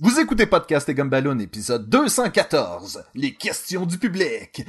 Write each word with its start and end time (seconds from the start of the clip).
Vous 0.00 0.20
écoutez 0.20 0.44
Podcast 0.46 0.88
et 0.90 0.94
Gumballoon, 0.94 1.38
épisode 1.38 1.88
214, 1.88 3.04
les 3.14 3.32
questions 3.32 3.86
du 3.86 3.96
public. 3.98 4.64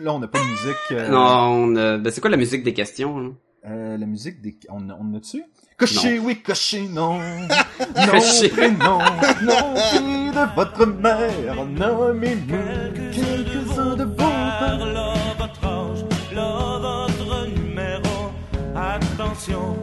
Là, 0.00 0.12
on 0.14 0.18
n'a 0.18 0.28
pas 0.28 0.38
de 0.38 0.44
musique. 0.44 0.76
euh, 0.92 1.08
Non, 1.08 1.18
on, 1.18 1.76
euh, 1.76 1.98
ben 1.98 2.12
c'est 2.12 2.20
quoi 2.20 2.30
la 2.30 2.36
musique 2.36 2.62
des 2.62 2.74
questions? 2.74 3.18
hein? 3.18 3.32
euh, 3.66 3.96
la 3.96 4.06
musique 4.06 4.40
des... 4.42 4.56
On, 4.68 4.82
on 4.90 5.14
a 5.16 5.18
dessus? 5.18 5.44
Cocher, 5.78 6.18
oui, 6.18 6.42
cocher, 6.42 6.88
non. 6.88 7.18
non, 7.96 8.06
Cocher. 8.10 8.48
prénom, 8.50 8.98
non, 9.42 9.74
fille 9.76 10.30
de 10.30 10.54
votre 10.54 10.86
mère, 10.86 11.64
nommez-nous 11.66 13.12
quelques-uns 13.12 13.96
de 13.96 14.04
vos 14.04 14.14
parents. 14.16 14.84
Là, 14.84 15.14
votre 15.38 15.64
âge, 15.64 16.04
là, 16.34 16.78
votre 17.08 17.46
numéro. 17.48 18.30
Attention, 18.76 19.76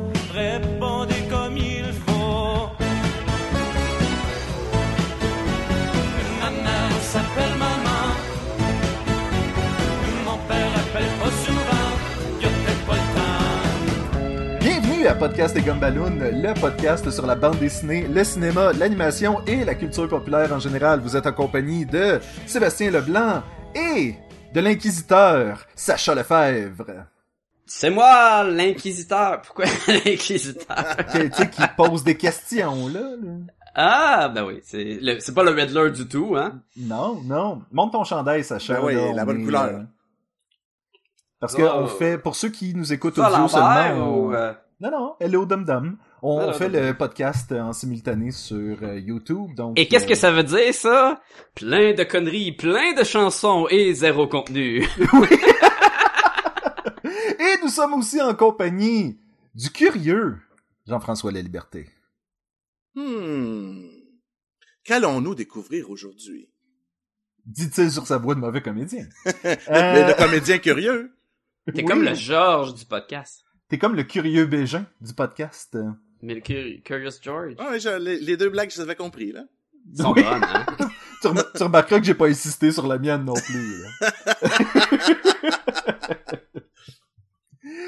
à 15.09 15.15
Podcast 15.15 15.55
et 15.57 15.61
Gumballoon, 15.61 16.19
le 16.19 16.59
podcast 16.59 17.09
sur 17.09 17.25
la 17.25 17.35
bande 17.35 17.57
dessinée, 17.59 18.07
le 18.07 18.23
cinéma, 18.23 18.71
l'animation 18.73 19.43
et 19.45 19.65
la 19.65 19.75
culture 19.75 20.07
populaire 20.07 20.53
en 20.53 20.59
général. 20.59 20.99
Vous 20.99 21.15
êtes 21.15 21.25
en 21.27 21.31
compagnie 21.33 21.85
de 21.85 22.19
Sébastien 22.45 22.91
Leblanc 22.91 23.41
et 23.75 24.15
de 24.53 24.59
l'inquisiteur 24.59 25.65
Sacha 25.75 26.13
Lefebvre. 26.15 27.05
C'est 27.65 27.89
moi, 27.89 28.43
l'inquisiteur. 28.43 29.41
Pourquoi 29.41 29.65
l'inquisiteur? 29.87 30.95
Qui, 31.11 31.29
tu 31.29 31.35
sais, 31.35 31.49
qui 31.49 31.61
pose 31.77 32.03
des 32.03 32.15
questions, 32.17 32.87
là. 32.87 32.99
là. 33.01 33.33
Ah, 33.75 34.29
ben 34.33 34.45
oui, 34.45 34.59
c'est 34.63 34.99
le- 35.01 35.19
c'est 35.19 35.33
pas 35.33 35.43
le 35.43 35.51
Riddler 35.51 35.91
du 35.91 36.07
tout, 36.07 36.35
hein? 36.37 36.61
Non, 36.77 37.21
non. 37.23 37.61
Monte 37.71 37.91
ton 37.93 38.03
chandail, 38.03 38.43
Sacha. 38.43 38.75
Ben 38.75 38.85
oui, 38.85 38.95
là, 38.95 39.13
la 39.13 39.23
on 39.23 39.25
bonne 39.25 39.41
est, 39.41 39.45
couleur. 39.45 39.63
euh, 39.65 39.79
Parce 41.39 41.55
que 41.55 41.61
Oh. 41.63 41.71
on 41.83 41.87
fait, 41.87 42.17
pour 42.17 42.35
ceux 42.35 42.49
qui 42.49 42.73
nous 42.75 42.91
écoutent 42.93 43.17
audio 43.19 43.47
seulement, 43.47 44.07
ou... 44.15 44.33
euh, 44.33 44.53
non, 44.79 44.91
non, 44.91 45.15
hello 45.19 45.45
dum 45.45 45.65
dum. 45.65 45.97
On 46.21 46.39
Hello, 46.41 46.53
fait 46.53 46.69
dum 46.69 46.81
le 46.85 46.93
podcast 46.97 47.51
en 47.51 47.73
simultané 47.73 48.31
sur 48.31 48.81
euh, 48.81 48.97
YouTube, 48.99 49.53
donc. 49.55 49.77
Et 49.77 49.87
qu'est-ce 49.87 50.05
euh, 50.05 50.09
que 50.09 50.15
ça 50.15 50.31
veut 50.31 50.43
dire, 50.43 50.73
ça? 50.73 51.21
Plein 51.55 51.93
de 51.93 52.03
conneries, 52.03 52.53
plein 52.53 52.93
de 52.93 53.03
chansons 53.03 53.67
et 53.69 53.93
zéro 53.93 54.27
contenu. 54.27 54.85
Et 57.39 57.55
nous 57.63 57.69
sommes 57.69 57.93
aussi 57.93 58.21
en 58.21 58.33
compagnie 58.35 59.19
du 59.55 59.69
curieux 59.69 60.37
Jean-François 60.87 61.31
La 61.31 61.41
Liberté. 61.41 61.89
Hmm. 62.95 63.87
Qu'allons-nous 64.83 65.35
découvrir 65.35 65.89
aujourd'hui? 65.89 66.49
Dit-il 67.45 67.91
sur 67.91 68.05
sa 68.05 68.17
voix 68.17 68.35
de 68.35 68.39
mauvais 68.39 68.61
comédien. 68.61 69.07
Mais 69.43 69.57
Euh, 69.69 70.07
le 70.07 70.17
comédien 70.17 70.57
curieux? 70.59 71.11
T'es 71.65 71.77
oui. 71.81 71.85
comme 71.85 72.03
le 72.03 72.13
George 72.13 72.73
du 72.75 72.85
podcast. 72.85 73.43
T'es 73.69 73.77
comme 73.77 73.95
le 73.95 74.03
curieux 74.03 74.45
Bégin 74.45 74.85
du 75.01 75.13
podcast. 75.13 75.77
Mais 76.21 76.33
le 76.35 76.41
Cur- 76.41 76.81
Curious 76.83 77.11
George. 77.21 77.53
Ah, 77.59 77.69
ouais, 77.71 77.79
je- 77.79 77.97
les, 77.99 78.19
les 78.19 78.35
deux 78.35 78.49
blagues, 78.49 78.69
je 78.71 78.77
les 78.77 78.81
avais 78.81 78.95
compris, 78.95 79.31
là. 79.31 79.43
Ils 79.91 80.01
sont 80.01 80.11
Oui. 80.13 80.23
bonnes, 80.23 80.43
hein? 80.43 80.65
tu, 81.21 81.27
rem- 81.27 81.43
tu 81.55 81.63
remarqueras 81.63 81.99
que 81.99 82.05
j'ai 82.05 82.13
pas 82.13 82.27
insisté 82.27 82.71
sur 82.71 82.85
la 82.87 82.97
mienne 82.97 83.23
non 83.25 83.33
plus. 83.35 83.81
là. 83.81 84.09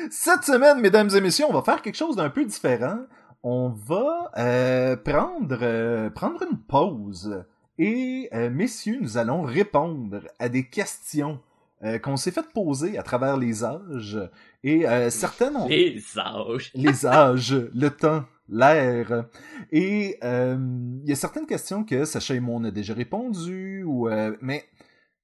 Cette 0.09 0.43
semaine, 0.43 0.79
mesdames 0.79 1.09
et 1.15 1.21
messieurs, 1.21 1.45
on 1.49 1.53
va 1.53 1.61
faire 1.61 1.81
quelque 1.81 1.95
chose 1.95 2.15
d'un 2.15 2.29
peu 2.29 2.45
différent. 2.45 2.99
On 3.43 3.69
va 3.69 4.31
euh, 4.37 4.95
prendre 4.95 5.57
euh, 5.61 6.09
prendre 6.09 6.43
une 6.43 6.57
pause 6.59 7.43
et 7.79 8.29
euh, 8.33 8.49
messieurs, 8.51 8.97
nous 9.01 9.17
allons 9.17 9.41
répondre 9.41 10.21
à 10.37 10.47
des 10.49 10.67
questions 10.69 11.39
euh, 11.83 11.99
qu'on 11.99 12.17
s'est 12.17 12.31
fait 12.31 12.45
poser 12.53 12.97
à 12.97 13.03
travers 13.03 13.37
les 13.37 13.63
âges 13.63 14.19
et 14.63 14.87
euh, 14.87 15.09
certaines 15.09 15.55
ont 15.55 15.67
Les 15.67 16.01
âges. 16.17 16.71
les 16.75 17.05
âges, 17.05 17.55
le 17.73 17.89
temps, 17.89 18.25
l'air. 18.49 19.25
Et 19.71 20.17
euh, 20.23 20.57
il 21.03 21.09
y 21.09 21.11
a 21.13 21.15
certaines 21.15 21.47
questions 21.47 21.83
que 21.83 22.05
Sacha 22.05 22.35
et 22.35 22.39
moi 22.39 22.55
on 22.59 22.63
a 22.65 22.71
déjà 22.71 22.93
répondu, 22.93 23.83
ou 23.83 24.09
mais 24.41 24.65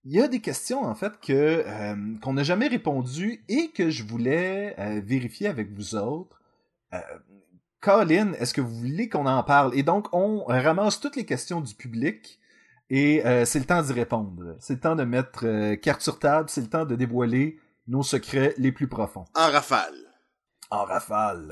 il 0.08 0.14
y 0.14 0.22
a 0.22 0.30
des 0.30 0.40
questions 0.40 0.84
en 0.86 0.96
fait 0.96 1.20
que 1.20 1.64
euh, 1.66 1.96
qu'on 2.22 2.34
n'a 2.34 2.44
jamais 2.44 2.68
répondu 2.68 3.44
et 3.50 3.72
que 3.72 3.90
je 3.90 4.04
voulais 4.04 4.74
euh, 4.80 5.02
vérifier 5.04 5.48
avec 5.48 5.74
vous 5.74 5.96
autres. 5.96 6.42
Euh, 6.94 7.00
Colin, 7.82 8.32
est-ce 8.40 8.54
que 8.54 8.62
vous 8.62 8.74
voulez 8.74 9.10
qu'on 9.10 9.26
en 9.26 9.44
parle? 9.44 9.76
Et 9.78 9.84
donc 9.84 10.08
on 10.14 10.46
ramasse 10.46 11.02
toutes 11.02 11.18
les 11.18 11.26
questions 11.26 11.60
du 11.60 11.76
public. 11.76 12.40
Et 12.90 13.26
euh, 13.26 13.46
c'est 13.46 13.60
le 13.60 13.66
temps 13.66 13.82
d'y 13.82 13.94
répondre. 13.94 14.56
C'est 14.60 14.74
le 14.76 14.80
temps 14.80 14.96
de 14.96 15.04
mettre 15.04 15.46
euh, 15.46 15.76
carte 15.76 16.02
sur 16.02 16.20
table. 16.20 16.50
C'est 16.50 16.62
le 16.62 16.70
temps 16.70 16.86
de 16.86 16.96
dévoiler 16.96 17.60
nos 17.88 18.04
secrets 18.04 18.54
les 18.58 18.72
plus 18.72 18.88
profonds. 18.88 19.26
En 19.36 19.52
rafale. 19.52 19.96
En 20.70 20.84
rafale. 20.86 21.50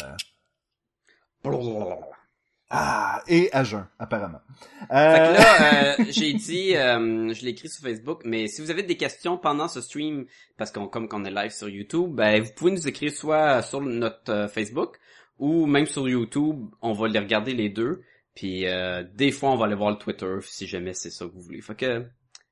Ah, 2.70 3.22
et 3.28 3.50
à 3.54 3.64
jeun, 3.64 3.86
apparemment. 4.00 4.42
Fait 4.90 4.96
Euh, 4.96 5.34
que 5.34 5.38
là, 5.38 5.96
euh, 6.00 6.06
j'ai 6.10 6.34
dit, 6.34 6.76
euh, 6.76 7.32
je 7.32 7.44
l'ai 7.44 7.52
écrit 7.52 7.70
sur 7.70 7.84
Facebook, 7.84 8.22
mais 8.26 8.48
si 8.48 8.62
vous 8.62 8.72
avez 8.72 8.82
des 8.82 8.98
questions 8.98 9.38
pendant 9.38 9.68
ce 9.68 9.82
stream, 9.82 10.26
parce 10.58 10.72
qu'on 10.72 10.88
comme 10.88 11.08
qu'on 11.08 11.24
est 11.26 11.32
live 11.32 11.52
sur 11.52 11.70
YouTube, 11.70 12.16
ben 12.16 12.42
vous 12.42 12.52
pouvez 12.56 12.72
nous 12.72 12.88
écrire 12.88 13.14
soit 13.14 13.62
sur 13.62 13.82
notre 13.82 14.32
euh, 14.32 14.48
Facebook 14.48 14.98
ou 15.38 15.68
même 15.68 15.86
sur 15.86 16.10
YouTube, 16.10 16.66
on 16.82 16.94
va 16.94 17.08
les 17.08 17.20
regarder 17.20 17.54
les 17.54 17.70
deux. 17.70 18.02
Puis 18.36 18.68
euh, 18.68 19.04
des 19.16 19.32
fois, 19.32 19.52
on 19.52 19.56
va 19.58 19.66
aller 19.66 19.76
voir 19.76 19.92
le 19.92 19.98
Twitter 19.98 20.36
si 20.42 20.68
jamais 20.68 20.94
c'est 20.94 21.10
ça 21.10 21.26
que 21.26 21.32
vous 21.32 21.42
voulez. 21.42 21.62
Fait 21.62 21.76
que 21.76 22.06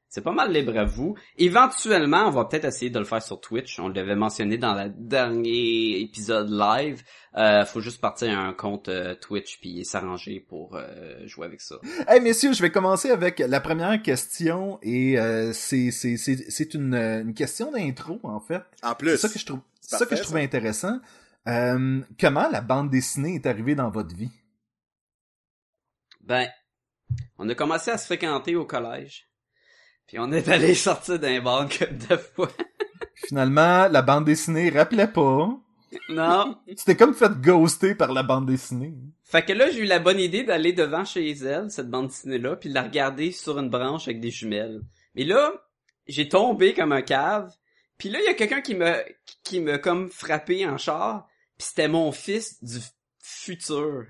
c'est 0.08 0.22
pas 0.24 0.32
mal 0.32 0.54
libre 0.54 0.78
à 0.78 0.86
vous. 0.86 1.16
Éventuellement, 1.38 2.28
on 2.28 2.30
va 2.30 2.46
peut-être 2.46 2.66
essayer 2.66 2.92
de 2.92 3.00
le 3.00 3.06
faire 3.06 3.22
sur 3.24 3.42
Twitch. 3.42 3.80
On 3.80 3.90
l'avait 3.90 4.16
mentionné 4.16 4.60
dans 4.60 4.76
le 4.76 4.90
dernier 4.96 6.00
épisode 6.02 6.52
live. 6.52 7.02
Euh, 7.36 7.66
faut 7.66 7.82
juste 7.82 8.00
partir 8.00 8.38
un 8.38 8.54
compte 8.54 8.90
euh, 8.90 9.16
Twitch 9.16 9.60
puis 9.60 9.84
s'arranger 9.84 10.40
pour 10.40 10.76
euh, 10.76 11.26
jouer 11.26 11.48
avec 11.48 11.62
ça. 11.62 11.78
Hey 12.08 12.22
messieurs, 12.22 12.54
je 12.54 12.62
vais 12.62 12.70
commencer 12.70 13.10
avec 13.10 13.40
la 13.40 13.60
première 13.60 14.00
question 14.04 14.78
et 14.84 15.18
euh, 15.20 15.52
c'est 15.52 15.90
c'est 15.90 16.16
c'est 16.18 16.38
c'est 16.48 16.76
une, 16.76 16.94
une 16.94 17.34
question 17.34 17.72
d'intro 17.72 18.20
en 18.24 18.40
fait. 18.40 18.62
En 18.84 18.90
C'est 18.90 18.98
plus. 19.00 19.18
ça 19.18 19.30
que 19.30 19.40
je 19.40 19.46
trouve 19.48 19.62
c'est 19.82 19.98
ça 19.98 20.06
que 20.06 20.16
je 20.16 20.22
trouvais 20.22 20.42
ça. 20.42 20.46
intéressant. 20.46 21.00
Euh, 21.48 22.02
comment 22.20 22.48
la 22.52 22.62
bande 22.62 22.92
dessinée 22.92 23.34
est 23.36 23.48
arrivée 23.48 23.74
dans 23.74 23.90
votre 23.90 24.16
vie? 24.16 24.30
Ben, 26.24 26.48
on 27.38 27.50
a 27.50 27.56
commencé 27.56 27.92
à 27.92 27.98
se 27.98 28.06
fréquenter 28.06 28.56
au 28.56 28.66
collège. 28.66 29.30
Puis 30.08 30.18
on 30.20 30.32
est 30.32 30.48
allé 30.50 30.74
sortir 30.74 31.20
d'un 31.20 31.42
bar 31.42 31.68
comme 31.70 31.98
deux 31.98 32.18
fois. 32.18 32.50
Finalement, 33.16 33.88
la 33.88 34.02
bande 34.02 34.26
dessinée 34.26 34.70
rappelait 34.70 35.08
pas. 35.08 35.58
Non. 36.10 36.58
Tu 36.68 36.76
t'es 36.86 36.96
comme 36.96 37.14
fait 37.14 37.32
ghoster 37.40 37.96
par 37.96 38.14
la 38.14 38.24
bande 38.24 38.48
dessinée. 38.48 38.96
Fait 39.24 39.44
que 39.44 39.54
là, 39.54 39.70
j'ai 39.70 39.82
eu 39.82 39.86
la 39.86 40.00
bonne 40.00 40.20
idée 40.20 40.44
d'aller 40.44 40.74
devant 40.74 41.06
chez 41.06 41.32
elle, 41.32 41.70
cette 41.70 41.90
bande 41.90 42.08
dessinée-là, 42.08 42.56
puis 42.56 42.70
de 42.70 42.74
la 42.74 42.84
regarder 42.84 43.32
sur 43.32 43.60
une 43.60 43.70
branche 43.70 44.08
avec 44.08 44.20
des 44.20 44.32
jumelles. 44.32 44.82
Mais 45.16 45.24
là, 45.24 45.54
j'ai 46.08 46.28
tombé 46.30 46.74
comme 46.74 46.92
un 46.92 47.02
cave. 47.02 47.52
Puis 47.98 48.10
là, 48.10 48.20
il 48.20 48.26
y 48.26 48.30
a 48.30 48.34
quelqu'un 48.34 48.62
qui 48.62 48.76
me 48.76 48.96
qui 49.44 49.60
me 49.60 49.78
comme 49.78 50.10
frappé 50.10 50.68
en 50.68 50.78
char. 50.78 51.28
Puis 51.58 51.68
c'était 51.70 51.88
mon 51.88 52.12
fils 52.12 52.64
du 52.64 52.80
futur. 53.20 54.06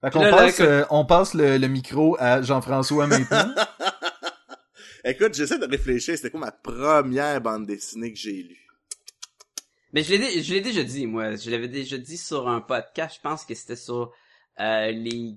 Fait 0.00 0.14
Là, 0.14 0.30
là, 0.30 0.36
passe, 0.36 0.54
écoute- 0.60 0.66
euh, 0.66 0.84
on 0.90 1.04
passe 1.04 1.34
le, 1.34 1.58
le 1.58 1.66
micro 1.68 2.16
à 2.20 2.40
Jean-François 2.42 3.06
maintenant. 3.06 3.52
Écoute, 5.04 5.34
j'essaie 5.34 5.58
de 5.58 5.66
réfléchir, 5.66 6.16
c'était 6.16 6.30
quoi 6.30 6.40
ma 6.40 6.52
première 6.52 7.40
bande 7.40 7.66
dessinée 7.66 8.12
que 8.12 8.18
j'ai 8.18 8.42
lue? 8.42 8.66
Mais 9.92 10.02
je 10.02 10.14
l'ai 10.14 10.42
je 10.42 10.52
l'ai 10.52 10.60
déjà 10.60 10.82
dit, 10.82 11.06
moi. 11.06 11.34
Je 11.36 11.50
l'avais 11.50 11.68
déjà 11.68 11.96
dit 11.96 12.18
sur 12.18 12.48
un 12.48 12.60
podcast. 12.60 13.16
Je 13.16 13.20
pense 13.22 13.44
que 13.44 13.54
c'était 13.54 13.76
sur 13.76 14.12
euh, 14.60 14.90
les 14.90 15.36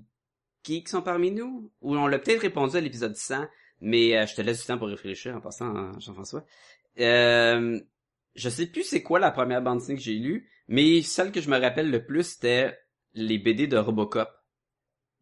geeks 0.64 0.88
sont 0.88 1.00
parmi 1.00 1.30
nous. 1.30 1.70
Ou 1.80 1.96
on 1.96 2.06
l'a 2.06 2.18
peut-être 2.18 2.42
répondu 2.42 2.76
à 2.76 2.80
l'épisode 2.80 3.16
100. 3.16 3.46
Mais 3.80 4.16
euh, 4.16 4.26
je 4.26 4.34
te 4.34 4.42
laisse 4.42 4.60
du 4.60 4.66
temps 4.66 4.78
pour 4.78 4.88
réfléchir 4.88 5.34
en 5.34 5.40
passant, 5.40 5.74
hein, 5.74 5.92
Jean-François. 6.00 6.44
Euh, 7.00 7.80
je 8.34 8.48
sais 8.50 8.66
plus 8.66 8.82
c'est 8.82 9.02
quoi 9.02 9.18
la 9.20 9.30
première 9.30 9.62
bande 9.62 9.78
dessinée 9.78 9.96
que 9.96 10.04
j'ai 10.04 10.14
lue. 10.16 10.50
Mais 10.68 11.00
celle 11.02 11.32
que 11.32 11.40
je 11.40 11.48
me 11.48 11.58
rappelle 11.58 11.90
le 11.90 12.04
plus, 12.04 12.24
c'était 12.24 12.76
les 13.14 13.38
BD 13.38 13.68
de 13.68 13.78
Robocop. 13.78 14.28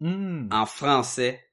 Hmm. 0.00 0.48
En 0.50 0.66
français. 0.66 1.44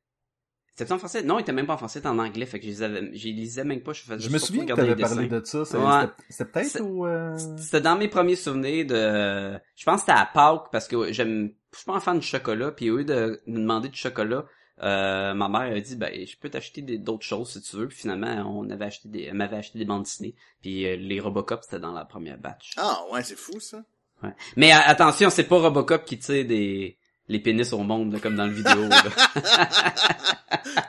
C'était 0.76 0.92
en 0.92 1.00
français? 1.00 1.24
Non, 1.24 1.40
il 1.40 1.42
était 1.42 1.54
même 1.54 1.66
pas 1.66 1.74
en 1.74 1.78
français, 1.78 1.98
c'était 2.00 2.08
en 2.08 2.20
anglais. 2.20 2.46
Fait 2.46 2.60
que 2.60 2.66
je 2.66 2.70
les 2.70 2.84
avais, 2.84 3.18
je 3.18 3.26
les 3.26 3.34
lisais 3.34 3.64
même 3.64 3.82
pas. 3.82 3.94
Je, 3.94 4.04
faisais 4.04 4.20
Je 4.20 4.30
me 4.30 4.38
souviens 4.38 4.64
que 4.64 4.74
t'avais 4.74 4.96
parlé 4.96 5.28
de 5.28 5.42
ça. 5.44 5.62
Ouais. 5.62 6.08
C'était 6.30 6.46
peut-être 6.46 6.82
au... 6.82 7.08
euh, 7.08 7.36
C'était 7.58 7.82
dans 7.82 7.98
mes 7.98 8.08
premiers 8.08 8.36
souvenirs 8.36 8.86
de... 8.86 9.60
Je 9.76 9.84
pense 9.86 9.96
que 9.96 10.00
c'était 10.02 10.20
à 10.20 10.30
Pâques 10.32 10.68
parce 10.72 10.88
que 10.88 11.12
j'aime... 11.12 11.52
Je 11.74 11.80
suis 11.80 11.86
pas 11.86 11.96
un 11.96 12.00
fan 12.00 12.18
de 12.18 12.24
chocolat, 12.24 12.72
puis 12.72 12.92
au 12.92 12.98
lieu 12.98 13.06
de 13.06 13.42
me 13.48 13.58
demander 13.58 13.90
du 13.90 13.98
chocolat, 13.98 14.46
euh, 14.84 15.34
ma 15.34 15.50
mère 15.50 15.76
a 15.76 15.80
dit, 15.80 15.96
ben, 15.96 16.12
je 16.14 16.38
peux 16.38 16.50
t'acheter 16.50 16.84
d'autres 16.84 17.26
choses 17.26 17.54
si 17.54 17.62
tu 17.62 17.76
veux. 17.76 17.88
Puis 17.88 17.98
finalement, 17.98 18.46
on 18.48 18.70
avait 18.70 18.86
acheté 18.86 19.10
des... 19.10 19.24
elle 19.24 19.34
m'avait 19.34 19.58
acheté 19.58 19.80
des 19.80 19.86
bandes 19.86 20.04
dessinées. 20.04 20.36
Puis 20.62 20.86
euh, 20.86 20.96
les 20.96 21.20
Robocop, 21.20 21.64
c'était 21.64 21.80
dans 21.80 21.92
la 21.92 22.06
première 22.06 22.38
batch. 22.38 22.76
Ah, 22.78 23.00
ouais, 23.12 23.24
c'est 23.24 23.36
fou, 23.38 23.60
ça. 23.60 23.84
Ouais. 24.22 24.34
Mais 24.56 24.72
euh, 24.72 24.78
attention, 24.86 25.32
c'est 25.32 25.46
pas 25.46 25.58
Robocop 25.58 26.06
qui 26.06 26.20
tire 26.20 26.46
des... 26.46 27.00
les 27.30 27.40
pénis 27.40 27.72
au 27.74 27.80
monde, 27.80 28.14
là, 28.14 28.20
comme 28.20 28.36
dans 28.36 28.46
le 28.46 28.52
vidéo. 28.54 28.88
là. 28.90 29.04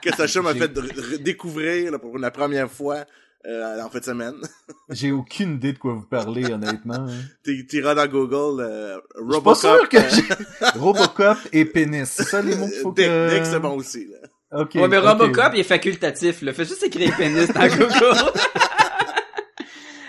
que 0.02 0.14
Sacha 0.14 0.40
m'a 0.42 0.54
fait 0.54 0.72
découvrir 1.22 1.92
là, 1.92 1.98
pour 1.98 2.18
la 2.18 2.30
première 2.30 2.70
fois 2.70 3.04
euh, 3.46 3.80
en 3.82 3.88
fin 3.88 3.98
de 4.00 4.04
semaine. 4.04 4.34
J'ai 4.90 5.10
aucune 5.12 5.54
idée 5.54 5.72
de 5.72 5.78
quoi 5.78 5.94
vous 5.94 6.06
parlez, 6.06 6.44
honnêtement. 6.52 7.06
hein. 7.08 7.08
T'iras 7.68 7.94
dans 7.94 8.06
Google 8.06 8.60
euh, 8.62 8.94
suis 8.96 9.00
pas 9.14 9.34
Robocop. 9.36 9.56
sûr 9.56 9.88
que 9.88 9.96
euh, 9.96 10.08
j'ai... 10.72 10.78
Robocop 10.78 11.38
et 11.52 11.64
pénis. 11.64 12.08
C'est 12.08 12.24
ça 12.24 12.42
les 12.42 12.54
mots 12.56 12.66
qu'il 12.68 12.80
faut 12.80 12.92
Dick, 12.92 13.06
que... 13.06 13.30
Dick, 13.34 13.46
c'est 13.46 13.60
bon 13.60 13.76
aussi. 13.76 14.06
Là. 14.06 14.60
Ok. 14.60 14.74
ouais, 14.74 14.88
mais. 14.88 14.98
Robocop, 14.98 15.52
il 15.54 15.60
est 15.60 15.64
facultatif, 15.64 16.42
là. 16.42 16.52
Fais 16.52 16.64
juste 16.64 16.82
écrire 16.82 17.16
pénis 17.16 17.48
dans 17.52 17.66
Google. 17.68 18.32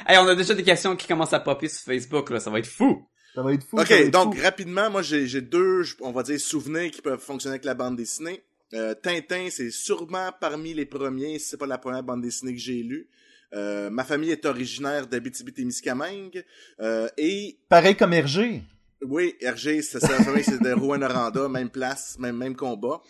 hey, 0.08 0.18
on 0.18 0.28
a 0.28 0.36
déjà 0.36 0.54
des 0.54 0.64
questions 0.64 0.96
qui 0.96 1.08
commencent 1.08 1.34
à 1.34 1.40
popper 1.40 1.68
sur 1.70 1.82
Facebook, 1.86 2.30
là. 2.32 2.40
Ça 2.40 2.50
va 2.50 2.60
être 2.60 2.68
fou. 2.68 3.06
Ça 3.40 3.44
va 3.44 3.54
être 3.54 3.64
fou. 3.64 3.80
Ok, 3.80 4.10
donc 4.10 4.36
fou. 4.36 4.42
rapidement, 4.44 4.90
moi 4.90 5.02
j'ai 5.02 5.40
deux, 5.40 5.84
on 6.02 6.12
va 6.12 6.24
dire, 6.24 6.38
souvenirs 6.38 6.92
qui 6.92 7.02
peuvent 7.02 7.22
fonctionner 7.22 7.54
avec 7.54 7.64
la 7.64 7.74
bande 7.74 7.96
dessinée. 7.96 8.44
Euh, 8.74 8.94
Tintin, 8.94 9.48
c'est 9.50 9.72
sûrement 9.72 10.32
parmi 10.42 10.74
les 10.74 10.86
premiers, 10.86 11.40
si 11.40 11.48
c'est 11.48 11.58
pas 11.58 11.66
la 11.66 11.78
première 11.78 12.04
bande 12.04 12.22
dessinée 12.22 12.52
que 12.54 12.60
j'ai 12.60 12.84
lue. 12.84 13.08
Euh, 13.54 13.90
ma 13.90 14.04
famille 14.04 14.32
est 14.32 14.46
originaire 14.46 15.08
d'Abitibi-Témiscamingue. 15.08 16.44
Euh, 16.82 17.08
et 17.18 17.58
Pareil 17.70 17.96
comme 17.96 18.12
Hergé. 18.12 18.62
oui, 19.04 19.36
RG, 19.42 19.84
c'est 19.84 20.02
ça, 20.02 20.18
la 20.18 20.24
famille, 20.26 20.44
c'est 20.44 20.62
de 20.62 20.74
Rouen-Noranda, 20.74 21.48
même 21.48 21.70
place, 21.70 22.20
même, 22.20 22.36
même 22.36 22.58
combat. 22.58 23.02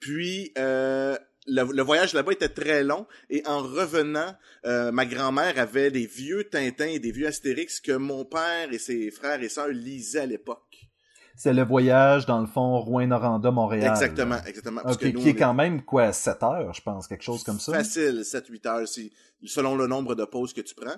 Puis, 0.00 0.52
euh, 0.56 1.18
le, 1.46 1.64
le 1.72 1.82
voyage 1.82 2.14
là-bas 2.14 2.32
était 2.32 2.48
très 2.48 2.84
long 2.84 3.06
et 3.30 3.42
en 3.46 3.58
revenant, 3.60 4.34
euh, 4.64 4.92
ma 4.92 5.06
grand-mère 5.06 5.58
avait 5.58 5.90
des 5.90 6.06
vieux 6.06 6.44
Tintins 6.44 6.86
et 6.86 6.98
des 6.98 7.10
vieux 7.12 7.26
Astérix 7.26 7.80
que 7.80 7.92
mon 7.92 8.24
père 8.24 8.72
et 8.72 8.78
ses 8.78 9.10
frères 9.10 9.42
et 9.42 9.48
sœurs 9.48 9.68
lisaient 9.68 10.20
à 10.20 10.26
l'époque. 10.26 10.88
C'est 11.34 11.54
le 11.54 11.64
voyage, 11.64 12.26
dans 12.26 12.40
le 12.40 12.46
fond, 12.46 12.78
Rouen-Noranda-Montréal. 12.80 13.90
Exactement, 13.90 14.36
exactement. 14.46 14.82
Parce 14.82 14.96
Ok, 14.96 15.02
que 15.02 15.08
nous, 15.08 15.20
qui 15.20 15.30
est 15.30 15.34
quand 15.34 15.54
même, 15.54 15.82
quoi, 15.82 16.12
7 16.12 16.42
heures, 16.42 16.74
je 16.74 16.82
pense, 16.82 17.06
quelque 17.08 17.24
chose 17.24 17.42
comme 17.42 17.58
ça. 17.58 17.72
Facile, 17.72 18.20
7-8 18.22 18.66
heures, 18.68 18.86
si, 18.88 19.12
selon 19.44 19.74
le 19.74 19.86
nombre 19.86 20.14
de 20.14 20.24
pauses 20.24 20.52
que 20.52 20.60
tu 20.60 20.74
prends. 20.74 20.96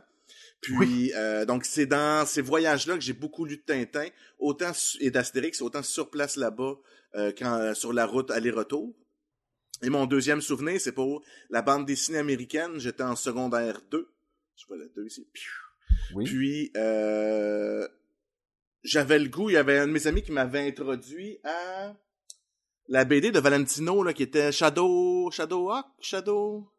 Puis, 0.60 0.76
Oui. 0.78 1.12
euh, 1.16 1.44
donc, 1.46 1.64
c'est 1.64 1.86
dans 1.86 2.26
ces 2.26 2.42
voyages-là 2.42 2.94
que 2.94 3.00
j'ai 3.00 3.12
beaucoup 3.12 3.44
lu 3.44 3.58
de 3.58 3.62
Tintin, 3.62 4.06
autant 4.38 4.72
et 5.00 5.10
d'Astérix, 5.10 5.62
autant 5.62 5.82
sur 5.82 6.10
place 6.10 6.36
là-bas, 6.36 6.74
euh, 7.14 7.32
quand, 7.38 7.72
sur 7.74 7.92
la 7.92 8.04
route 8.04 8.30
aller-retour. 8.32 8.92
Et 9.84 9.90
mon 9.90 10.06
deuxième 10.06 10.40
souvenir, 10.40 10.80
c'est 10.80 10.92
pour 10.92 11.22
la 11.50 11.62
bande 11.62 11.84
dessinée 11.86 12.18
américaine. 12.18 12.78
J'étais 12.78 13.02
en 13.02 13.16
secondaire 13.16 13.80
2. 13.90 14.08
Je 14.56 14.66
vois 14.66 14.76
le 14.76 14.90
2 14.96 15.06
ici. 15.06 15.26
Oui. 16.14 16.24
Puis, 16.24 16.72
euh, 16.76 17.86
j'avais 18.82 19.18
le 19.18 19.28
goût, 19.28 19.50
il 19.50 19.54
y 19.54 19.56
avait 19.56 19.78
un 19.78 19.86
de 19.86 19.92
mes 19.92 20.06
amis 20.06 20.22
qui 20.22 20.32
m'avait 20.32 20.66
introduit 20.66 21.38
à 21.44 21.94
la 22.88 23.04
BD 23.04 23.30
de 23.30 23.40
Valentino, 23.40 24.02
là, 24.02 24.12
qui 24.12 24.22
était 24.22 24.52
Shadow, 24.52 25.30
Shadow 25.30 25.70
Hawk, 25.70 25.86
Shadow... 26.00 26.70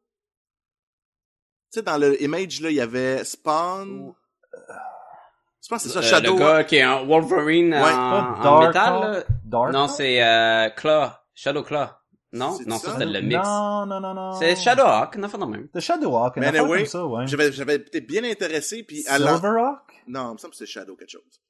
Tu 1.72 1.80
sais, 1.80 1.82
dans 1.82 1.98
le 1.98 2.22
image, 2.22 2.62
là, 2.62 2.70
il 2.70 2.76
y 2.76 2.82
avait 2.82 3.24
Spawn... 3.24 4.14
Je 5.62 5.68
pense 5.70 5.84
que 5.84 5.90
c'est 5.90 5.94
ça, 5.96 6.00
Euh, 6.00 6.02
Shadow 6.04 6.34
le 6.34 6.40
gars 6.40 6.64
qui 6.64 6.76
est 6.76 6.84
un 6.84 7.04
Wolverine 7.04 7.74
Ouais, 7.74 7.80
en, 7.80 7.84
pas 7.84 8.22
en 8.38 8.44
Dark 8.44 8.68
métal, 8.68 8.94
Hawk? 8.94 9.04
là? 9.04 9.24
Dark 9.46 9.74
Non, 9.74 9.88
c'est 9.88 10.24
euh, 10.24 10.70
Claw. 10.70 11.10
Shadow 11.34 11.64
Claw. 11.64 11.88
Non, 12.36 12.58
C'est 12.58 12.68
non, 12.68 12.78
ça? 12.78 12.88
ça? 12.88 12.94
c'était 12.94 13.06
le 13.06 13.22
mix. 13.22 13.44
Non, 13.44 13.86
non, 13.86 14.00
non, 14.00 14.14
non. 14.14 14.34
C'est 14.34 14.56
Shadowhawk, 14.56 15.16
non, 15.18 15.28
fait 15.30 15.38
de 15.38 15.46
même. 15.46 15.68
C'est 15.74 15.82
Shadowhawk, 15.82 16.38
un 16.38 16.42
Mais 16.42 16.48
affaire 16.48 16.64
anyway, 16.64 16.78
comme 16.80 16.88
ça, 16.88 17.06
ouais. 17.06 17.28
J'avais, 17.28 17.52
j'avais 17.52 17.76
été 17.76 18.02
bien 18.02 18.24
intéressé, 18.24 18.84
puis 18.84 19.04
à 19.08 19.18
Silverhawk? 19.18 19.80
Non, 20.08 20.32
il 20.32 20.34
me 20.34 20.38
semble 20.38 20.52
que 20.52 20.58
c'est 20.58 20.66
Shadow 20.66 20.96
quelque 20.96 21.10
chose. 21.12 21.42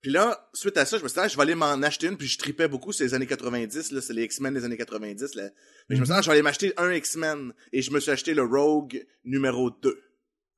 Puis 0.00 0.10
là, 0.10 0.48
suite 0.54 0.78
à 0.78 0.86
ça, 0.86 0.96
je 0.96 1.02
me 1.02 1.08
suis 1.08 1.14
dit, 1.16 1.20
ah, 1.22 1.28
je 1.28 1.36
vais 1.36 1.42
aller 1.42 1.54
m'en 1.54 1.72
acheter 1.82 2.06
une, 2.06 2.16
puis 2.16 2.26
je 2.26 2.38
tripais 2.38 2.68
beaucoup, 2.68 2.90
c'est 2.92 3.04
les 3.04 3.12
années 3.12 3.26
90, 3.26 3.92
là, 3.92 4.00
c'est 4.00 4.14
les 4.14 4.24
X-Men 4.24 4.54
des 4.54 4.64
années 4.64 4.78
90, 4.78 5.34
là. 5.34 5.50
Mais 5.88 5.96
je 5.96 6.00
me 6.00 6.06
suis 6.06 6.12
dit, 6.14 6.18
ah, 6.18 6.22
je 6.22 6.26
vais 6.28 6.32
aller 6.32 6.42
m'acheter 6.42 6.72
un 6.78 6.90
X-Men, 6.92 7.52
et 7.72 7.82
je 7.82 7.90
me 7.90 8.00
suis 8.00 8.10
acheté 8.10 8.32
le 8.32 8.44
Rogue 8.44 9.04
numéro 9.24 9.70
2. 9.70 10.00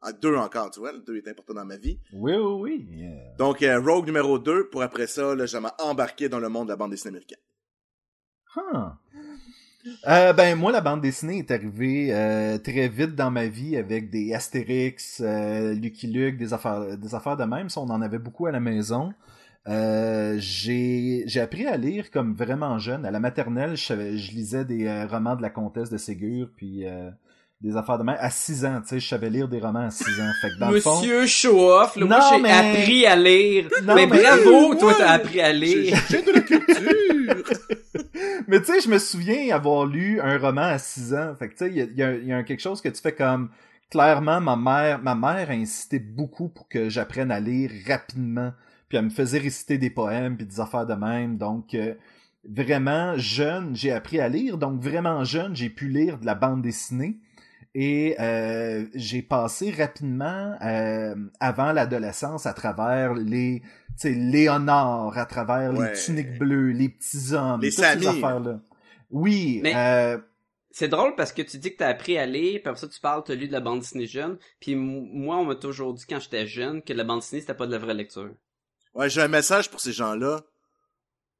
Ah, 0.03 0.13
2 0.13 0.37
encore, 0.37 0.71
tu 0.71 0.79
vois, 0.81 0.93
le 0.93 1.01
2 1.01 1.17
est 1.17 1.29
important 1.29 1.55
dans 1.55 1.65
ma 1.65 1.77
vie. 1.77 1.99
Oui, 2.13 2.35
oui, 2.35 2.61
oui. 2.61 2.87
Yeah. 2.91 3.35
Donc, 3.39 3.63
euh, 3.63 3.81
Rogue 3.81 4.07
numéro 4.07 4.39
2, 4.39 4.69
pour 4.69 4.83
après 4.83 5.09
ça, 5.09 5.35
là, 5.35 5.47
je 5.47 5.57
m'ai 5.59 5.71
embarqué 5.81 6.29
dans 6.29 6.39
le 6.39 6.49
monde 6.49 6.67
de 6.69 6.73
la 6.73 6.77
bande 6.77 6.91
dessinée 6.93 7.09
américaine. 7.11 7.39
Huh. 8.55 8.91
Euh, 10.07 10.33
ben 10.33 10.57
moi 10.57 10.71
la 10.71 10.81
bande 10.81 11.01
dessinée 11.01 11.39
est 11.39 11.51
arrivée 11.51 12.15
euh, 12.15 12.57
très 12.59 12.89
vite 12.89 13.17
dans 13.17 13.33
ma 13.33 13.47
vie 13.47 13.77
avec 13.77 14.11
des 14.11 14.33
Astérix, 14.33 15.21
euh, 15.25 15.75
Lucky 15.75 16.07
Luke, 16.07 16.37
des 16.37 16.53
affaires 16.53 16.97
des 16.97 17.15
affaires 17.17 17.37
de 17.37 17.45
même, 17.45 17.69
ça 17.69 17.81
on 17.81 17.91
en 17.91 18.01
avait 18.01 18.19
beaucoup 18.21 18.47
à 18.47 18.53
la 18.53 18.61
maison. 18.61 19.13
Euh, 19.69 20.37
j'ai 20.39 21.25
appris 21.41 21.67
à 21.67 21.77
lire 21.77 22.11
comme 22.13 22.35
vraiment 22.35 22.79
jeune 22.79 23.05
à 23.05 23.11
la 23.11 23.19
maternelle, 23.21 23.77
je, 23.77 24.17
je 24.17 24.33
lisais 24.33 24.65
des 24.65 24.87
euh, 24.87 25.07
romans 25.07 25.35
de 25.35 25.43
la 25.43 25.51
comtesse 25.51 25.91
de 25.91 25.99
Ségur 25.99 26.49
puis 26.57 26.85
des 27.63 27.77
affaires 27.77 27.97
de 27.99 28.03
même 28.03 28.17
à 28.19 28.29
6 28.31 28.65
ans, 28.65 28.81
tu 28.83 28.89
sais, 28.89 29.01
je 29.01 29.07
savais 29.09 29.31
lire 29.31 29.47
des 29.49 29.61
romans 29.61 29.87
à 29.87 29.91
6 29.91 30.03
ans, 30.21 30.33
fait 30.41 30.51
que 30.51 30.59
dans 30.59 30.71
le 30.71 30.81
fond 30.81 30.97
Monsieur 31.01 31.27
Show-off, 31.27 31.95
là, 31.97 32.07
moi 32.07 32.19
j'ai 32.35 32.41
mais- 32.43 32.51
appris 32.51 33.07
à 33.07 33.15
lire. 33.17 33.69
Non, 33.85 33.95
mais, 33.95 34.07
mais- 34.07 34.19
bravo, 34.21 34.75
toi 34.75 34.95
t'as 34.99 35.11
appris 35.11 35.41
à 35.41 35.53
lire. 35.53 35.97
j'ai 36.11 36.23
de 36.23 36.33
la 36.33 36.41
culture! 36.41 37.45
Mais 38.49 38.61
tu 38.61 38.67
sais, 38.67 38.81
je 38.81 38.89
me 38.89 38.99
souviens 38.99 39.55
avoir 39.55 39.87
lu 39.87 40.21
un 40.21 40.37
roman 40.39 40.63
à 40.63 40.79
6 40.79 41.15
ans. 41.15 41.35
Fait 41.39 41.49
que 41.49 41.53
tu 41.55 41.59
sais, 41.65 41.71
il 41.71 41.77
y 41.77 41.81
a, 41.81 41.85
il 41.85 41.97
y 41.97 42.03
a- 42.03 42.15
il 42.15 42.27
y 42.29 42.33
a 42.33 42.43
quelque 42.43 42.61
chose 42.61 42.81
que 42.81 42.89
tu 42.89 43.01
fais 43.01 43.13
comme 43.13 43.51
clairement 43.91 44.41
ma 44.41 44.57
mère, 44.57 45.01
ma 45.03 45.15
mère 45.15 45.51
a 45.51 45.53
insisté 45.55 45.99
beaucoup 45.99 46.49
pour 46.49 46.69
que 46.69 46.89
j'apprenne 46.89 47.31
à 47.31 47.41
lire 47.41 47.71
rapidement. 47.87 48.53
Puis 48.89 48.99
elle 48.99 49.05
me 49.07 49.11
faisait 49.11 49.39
réciter 49.39 49.79
des 49.79 49.91
poèmes 49.91 50.37
puis 50.37 50.47
des 50.47 50.61
affaires 50.61 50.87
de 50.87 50.95
même. 50.95 51.39
Donc 51.39 51.75
euh, 51.75 51.95
vraiment 52.49 53.17
jeune, 53.17 53.75
j'ai 53.75 53.93
appris 53.93 54.21
à 54.21 54.29
lire. 54.29 54.59
Donc 54.59 54.81
vraiment 54.81 55.25
jeune, 55.25 55.55
j'ai 55.57 55.71
pu 55.71 55.89
lire 55.89 56.19
de 56.19 56.27
la 56.27 56.35
bande 56.35 56.63
dessinée. 56.63 57.19
Et 57.75 58.17
euh, 58.21 58.85
j'ai 58.95 59.23
passé 59.23 59.71
rapidement 59.71 60.57
euh, 60.63 61.15
avant 61.41 61.73
l'adolescence 61.73 62.45
à 62.47 62.53
travers 62.53 63.15
les 63.15 63.63
tu 63.99 64.09
sais, 64.09 64.11
Léonard, 64.15 65.17
à 65.17 65.25
travers 65.27 65.73
Ouais. 65.73 65.93
les 65.93 65.99
tuniques 65.99 66.39
bleues, 66.39 66.71
les 66.73 66.89
petits 66.91 67.33
hommes, 67.35 67.61
Les 67.63 67.71
toutes 67.71 67.85
ces 67.85 68.07
affaires-là. 68.07 68.61
Oui, 69.11 69.61
Mais- 69.63 69.75
euh, 69.77 70.19
C'est 70.71 70.89
drôle 70.89 71.15
parce 71.17 71.33
que 71.33 71.43
tu 71.43 71.59
dis 71.59 71.73
que 71.73 71.79
t'as 71.79 71.89
appris 71.89 72.17
à 72.19 72.25
lire, 72.27 72.61
puis 72.63 72.69
après 72.71 72.81
ça 72.81 72.89
tu 72.89 73.01
parles, 73.01 73.23
t'as 73.25 73.35
lu 73.35 73.47
de 73.49 73.53
la 73.53 73.61
bande 73.61 73.81
dessinée 73.81 74.07
jeune, 74.07 74.39
puis 74.61 74.75
moi 74.75 75.37
on 75.37 75.45
m'a 75.45 75.55
toujours 75.55 75.93
dit 75.95 76.05
quand 76.09 76.21
j'étais 76.21 76.47
jeune 76.47 76.83
que 76.83 76.93
la 76.95 77.05
bande 77.05 77.21
dessinée 77.21 77.41
c'était 77.43 77.55
pas 77.55 77.67
de 77.67 77.73
la 77.73 77.79
vraie 77.79 77.95
lecture. 77.95 78.31
Ouais, 78.95 79.09
j'ai 79.11 79.21
un 79.23 79.29
message 79.29 79.71
pour 79.71 79.81
ces 79.81 79.93
gens-là. 79.93 80.41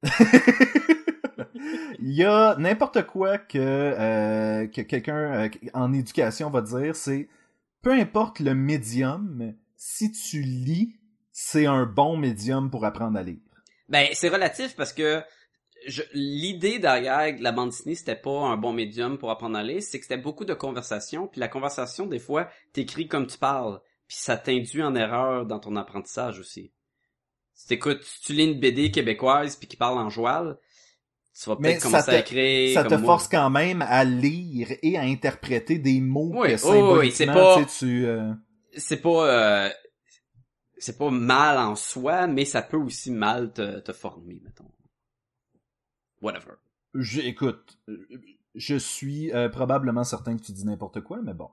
il 2.05 2.15
y 2.15 2.25
a 2.25 2.57
n'importe 2.57 3.07
quoi 3.07 3.37
que, 3.37 3.57
euh, 3.57 4.67
que 4.67 4.81
quelqu'un 4.81 5.45
euh, 5.45 5.49
en 5.73 5.93
éducation 5.93 6.49
va 6.49 6.61
dire, 6.61 6.97
c'est 6.97 7.29
peu 7.81 7.93
importe 7.93 8.41
le 8.41 8.53
médium, 8.53 9.53
si 9.77 10.11
tu 10.11 10.41
lis, 10.41 10.99
c'est 11.31 11.65
un 11.65 11.85
bon 11.85 12.17
médium 12.17 12.69
pour 12.69 12.83
apprendre 12.83 13.17
à 13.17 13.23
lire. 13.23 13.39
Ben 13.87 14.09
c'est 14.11 14.27
relatif 14.27 14.75
parce 14.75 14.91
que 14.91 15.21
l'idée 16.13 16.77
derrière 16.77 17.35
la 17.39 17.51
bande 17.53 17.69
dessinée 17.69 17.95
c'était 17.95 18.17
pas 18.17 18.47
un 18.47 18.57
bon 18.57 18.73
médium 18.73 19.17
pour 19.17 19.31
apprendre 19.31 19.57
à 19.57 19.63
lire, 19.63 19.81
c'est 19.81 19.97
que 19.99 20.05
c'était 20.05 20.21
beaucoup 20.21 20.45
de 20.45 20.53
conversation, 20.53 21.27
puis 21.27 21.39
la 21.39 21.47
conversation 21.47 22.05
des 22.05 22.19
fois 22.19 22.49
t'écris 22.73 23.07
comme 23.07 23.27
tu 23.27 23.37
parles, 23.37 23.79
puis 24.07 24.17
ça 24.17 24.35
t'induit 24.35 24.83
en 24.83 24.95
erreur 24.95 25.45
dans 25.45 25.59
ton 25.59 25.77
apprentissage 25.77 26.37
aussi. 26.37 26.73
Si 27.53 27.79
tu 28.23 28.33
lis 28.33 28.51
une 28.51 28.59
BD 28.59 28.91
québécoise 28.91 29.55
puis 29.55 29.69
qui 29.69 29.77
parle 29.77 29.99
en 29.99 30.09
joual, 30.09 30.57
tu 31.33 31.49
vas 31.49 31.55
Mais 31.59 31.69
peut-être 31.69 31.81
ça 31.81 31.87
commencer 31.89 32.11
te- 32.11 32.15
à 32.15 32.19
écrire 32.19 32.73
Ça 32.73 32.83
comme 32.83 32.91
te 32.91 32.95
moi. 33.01 33.13
force 33.13 33.27
quand 33.27 33.49
même 33.49 33.81
à 33.81 34.03
lire 34.03 34.67
et 34.81 34.97
à 34.97 35.01
interpréter 35.01 35.79
des 35.79 35.99
mots 36.01 36.31
Oui, 36.35 36.49
que 36.51 36.57
symboliquement, 36.57 36.99
oui, 36.99 37.11
c'est 37.11 37.25
pas- 37.25 37.55
tu 37.63 37.69
sais, 37.69 37.77
tu, 37.85 38.05
euh, 38.05 38.33
c'est 38.77 39.01
pas 39.01 39.27
euh, 39.67 39.69
c'est 40.77 40.97
pas 40.97 41.09
mal 41.09 41.57
en 41.57 41.75
soi, 41.75 42.27
mais 42.27 42.45
ça 42.45 42.61
peut 42.61 42.77
aussi 42.77 43.09
mal 43.11 43.51
te, 43.53 43.79
te 43.79 43.93
former, 43.93 44.39
mettons. 44.43 44.69
Whatever. 46.21 46.53
Je, 46.93 47.21
écoute, 47.21 47.77
euh, 47.89 48.07
je 48.55 48.75
suis 48.75 49.31
euh, 49.33 49.49
probablement 49.49 50.03
certain 50.03 50.37
que 50.37 50.43
tu 50.43 50.51
dis 50.51 50.65
n'importe 50.65 51.01
quoi, 51.01 51.19
mais 51.23 51.33
bon. 51.33 51.49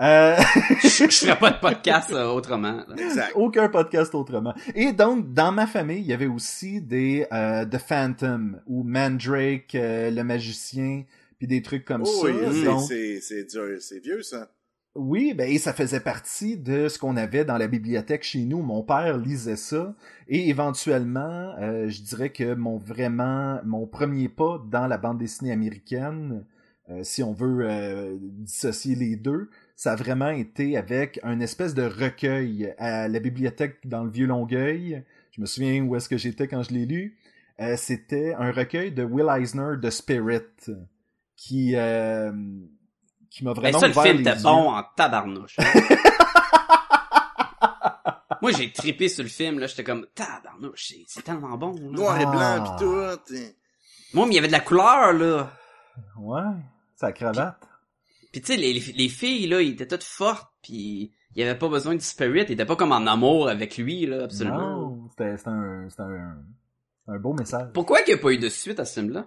Euh, 0.00 0.36
je, 0.82 0.88
je 0.88 1.24
ferais 1.26 1.38
pas 1.38 1.50
de 1.52 1.60
podcast 1.60 2.10
euh, 2.12 2.26
autrement. 2.28 2.84
Exact. 2.98 3.32
aucun 3.36 3.68
podcast 3.68 4.14
autrement. 4.14 4.54
Et 4.74 4.92
donc, 4.92 5.32
dans 5.32 5.52
ma 5.52 5.66
famille, 5.66 6.00
il 6.00 6.06
y 6.06 6.12
avait 6.12 6.26
aussi 6.26 6.80
des 6.80 7.26
euh, 7.32 7.64
The 7.64 7.78
Phantom 7.78 8.60
ou 8.66 8.82
Mandrake, 8.82 9.74
euh, 9.76 10.10
le 10.10 10.24
magicien, 10.24 11.04
puis 11.38 11.46
des 11.46 11.62
trucs 11.62 11.84
comme 11.84 12.02
Oh, 12.02 12.06
ça. 12.06 12.26
oui, 12.26 12.34
c'est- 12.52 12.64
Donc, 12.64 12.80
c'est, 12.88 13.20
c'est 13.20 13.44
dur, 13.44 13.66
c'est 13.80 14.00
vieux, 14.00 14.22
ça. 14.22 14.50
Oui, 14.96 15.34
ben 15.34 15.48
et 15.48 15.58
ça 15.58 15.72
faisait 15.72 16.00
partie 16.00 16.56
de 16.56 16.88
ce 16.88 16.98
qu'on 16.98 17.16
avait 17.16 17.44
dans 17.44 17.58
la 17.58 17.68
bibliothèque 17.68 18.24
chez 18.24 18.44
nous. 18.44 18.60
Mon 18.60 18.82
père 18.82 19.18
lisait 19.18 19.54
ça 19.54 19.94
et 20.26 20.48
éventuellement, 20.48 21.54
euh, 21.60 21.88
je 21.88 22.02
dirais 22.02 22.30
que 22.30 22.54
mon 22.54 22.76
vraiment 22.76 23.60
mon 23.64 23.86
premier 23.86 24.28
pas 24.28 24.60
dans 24.68 24.88
la 24.88 24.98
bande 24.98 25.18
dessinée 25.18 25.52
américaine, 25.52 26.44
euh, 26.88 27.04
si 27.04 27.22
on 27.22 27.32
veut 27.32 27.70
euh, 27.70 28.16
dissocier 28.20 28.96
les 28.96 29.14
deux, 29.14 29.48
ça 29.76 29.92
a 29.92 29.96
vraiment 29.96 30.30
été 30.30 30.76
avec 30.76 31.20
un 31.22 31.38
espèce 31.38 31.74
de 31.74 31.84
recueil 31.84 32.74
à 32.78 33.06
la 33.06 33.20
bibliothèque 33.20 33.86
dans 33.86 34.02
le 34.02 34.10
vieux 34.10 34.26
Longueuil. 34.26 35.04
Je 35.30 35.40
me 35.40 35.46
souviens 35.46 35.84
où 35.84 35.94
est-ce 35.94 36.08
que 36.08 36.18
j'étais 36.18 36.48
quand 36.48 36.64
je 36.64 36.74
l'ai 36.74 36.86
lu. 36.86 37.16
c'était 37.76 38.34
un 38.34 38.50
recueil 38.50 38.90
de 38.90 39.04
Will 39.04 39.28
Eisner 39.28 39.76
de 39.80 39.90
Spirit 39.90 40.42
qui 41.36 41.76
qui 43.30 43.44
m'a 43.44 43.54
Ben 43.54 43.72
ça, 43.78 43.86
le 43.86 43.92
film 43.92 44.16
les 44.16 44.20
était 44.22 44.34
yeux. 44.36 44.42
bon 44.42 44.70
en 44.74 44.82
tabarnouche. 44.96 45.56
Moi, 48.42 48.52
j'ai 48.52 48.72
trippé 48.72 49.08
sur 49.08 49.22
le 49.22 49.28
film, 49.28 49.58
là. 49.58 49.66
J'étais 49.66 49.84
comme, 49.84 50.06
tabarnouche, 50.14 50.94
c'est- 51.06 51.22
tellement 51.22 51.56
bon, 51.58 51.72
là. 51.74 51.80
Noir 51.90 52.18
et 52.20 52.24
Ah. 52.26 52.30
blanc 52.30 52.64
pis 52.64 52.84
tout. 52.84 53.34
et- 53.34 53.54
Moi, 54.14 54.26
mais 54.26 54.32
il 54.32 54.36
y 54.36 54.38
avait 54.38 54.46
de 54.48 54.52
la 54.52 54.60
couleur, 54.60 55.12
là. 55.12 55.50
Ouais, 56.18 56.40
sa 56.96 57.12
cravate. 57.12 57.60
Puis 58.32 58.40
tu 58.40 58.52
sais, 58.52 58.56
les, 58.56 58.72
les 58.72 59.08
filles, 59.08 59.46
là, 59.46 59.60
ils 59.60 59.72
étaient 59.72 59.86
toutes 59.88 60.04
fortes, 60.04 60.50
puis 60.62 61.12
il 61.34 61.40
y 61.40 61.42
avait 61.42 61.58
pas 61.58 61.68
besoin 61.68 61.94
du 61.94 62.00
spirit, 62.04 62.44
ils 62.48 62.52
étaient 62.52 62.64
pas 62.64 62.76
comme 62.76 62.92
en 62.92 63.06
amour 63.06 63.48
avec 63.48 63.76
lui, 63.76 64.06
là, 64.06 64.24
absolument. 64.24 64.58
Non, 64.58 65.08
c'était 65.10 65.36
c'était 65.36 65.50
un, 65.50 65.86
c'était 65.90 66.02
un, 66.02 66.36
un 67.08 67.18
beau 67.18 67.32
message. 67.34 67.68
Pourquoi 67.74 68.02
qu'il 68.02 68.14
n'y 68.14 68.20
a 68.20 68.22
pas 68.22 68.30
eu 68.32 68.38
de 68.38 68.48
suite 68.48 68.80
à 68.80 68.84
ce 68.84 69.00
film-là? 69.00 69.26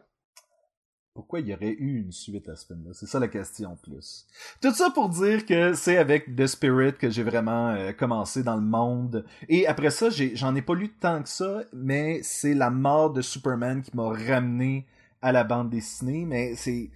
Pourquoi 1.13 1.41
il 1.41 1.48
y 1.48 1.53
aurait 1.53 1.75
eu 1.77 2.01
une 2.01 2.12
suite 2.12 2.50
à 2.50 2.55
ce 2.55 2.65
film-là? 2.65 2.91
C'est 2.93 3.05
ça 3.05 3.20
la 3.20 3.27
question, 3.27 3.77
plus. 3.84 4.25
Tout 4.62 4.74
ça 4.74 4.89
pour 4.89 5.10
dire 5.10 5.46
que 5.46 5.74
c'est 5.74 5.98
avec 5.98 6.36
The 6.36 6.48
Spirit 6.48 6.93
que 6.93 7.10
j'ai 7.12 7.22
vraiment 7.22 7.70
euh, 7.70 7.91
commencé 7.91 8.41
dans 8.41 8.55
le 8.55 8.63
monde. 8.63 9.24
Et 9.48 9.67
après 9.67 9.91
ça, 9.91 10.10
j'en 10.10 10.55
ai 10.55 10.63
pas 10.63 10.74
lu 10.74 10.89
tant 10.89 11.22
que 11.22 11.29
ça, 11.29 11.62
mais 11.72 12.22
c'est 12.24 12.55
la 12.55 12.72
mort 12.72 13.13
de 13.13 13.22
Superman 13.22 13.84
qui 13.84 13.96
m'a 13.96 14.10
ramené 14.10 14.88
à 15.22 15.32
la 15.32 15.43
bande 15.43 15.70
dessinée. 15.70 16.25
Mais 16.25 16.55
c'est... 16.55 16.89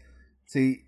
c'est 0.46 0.84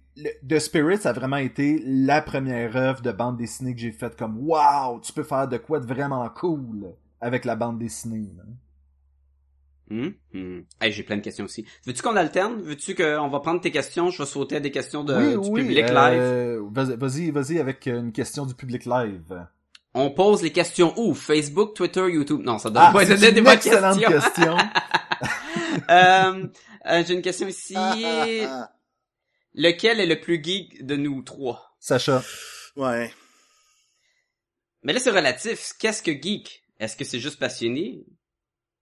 The 0.47 0.59
Spirit, 0.59 0.97
ça 0.97 1.11
a 1.11 1.13
vraiment 1.13 1.37
été 1.37 1.81
la 1.85 2.21
première 2.21 2.75
œuvre 2.75 3.01
de 3.01 3.11
bande 3.11 3.37
dessinée 3.37 3.73
que 3.73 3.79
j'ai 3.79 3.91
faite 3.91 4.17
comme 4.17 4.37
«Wow! 4.39 4.99
Tu 5.01 5.13
peux 5.13 5.23
faire 5.23 5.47
de 5.47 5.57
quoi 5.57 5.79
de 5.79 5.85
vraiment 5.85 6.27
cool 6.29 6.93
avec 7.21 7.45
la 7.45 7.55
bande 7.55 7.79
dessinée. 7.79 8.29
Hum? 9.91 10.13
Hum. 10.35 10.65
Hey, 10.79 10.91
j'ai 10.91 11.03
plein 11.03 11.17
de 11.17 11.21
questions 11.21 11.45
aussi. 11.45 11.65
Veux-tu 11.85 12.01
qu'on 12.03 12.15
alterne? 12.15 12.61
Veux-tu 12.61 12.93
qu'on 12.95 13.27
va 13.27 13.39
prendre 13.39 13.59
tes 13.61 13.71
questions? 13.71 14.09
Je 14.11 14.21
vais 14.21 14.27
sauter 14.27 14.57
à 14.57 14.59
des 14.59 14.69
questions 14.71 15.03
de, 15.03 15.15
oui, 15.15 15.31
du 15.31 15.49
oui, 15.49 15.61
public 15.61 15.87
live. 15.89 16.19
euh, 16.21 16.61
vas- 16.71 16.95
Vas-y, 16.95 17.31
vas-y 17.31 17.59
avec 17.59 17.87
une 17.87 18.11
question 18.11 18.45
du 18.45 18.53
public 18.53 18.85
live. 18.85 19.45
On 19.95 20.11
pose 20.11 20.43
les 20.43 20.51
questions 20.51 20.93
où? 20.97 21.15
Facebook, 21.15 21.73
Twitter, 21.75 22.07
YouTube? 22.07 22.41
Non, 22.43 22.59
ça 22.59 22.69
doit 22.69 22.83
Ah, 22.89 22.93
pas 22.93 23.03
donner 23.05 23.31
des 23.31 23.39
une 23.39 23.43
bonnes 23.45 23.53
excellente 23.55 23.97
questions. 23.99 24.19
question. 24.21 24.57
Euh, 25.89 26.47
euh, 26.87 27.03
j'ai 27.07 27.13
une 27.13 27.21
question 27.21 27.47
ici. 27.47 27.73
Ah, 27.75 27.95
ah, 28.03 28.25
ah. 28.47 28.71
Lequel 29.55 29.99
est 29.99 30.05
le 30.05 30.19
plus 30.19 30.43
geek 30.43 30.85
de 30.85 30.95
nous 30.95 31.21
trois? 31.21 31.75
Sacha. 31.79 32.23
Ouais. 32.75 33.11
Mais 34.83 34.93
là, 34.93 34.99
c'est 34.99 35.11
relatif. 35.11 35.73
Qu'est-ce 35.79 36.03
que 36.03 36.11
geek? 36.11 36.63
Est-ce 36.79 36.95
que 36.95 37.03
c'est 37.05 37.19
juste 37.19 37.39
passionné? 37.39 38.03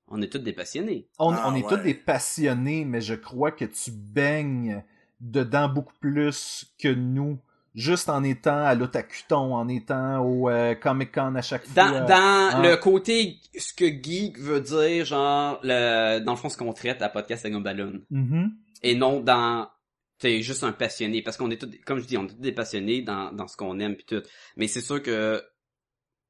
On 0.09 0.21
est 0.21 0.31
tous 0.31 0.39
des 0.39 0.53
passionnés. 0.53 1.07
On, 1.19 1.31
Ah, 1.33 1.45
on 1.47 1.55
est 1.55 1.63
ouais. 1.63 1.69
tous 1.69 1.83
des 1.83 1.93
passionnés, 1.93 2.85
mais 2.85 3.01
je 3.01 3.13
crois 3.15 3.51
que 3.51 3.65
tu 3.65 3.91
baignes 3.91 4.83
dedans 5.19 5.67
beaucoup 5.69 5.93
plus 5.99 6.65
que 6.79 6.87
nous. 6.89 7.39
Juste 7.75 8.09
en 8.09 8.23
étant 8.23 8.57
à 8.57 8.73
l'Otakuton, 8.73 9.53
en 9.53 9.67
étant 9.67 10.21
au 10.25 10.49
euh, 10.49 10.73
Comic 10.73 11.11
Con 11.13 11.35
à 11.35 11.41
chaque 11.43 11.71
Dans, 11.73 11.89
fois. 11.89 11.99
dans 12.01 12.49
Ah. 12.53 12.61
le 12.63 12.75
côté, 12.77 13.37
ce 13.55 13.71
que 13.73 13.85
geek 13.85 14.39
veut 14.39 14.61
dire, 14.61 15.05
genre, 15.05 15.59
le, 15.61 16.19
dans 16.19 16.31
le 16.31 16.37
fond, 16.37 16.49
ce 16.49 16.57
qu'on 16.57 16.73
traite 16.73 17.01
à 17.03 17.09
Podcast 17.09 17.43
Second 17.43 17.61
Balloon. 17.61 18.01
Mhm. 18.09 18.51
Et 18.81 18.95
non 18.95 19.19
dans, 19.19 19.69
t'es 20.17 20.41
juste 20.41 20.63
un 20.63 20.71
passionné. 20.71 21.21
Parce 21.21 21.37
qu'on 21.37 21.51
est 21.51 21.57
tous, 21.61 21.69
comme 21.85 21.99
je 21.99 22.05
dis, 22.07 22.17
on 22.17 22.23
est 22.25 22.29
tous 22.29 22.35
des 22.39 22.51
passionnés 22.51 23.03
dans, 23.03 23.31
dans 23.31 23.47
ce 23.47 23.55
qu'on 23.57 23.77
aime 23.79 23.95
pis 23.95 24.05
tout. 24.05 24.23
Mais 24.55 24.67
c'est 24.67 24.81
sûr 24.81 25.01
que, 25.03 25.43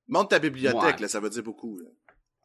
Monte 0.09 0.29
ta 0.31 0.39
bibliothèque, 0.39 0.81
Ouais. 0.95 1.01
là, 1.01 1.07
ça 1.07 1.19
veut 1.21 1.29
dire 1.29 1.43
beaucoup. 1.43 1.77
là. 1.77 1.85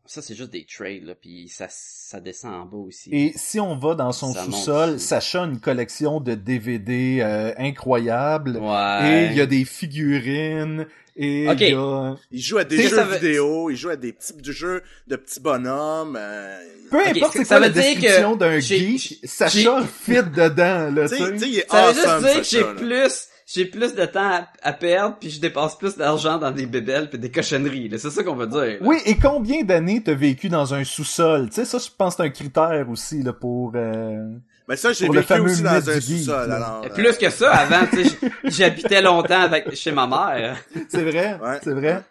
Ça, 0.04 0.20
c'est 0.20 0.34
juste 0.34 0.50
des 0.50 0.64
trades, 0.66 1.04
là, 1.04 1.14
puis 1.14 1.48
ça, 1.48 1.66
ça 1.70 2.20
descend 2.20 2.52
en 2.54 2.64
bas 2.66 2.76
aussi. 2.78 3.08
Et 3.12 3.32
si 3.36 3.60
on 3.60 3.76
va 3.78 3.94
dans 3.94 4.12
son 4.12 4.34
sous-sol. 4.34 4.98
Sacha 4.98 5.42
a 5.42 5.46
une 5.46 5.60
collection 5.60 6.20
de 6.20 6.34
DVD 6.34 7.18
euh, 7.22 7.52
incroyable. 7.58 8.56
Et 8.56 8.60
Ouais. 8.60 9.26
il 9.30 9.36
y 9.36 9.40
a 9.40 9.46
des 9.46 9.64
figurines. 9.64 10.86
Et 11.14 11.44
il 11.44 11.60
y 11.70 11.74
a... 11.74 12.16
Il 12.30 12.40
joue 12.40 12.58
à 12.58 12.64
des 12.64 12.82
jeux 12.88 12.96
que 12.96 13.02
veut- 13.02 13.14
vidéo, 13.16 13.70
il 13.70 13.76
joue 13.76 13.90
à 13.90 13.96
des 13.96 14.12
petits 14.12 14.32
jeux 14.52 14.82
de 15.08 15.16
petits 15.16 15.40
bonhommes. 15.40 16.16
euh, 16.18 16.58
Peu 16.90 16.98
Ok, 17.00 17.06
importe 17.16 17.32
ça- 17.34 17.38
c'est 17.38 17.44
ça 17.44 17.56
quoi 17.58 17.60
la 17.60 17.68
veut 17.68 17.74
dire 17.82 17.94
que 17.94 18.00
description 18.00 18.36
d'un 18.36 18.58
j'ai- 18.60 18.78
geek, 18.98 19.18
Sacha 19.24 19.82
fit 19.86 20.12
dedans, 20.22 20.90
là, 20.90 21.08
Tu 21.08 21.16
tu 21.16 21.22
sais, 21.24 21.32
tu 21.32 21.38
sais, 21.38 21.44
sais. 21.44 21.48
il 21.50 21.58
est 21.58 21.70
Ça 21.70 21.92
veut 21.92 21.98
awesome, 22.00 22.20
juste 22.20 22.32
dire 22.32 22.38
que 22.38 22.44
Sacha, 22.44 22.44
j'ai 22.48 22.60
là. 22.60 22.74
plus, 23.06 23.28
j'ai 23.46 23.64
plus 23.66 23.94
de 23.94 24.04
temps 24.06 24.20
à, 24.30 24.48
à 24.62 24.72
perdre, 24.72 25.16
puis 25.20 25.30
je 25.30 25.40
dépasse 25.40 25.76
plus 25.76 25.96
d'argent 25.96 26.38
dans 26.38 26.50
des 26.50 26.66
bébelles 26.66 27.08
puis 27.10 27.18
des 27.18 27.30
cochonneries. 27.30 27.88
là. 27.88 27.98
C'est 27.98 28.10
ça 28.10 28.22
qu'on 28.22 28.36
veut 28.36 28.46
dire. 28.46 28.60
là. 28.60 28.76
Oui, 28.80 28.98
et 29.04 29.16
combien 29.16 29.62
d'années 29.62 30.02
t'as 30.02 30.14
vécu 30.14 30.48
dans 30.48 30.74
un 30.74 30.84
sous-sol? 30.84 31.48
Tu 31.50 31.56
sais, 31.56 31.64
ça, 31.64 31.78
je 31.78 31.88
pense 31.96 32.14
que 32.16 32.22
c'est 32.22 32.28
un 32.28 32.30
critère 32.30 32.86
aussi, 32.90 33.22
là, 33.22 33.32
pour... 33.32 33.72
euh, 33.74 34.28
Mais 34.68 34.76
ça, 34.76 34.92
j'ai 34.92 35.08
vécu 35.08 35.22
fameux 35.24 35.50
aussi 35.50 35.62
dans 35.62 35.90
un 35.90 36.00
sous-sol, 36.00 36.52
alors. 36.52 36.82
Et 36.84 36.90
euh, 36.90 36.94
Plus 36.94 37.16
que 37.18 37.30
ça, 37.30 37.50
avant, 37.52 37.86
tu 37.92 38.04
sais, 38.04 38.16
j'habitais 38.44 39.02
longtemps 39.02 39.40
avec 39.42 39.74
chez 39.74 39.92
ma 39.92 40.06
mère. 40.06 40.56
C'est 40.88 41.02
vrai, 41.02 41.38
Ouais. 41.42 41.58
c'est 41.62 41.74
vrai? 41.74 42.02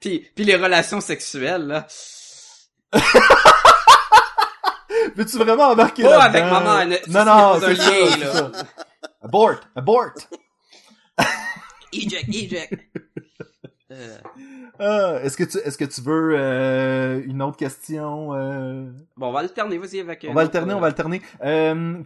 Puis, 0.00 0.26
puis 0.34 0.44
les 0.44 0.56
relations 0.56 1.00
sexuelles, 1.00 1.66
là. 1.66 1.86
Veux-tu 5.16 5.36
vraiment 5.38 5.70
embarquer 5.70 6.02
Pas 6.04 6.28
là-dedans? 6.28 6.38
avec 6.38 6.64
ma 6.64 6.84
mère, 6.86 6.98
Non, 7.08 7.24
non, 7.24 7.60
c'est 7.60 7.66
un 7.66 7.74
ça, 7.76 7.90
lien, 7.90 8.06
c'est 8.12 8.20
là. 8.20 8.50
Abort, 9.22 9.60
abort. 9.76 10.14
Eject, 11.92 12.28
eject. 12.28 12.74
Euh, 13.90 14.16
Ah, 14.78 15.18
est-ce 15.22 15.36
que 15.36 15.44
tu, 15.44 15.58
est-ce 15.58 15.76
que 15.76 15.84
tu 15.84 16.00
veux 16.00 16.34
euh, 16.34 17.22
une 17.26 17.42
autre 17.42 17.58
question? 17.58 18.32
euh? 18.32 18.90
bon, 19.18 19.26
on 19.26 19.32
va 19.32 19.40
alterner, 19.40 19.76
vas-y 19.76 20.00
avec... 20.00 20.24
On 20.26 20.32
va 20.32 20.40
alterner, 20.40 20.72
on 20.72 20.80
va 20.80 20.86
alterner. 20.86 21.20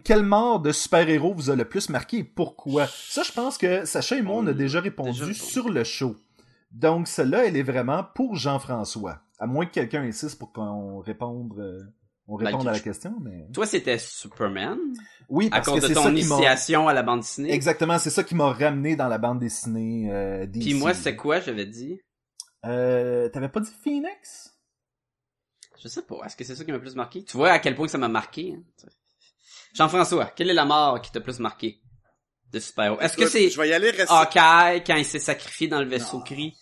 Quelle 0.03 0.23
mort 0.23 0.59
de 0.59 0.73
super-héros 0.73 1.33
vous 1.33 1.49
a 1.49 1.55
le 1.55 1.63
plus 1.63 1.87
marqué 1.87 2.17
et 2.17 2.23
pourquoi? 2.25 2.87
Ça, 2.87 3.23
je 3.23 3.31
pense 3.31 3.57
que 3.57 3.85
Sacha 3.85 4.17
et 4.17 4.21
moi, 4.21 4.35
on 4.39 4.47
a 4.47 4.53
déjà 4.53 4.81
répondu 4.81 5.27
déjà 5.27 5.33
sur 5.33 5.69
le 5.69 5.85
show. 5.85 6.17
Donc, 6.73 7.07
celle-là, 7.07 7.45
elle 7.45 7.55
est 7.55 7.63
vraiment 7.63 8.03
pour 8.03 8.35
Jean-François. 8.35 9.19
À 9.39 9.47
moins 9.47 9.65
que 9.65 9.71
quelqu'un 9.71 10.03
insiste 10.03 10.37
pour 10.37 10.51
qu'on 10.51 10.99
réponde, 10.99 11.89
on 12.27 12.37
Ben, 12.37 12.47
réponde 12.47 12.67
à 12.67 12.71
la 12.73 12.79
question, 12.79 13.13
mais... 13.21 13.47
Toi, 13.53 13.65
c'était 13.65 13.97
Superman, 13.97 14.77
Oui, 15.29 15.47
à 15.47 15.57
parce 15.57 15.67
cause 15.69 15.75
que 15.77 15.81
de 15.83 15.87
c'est 15.87 15.93
ton 15.93 16.09
initiation 16.13 16.87
à 16.87 16.93
la 16.93 17.03
bande 17.03 17.21
dessinée? 17.21 17.51
Exactement, 17.53 17.97
c'est 17.99 18.09
ça 18.09 18.23
qui 18.23 18.35
m'a 18.35 18.51
ramené 18.51 18.95
dans 18.95 19.07
la 19.07 19.17
bande 19.17 19.39
dessinée 19.39 20.09
euh, 20.11 20.45
DC. 20.45 20.61
Puis 20.63 20.73
moi, 20.73 20.93
c'est 20.93 21.15
quoi, 21.15 21.39
j'avais 21.39 21.65
dit? 21.65 21.99
Euh, 22.65 23.29
T'avais 23.29 23.49
pas 23.49 23.59
dit 23.61 23.71
Phoenix? 23.83 24.53
Je 25.81 25.87
sais 25.87 26.01
pas, 26.01 26.17
est-ce 26.25 26.35
que 26.35 26.43
c'est 26.43 26.55
ça 26.55 26.63
qui 26.65 26.71
m'a 26.71 26.77
le 26.77 26.83
plus 26.83 26.95
marqué? 26.95 27.23
Tu 27.23 27.37
vois 27.37 27.51
à 27.51 27.59
quel 27.59 27.75
point 27.75 27.87
ça 27.87 27.97
m'a 27.97 28.07
marqué, 28.09 28.55
hein? 28.57 28.63
Jean-François, 29.73 30.25
quelle 30.35 30.49
est 30.49 30.53
la 30.55 30.65
mort 30.65 30.99
qui 31.01 31.11
t'a 31.11 31.19
le 31.19 31.23
plus 31.23 31.39
marqué 31.39 31.79
de 32.51 32.59
super-héros? 32.59 32.99
Est-ce 32.99 33.15
que 33.15 33.27
c'est 33.27 33.49
Je 33.49 33.61
vais 33.61 33.69
y 33.69 33.73
aller 33.73 33.91
rester... 33.91 34.07
Hawkeye 34.13 34.83
quand 34.85 34.95
il 34.95 35.05
s'est 35.05 35.19
sacrifié 35.19 35.67
dans 35.67 35.79
le 35.79 35.87
vaisseau 35.87 36.17
Non. 36.17 36.23
cri? 36.23 36.57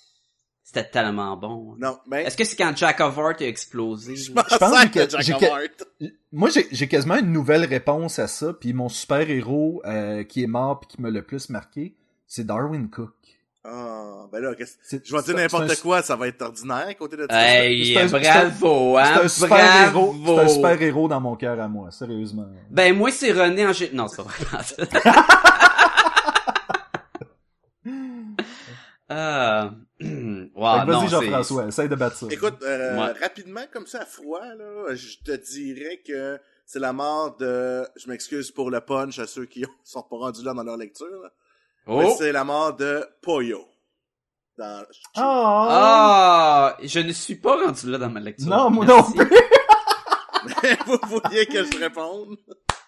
C'était 0.68 0.90
tellement 0.90 1.38
bon. 1.38 1.76
Non, 1.80 2.00
ben... 2.08 2.26
Est-ce 2.26 2.36
que 2.36 2.44
c'est 2.44 2.56
quand 2.56 2.76
Jack 2.76 3.00
of 3.00 3.16
Heart 3.16 3.40
a 3.42 3.46
explosé? 3.48 4.16
Je 4.16 4.34
là? 4.34 4.44
Je 4.52 4.58
pense 4.58 4.86
que 4.86 5.06
que 5.06 5.22
Jack 5.22 5.36
of 5.36 5.44
Heart. 5.44 5.84
Moi, 6.32 6.50
j'ai 6.50 6.68
j'ai 6.72 6.88
quasiment 6.88 7.18
une 7.18 7.32
nouvelle 7.32 7.66
réponse 7.66 8.18
à 8.18 8.28
ça, 8.28 8.52
puis 8.52 8.74
mon 8.74 8.90
super-héros 8.90 9.84
euh, 9.86 10.24
qui 10.24 10.42
est 10.44 10.48
mort 10.48 10.80
puis 10.80 10.88
qui 10.90 11.02
m'a 11.04 11.12
le 11.12 11.22
plus 11.22 11.50
marqué, 11.52 11.94
c'est 12.26 12.46
Darwin 12.48 12.90
Cook. 12.90 13.12
Ah, 13.64 14.26
ben 14.32 14.40
là, 14.42 14.56
qu'est-ce... 14.56 14.74
C'est- 14.84 15.06
Je 15.06 15.16
vais 15.16 15.22
dire 15.22 15.36
c'est- 15.36 15.42
n'importe 15.44 15.68
c'est 15.70 15.82
quoi, 15.82 16.02
ça 16.02 16.16
va 16.16 16.28
être 16.28 16.42
ordinaire 16.42 16.88
à 16.90 16.94
côté 16.96 17.16
de 17.16 17.28
ça. 17.30 17.48
Hey, 17.64 17.94
C'est 17.94 18.02
un- 18.02 18.08
bravo, 18.08 18.96
C'est 18.98 19.02
hein? 19.02 19.22
un 19.24 19.28
super-héros 19.28 20.14
bravo. 20.14 20.36
c'est 20.40 20.44
un 20.46 20.48
super-héros 20.48 21.08
dans 21.08 21.22
mon 21.22 21.36
cœur 21.36 21.60
à 21.60 21.68
moi, 21.68 21.92
sérieusement. 21.92 22.48
Ben, 22.72 22.96
moi, 22.96 23.12
c'est 23.12 23.32
René 23.32 23.66
Angé... 23.68 23.92
Non, 23.94 24.08
c'est 24.08 24.18
pas 24.18 24.24
vrai. 24.24 24.46
euh... 29.12 29.70
Wow, 30.66 30.86
Vas-y. 30.86 31.10
Jean-François, 31.10 31.68
essaye 31.68 31.90
de 31.90 31.96
battre 31.96 32.16
ça. 32.18 32.28
Écoute, 32.30 32.56
euh, 32.64 32.98
Ouais. 32.98 33.14
rapidement, 33.22 33.62
comme 33.72 33.88
ça, 33.88 34.02
à 34.02 34.06
froid, 34.06 34.42
là, 34.58 34.94
je 34.96 35.18
te 35.24 35.32
dirais 35.54 36.02
que 36.06 36.40
c'est 36.66 36.80
la 36.80 36.94
mort 36.94 37.36
de... 37.38 37.86
Je 37.96 38.08
m'excuse 38.10 38.52
pour 38.52 38.72
le 38.72 38.82
punch 38.82 39.20
à 39.20 39.28
ceux 39.28 39.46
qui 39.46 39.64
sont 39.84 40.04
pas 40.04 40.18
rendus 40.18 40.44
là 40.44 40.54
dans 40.54 40.64
leur 40.64 40.78
lecture, 40.78 41.06
là. 41.24 41.30
Mais 41.88 42.06
Oh! 42.08 42.16
c'est 42.18 42.32
la 42.32 42.44
mort 42.44 42.76
de 42.76 43.06
Poyo. 43.22 43.64
Dans... 44.58 44.84
Oh! 45.18 45.22
Ah! 45.22 46.78
Je 46.82 47.00
ne 47.00 47.12
suis 47.12 47.36
pas 47.36 47.56
rendu 47.64 47.92
là 47.92 47.98
dans 48.00 48.10
ma 48.10 48.20
lecture. 48.20 48.48
non, 48.48 48.70
moi 48.72 48.86
non 48.86 49.04
plus! 49.04 49.30
Vous 50.88 50.98
vouliez 51.08 51.46
que 51.48 51.64
je 51.64 51.78
réponde? 51.80 52.38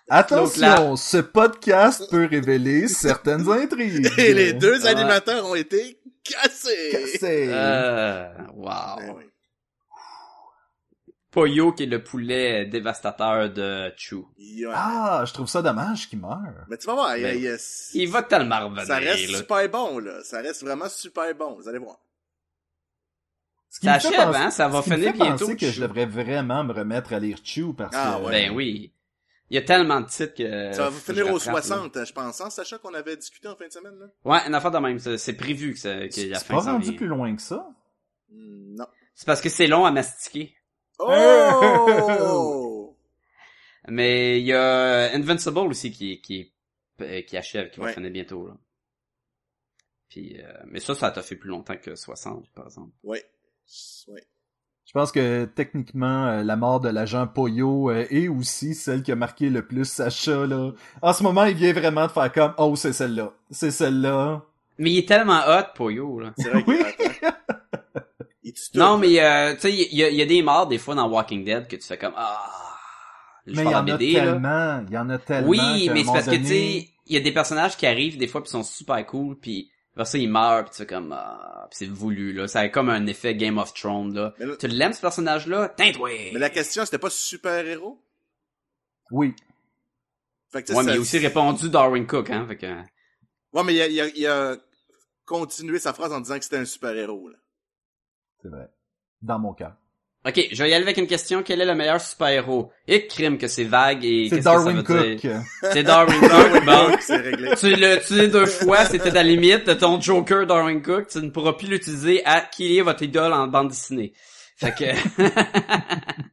Attention, 0.09 0.95
ce 0.95 1.17
podcast 1.17 2.09
peut 2.09 2.27
révéler 2.29 2.87
certaines 2.87 3.49
intrigues. 3.51 4.09
Et 4.17 4.33
les 4.33 4.53
deux 4.53 4.85
animateurs 4.87 5.45
ont 5.45 5.55
été 5.55 5.99
cassés! 6.29 6.89
Cassé. 6.91 7.47
Euh... 7.51 8.29
Wow. 8.53 8.69
Ben 8.97 9.13
oui. 9.17 9.23
Poyo 11.31 11.73
qui 11.73 11.83
est 11.83 11.87
le 11.87 12.03
poulet 12.03 12.65
dévastateur 12.65 13.49
de 13.51 13.91
Chu. 13.97 14.17
Yeah. 14.37 14.71
Ah, 14.73 15.23
je 15.27 15.33
trouve 15.33 15.47
ça 15.47 15.61
dommage 15.61 16.09
qu'il 16.09 16.19
meure. 16.19 16.65
Mais 16.69 16.77
tu 16.77 16.87
vas 16.87 16.93
voir, 16.93 17.17
il 17.17 17.23
Ben, 17.23 17.37
il 17.37 17.57
Il 18.01 18.09
va 18.09 18.23
tellement 18.23 18.65
revenir, 18.65 18.85
ça 18.85 18.97
reste 18.97 19.29
là. 19.31 19.37
super 19.39 19.69
bon, 19.69 19.99
là. 19.99 20.23
Ça 20.23 20.41
reste 20.41 20.63
vraiment 20.63 20.89
super 20.89 21.35
bon. 21.35 21.55
Vous 21.55 21.67
allez 21.67 21.79
voir. 21.79 21.97
Ce 23.69 23.79
qui 23.81 23.85
Ça 23.87 23.93
achève, 23.95 24.13
penser- 24.13 24.37
hein? 24.39 24.49
Ça 24.51 24.67
va 24.69 24.79
ce 24.79 24.85
qui 24.85 24.89
me 24.91 24.95
finir 24.95 25.11
fait 25.11 25.17
bientôt, 25.17 25.45
penser 25.45 25.57
que 25.57 25.69
je 25.69 25.81
devrais 25.81 26.05
vraiment 26.05 26.63
me 26.63 26.73
remettre 26.73 27.13
à 27.13 27.19
lire 27.19 27.37
Chew 27.43 27.73
parce 27.77 27.93
Ah, 27.95 28.17
que... 28.19 28.25
ouais. 28.25 28.31
Ben 28.47 28.55
oui. 28.55 28.93
Il 29.49 29.55
y 29.55 29.57
a 29.57 29.61
tellement 29.61 30.01
de 30.01 30.07
titres 30.07 30.33
que... 30.35 30.73
Ça 30.73 30.89
va 30.89 30.91
finir 30.91 31.27
aux 31.29 31.37
rattrape, 31.37 31.55
là. 31.55 31.61
60, 31.61 32.05
je 32.05 32.13
pense, 32.13 32.41
hein, 32.41 32.49
sachant 32.49 32.77
qu'on 32.79 32.93
avait 32.93 33.15
discuté 33.15 33.47
en 33.47 33.55
fin 33.55 33.67
de 33.67 33.71
semaine, 33.71 33.97
là? 33.97 34.07
Ouais, 34.25 34.39
une 34.45 34.53
affaire 34.53 34.71
de 34.71 34.77
même. 34.79 34.99
C'est 34.99 35.37
prévu 35.37 35.73
que, 35.73 35.79
C'est 35.79 36.09
la 36.27 36.39
c'est 36.39 36.47
pas 36.47 36.59
rendu 36.59 36.95
plus 36.95 37.07
loin 37.07 37.33
que 37.35 37.41
ça. 37.41 37.67
Hmm, 38.29 38.75
Non. 38.75 38.87
C'est 39.15 39.25
parce 39.25 39.39
que 39.41 39.49
c'est 39.49 39.67
long 39.67 39.85
à 39.85 39.91
mastiquer. 39.91 40.53
Oh! 40.99 42.95
Mais 43.87 44.39
il 44.41 44.45
y 44.45 44.53
a 44.53 45.13
Invincible 45.13 45.59
aussi 45.59 45.91
qui, 45.91 46.19
qui, 46.21 46.51
euh, 47.01 47.21
qui 47.21 47.37
achève, 47.37 47.69
qui 47.69 47.79
va 47.79 47.85
Ouais. 47.85 47.93
finir 47.93 48.11
bientôt, 48.11 48.47
là. 48.47 48.57
Puis, 50.09 50.41
euh, 50.41 50.51
mais 50.65 50.79
ça, 50.79 50.95
ça 50.95 51.11
t'a 51.11 51.21
fait 51.21 51.35
plus 51.35 51.49
longtemps 51.49 51.77
que 51.77 51.95
60, 51.95 52.49
par 52.53 52.65
exemple. 52.67 52.91
ouais. 53.03 53.23
Ouais. 54.07 54.23
Je 54.87 54.93
pense 54.93 55.11
que 55.11 55.43
techniquement, 55.45 56.27
euh, 56.27 56.43
la 56.43 56.55
mort 56.55 56.79
de 56.79 56.87
l'agent 56.87 57.27
Poyo 57.27 57.89
euh, 57.91 58.05
est 58.09 58.29
aussi 58.29 58.73
celle 58.73 59.03
qui 59.03 59.11
a 59.11 59.15
marqué 59.17 59.49
le 59.49 59.65
plus 59.67 59.83
Sacha. 59.83 60.45
Là. 60.45 60.71
En 61.01 61.11
ce 61.11 61.23
moment, 61.23 61.43
il 61.43 61.55
vient 61.55 61.73
vraiment 61.73 62.07
de 62.07 62.11
faire 62.11 62.31
comme 62.31 62.53
«Oh, 62.57 62.73
c'est 62.77 62.93
celle-là. 62.93 63.33
C'est 63.51 63.71
celle-là. 63.71 64.41
Mais 64.79 64.91
il 64.91 64.97
est 64.99 65.07
tellement 65.07 65.41
hot, 65.45 65.73
Poyo, 65.75 66.19
là. 66.21 66.31
C'est 66.37 66.49
vrai 66.49 66.63
Oui. 66.65 66.79
Il 68.43 68.53
tout. 68.53 68.59
Non, 68.75 68.97
mais, 68.97 69.19
euh, 69.19 69.55
tu 69.55 69.61
sais, 69.61 69.73
il 69.73 69.93
y, 69.97 70.03
a- 70.05 70.09
il 70.09 70.15
y 70.15 70.21
a 70.21 70.25
des 70.25 70.41
morts, 70.41 70.67
des 70.67 70.77
fois, 70.77 70.95
dans 70.95 71.09
Walking 71.09 71.43
Dead, 71.43 71.67
que 71.67 71.75
tu 71.75 71.85
fais 71.85 71.97
comme, 71.97 72.13
ah,» 72.15 72.45
je 73.45 73.55
Mais 73.55 73.63
il 73.63 73.71
y 73.71 73.75
en 73.75 73.79
a 73.79 73.81
BD, 73.81 74.13
tellement. 74.13 74.83
Il 74.87 74.93
y 74.93 74.97
en 74.97 75.09
a 75.09 75.17
tellement. 75.17 75.49
Oui, 75.49 75.89
mais 75.93 76.03
c'est 76.05 76.11
parce 76.13 76.25
que, 76.27 76.35
tu 76.35 76.45
sais, 76.45 76.89
il 77.07 77.13
y 77.13 77.17
a 77.17 77.21
des 77.21 77.33
personnages 77.33 77.75
qui 77.75 77.85
arrivent 77.87 78.17
des 78.17 78.27
fois 78.27 78.43
pis 78.43 78.49
sont 78.49 78.63
super 78.63 79.05
cool 79.05 79.37
pis 79.37 79.69
après 79.97 80.05
ça 80.05 80.17
ils 80.19 80.29
meurent 80.29 80.65
pis 80.65 80.71
tu 80.71 80.77
fais 80.77 80.85
comme 80.85 81.11
ah, 81.11 81.67
pis 81.71 81.77
c'est 81.77 81.87
voulu 81.87 82.31
là, 82.33 82.47
ça 82.47 82.59
a 82.59 82.69
comme 82.69 82.89
un 82.89 83.07
effet 83.07 83.35
Game 83.35 83.57
of 83.57 83.73
Thrones 83.73 84.13
là. 84.13 84.33
Tu 84.59 84.67
l'aimes 84.67 84.93
ce 84.93 85.01
personnage 85.01 85.47
là 85.47 85.69
Teinte-toi. 85.69 86.09
mais 86.33 86.39
la 86.39 86.49
question, 86.51 86.85
c'était 86.85 86.99
pas 86.99 87.09
super-héros? 87.09 87.99
Oui. 89.11 89.33
Fait 90.49 90.63
que, 90.63 90.71
Ouais, 90.73 90.83
mais 90.83 90.93
il 90.93 90.97
a 90.97 91.01
aussi 91.01 91.17
répondu 91.17 91.69
Darwin 91.69 92.05
Cook 92.05 92.29
hein, 92.29 92.45
fait 92.47 92.57
que 92.57 92.67
Ouais, 93.53 93.63
mais 93.63 93.73
il 93.73 93.81
a, 93.81 93.87
il, 93.87 94.01
a, 94.01 94.07
il 94.09 94.27
a 94.27 94.55
continué 95.25 95.79
sa 95.79 95.93
phrase 95.93 96.13
en 96.13 96.21
disant 96.21 96.37
que 96.37 96.43
c'était 96.43 96.57
un 96.57 96.65
super-héros, 96.65 97.29
là. 97.29 97.37
C'est 98.41 98.49
vrai. 98.49 98.69
Dans 99.21 99.39
mon 99.39 99.53
cas. 99.53 99.77
OK, 100.27 100.47
je 100.51 100.61
vais 100.63 100.69
y 100.69 100.73
aller 100.73 100.83
avec 100.83 100.97
une 100.97 101.07
question, 101.07 101.41
quel 101.43 101.61
est 101.61 101.65
le 101.65 101.73
meilleur 101.75 102.01
super-héros? 102.01 102.71
Et 102.87 103.07
crime 103.07 103.37
que 103.37 103.47
c'est 103.47 103.63
vague 103.63 104.03
et 104.03 104.27
C'est 104.29 104.35
qu'est-ce 104.37 104.37
que 104.37 104.43
ça 104.43 104.51
Darwin 104.55 104.75
veut 104.77 104.83
Cook. 104.83 105.21
dire 105.21 105.41
C'est 105.71 105.83
Darwin 105.83 106.19
Cook. 106.19 106.65
bon. 106.65 106.97
C'est 106.99 107.17
réglé. 107.17 107.51
Tu 107.57 107.75
l'as 107.75 107.95
utilisé 107.95 108.27
deux 108.27 108.45
fois, 108.45 108.83
c'était 108.85 109.11
ta 109.11 109.23
limite 109.23 109.67
de 109.67 109.73
ton 109.73 110.01
Joker 110.01 110.45
Darwin 110.45 110.81
Cook, 110.81 111.07
tu 111.07 111.19
ne 111.19 111.29
pourras 111.29 111.53
plus 111.53 111.67
l'utiliser 111.67 112.25
à 112.25 112.41
qui 112.41 112.77
est 112.77 112.81
votre 112.81 113.03
idole 113.03 113.31
en 113.33 113.47
bande 113.47 113.69
dessinée. 113.69 114.13
Fait 114.57 114.73
que... 114.73 114.85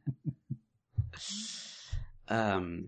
Euh, 2.31 2.79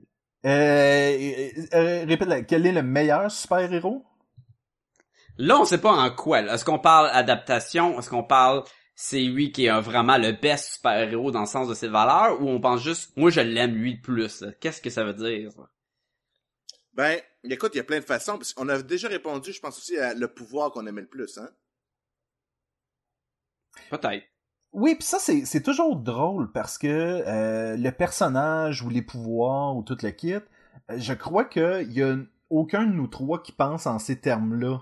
Euh, 0.46 0.50
euh, 0.50 1.50
euh, 1.74 2.06
répète, 2.08 2.28
la- 2.28 2.42
quel 2.42 2.66
est 2.66 2.72
le 2.72 2.84
meilleur 2.84 3.30
super-héros? 3.32 4.04
là, 5.38 5.60
on 5.60 5.66
sait 5.66 5.78
pas 5.78 5.92
en 5.92 6.10
quoi. 6.10 6.42
là. 6.42 6.56
Est-ce 6.56 6.66
qu'on 6.66 6.80
parle 6.80 7.10
adaptation? 7.14 8.00
Est-ce 8.00 8.10
qu'on 8.10 8.24
parle 8.24 8.64
c'est 8.98 9.22
lui 9.24 9.54
qui 9.54 9.68
est 9.68 9.70
un- 9.70 9.82
vraiment 9.82 10.18
le 10.20 10.34
best 10.34 10.74
super-héros 10.74 11.32
dans 11.32 11.42
le 11.42 11.48
sens 11.48 11.70
de 11.70 11.76
ses 11.76 11.88
valeurs? 11.90 12.42
Ou 12.44 12.50
on 12.50 12.62
pense 12.62 12.84
juste, 12.84 13.16
moi 13.18 13.30
je 13.32 13.42
l'aime 13.42 13.76
lui 13.76 13.96
le 13.96 14.02
plus? 14.02 14.46
Qu'est-ce 14.62 14.82
que 14.82 14.92
ça 14.92 15.06
veut 15.06 15.16
dire? 15.16 15.54
ça? 15.54 15.70
Ben, 16.92 17.22
écoute, 17.46 17.76
il 17.76 17.78
y 17.78 17.80
a 17.80 17.86
plein 17.86 18.00
de 18.00 18.06
façons. 18.06 18.38
Parce 18.38 18.54
qu'on 18.54 18.68
a 18.68 18.82
déjà 18.82 19.08
répondu, 19.08 19.54
je 19.54 19.62
pense 19.62 19.78
aussi, 19.78 19.98
à 19.98 20.14
le 20.14 20.28
pouvoir 20.28 20.72
qu'on 20.72 20.86
aimait 20.86 21.02
le 21.02 21.08
plus, 21.08 21.38
hein. 21.38 21.50
Peut-être. 23.90 24.26
Oui, 24.74 24.96
puis 24.96 25.04
ça, 25.06 25.18
c'est 25.20 25.46
c'est 25.46 25.62
toujours 25.64 25.96
drôle 25.96 26.52
parce 26.52 26.78
que 26.78 26.88
euh, 26.88 27.78
le 27.78 27.92
personnage 27.92 28.84
ou 28.84 28.90
les 28.90 29.02
pouvoirs 29.02 29.76
ou 29.76 29.84
tout 29.84 29.98
le 30.04 30.12
kit, 30.12 30.34
euh, 30.36 30.42
je 30.98 31.14
crois 31.14 31.46
qu'il 31.46 31.92
y 31.94 32.04
a 32.04 32.18
aucun 32.50 32.86
de 32.86 32.92
nous 32.94 33.08
trois 33.08 33.42
qui 33.42 33.52
pense 33.54 33.88
en 33.88 33.98
ces 34.00 34.20
termes-là 34.20 34.80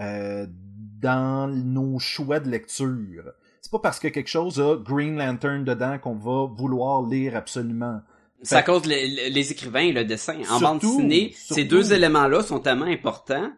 euh, 0.00 0.46
dans 0.48 1.48
nos 1.48 1.98
choix 1.98 2.40
de 2.40 2.48
lecture. 2.50 3.32
C'est 3.66 3.72
pas 3.72 3.80
parce 3.80 3.98
que 3.98 4.06
quelque 4.06 4.28
chose 4.28 4.60
a 4.60 4.76
Green 4.76 5.18
Lantern 5.18 5.64
dedans 5.64 5.98
qu'on 5.98 6.14
va 6.14 6.46
vouloir 6.46 7.02
lire 7.02 7.34
absolument. 7.34 8.00
C'est 8.40 8.54
à 8.54 8.62
cause 8.62 8.86
les, 8.86 9.50
écrivains 9.50 9.80
et 9.80 9.92
le 9.92 10.04
dessin. 10.04 10.38
En 10.42 10.44
Surtout, 10.44 10.62
bande 10.62 10.78
dessinée, 10.78 11.32
surtout. 11.32 11.54
ces 11.54 11.64
deux 11.64 11.92
éléments-là 11.92 12.44
sont 12.44 12.60
tellement 12.60 12.84
importants 12.84 13.50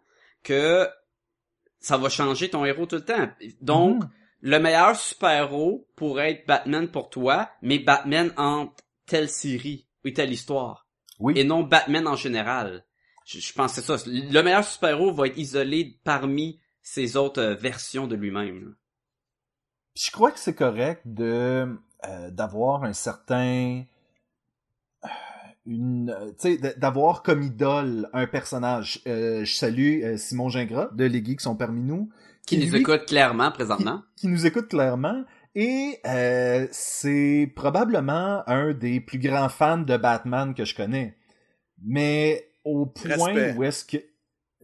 que 0.43 0.89
ça 1.79 1.99
va 1.99 2.09
changer 2.09 2.49
ton 2.49 2.65
héros 2.65 2.87
tout 2.87 2.97
le 2.97 3.05
temps. 3.05 3.29
Donc, 3.61 4.03
Mhm. 4.03 4.09
le 4.41 4.59
meilleur 4.61 4.97
super-héros 4.97 5.87
pourrait 5.95 6.31
être 6.31 6.47
Batman 6.47 6.89
pour 6.89 7.11
toi, 7.11 7.51
mais 7.61 7.79
Batman 7.79 8.33
en 8.39 8.73
telle 9.05 9.29
série 9.29 9.89
ou 10.07 10.11
telle 10.11 10.33
histoire. 10.33 10.87
oui. 11.19 11.35
Et 11.37 11.45
non 11.45 11.65
Batman 11.65 12.09
en 12.09 12.17
général. 12.17 12.87
Je, 13.27 13.41
je 13.41 13.53
pense 13.53 13.75
que 13.75 13.83
c'est 13.83 13.99
ça. 13.99 14.03
Le 14.11 14.41
meilleur 14.41 14.65
super-héros 14.65 15.13
va 15.13 15.27
être 15.27 15.37
isolé 15.37 16.01
parmi 16.03 16.61
ces 16.81 17.19
autres 17.19 17.43
euh, 17.43 17.55
versions 17.55 18.07
de 18.07 18.17
lui-même. 18.17 18.75
Puis 19.99 20.07
je 20.07 20.13
crois 20.13 20.31
que 20.31 20.39
c'est 20.39 20.55
correct 20.55 21.03
de 21.07 21.77
euh, 22.07 22.31
d'avoir 22.31 22.85
un 22.85 22.93
certain 22.93 23.83
euh, 25.05 25.09
une 25.67 26.11
euh, 26.11 26.29
tu 26.31 26.35
sais 26.39 26.57
d- 26.57 26.75
d'avoir 26.77 27.25
comme 27.25 27.43
idole 27.43 28.09
un 28.13 28.29
personnage 28.29 29.01
Euh, 29.09 29.45
je 29.45 29.53
salue 29.55 30.05
euh, 30.05 30.17
Simon 30.17 30.49
Gingras 30.51 30.91
de 30.93 31.05
Les 31.05 31.25
Geeks 31.25 31.41
sont 31.41 31.57
parmi 31.57 31.83
nous 31.83 32.11
Qui 32.47 32.59
nous 32.65 32.71
lui- 32.73 32.81
écoute 32.81 33.07
clairement 33.07 33.51
présentement. 33.51 34.03
qui 34.17 34.29
nous 34.29 34.47
écoute 34.47 34.69
clairement 34.69 35.25
et 35.57 35.99
euh, 36.07 36.69
c'est 36.71 37.53
probablement 37.57 38.49
un 38.49 38.73
des 38.75 39.01
plus 39.01 39.19
grands 39.19 39.49
fans 39.49 39.79
de 39.79 39.97
Batman 39.97 40.55
que 40.55 40.65
je 40.65 40.77
connais 40.77 41.17
mais 41.83 42.49
au 42.65 42.87
point 42.87 43.17
Respect. 43.17 43.55
où 43.57 43.65
est-ce 43.65 43.85
que 43.85 43.97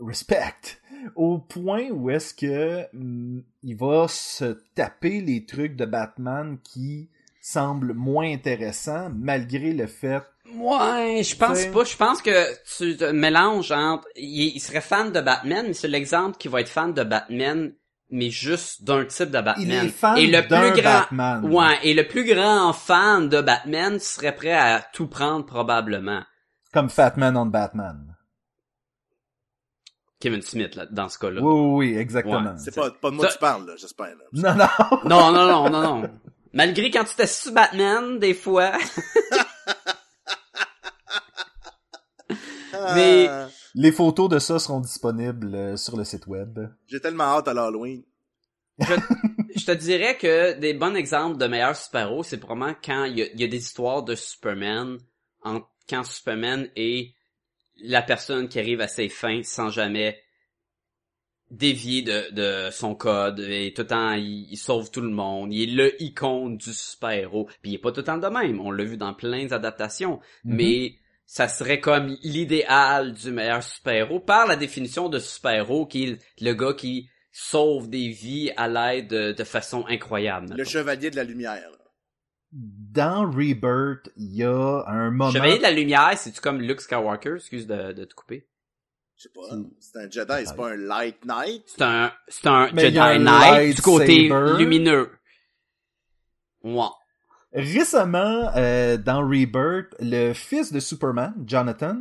respect 0.01 0.79
au 1.15 1.39
point 1.39 1.89
où 1.91 2.11
est-ce 2.11 2.35
que 2.35 2.85
hum, 2.95 3.43
il 3.63 3.77
va 3.77 4.07
se 4.09 4.59
taper 4.75 5.21
les 5.21 5.45
trucs 5.45 5.77
de 5.77 5.85
Batman 5.85 6.59
qui 6.63 7.09
semblent 7.41 7.95
moins 7.95 8.33
intéressants 8.33 9.11
malgré 9.15 9.73
le 9.73 9.87
fait 9.87 10.23
Ouais, 10.55 11.23
je 11.25 11.37
pense 11.37 11.67
pas. 11.67 11.85
Je 11.85 11.97
pense 11.97 12.23
que 12.23 12.55
tu 12.77 12.97
te 12.97 13.11
mélanges 13.11 13.73
entre... 13.73 14.07
Il, 14.17 14.53
il 14.55 14.61
serait 14.61 14.81
fan 14.81 15.11
de 15.11 15.21
Batman, 15.21 15.65
mais 15.67 15.73
c'est 15.73 15.89
l'exemple 15.89 16.37
qui 16.39 16.49
va 16.49 16.61
être 16.61 16.69
fan 16.69 16.93
de 16.93 17.03
Batman, 17.03 17.73
mais 18.11 18.31
juste 18.31 18.85
d'un 18.85 19.05
type 19.05 19.31
de 19.31 19.41
Batman. 19.41 19.67
il 19.67 19.73
est 19.75 19.89
fan 19.89 20.19
et 20.19 20.27
le 20.27 20.43
plus 20.43 20.81
grand... 20.83 21.01
Batman. 21.01 21.45
Ouais, 21.53 21.79
et 21.83 21.95
le 21.95 22.07
plus 22.07 22.25
grand 22.25 22.73
fan 22.73 23.29
de 23.29 23.41
Batman 23.41 23.99
serait 23.99 24.35
prêt 24.35 24.53
à 24.53 24.81
tout 24.93 25.09
prendre 25.09 25.45
probablement. 25.45 26.23
comme 26.73 26.91
Fatman 26.91 27.37
on 27.37 27.47
Batman. 27.47 28.14
Kevin 30.21 30.43
Smith, 30.43 30.75
là, 30.77 30.87
dans 30.87 31.09
ce 31.09 31.19
cas-là. 31.19 31.41
Oui, 31.43 31.53
oui, 31.53 31.91
oui, 31.93 31.99
exactement. 31.99 32.53
Ouais, 32.53 32.59
C'est 32.59 32.75
pas, 32.75 32.91
pas 32.91 33.11
de 33.11 33.15
moi 33.17 33.25
Ça- 33.25 33.29
que 33.29 33.35
tu 33.35 33.41
parles, 33.41 33.67
là, 33.67 33.75
j'espère. 33.77 34.15
Non, 34.33 34.55
non. 34.55 34.67
Non, 35.05 35.33
non, 35.33 35.47
non, 35.47 35.71
non, 35.71 35.83
non. 35.83 36.11
Malgré 36.53 36.91
quand 36.91 37.05
tu 37.05 37.15
t'es 37.17 37.27
su 37.27 37.51
Batman, 37.51 38.19
des 38.19 38.33
fois... 38.35 38.73
Mais- 42.95 43.27
Ah, 43.29 43.49
Les 43.75 43.93
photos 43.93 44.29
de 44.29 44.39
ça 44.39 44.59
seront 44.59 44.81
disponibles 44.81 45.55
euh, 45.55 45.77
sur 45.77 45.97
le 45.97 46.05
site 46.05 46.27
web. 46.27 46.59
J'ai 46.87 47.01
tellement 47.01 47.25
hâte 47.25 47.49
à 47.49 47.55
l'Halloween. 47.55 48.03
je 48.79 49.65
te 49.67 49.73
dirais 49.73 50.17
que 50.17 50.59
des 50.59 50.75
bons 50.75 50.95
exemples 50.95 51.39
de 51.39 51.47
meilleurs 51.47 51.77
super-héros, 51.77 52.23
c'est 52.25 52.39
probablement 52.39 52.75
quand 52.85 53.05
il 53.05 53.19
y, 53.19 53.31
y 53.41 53.45
a 53.45 53.49
des 53.49 53.57
histoires 53.59 54.03
de 54.03 54.15
Superman, 54.15 54.99
en, 55.43 55.61
quand 55.89 56.03
Superman 56.05 56.69
est 56.77 57.15
la 57.83 58.03
personne 58.03 58.49
qui 58.49 58.59
arrive 58.59 58.81
à 58.81 58.89
ses 58.89 59.09
fins 59.09 59.43
sans 59.43 59.71
jamais 59.71 60.21
dévier 61.51 62.03
de, 62.03 62.31
de 62.33 62.71
son 62.71 62.95
code 62.95 63.39
et 63.41 63.73
tout 63.75 63.83
le 63.83 63.89
temps 63.89 64.13
il, 64.13 64.49
il 64.51 64.57
sauve 64.57 64.91
tout 64.91 65.03
le 65.03 65.11
monde 65.11 65.53
il 65.53 65.71
est 65.71 65.75
le 65.75 66.03
icône 66.03 66.57
du 66.57 66.73
super-héros 66.73 67.49
puis 67.63 67.73
il 67.73 67.75
est 67.75 67.79
pas 67.79 67.93
tout 67.93 68.01
le 68.01 68.05
temps 68.05 68.19
de 68.19 68.27
même 68.27 68.61
on 68.61 68.71
l'a 68.71 68.85
vu 68.85 68.97
dans 68.97 69.15
plein 69.15 69.47
d'adaptations 69.47 70.21
Mhm. 70.45 70.57
mais 70.57 70.95
ça 71.27 71.49
serait 71.49 71.81
comme 71.81 72.17
l'idéal 72.23 73.13
du 73.13 73.31
meilleur 73.31 73.63
super-héros 73.63 74.21
par 74.21 74.47
la 74.47 74.57
définition 74.57 75.09
de 75.09 75.19
super-héros 75.19 75.87
qui 75.87 76.05
est 76.05 76.19
le 76.43 76.53
gars 76.55 76.75
qui 76.75 77.09
sauve 77.31 77.89
des 77.89 78.09
vies 78.09 78.53
à 78.57 78.69
l'aide 78.69 79.09
de, 79.09 79.33
de 79.33 79.45
façon 79.45 79.85
incroyable. 79.89 80.55
Le 80.57 80.65
chevalier 80.65 81.11
de 81.11 81.17
la 81.17 81.25
lumière. 81.25 81.71
Dans 82.57 83.29
Rebirth, 83.29 84.13
il 84.17 84.37
y 84.37 84.45
a 84.45 84.85
un 84.87 85.11
moment... 85.11 85.33
Chevalier 85.33 85.59
de 85.59 85.63
la 85.63 85.73
lumière, 85.73 86.17
c'est-tu 86.17 86.41
comme 86.41 86.61
Luke 86.61 86.81
Skywalker? 86.81 87.35
Excuse 87.35 87.67
de, 87.67 87.93
de 87.93 88.05
te 88.05 88.15
couper. 88.15 88.47
Je 89.17 89.25
sais 89.25 89.29
pas. 89.35 89.43
C'est 89.81 89.99
un 89.99 90.09
Jedi, 90.09 90.47
c'est 90.47 90.57
pas 90.57 90.71
un 90.71 90.77
Light 90.77 91.25
Knight? 91.25 91.65
C'est 91.67 91.83
un, 91.83 92.13
c'est 92.29 92.47
un 92.47 92.71
Mais 92.73 92.83
Jedi 92.83 92.99
un 93.01 93.19
Knight 93.19 93.77
du 93.77 93.83
côté 93.83 94.31
lumineux. 94.57 95.11
Ouais. 96.63 96.87
Récemment, 97.53 98.51
euh, 98.57 98.97
dans 98.97 99.21
Rebirth, 99.21 99.95
le 100.01 100.33
fils 100.33 100.73
de 100.73 100.81
Superman, 100.81 101.35
Jonathan, 101.47 101.99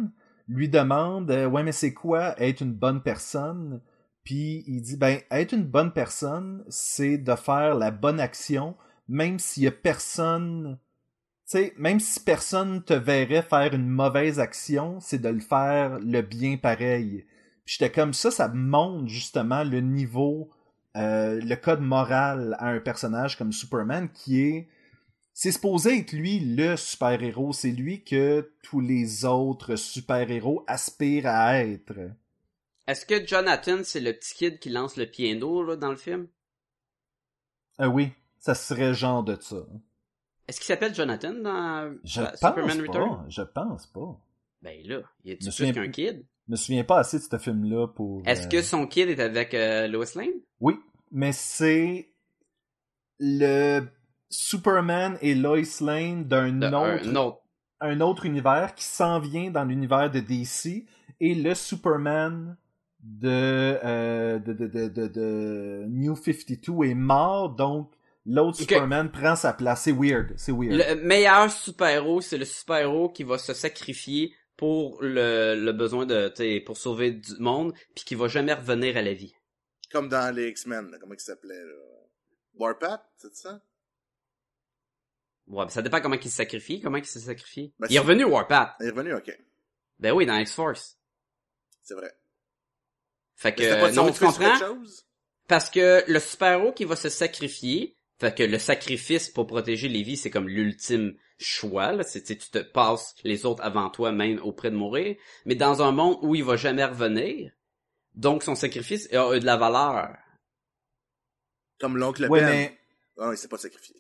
lui 0.47 0.69
demande 0.69 1.31
euh, 1.31 1.47
Ouais, 1.47 1.63
mais 1.63 1.71
c'est 1.71 1.93
quoi 1.93 2.39
être 2.41 2.61
une 2.61 2.73
bonne 2.73 3.01
personne? 3.01 3.81
Puis 4.23 4.63
il 4.67 4.81
dit 4.81 4.97
ben 4.97 5.19
être 5.31 5.53
une 5.53 5.65
bonne 5.65 5.91
personne, 5.91 6.63
c'est 6.69 7.17
de 7.17 7.35
faire 7.35 7.75
la 7.75 7.91
bonne 7.91 8.19
action, 8.19 8.75
même 9.07 9.39
s'il 9.39 9.63
y 9.63 9.67
a 9.67 9.71
personne, 9.71 10.79
tu 11.49 11.57
sais, 11.57 11.73
même 11.77 11.99
si 11.99 12.19
personne 12.19 12.83
te 12.83 12.93
verrait 12.93 13.41
faire 13.41 13.73
une 13.73 13.89
mauvaise 13.89 14.39
action, 14.39 14.99
c'est 14.99 15.21
de 15.21 15.29
le 15.29 15.39
faire 15.39 15.99
le 15.99 16.21
bien 16.21 16.57
pareil. 16.57 17.25
Puis 17.65 17.77
j'étais 17.77 17.91
comme 17.91 18.13
ça, 18.13 18.31
ça 18.31 18.47
montre 18.49 19.07
justement 19.07 19.63
le 19.63 19.79
niveau, 19.81 20.51
euh, 20.95 21.39
le 21.41 21.55
code 21.55 21.81
moral 21.81 22.55
à 22.59 22.67
un 22.67 22.79
personnage 22.79 23.37
comme 23.37 23.51
Superman 23.51 24.09
qui 24.11 24.41
est 24.41 24.67
c'est 25.35 25.51
supposé 25.51 25.97
être 25.97 26.11
lui 26.11 26.39
le 26.39 26.77
super-héros, 26.77 27.53
c'est 27.53 27.71
lui 27.71 28.03
que 28.03 28.53
tous 28.61 28.79
les 28.79 29.25
autres 29.25 29.75
super-héros 29.75 30.63
aspirent 30.67 31.25
à 31.25 31.57
être. 31.57 32.11
Est-ce 32.87 33.05
que 33.05 33.25
Jonathan, 33.25 33.79
c'est 33.83 33.99
le 33.99 34.13
petit 34.13 34.35
kid 34.35 34.59
qui 34.59 34.69
lance 34.69 34.95
le 34.95 35.09
piano 35.09 35.63
là, 35.63 35.75
dans 35.75 35.89
le 35.89 35.97
film? 35.97 36.27
Euh, 37.79 37.87
oui, 37.87 38.11
ça 38.43 38.55
serait 38.55 38.93
genre 38.93 39.23
de 39.23 39.37
ça. 39.39 39.65
Est-ce 40.49 40.59
qu'il 40.59 40.65
s'appelle 40.67 40.93
Jonathan 40.93 41.31
dans 41.33 41.95
Je 42.03 42.19
euh, 42.19 42.25
pense 42.25 42.39
Superman 42.39 42.77
pas, 42.85 42.91
Return? 42.99 43.25
je 43.29 43.41
pense 43.41 43.87
pas. 43.87 44.19
Ben 44.61 44.77
là, 44.85 44.99
il 45.23 45.31
est 45.31 45.35
plus 45.37 45.71
qu'un 45.71 45.87
kid? 45.89 46.25
Je 46.47 46.51
me 46.51 46.57
souviens 46.57 46.83
pas 46.83 46.99
assez 46.99 47.19
de 47.19 47.23
ce 47.23 47.37
film-là 47.37 47.87
pour... 47.87 48.21
Est-ce 48.25 48.47
euh, 48.47 48.49
que 48.49 48.61
son 48.61 48.85
kid 48.85 49.07
est 49.07 49.21
avec 49.21 49.53
euh, 49.53 49.87
Lois 49.87 50.05
Lane? 50.15 50.33
Oui, 50.59 50.75
mais 51.09 51.31
c'est 51.31 52.09
le 53.17 53.87
Superman 54.29 55.17
et 55.21 55.35
Lois 55.35 55.61
Lane 55.79 56.25
d'un 56.25 56.61
autre, 56.63 57.07
un 57.07 57.15
autre. 57.15 57.41
un 57.79 58.01
autre 58.01 58.25
univers 58.25 58.75
qui 58.75 58.83
s'en 58.83 59.21
vient 59.21 59.51
dans 59.51 59.63
l'univers 59.63 60.11
de 60.11 60.19
DC 60.19 60.85
et 61.21 61.33
le 61.33 61.55
Superman 61.55 62.57
de, 62.99 63.29
euh, 63.85 64.39
de, 64.39 64.51
de, 64.51 64.67
de, 64.67 64.87
de, 64.89 65.07
de 65.07 65.85
New 65.87 66.17
52 66.17 66.83
est 66.89 66.93
mort, 66.93 67.51
donc 67.55 67.89
l'autre. 68.25 68.57
Superman 68.57 69.11
prend 69.11 69.35
sa 69.35 69.53
place. 69.53 69.83
C'est 69.83 69.91
weird, 69.91 70.33
c'est 70.37 70.51
weird. 70.51 70.73
Le 70.73 70.95
meilleur 70.95 71.51
super-héros, 71.51 72.21
c'est 72.21 72.37
le 72.37 72.45
super-héros 72.45 73.09
qui 73.09 73.23
va 73.23 73.37
se 73.37 73.53
sacrifier 73.53 74.35
pour 74.55 75.01
le, 75.01 75.55
le 75.55 75.71
besoin 75.71 76.05
de, 76.05 76.29
tu 76.29 76.35
sais, 76.37 76.59
pour 76.59 76.77
sauver 76.77 77.11
du 77.11 77.37
monde, 77.39 77.73
puis 77.95 78.05
qui 78.05 78.15
va 78.15 78.27
jamais 78.27 78.53
revenir 78.53 78.97
à 78.97 79.01
la 79.01 79.13
vie. 79.13 79.33
Comme 79.91 80.09
dans 80.09 80.33
les 80.33 80.49
X-Men, 80.49 80.91
là, 80.91 80.97
comment 80.99 81.13
il 81.13 81.19
s'appelait, 81.19 81.63
là? 81.63 81.73
Warpath, 82.55 83.03
c'est 83.17 83.35
ça? 83.35 83.61
Ouais, 85.47 85.65
ben 85.65 85.69
ça 85.69 85.81
dépend 85.81 85.99
comment 85.99 86.15
il 86.15 86.23
se 86.23 86.29
sacrifie, 86.29 86.79
comment 86.81 86.97
il 86.97 87.05
s'est 87.05 87.19
sacrifié. 87.19 87.73
Ben, 87.79 87.87
il 87.89 87.95
est 87.95 87.99
revenu 87.99 88.23
Warpath. 88.23 88.75
Il 88.79 88.87
est 88.87 88.89
revenu, 88.91 89.13
ok. 89.13 89.37
Ben 89.99 90.11
oui, 90.11 90.25
dans 90.25 90.37
X-Force. 90.37 90.97
C'est 91.81 91.95
vrai. 91.95 92.13
Fait 93.35 93.57
Mais 93.59 93.65
que, 93.65 93.95
non, 93.95 94.13
ça, 94.13 94.13
tu 94.13 94.25
comprends? 94.25 94.77
Parce 95.47 95.69
que 95.69 96.03
le 96.07 96.19
super-héros 96.19 96.71
qui 96.71 96.85
va 96.85 96.95
se 96.95 97.09
sacrifier, 97.09 97.97
fait 98.23 98.35
que 98.35 98.43
le 98.43 98.59
sacrifice 98.59 99.29
pour 99.29 99.47
protéger 99.47 99.87
les 99.89 100.03
vies, 100.03 100.17
c'est 100.17 100.29
comme 100.29 100.47
l'ultime 100.49 101.15
choix, 101.39 101.91
là. 101.91 102.03
C'est, 102.03 102.23
tu 102.23 102.37
te 102.37 102.59
passes 102.59 103.15
les 103.23 103.45
autres 103.45 103.63
avant 103.63 103.89
toi, 103.89 104.11
même 104.11 104.39
auprès 104.43 104.71
de 104.71 104.75
mourir. 104.75 105.15
Mais 105.45 105.55
dans 105.55 105.81
un 105.81 105.91
monde 105.91 106.17
où 106.21 106.35
il 106.35 106.43
va 106.43 106.55
jamais 106.55 106.85
revenir, 106.85 107.51
donc 108.15 108.43
son 108.43 108.55
sacrifice 108.55 109.11
a, 109.13 109.29
a 109.29 109.39
de 109.39 109.45
la 109.45 109.57
valeur. 109.57 110.15
Comme 111.79 111.97
l'oncle 111.97 112.25
ouais, 112.29 112.41
Ben. 112.41 112.49
mais 112.49 112.77
Ah, 113.17 113.29
il 113.33 113.37
s'est 113.37 113.47
pas 113.47 113.57
sacrifié. 113.57 113.95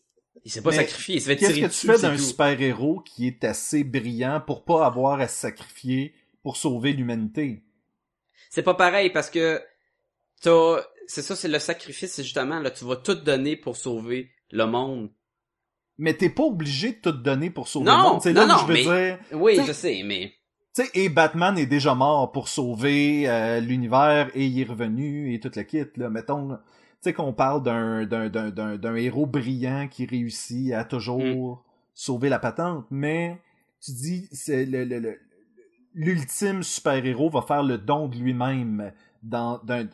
Il 0.45 0.51
s'est 0.51 0.61
pas 0.61 0.71
Mais 0.71 0.77
sacrifié, 0.77 1.15
il 1.15 1.21
se 1.21 1.27
fait 1.27 1.37
qu'est-ce 1.37 1.53
tirer 1.53 1.67
que 1.67 1.73
tu 1.73 1.85
dessus, 1.85 1.87
fais 1.87 1.99
d'un 1.99 2.15
tout. 2.15 2.21
super-héros 2.21 3.01
qui 3.01 3.27
est 3.27 3.43
assez 3.43 3.83
brillant 3.83 4.41
pour 4.45 4.63
pas 4.65 4.85
avoir 4.85 5.19
à 5.19 5.27
se 5.27 5.39
sacrifier 5.39 6.15
pour 6.41 6.57
sauver 6.57 6.93
l'humanité? 6.93 7.63
C'est 8.49 8.63
pas 8.63 8.73
pareil 8.73 9.09
parce 9.11 9.29
que 9.29 9.61
t'as, 10.41 10.81
c'est 11.07 11.21
ça, 11.21 11.35
c'est 11.35 11.47
le 11.47 11.59
sacrifice, 11.59 12.11
c'est 12.13 12.23
justement, 12.23 12.59
là, 12.59 12.71
tu 12.71 12.85
vas 12.85 12.95
tout 12.95 13.15
donner 13.15 13.55
pour 13.55 13.75
sauver 13.77 14.29
le 14.51 14.65
monde. 14.65 15.09
Mais 15.97 16.13
t'es 16.15 16.29
pas 16.29 16.43
obligé 16.43 16.93
de 16.93 16.97
tout 16.97 17.11
donner 17.11 17.49
pour 17.49 17.67
sauver 17.67 17.85
Non, 17.85 17.97
le 17.97 18.03
monde. 18.03 18.21
C'est 18.23 18.33
non, 18.33 18.41
là 18.41 18.47
non, 18.47 18.55
où 18.55 18.59
je 18.59 18.65
veux 18.65 18.73
mais- 18.73 18.81
dire. 18.83 19.19
Oui, 19.33 19.59
je 19.65 19.71
sais, 19.71 20.01
mais 20.03 20.33
Tu 20.75 20.83
sais, 20.83 20.89
et 20.95 21.09
Batman 21.09 21.55
est 21.57 21.67
déjà 21.67 21.93
mort 21.93 22.31
pour 22.31 22.47
sauver 22.47 23.29
euh, 23.29 23.59
l'univers 23.59 24.31
et 24.33 24.45
il 24.47 24.59
est 24.59 24.63
revenu 24.63 25.33
et 25.33 25.39
toute 25.39 25.55
la 25.55 25.63
kit. 25.63 25.83
Là. 25.97 26.09
Mettons, 26.09 26.49
tu 26.49 26.55
sais 27.01 27.13
qu'on 27.13 27.31
parle 27.33 27.61
d'un, 27.61 28.05
d'un, 28.07 28.27
d'un, 28.29 28.49
d'un, 28.49 28.77
d'un 28.77 28.95
héros 28.95 29.27
brillant 29.27 29.87
qui 29.87 30.05
réussit 30.07 30.73
à 30.73 30.83
toujours 30.83 31.21
Mm. 31.21 31.57
sauver 31.93 32.29
la 32.29 32.39
patente, 32.39 32.85
mais 32.89 33.39
tu 33.85 33.91
dis 33.91 34.27
c'est 34.31 34.65
le, 34.65 34.83
le, 34.85 34.97
le- 34.99 35.19
l'ultime 35.93 36.63
super-héros 36.63 37.29
va 37.29 37.41
faire 37.43 37.61
le 37.61 37.77
don 37.77 38.07
de 38.07 38.15
lui-même 38.17 38.91
dans, 39.21 39.59
d'un, 39.63 39.87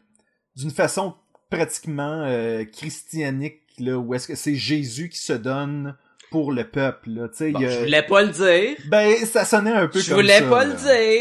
d'une 0.60 0.72
façon 0.72 1.14
pratiquement 1.50 2.24
euh, 2.26 2.64
christianique, 2.66 3.62
là, 3.80 3.98
où 3.98 4.14
est-ce 4.14 4.28
que 4.28 4.36
c'est 4.36 4.56
Jésus 4.56 5.10
qui 5.10 5.20
se 5.20 5.34
donne 5.34 5.96
pour 6.32 6.52
le 6.52 6.64
peuple. 6.70 7.10
Là. 7.10 7.28
Tu 7.30 7.38
sais, 7.38 7.52
bon, 7.52 7.60
il 7.60 7.64
y 7.64 7.66
a- 7.66 7.72
je 7.72 7.80
voulais 7.80 8.04
pas 8.04 8.22
le 8.22 8.28
dire. 8.30 8.78
Ben, 8.88 9.16
ça 9.26 9.46
sonnait 9.46 9.72
un 9.72 9.88
peu 9.88 10.00
Je 10.00 10.10
comme 10.10 10.20
voulais 10.22 10.40
ça, 10.42 10.50
pas 10.50 10.64
là. 10.66 10.74
le 10.74 10.76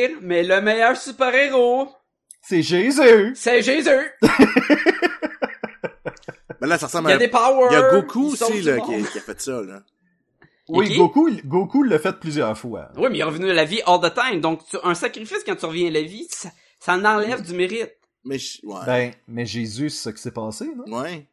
dire, 0.09 0.18
mais 0.20 0.42
le 0.42 0.61
meilleur 0.61 0.96
super-héros, 0.96 1.88
C'est 2.42 2.62
Jésus! 2.62 3.33
c'est 3.35 3.62
Jésus. 3.62 3.88
Mais 6.61 6.66
là, 6.66 6.77
ça 6.79 6.87
Il 6.87 6.87
ressemble 6.87 7.09
y 7.11 7.12
à... 7.12 7.14
a 7.14 7.18
des 7.18 7.29
powers. 7.29 7.68
Il 7.70 7.74
y 7.74 7.77
a 7.77 7.90
Goku 7.92 8.29
il 8.37 8.42
aussi, 8.42 8.62
là, 8.62 8.79
qui, 8.81 9.05
qui 9.12 9.18
a 9.18 9.20
fait 9.20 9.40
ça, 9.40 9.62
là. 9.62 9.83
Oui? 10.68 10.96
Goku, 10.98 11.31
Goku 11.44 11.83
l'a 11.85 11.98
fait 11.98 12.18
plusieurs 12.18 12.59
fois. 12.59 12.88
Oui, 12.96 13.09
mais 13.11 13.18
il 13.18 13.20
est 13.20 13.24
revenu 13.24 13.48
à 13.51 13.55
la 13.55 13.64
vie 13.64 13.81
all 13.87 14.01
the 14.01 14.12
time. 14.12 14.40
Donc, 14.40 14.66
tu- 14.68 14.77
un 14.83 14.94
sacrifice 14.94 15.42
quand 15.46 15.55
tu 15.57 15.64
reviens 15.66 15.87
à 15.88 15.92
la 15.92 16.03
vie, 16.03 16.27
ça, 16.31 16.51
ça 16.81 16.94
en 16.94 17.05
enlève 17.05 17.42
du 17.42 17.55
mérite. 17.55 17.92
Mais, 18.29 18.38
je- 18.38 18.61
ouais. 18.64 18.81
Ben, 18.87 19.12
mais 19.27 19.47
Jésus, 19.47 19.91
c'est 19.91 20.03
ça 20.05 20.12
qui 20.12 20.23
s'est 20.23 20.31
passé, 20.33 20.71
non? 20.75 20.99
Ouais. 21.01 21.27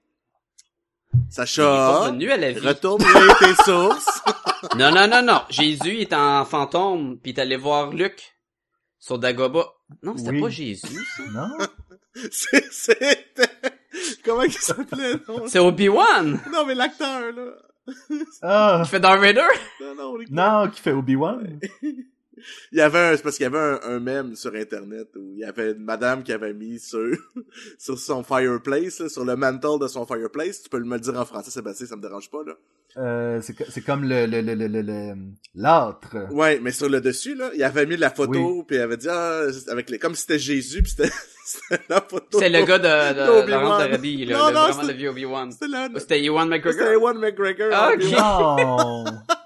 Est 1.13 1.31
Sacha, 1.34 1.99
revenu 1.99 2.31
à 2.31 2.38
la 2.38 2.51
vie. 2.51 2.60
retourne 2.60 3.01
lire 3.03 3.38
tes 3.39 3.63
sources. 3.63 4.21
Non, 4.77 4.91
non, 4.91 5.08
non, 5.08 5.21
non. 5.21 5.41
Jésus 5.49 5.99
est 5.99 6.12
en 6.13 6.43
fantôme, 6.43 7.19
puis 7.21 7.31
il 7.31 7.38
est 7.38 7.41
allé 7.41 7.55
voir 7.55 7.91
Luc 7.91 8.36
sur 8.99 9.19
Dagoba. 9.19 9.67
Non, 10.01 10.17
c'était 10.17 10.31
Oui. 10.31 10.41
pas 10.41 10.49
Jésus, 10.49 11.05
ça. 11.15 11.23
Non? 11.34 11.49
C'est- 12.31 12.71
C'était... 12.71 13.49
Comment 14.23 14.41
il 14.41 14.51
s'appelait, 14.53 15.13
non? 15.27 15.43
C'est 15.47 15.60
Obi-Wan 15.60 16.41
Non, 16.51 16.65
mais 16.65 16.73
l'acteur, 16.73 17.31
là. 17.31 17.51
Ah! 18.41 18.81
qui 18.84 18.89
fait 18.89 18.99
Darth 18.99 19.21
Vader? 19.21 19.43
Non, 19.81 19.95
non, 19.95 20.15
les- 20.17 20.25
Non, 20.31 20.67
qui 20.69 20.81
fait 20.81 20.91
Obi-Wan? 20.93 21.60
Il 22.71 22.78
y 22.78 22.82
avait 22.82 23.00
un, 23.00 23.15
c'est 23.17 23.24
parce 23.24 23.38
qu'il 23.38 23.43
y 23.43 23.48
avait 23.48 23.58
un, 23.58 23.80
un 23.84 24.00
mème 24.00 24.36
sur 24.36 24.54
internet 24.56 25.08
où 25.15 25.32
il 25.34 25.39
y 25.39 25.43
avait 25.43 25.71
une 25.71 25.84
madame 25.84 26.24
qui 26.24 26.32
avait 26.34 26.54
mis 26.54 26.80
sur, 26.80 27.06
sur 27.80 27.98
son 28.00 28.24
fireplace, 28.24 29.00
là, 29.00 29.10
sur 29.10 29.26
le 29.26 29.36
mantle 29.36 29.80
de 29.82 29.88
son 29.88 30.06
fireplace. 30.06 30.62
Tu 30.63 30.69
peux 30.69 30.80
me 30.80 30.95
le 30.95 31.00
dire 31.00 31.19
en 31.19 31.26
français, 31.26 31.52
Sébastien, 31.52 31.88
ça 31.88 31.95
me 31.95 32.02
dérange 32.02 32.30
pas, 32.30 32.43
là. 32.45 32.54
Euh, 32.98 33.41
c'est, 33.41 33.54
co- 33.54 33.65
c'est 33.69 33.82
comme 33.82 34.06
le, 34.08 34.26
le, 34.26 34.39
le, 34.39 34.54
le, 34.56 34.67
le, 34.82 35.13
l'âtre. 35.54 36.15
Ouais, 36.32 36.60
mais 36.62 36.71
sur 36.71 36.88
le 36.88 37.02
dessus, 37.02 37.36
là, 37.36 37.52
il 37.54 37.62
avait 37.62 37.86
mis 37.86 37.98
la 37.98 38.10
photo, 38.10 38.63
puis 38.65 38.78
il 38.78 38.80
avait 38.80 38.95
dit, 38.95 39.10
ah, 39.10 39.41
avec 39.69 39.89
les, 39.89 40.00
comme 40.00 40.15
si 40.15 40.21
c'était 40.21 40.39
Jésus, 40.39 40.82
puis 40.82 40.91
c'était, 40.95 41.12
c'était 41.45 41.84
la 41.89 42.00
photo. 42.00 42.39
C'est 42.39 42.48
le 42.48 42.63
gars 42.63 42.80
de, 42.80 43.43
de. 43.45 43.52
Laurence 43.52 43.82
Hardy, 43.82 44.26
là, 44.26 44.38
Non, 44.38 44.48
le- 44.48 44.54
non, 44.54 44.60
vraiment 44.67 44.82
c'est- 44.82 44.88
le 44.88 44.98
vieux 44.98 45.10
Obi-Wan. 45.10 45.52
C'était 45.52 45.67
la, 45.67 45.89
Ou 45.93 46.00
C'était 46.00 46.24
Ewan 46.24 46.48
McGregor? 46.48 46.88
Ewan 46.88 47.17
McGregor. 47.19 47.67
Ah, 47.74 47.91
ok. 47.93 49.13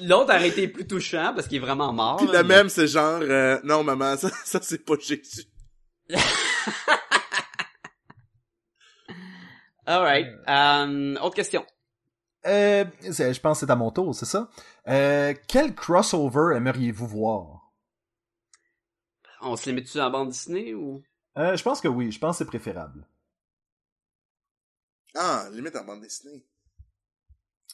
L'autre 0.00 0.34
aurait 0.34 0.48
été 0.48 0.66
plus 0.68 0.86
touchant 0.86 1.32
parce 1.34 1.46
qu'il 1.46 1.58
est 1.58 1.60
vraiment 1.60 1.92
mort. 1.92 2.16
Puis 2.16 2.26
le 2.26 2.32
mais- 2.42 2.56
même, 2.56 2.68
c'est 2.68 2.86
genre, 2.88 3.20
euh, 3.22 3.60
non, 3.64 3.84
maman, 3.84 4.16
ça, 4.18 4.30
ça 4.44 4.60
c'est 4.62 4.84
pas 4.84 4.94
Jésus. 4.98 5.44
Alright. 9.86 10.26
Euh, 10.48 11.16
autre 11.20 11.34
question. 11.34 11.66
Euh, 12.46 12.84
je 13.02 13.40
pense 13.40 13.60
que 13.60 13.66
c'est 13.66 13.72
à 13.72 13.76
mon 13.76 13.90
tour, 13.90 14.14
c'est 14.14 14.26
ça? 14.26 14.48
Euh, 14.88 15.34
quel 15.48 15.74
crossover 15.74 16.56
aimeriez-vous 16.56 17.06
voir? 17.06 17.72
On 19.42 19.56
se 19.56 19.68
limite-tu 19.68 19.98
à 19.98 20.04
la 20.04 20.10
bande 20.10 20.30
Disney 20.30 20.72
ou? 20.74 21.02
Euh, 21.36 21.56
je 21.56 21.62
pense 21.62 21.80
que 21.80 21.88
oui, 21.88 22.10
je 22.12 22.18
pense 22.18 22.36
que 22.38 22.44
c'est 22.44 22.48
préférable. 22.48 23.06
Ah, 25.14 25.46
limite 25.52 25.76
en 25.76 25.84
bande 25.84 26.00
dessinée. 26.00 26.44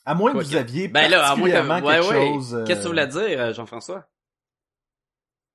À 0.09 0.15
moins 0.15 0.33
que 0.33 0.39
vous 0.43 0.51
que- 0.51 0.57
aviez 0.57 0.89
Ben 0.89 1.09
là, 1.11 1.29
à 1.31 1.37
moins 1.37 1.49
que... 1.51 1.55
Ouais, 1.87 1.95
quelque 2.01 2.09
ouais. 2.09 2.33
chose... 2.35 2.55
euh, 2.55 2.65
Qu'est-ce 2.65 2.79
que 2.79 2.83
tu 2.85 2.89
voulais 2.89 3.07
dire, 3.07 3.41
euh, 3.41 3.53
Jean-François? 3.53 4.09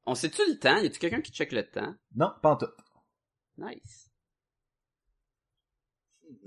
On 0.05 0.15
sait-tu 0.15 0.41
le 0.47 0.59
temps? 0.59 0.77
Y 0.77 0.85
a-tu 0.87 0.99
quelqu'un 0.99 1.21
qui 1.21 1.31
check 1.31 1.51
le 1.51 1.63
temps? 1.69 1.93
Non, 2.15 2.31
pas 2.41 2.51
en 2.51 2.55
tout. 2.57 2.67
Nice. 3.57 4.09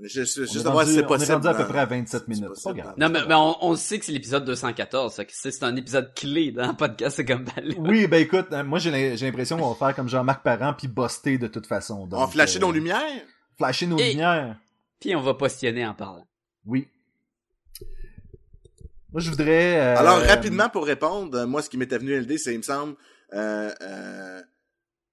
Je, 0.02 0.24
je, 0.24 0.42
On 0.42 0.46
juste 0.46 0.66
rendu, 0.66 0.90
si 0.90 0.94
c'est 0.96 1.00
on 1.00 1.04
est 1.04 1.06
possible. 1.06 1.32
rendu 1.32 1.48
à 1.48 1.54
peu 1.54 1.62
dans- 1.62 1.68
près 1.68 1.78
à 1.78 1.86
27 1.86 2.20
c'est 2.22 2.28
minutes. 2.28 2.48
possible 2.48 2.74
Pas 2.76 2.82
grave. 2.82 2.94
Non, 2.98 3.08
mais, 3.08 3.20
mais 3.26 3.34
on, 3.34 3.64
on 3.64 3.76
sait 3.76 3.98
que 3.98 4.04
c'est 4.04 4.12
l'épisode 4.12 4.44
214, 4.44 5.14
fait 5.14 5.24
que 5.26 5.32
c'est 5.34 5.50
c'est 5.50 5.64
un 5.64 5.74
épisode 5.76 6.12
clé 6.14 6.52
dans 6.52 6.66
le 6.68 6.74
podcast, 6.76 7.16
c'est 7.16 7.24
comme 7.24 7.44
Balou. 7.44 7.74
Oui, 7.78 8.06
ben 8.06 8.20
écoute, 8.20 8.48
euh, 8.52 8.62
moi 8.62 8.78
j'ai 8.78 8.90
l'im- 8.90 9.16
j'ai 9.16 9.24
l'impression 9.26 9.56
qu'on 9.56 9.70
va 9.72 9.74
faire 9.86 9.96
comme 9.96 10.08
Jean-Marc 10.08 10.42
Parent 10.42 10.74
puis 10.74 10.88
buster 10.88 11.38
de 11.38 11.46
toute 11.46 11.66
façon. 11.66 11.94
On 12.02 12.06
va 12.06 12.18
Donc, 12.18 12.32
flasher 12.32 12.58
euh, 12.58 12.62
nos 12.62 12.72
lumières? 12.72 13.00
Flasher 13.56 13.86
nos 13.86 13.96
Et- 13.98 14.10
lumières. 14.10 14.58
Puis 15.00 15.14
on 15.16 15.20
va 15.22 15.34
postionner 15.34 15.86
en 15.86 15.94
parlant. 15.94 16.26
Oui. 16.66 16.88
Moi 19.16 19.22
je 19.22 19.30
voudrais... 19.30 19.80
euh, 19.80 19.96
Alors, 19.96 20.18
rapidement 20.20 20.68
pour 20.68 20.84
répondre, 20.84 21.46
moi, 21.46 21.62
ce 21.62 21.70
qui 21.70 21.78
m'était 21.78 21.96
venu 21.96 22.14
à 22.14 22.20
l'idée, 22.20 22.36
c'est, 22.36 22.52
il 22.52 22.58
me 22.58 22.62
semble, 22.62 22.96
euh, 23.32 23.72
euh, 23.80 24.42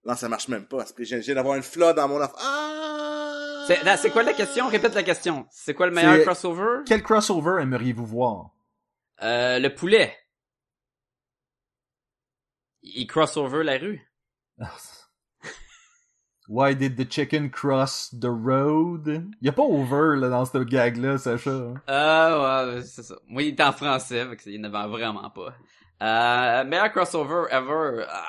Non, 0.04 0.14
ça 0.18 0.28
marche 0.28 0.50
même 0.50 0.66
pas. 0.66 0.76
parce 0.80 0.92
que 0.92 1.06
J'ai 1.06 1.22
j'ai 1.22 1.34
d'avoir 1.34 1.56
une 1.56 1.64
flotte 1.64 1.96
dans 1.96 2.10
mon 2.10 2.20
affaire. 2.20 2.36
Ah! 2.42 3.64
C'est 3.66 3.82
là, 3.84 3.96
c'est 3.96 4.10
quoi 4.10 4.24
la 4.24 4.34
question? 4.34 4.68
Répète 4.68 4.94
la 4.94 5.04
question. 5.04 5.48
C'est 5.52 5.74
quoi 5.74 5.86
le 5.88 5.94
meilleur 5.94 6.22
crossover? 6.26 6.82
Quel 6.86 7.02
crossover 7.02 7.62
aimeriez-vous 7.62 8.06
voir? 8.06 8.50
Euh, 9.22 9.58
le 9.60 9.74
poulet. 9.74 10.14
Il 12.82 13.08
crossover 13.08 13.64
la 13.64 13.78
rue. 13.78 14.06
Why 16.50 16.76
did 16.76 16.98
the 16.98 17.06
chicken 17.10 17.50
cross 17.50 18.10
the 18.12 18.26
road? 18.30 19.32
Y 19.42 19.48
a 19.50 19.54
pas 19.54 19.64
over 19.64 20.18
là, 20.20 20.28
dans 20.30 20.44
ce 20.46 20.58
gag-là, 20.58 21.18
Sacha. 21.18 21.74
Ah, 21.88 22.66
ouais, 22.76 22.82
c'est 22.84 23.04
ça. 23.04 23.16
Moi, 23.28 23.44
il 23.44 23.48
est 23.50 23.62
en 23.62 23.72
français, 23.72 24.26
fait 24.28 24.38
qu'il 24.38 24.60
n'avait 24.62 24.90
vraiment 24.90 25.30
pas. 25.30 25.54
Euh, 26.02 26.64
meilleur 26.66 26.92
crossover 26.92 27.46
ever. 27.50 28.06
Ah, 28.10 28.26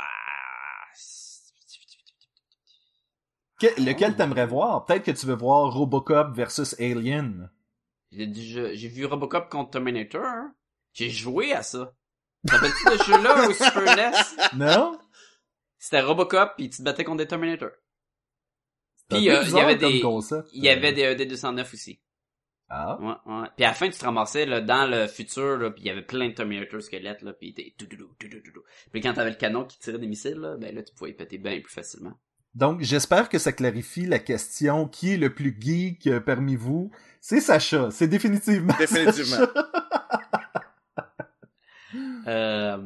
Que- 3.61 3.81
lequel 3.83 4.17
t'aimerais 4.17 4.47
voir? 4.47 4.85
Peut-être 4.85 5.05
que 5.05 5.11
tu 5.13 5.27
veux 5.27 5.35
voir 5.37 5.73
Robocop 5.73 6.35
versus 6.37 6.75
Alien. 6.81 7.51
J'ai 8.13 8.89
vu 8.89 9.07
Robocop 9.07 9.49
contre 9.49 9.71
Terminator. 9.73 10.25
hein. 10.25 10.55
J'ai 10.93 11.11
joué 11.11 11.53
à 11.53 11.63
ça. 11.63 11.93
T'appelles-tu 12.47 12.99
ce 12.99 13.05
jeu-là 13.05 13.49
au 13.49 13.53
Super 13.53 13.97
NES? 13.97 14.13
Non? 14.55 14.99
C'était 15.79 16.01
Robocop, 16.03 16.53
puis 16.57 16.71
tu 16.71 16.79
te 16.79 16.83
battais 16.83 17.05
contre 17.05 17.19
des 17.19 17.27
Terminator. 17.27 17.71
Puis 19.09 19.29
euh, 19.31 19.43
il 19.45 19.51
y 19.51 19.61
avait 19.61 19.77
des, 19.77 20.01
concept. 20.01 20.49
il 20.53 20.65
y 20.65 20.69
avait 20.69 20.93
des 20.93 21.03
ED 21.03 21.29
209 21.29 21.73
aussi. 21.75 22.01
Ah. 22.71 22.99
Ouais, 23.01 23.33
ouais. 23.33 23.47
Puis 23.57 23.65
à 23.65 23.69
la 23.69 23.75
fin, 23.75 23.89
tu 23.91 23.99
te 23.99 24.05
ramassais 24.05 24.47
là, 24.47 24.61
dans 24.61 24.91
le 24.91 25.07
futur, 25.07 25.59
là, 25.59 25.71
puis 25.71 25.83
il 25.83 25.87
y 25.87 25.91
avait 25.91 26.03
plein 26.03 26.29
de 26.29 26.35
Terminator 26.35 26.81
squelettes, 26.83 27.23
là, 27.23 27.33
puis 27.35 27.53
t'es 27.53 27.75
tout 27.79 27.87
tout 27.87 27.97
tout 27.97 28.29
tout 28.29 28.41
tout. 28.53 28.63
Puis 28.91 29.01
quand 29.03 29.13
t'avais 29.13 29.31
le 29.31 29.37
canon 29.37 29.65
qui 29.65 29.79
tirait 29.79 29.99
des 29.99 30.07
missiles, 30.07 30.39
là, 30.39 30.57
ben 30.57 30.75
là, 30.75 30.83
tu 30.83 30.95
pouvais 30.95 31.11
y 31.11 31.15
péter 31.15 31.39
bien 31.39 31.61
plus 31.61 31.73
facilement. 31.73 32.15
Donc, 32.55 32.81
j'espère 32.83 33.29
que 33.29 33.39
ça 33.39 33.53
clarifie 33.53 34.07
la 34.07 34.19
question 34.21 34.89
qui 34.89 35.13
est 35.13 35.17
le 35.17 35.35
plus 35.35 35.57
geek 35.61 36.07
euh, 36.07 36.21
parmi 36.21 36.55
vous? 36.57 36.91
C'est 37.21 37.41
Sacha. 37.41 37.91
C'est 37.91 38.07
définitivement 38.09 38.75
Définitivement. 38.79 39.37
Sacha. 39.37 39.71
Euh, 42.27 42.79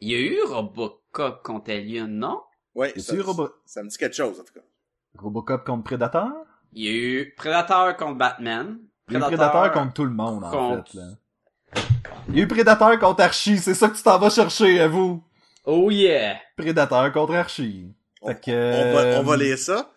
il 0.00 0.08
y 0.08 0.14
a 0.14 0.18
eu 0.18 0.40
Robocop 0.44 1.42
contre 1.42 1.72
Alien, 1.72 2.06
non? 2.18 2.40
Ouais, 2.74 2.92
Y 2.96 3.00
ça, 3.02 3.12
a-tu 3.12 3.20
Robo- 3.22 3.50
ça 3.66 3.82
me 3.82 3.88
dit 3.88 3.98
quelque 3.98 4.14
chose, 4.16 4.38
en 4.40 4.44
tout 4.44 4.54
cas. 4.54 4.60
Robocop 5.20 5.64
contre 5.64 5.84
Predator? 5.84 6.28
Il 6.72 6.84
y 6.84 6.88
a 6.88 6.92
eu 6.92 7.34
Predator 7.36 7.96
contre 7.96 8.16
Batman. 8.18 8.78
Il 9.08 9.14
y 9.14 9.16
a 9.16 9.18
eu 9.20 9.22
Predator 9.22 9.72
contre 9.72 9.92
tout 9.94 10.04
le 10.04 10.10
monde, 10.12 10.44
en 10.44 10.50
contre- 10.50 10.90
fait. 10.92 10.98
Là. 10.98 11.04
Il 12.28 12.36
y 12.36 12.40
a 12.40 12.44
eu 12.44 12.48
Predator 12.48 12.98
contre 12.98 13.22
Archie. 13.22 13.58
C'est 13.58 13.74
ça 13.74 13.88
que 13.88 13.96
tu 13.96 14.02
t'en 14.02 14.18
vas 14.18 14.30
chercher, 14.30 14.80
à 14.80 14.88
vous? 14.88 15.22
Oh 15.64 15.90
yeah! 15.90 16.36
Predator 16.56 17.12
contre 17.12 17.34
Archie. 17.34 17.92
On, 18.22 18.28
Fait 18.28 18.40
que, 18.40 18.50
on 18.50 18.94
va, 18.94 19.20
on 19.20 19.22
va 19.24 19.32
euh, 19.34 19.36
lire 19.36 19.58
ça. 19.58 19.90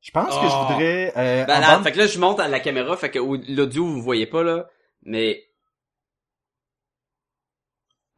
Je 0.00 0.10
pense 0.12 0.28
que 0.38 0.46
je 0.46 0.52
Oh. 0.54 0.66
voudrais... 0.68 1.12
Euh, 1.16 1.44
en 1.44 1.46
Malade. 1.48 1.74
bande- 1.76 1.82
Fait 1.84 1.92
que 1.92 1.98
là, 1.98 2.06
je 2.06 2.18
monte 2.18 2.38
à 2.40 2.46
la 2.48 2.60
caméra, 2.60 2.96
fait 2.96 3.10
que 3.10 3.18
au- 3.18 3.36
l'audio, 3.36 3.84
vous 3.84 4.00
voyez 4.02 4.26
pas, 4.26 4.42
là. 4.44 4.68
Mais... 5.02 5.42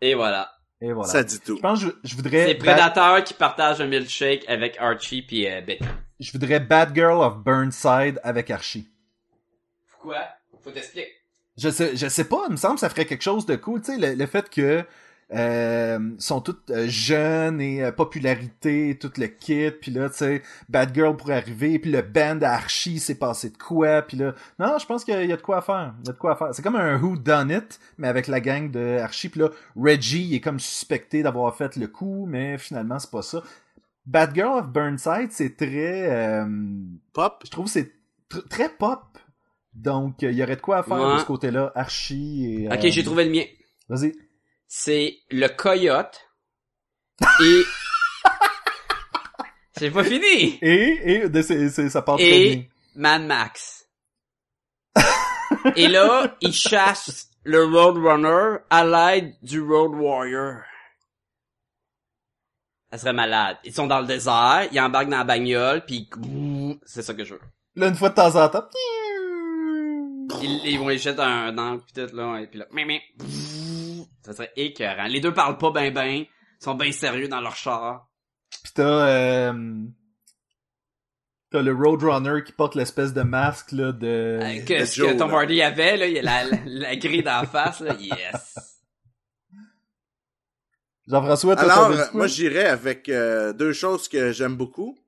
Et 0.00 0.14
voilà. 0.14 0.52
Et 0.80 0.92
voilà. 0.92 1.10
Ça 1.10 1.24
dit 1.24 1.40
tout. 1.40 1.56
Je 1.56 1.60
pense 1.60 1.82
que 1.84 1.86
je, 1.86 2.08
je 2.08 2.16
voudrais... 2.16 2.46
C'est 2.46 2.54
Bat- 2.54 2.74
Predator 2.74 3.24
qui 3.24 3.34
partage 3.34 3.80
un 3.80 3.86
milkshake 3.86 4.44
avec 4.48 4.76
Archie 4.78 5.22
pis 5.22 5.48
euh, 5.48 5.60
Betty. 5.60 5.84
Je 6.20 6.32
voudrais 6.32 6.60
Bad 6.60 6.94
Girl 6.94 7.20
of 7.20 7.38
Burnside 7.38 8.20
avec 8.22 8.50
Archie. 8.50 8.88
Quoi? 10.00 10.18
Faut 10.62 10.70
t'expliquer. 10.70 11.08
Je 11.56 11.68
sais, 11.70 11.96
je 11.96 12.06
sais 12.08 12.24
pas, 12.24 12.44
il 12.48 12.52
me 12.52 12.56
semble 12.56 12.74
que 12.74 12.80
ça 12.80 12.88
ferait 12.88 13.06
quelque 13.06 13.22
chose 13.22 13.44
de 13.44 13.56
cool, 13.56 13.80
tu 13.82 13.92
sais, 13.92 13.98
le, 13.98 14.14
le 14.14 14.26
fait 14.26 14.48
que 14.48 14.84
euh, 15.34 15.98
sont 16.18 16.40
toutes 16.40 16.70
euh, 16.70 16.86
jeunes 16.88 17.60
et 17.60 17.84
euh, 17.84 17.92
popularité, 17.92 18.96
tout 18.98 19.10
le 19.18 19.26
kit, 19.26 19.70
puis 19.70 19.90
là, 19.90 20.08
tu 20.08 20.16
sais, 20.16 20.42
Bad 20.68 20.94
Girl 20.94 21.16
pourrait 21.16 21.36
arriver, 21.36 21.78
puis 21.78 21.90
le 21.90 22.02
band 22.02 22.38
à 22.42 22.50
Archie 22.52 22.98
s'est 22.98 23.14
passé 23.18 23.50
de 23.50 23.56
quoi, 23.58 24.02
puis 24.02 24.16
là, 24.16 24.34
non, 24.58 24.78
je 24.78 24.86
pense 24.86 25.04
qu'il 25.04 25.14
y 25.26 25.32
a 25.32 25.36
de 25.36 25.42
quoi 25.42 25.58
à 25.58 25.60
faire, 25.60 25.94
il 26.02 26.06
y 26.06 26.10
a 26.10 26.12
de 26.12 26.18
quoi 26.18 26.32
à 26.32 26.36
faire. 26.36 26.48
C'est 26.54 26.62
comme 26.62 26.76
un 26.76 26.98
Who 27.00 27.16
Done 27.16 27.50
It, 27.50 27.78
mais 27.98 28.08
avec 28.08 28.26
la 28.26 28.40
gang 28.40 28.70
de 28.70 28.98
Archie, 28.98 29.28
puis 29.28 29.40
là, 29.40 29.50
Reggie 29.76 30.24
il 30.28 30.34
est 30.36 30.40
comme 30.40 30.60
suspecté 30.60 31.22
d'avoir 31.22 31.54
fait 31.56 31.76
le 31.76 31.88
coup, 31.88 32.24
mais 32.26 32.56
finalement 32.58 32.98
c'est 32.98 33.10
pas 33.10 33.22
ça. 33.22 33.42
Bad 34.06 34.34
Girl 34.34 34.58
of 34.60 34.68
Burnside, 34.68 35.28
c'est 35.30 35.56
très, 35.56 36.10
euh, 36.10 36.46
Pop. 37.12 37.42
je 37.44 37.50
trouve 37.50 37.66
que 37.66 37.70
c'est 37.72 37.92
tr- 38.30 38.48
très 38.48 38.70
pop. 38.70 39.02
Donc, 39.74 40.22
euh, 40.24 40.30
il 40.32 40.36
y 40.38 40.42
aurait 40.42 40.56
de 40.56 40.60
quoi 40.62 40.78
à 40.78 40.82
faire 40.82 40.96
Ouais. 40.98 41.14
de 41.14 41.18
ce 41.20 41.24
côté-là, 41.26 41.70
Archie 41.74 42.64
et... 42.64 42.66
Ok, 42.68 42.84
euh, 42.84 42.90
j'ai 42.90 43.04
trouvé 43.04 43.24
le 43.26 43.30
mien. 43.30 43.44
Vas-y. 43.88 44.12
C'est 44.68 45.18
le 45.30 45.48
coyote 45.48 46.20
et... 47.42 47.62
C'est 49.78 49.90
pas 49.92 50.02
fini! 50.04 50.58
Et, 50.60 51.22
et 51.32 51.42
c'est- 51.42 51.68
c'est- 51.70 51.88
ça 51.88 52.02
part 52.02 52.16
très 52.16 52.26
Et- 52.28 52.56
bien. 52.56 52.64
Mad 52.96 53.22
Max. 53.22 53.86
et 55.76 55.86
là, 55.86 56.36
il 56.40 56.52
chasse 56.52 57.30
le 57.44 57.64
Roadrunner 57.64 58.58
à 58.70 58.84
l'aide 58.84 59.36
du 59.40 59.60
Road 59.60 59.92
Warrior. 59.94 60.56
Ça 62.90 62.98
serait 62.98 63.12
malade. 63.12 63.58
Ils 63.62 63.72
sont 63.72 63.86
dans 63.86 64.00
le 64.00 64.06
désert, 64.06 64.66
ils 64.72 64.80
embarquent 64.80 65.10
dans 65.10 65.18
la 65.18 65.24
bagnole, 65.24 65.84
puis 65.86 66.10
c'est 66.84 67.02
ça 67.02 67.14
que 67.14 67.24
je 67.24 67.34
veux. 67.34 67.40
Là, 67.76 67.86
une 67.88 67.94
fois 67.94 68.08
de 68.10 68.14
temps 68.16 68.34
en 68.34 68.48
temps... 68.48 68.68
Ils, 70.42 70.60
ils 70.72 70.78
vont 70.78 70.88
les 70.88 70.98
jeter 70.98 71.22
un 71.22 71.52
dans 71.52 71.78
tout 71.78 72.00
là, 72.14 72.40
et 72.40 72.48
puis 72.48 72.58
là, 72.58 72.66
mim, 72.72 72.98
ça 74.28 74.36
serait 74.36 74.52
écœurant. 74.56 75.06
Les 75.06 75.20
deux 75.20 75.32
parlent 75.32 75.58
pas 75.58 75.70
ben 75.70 75.92
ben, 75.92 76.24
sont 76.60 76.74
bien 76.74 76.92
sérieux 76.92 77.28
dans 77.28 77.40
leur 77.40 77.56
char. 77.56 78.08
Pis 78.62 78.72
t'as... 78.74 79.08
Euh, 79.08 79.84
t'as 81.50 81.62
le 81.62 81.72
Roadrunner 81.72 82.42
qui 82.44 82.52
porte 82.52 82.74
l'espèce 82.74 83.14
de 83.14 83.22
masque, 83.22 83.72
là, 83.72 83.92
de... 83.92 84.38
Euh, 84.42 84.60
Qu'est-ce 84.66 84.96
Joe, 84.96 85.12
que 85.12 85.18
Tom 85.18 85.30
là. 85.30 85.38
Hardy 85.38 85.62
avait 85.62 85.96
là, 85.96 86.06
il 86.06 86.14
y 86.14 86.18
a 86.18 86.22
la, 86.22 86.44
la, 86.44 86.58
la 86.66 86.96
grille 86.96 87.22
d'en 87.22 87.44
face 87.46 87.80
là, 87.80 87.94
yes. 87.98 88.58
Jean-François, 91.06 91.58
Alors, 91.58 91.90
dit 91.90 91.98
moi, 92.12 92.26
j'irais 92.26 92.66
avec 92.66 93.08
euh, 93.08 93.54
deux 93.54 93.72
choses 93.72 94.08
que 94.08 94.30
j'aime 94.32 94.56
beaucoup. 94.56 94.98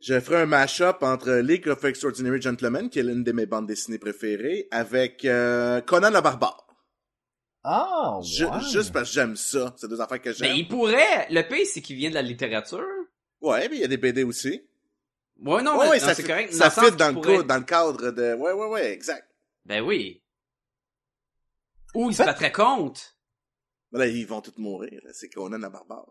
Je 0.00 0.20
ferai 0.20 0.42
un 0.42 0.46
mash-up 0.46 0.98
entre 1.00 1.32
League 1.36 1.66
of 1.68 1.82
Extraordinary 1.84 2.40
Gentlemen, 2.40 2.90
qui 2.90 2.98
est 2.98 3.02
l'une 3.02 3.24
de 3.24 3.32
mes 3.32 3.46
bandes 3.46 3.66
dessinées 3.66 3.98
préférées, 3.98 4.68
avec 4.70 5.24
euh, 5.24 5.80
Conan 5.80 6.10
le 6.10 6.20
Barbare. 6.20 6.67
Ah, 7.70 8.18
ouais. 8.18 8.60
Juste 8.72 8.92
parce 8.92 9.08
que 9.10 9.14
j'aime 9.14 9.36
ça. 9.36 9.74
C'est 9.76 9.88
deux 9.88 10.00
affaires 10.00 10.20
que 10.22 10.28
Mais 10.30 10.34
j'aime. 10.34 10.56
il 10.56 10.66
pourrait, 10.68 11.26
le 11.30 11.42
pire 11.42 11.66
c'est 11.66 11.82
qu'il 11.82 11.96
vient 11.96 12.08
de 12.10 12.14
la 12.14 12.22
littérature. 12.22 12.84
Ouais, 13.42 13.68
mais 13.68 13.76
il 13.76 13.80
y 13.80 13.84
a 13.84 13.88
des 13.88 13.96
BD 13.98 14.24
aussi. 14.24 14.62
Ouais 15.40 15.62
non, 15.62 15.78
ouais, 15.78 15.90
mais 15.90 15.98
ça, 16.00 16.14
c'est 16.14 16.24
correct. 16.24 16.52
ça 16.52 16.70
fit 16.70 16.90
dans, 16.96 17.08
le 17.08 17.14
pourrait- 17.20 17.44
dans 17.44 17.58
le 17.58 17.64
cadre 17.64 18.10
de... 18.10 18.34
Ouais, 18.34 18.52
ouais, 18.52 18.66
ouais, 18.68 18.92
exact. 18.92 19.28
Ben 19.66 19.82
oui. 19.82 20.22
Ou 21.94 22.10
il 22.10 22.16
se 22.16 22.22
battrait 22.22 22.52
contre. 22.52 23.00
Mais 23.92 23.98
Là, 24.00 24.06
ils 24.06 24.26
vont 24.26 24.40
tous 24.40 24.56
mourir. 24.58 25.00
C'est 25.12 25.28
Conan 25.28 25.58
le 25.58 25.68
Barbare. 25.68 26.06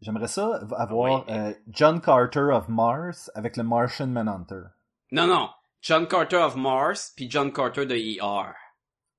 J'aimerais 0.00 0.28
ça 0.28 0.60
avoir 0.76 1.26
Oui. 1.28 1.34
euh, 1.34 1.52
John 1.68 2.00
Carter 2.00 2.48
of 2.52 2.68
Mars 2.68 3.30
avec 3.34 3.56
le 3.56 3.64
Martian 3.64 4.06
Manhunter. 4.06 4.62
Non 5.10 5.26
non, 5.26 5.48
John 5.82 6.06
Carter 6.06 6.36
of 6.36 6.54
Mars 6.56 7.12
puis 7.16 7.28
John 7.30 7.52
Carter 7.52 7.84
de 7.84 7.94
ER. 7.96 8.52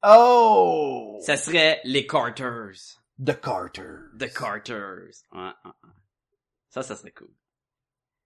Oh! 0.04 1.18
Ça 1.22 1.38
serait 1.38 1.82
les 1.84 2.06
Carters. 2.08 2.98
The 3.24 3.40
Carter. 3.40 3.96
The 4.18 4.34
Carters. 4.34 5.24
Ouais, 5.34 5.40
ouais, 5.42 5.52
ouais. 5.66 5.90
Ça, 6.70 6.84
ça 6.84 6.96
serait 6.96 7.12
cool. 7.12 7.30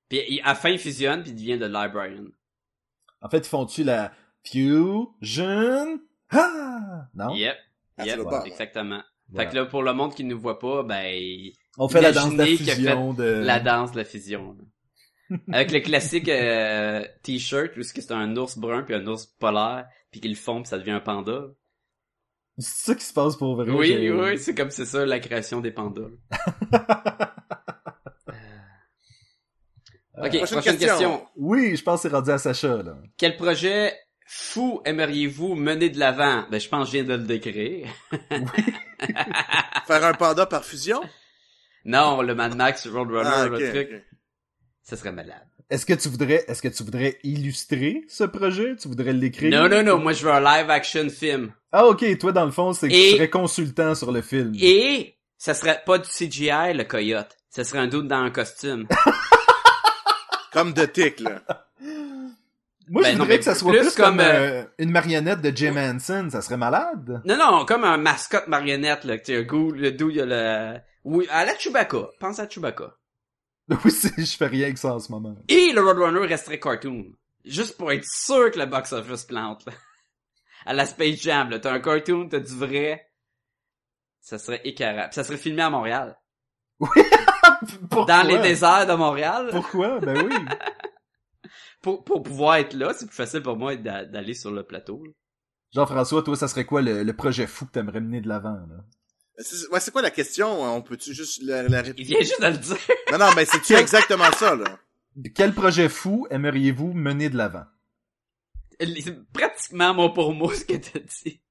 Puis 0.10 0.22
il- 0.30 0.42
à 0.42 0.50
la 0.50 0.56
fin, 0.56 0.70
il 0.70 0.78
fusionne 0.80 1.24
puis 1.24 1.32
il 1.32 1.36
devient 1.36 1.58
de 1.58 1.66
Librarian. 1.66 2.26
En 3.22 3.30
fait, 3.30 3.40
ils 3.40 3.46
font-tu 3.46 3.84
la 3.84 4.12
Fusion? 4.44 6.00
Ah! 6.30 7.08
Non? 7.16 7.34
Yep. 7.36 7.56
Ah, 7.98 8.06
Yep. 8.06 8.20
ouais. 8.20 8.40
Exactement. 8.48 9.02
Voilà. 9.30 9.50
Fait 9.50 9.52
que 9.52 9.60
là, 9.62 9.66
pour 9.66 9.82
le 9.84 9.94
monde 9.94 10.14
qui 10.14 10.24
ne 10.24 10.32
nous 10.34 10.40
voit 10.40 10.60
pas, 10.60 10.84
ben, 10.84 11.50
On 11.78 11.88
fait 11.88 12.02
la 12.02 12.12
danse 12.12 12.34
de 12.34 12.38
la 12.38 12.46
fusion 12.46 13.14
de... 13.14 13.24
la 13.24 13.60
danse 13.60 13.92
de 13.94 13.98
la 13.98 14.06
fusion. 14.06 14.58
là. 15.30 15.38
Avec 15.54 15.72
le 15.72 15.80
classique 15.80 16.28
euh, 16.30 17.04
t-shirt 17.24 17.76
où 17.78 17.82
c'est 17.84 18.12
un 18.12 18.36
ours 18.36 18.58
brun 18.58 18.84
puis 18.84 18.94
un 18.94 19.08
ours 19.08 19.26
polaire 19.26 19.88
puis 20.12 20.20
qu'ils 20.22 20.32
le 20.32 20.38
font 20.38 20.62
puis 20.62 20.68
ça 20.70 20.78
devient 20.78 20.92
un 20.92 21.00
panda. 21.00 21.46
C'est 22.58 22.92
ça 22.92 22.96
qui 22.96 23.06
se 23.06 23.14
passe 23.14 23.36
pour 23.36 23.56
vrai. 23.56 23.72
Oui, 23.72 23.88
j'ai- 23.88 24.12
oui, 24.12 24.38
c'est 24.38 24.54
comme 24.56 24.70
c'est 24.70 24.86
ça 24.86 25.06
la 25.06 25.20
création 25.20 25.60
des 25.62 25.72
pandas. 25.72 26.10
Euh, 30.16 30.26
ok, 30.28 30.38
prochaine 30.38 30.48
prochaine, 30.60 30.78
question. 30.78 30.88
question. 31.10 31.28
Oui, 31.38 31.76
je 31.76 31.82
pense 31.84 32.04
que 32.04 32.08
c'est 32.08 32.16
rendu 32.16 32.30
à 32.30 32.38
Sacha, 32.38 32.84
là. 32.84 32.98
Quel 33.18 33.36
projet 33.36 33.98
fou 34.28 34.80
aimeriez-vous 34.86 35.56
mener 35.56 35.90
de 35.90 35.98
l'avant? 35.98 36.46
Ben, 36.52 36.60
je 36.62 36.70
pense 36.70 36.86
que 36.92 36.98
je 36.98 37.04
viens 37.04 37.18
de 37.18 37.20
le 37.20 37.26
décrire. 37.28 37.88
Faire 39.88 40.04
un 40.06 40.14
panda 40.14 40.46
par 40.46 40.64
fusion? 40.66 41.02
Non, 41.86 42.22
le 42.22 42.36
Mad 42.36 42.56
Max 42.56 42.86
Roadrunner, 42.88 43.28
Ah, 43.34 43.48
le 43.48 43.56
ok, 43.58 43.70
truc, 43.74 44.06
ça 44.84 44.96
serait 44.98 45.12
malade. 45.12 45.48
Est-ce 45.74 45.88
que 45.88 45.94
tu 45.96 46.08
voudrais, 46.08 46.46
est-ce 46.48 46.62
que 46.62 46.68
tu 46.68 46.84
voudrais 46.84 47.18
illustrer 47.24 48.04
ce 48.08 48.24
projet? 48.26 48.76
Tu 48.80 48.88
voudrais 48.88 49.12
l'écrire? 49.12 49.50
Non, 49.50 49.68
non, 49.68 49.82
non, 49.82 49.98
moi 49.98 50.14
je 50.14 50.24
veux 50.24 50.32
un 50.32 50.40
live 50.40 50.70
action 50.70 51.10
film. 51.10 51.52
Ah, 51.72 51.88
ok, 51.88 52.16
toi, 52.20 52.32
dans 52.32 52.46
le 52.46 52.52
fond, 52.52 52.74
c'est 52.74 52.90
que 52.90 52.94
Et- 52.94 53.10
tu 53.10 53.16
serais 53.16 53.30
consultant 53.32 53.96
sur 53.96 54.12
le 54.12 54.22
film. 54.22 54.54
Et 54.62 55.16
ça 55.36 55.56
serait 55.56 55.82
pas 55.84 55.98
du 55.98 56.08
CGI, 56.08 56.76
le 56.76 56.84
coyote. 56.84 57.36
Ça 57.50 57.64
serait 57.64 57.80
un 57.80 57.88
doute 57.88 58.08
dans 58.08 58.18
un 58.20 58.30
costume. 58.30 58.88
Comme 60.54 60.74
de 60.74 60.86
tic, 60.86 61.20
là. 61.22 61.42
Moi, 62.88 63.02
Ben 63.02 63.14
je 63.14 63.18
non, 63.18 63.24
voudrais 63.24 63.40
que 63.40 63.46
ça 63.46 63.56
soit 63.56 63.72
plus 63.72 63.80
plus, 63.82 63.96
comme 63.96 64.18
comme, 64.18 64.20
euh, 64.20 64.62
euh, 64.62 64.64
une 64.78 64.92
marionnette 64.92 65.42
de 65.42 65.52
Jim 65.56 65.76
Henson. 65.76 66.28
Ça 66.32 66.44
serait 66.44 66.58
malade. 66.58 67.24
Non, 67.26 67.36
non, 67.38 67.66
comme 67.66 67.84
un 67.86 67.98
mascotte 67.98 68.48
marionnette, 68.48 69.06
là. 69.06 69.18
Tu 69.18 69.26
sais, 69.34 69.38
un 69.38 69.42
goût, 69.44 69.72
le 69.72 69.92
doux, 69.92 70.12
il 70.12 70.18
y 70.18 70.22
a 70.22 70.26
le... 70.28 70.78
Oui, 71.06 71.26
à 71.32 71.46
la 71.46 71.58
Chewbacca. 71.58 72.10
Pense 72.20 72.38
à 72.38 72.48
Chewbacca. 72.48 72.94
Oui, 73.86 73.92
je 74.18 74.36
fais 74.38 74.48
rien 74.48 74.72
que 74.74 74.80
ça 74.80 74.94
en 74.96 75.00
ce 75.00 75.12
moment. 75.12 75.36
Et 75.48 75.72
le 75.74 75.82
Roadrunner 75.82 76.26
resterait 76.28 76.60
cartoon. 76.60 77.12
Juste 77.46 77.78
pour 77.78 77.92
être 77.92 78.06
sûr 78.06 78.52
que 78.52 78.60
le 78.60 78.66
box-office 78.66 79.26
plante, 79.26 79.66
là. 79.66 79.74
À 80.66 80.74
la 80.74 80.86
Space 80.86 81.20
Jam, 81.22 81.50
là. 81.50 81.60
T'as 81.60 81.74
un 81.74 81.80
cartoon, 81.82 82.30
t'as 82.30 82.40
du 82.40 82.56
vrai. 82.56 83.12
Ça 84.22 84.38
serait 84.38 84.62
écœurant. 84.64 85.06
Puis 85.08 85.16
ça 85.16 85.24
serait 85.26 85.38
filmé 85.38 85.62
à 85.62 85.70
Montréal. 85.70 86.18
Pourquoi? 87.90 88.06
Dans 88.06 88.28
les 88.28 88.40
déserts 88.40 88.88
de 88.88 88.94
Montréal. 88.94 89.50
Pourquoi? 89.52 90.00
Ben 90.00 90.26
oui. 90.26 90.36
Pour, 91.82 92.04
pour 92.06 92.24
pouvoir 92.24 92.56
être 92.56 92.74
là, 92.74 92.94
c'est 92.94 93.06
plus 93.08 93.16
facile 93.16 93.42
pour 93.44 93.58
moi 93.58 93.76
d'a- 93.76 94.06
d'aller 94.06 94.34
sur 94.34 94.52
le 94.52 94.64
plateau. 94.64 95.04
Jean-François, 95.74 96.24
toi, 96.24 96.36
ça 96.38 96.48
serait 96.48 96.66
quoi 96.66 96.82
le, 96.82 97.04
le 97.04 97.14
projet 97.16 97.46
fou 97.48 97.66
que 97.66 97.72
t'aimerais 97.72 98.00
mener 98.00 98.22
de 98.22 98.30
l'avant, 98.30 98.54
là? 98.70 98.86
C'est 99.40 99.68
ouais, 99.70 99.80
c'est 99.80 99.92
quoi 99.92 100.02
la 100.04 100.12
question? 100.12 100.62
On 100.76 100.82
peut-tu 100.82 101.14
juste 101.14 101.42
la, 101.42 101.64
la 101.64 101.80
Il 101.80 101.86
répéter? 101.88 102.04
vient 102.04 102.20
juste 102.20 102.42
de 102.42 102.48
le 102.48 102.58
dire. 102.58 102.78
Non, 103.12 103.18
non, 103.18 103.30
mais 103.36 103.46
c'est-tu 103.46 103.74
exactement 103.74 104.32
ça, 104.34 104.56
là? 104.56 104.80
Quel 105.36 105.54
projet 105.54 105.90
fou 105.90 106.28
aimeriez-vous 106.30 106.94
mener 106.94 107.30
de 107.30 107.38
l'avant? 107.38 107.66
C'est 108.80 109.32
pratiquement 109.32 109.94
mot 109.94 110.10
pour 110.12 110.34
mot 110.34 110.52
ce 110.54 110.66
que 110.66 110.74
t'as 110.74 111.00
dit. 111.00 111.42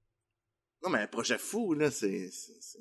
Non, 0.84 0.90
mais 0.90 1.00
un 1.00 1.06
projet 1.06 1.38
fou, 1.38 1.74
là, 1.74 1.90
c'est... 1.90 2.28
c'est- 2.30 2.56
c'est- 2.60 2.78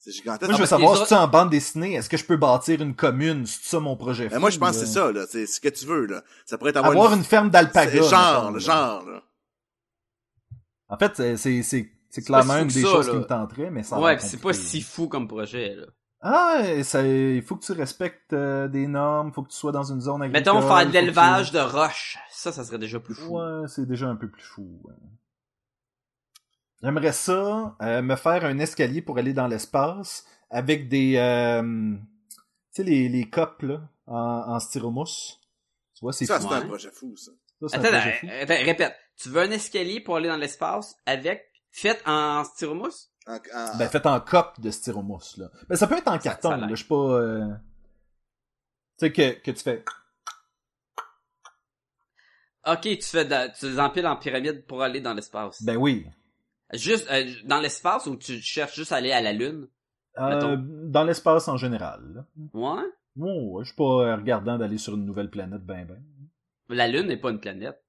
C'est 0.00 0.12
gigantesque. 0.12 0.48
Moi, 0.48 0.56
je 0.56 0.62
veux 0.62 0.66
savoir, 0.68 0.96
si 1.02 1.08
tu 1.08 1.14
en 1.14 1.26
bande 1.26 1.50
dessinée, 1.50 1.94
est-ce 1.94 2.08
que 2.08 2.16
je 2.16 2.24
peux 2.24 2.36
bâtir 2.36 2.80
une 2.80 2.94
commune? 2.94 3.46
C'est 3.46 3.64
ça 3.64 3.80
mon 3.80 3.96
projet 3.96 4.28
fou? 4.28 4.34
Mais 4.34 4.40
moi, 4.40 4.50
je 4.50 4.58
pense 4.58 4.78
que 4.78 4.86
c'est 4.86 4.92
ça, 4.92 5.10
là. 5.12 5.26
C'est 5.28 5.44
ce 5.46 5.60
que 5.60 5.68
tu 5.68 5.86
veux, 5.86 6.06
là. 6.06 6.22
Ça 6.46 6.56
pourrait 6.56 6.70
être 6.70 6.76
avoir, 6.76 6.92
Avoir 6.92 7.12
une 7.14 7.24
ferme 7.24 7.50
d'alpaga. 7.50 7.90
c'est 7.90 8.08
Genre, 8.08 8.58
genre, 8.60 9.08
là. 9.10 9.22
En 10.88 10.96
fait, 10.96 11.36
c'est, 11.36 11.62
c'est, 12.10 12.22
clairement 12.24 12.56
une 12.58 12.68
des 12.68 12.82
ça, 12.82 12.88
choses 12.88 13.06
là. 13.08 13.12
qui 13.12 13.18
me 13.18 13.24
tenterait, 13.26 13.70
mais 13.70 13.82
ça 13.82 13.96
a 13.96 14.00
Ouais, 14.00 14.18
c'est 14.18 14.40
pas 14.40 14.52
si 14.52 14.80
fou 14.82 15.08
comme 15.08 15.28
projet, 15.28 15.74
là. 15.74 15.86
Ah, 16.20 16.62
ça, 16.82 17.06
il 17.06 17.42
faut 17.42 17.54
que 17.56 17.64
tu 17.64 17.70
respectes 17.72 18.32
euh, 18.32 18.66
des 18.66 18.88
normes, 18.88 19.32
faut 19.32 19.42
que 19.44 19.50
tu 19.50 19.56
sois 19.56 19.70
dans 19.70 19.84
une 19.84 20.00
zone 20.00 20.22
agricole. 20.22 20.54
Mettons 20.56 20.66
faire 20.66 20.86
de 20.86 20.92
l'élevage 20.92 21.52
de 21.52 21.60
roches. 21.60 22.18
Ça, 22.30 22.50
ça 22.50 22.64
serait 22.64 22.78
déjà 22.78 22.98
plus 22.98 23.14
fou. 23.14 23.38
Ouais, 23.38 23.68
c'est 23.68 23.86
déjà 23.86 24.08
un 24.08 24.16
peu 24.16 24.28
plus 24.28 24.42
fou. 24.42 24.80
ouais. 24.84 24.94
J'aimerais 26.82 27.12
ça, 27.12 27.76
euh, 27.82 28.02
me 28.02 28.14
faire 28.16 28.44
un 28.44 28.58
escalier 28.58 29.02
pour 29.02 29.18
aller 29.18 29.32
dans 29.32 29.48
l'espace 29.48 30.24
avec 30.50 30.88
des, 30.88 31.16
euh, 31.16 31.62
tu 31.62 32.02
sais, 32.70 32.82
les, 32.84 33.08
les 33.08 33.28
copes, 33.28 33.62
là, 33.62 33.80
en, 34.06 34.14
en 34.54 34.60
styromousse. 34.60 35.40
Tu 35.94 36.00
vois, 36.04 36.12
c'est 36.12 36.26
Ça, 36.26 36.40
c'est 36.40 36.46
un 36.46 36.60
Ouais. 36.60 36.66
projet 36.66 36.90
fou, 36.92 37.16
ça. 37.16 37.32
Ça, 37.66 37.76
un 37.76 37.80
Attends, 37.80 37.90
projet 37.90 38.12
fou. 38.12 38.26
attends, 38.42 38.64
répète. 38.64 38.94
Tu 39.16 39.28
veux 39.30 39.40
un 39.42 39.50
escalier 39.50 40.00
pour 40.00 40.14
aller 40.16 40.28
dans 40.28 40.36
l'espace 40.36 40.94
avec, 41.06 41.47
fait 41.70 42.02
en 42.06 42.44
styromousse? 42.44 43.10
En- 43.26 43.36
en- 43.36 43.76
Ben, 43.78 43.88
fait 43.88 44.06
en 44.06 44.20
cope 44.20 44.60
de 44.60 44.70
styromousse, 44.70 45.36
là. 45.36 45.50
Ben, 45.68 45.76
ça 45.76 45.86
peut 45.86 45.96
être 45.96 46.08
en 46.08 46.18
carton, 46.18 46.50
ça 46.50 46.56
là. 46.56 46.66
Je 46.70 46.74
suis 46.76 46.84
pas, 46.86 46.94
euh... 46.94 47.46
Tu 48.98 49.06
sais, 49.06 49.12
que, 49.12 49.40
que 49.40 49.50
tu 49.50 49.62
fais... 49.62 49.84
Ok, 52.66 52.80
tu 52.82 53.02
fais 53.02 53.24
de, 53.24 53.58
tu 53.58 53.66
les 53.70 53.80
empiles 53.80 54.06
en 54.06 54.16
pyramide 54.16 54.66
pour 54.66 54.82
aller 54.82 55.00
dans 55.00 55.14
l'espace. 55.14 55.62
Ben 55.62 55.76
oui. 55.76 56.06
Juste, 56.74 57.08
euh, 57.10 57.24
dans 57.44 57.60
l'espace 57.60 58.06
ou 58.06 58.16
tu 58.16 58.40
cherches 58.42 58.74
juste 58.76 58.92
à 58.92 58.96
aller 58.96 59.12
à 59.12 59.22
la 59.22 59.32
lune? 59.32 59.68
Euh, 60.18 60.56
dans 60.58 61.04
l'espace 61.04 61.48
en 61.48 61.56
général. 61.56 62.26
Ouais? 62.52 62.82
Oh, 63.18 63.52
ouais, 63.52 63.64
je 63.64 63.68
suis 63.68 63.76
pas 63.76 64.16
regardant 64.16 64.58
d'aller 64.58 64.76
sur 64.78 64.94
une 64.94 65.04
nouvelle 65.06 65.30
planète, 65.30 65.64
ben 65.64 65.86
ben. 65.86 66.02
La 66.68 66.88
lune 66.88 67.06
n'est 67.06 67.16
pas 67.16 67.30
une 67.30 67.40
planète. 67.40 67.80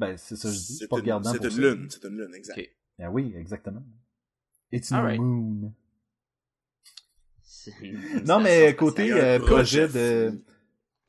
Ben, 0.00 0.16
c'est 0.16 0.34
ça 0.34 0.48
que 0.48 0.54
je 0.54 0.58
dis. 0.58 0.76
C'est 0.76 0.88
pas 0.88 0.96
une, 0.96 1.02
regardant 1.02 1.30
c'est 1.30 1.44
une 1.44 1.60
lune, 1.60 1.86
c'est 1.90 2.04
une 2.04 2.16
lune, 2.16 2.34
exact. 2.34 2.58
Ben 2.98 3.10
oui, 3.10 3.34
exactement. 3.36 3.82
It's 4.72 4.90
a 4.90 4.96
Alright. 4.96 5.20
moon. 5.20 5.74
Non, 8.24 8.40
mais 8.40 8.74
côté 8.74 9.12
euh, 9.12 9.38
projet 9.38 9.86
projet 9.86 9.88
de... 9.88 10.42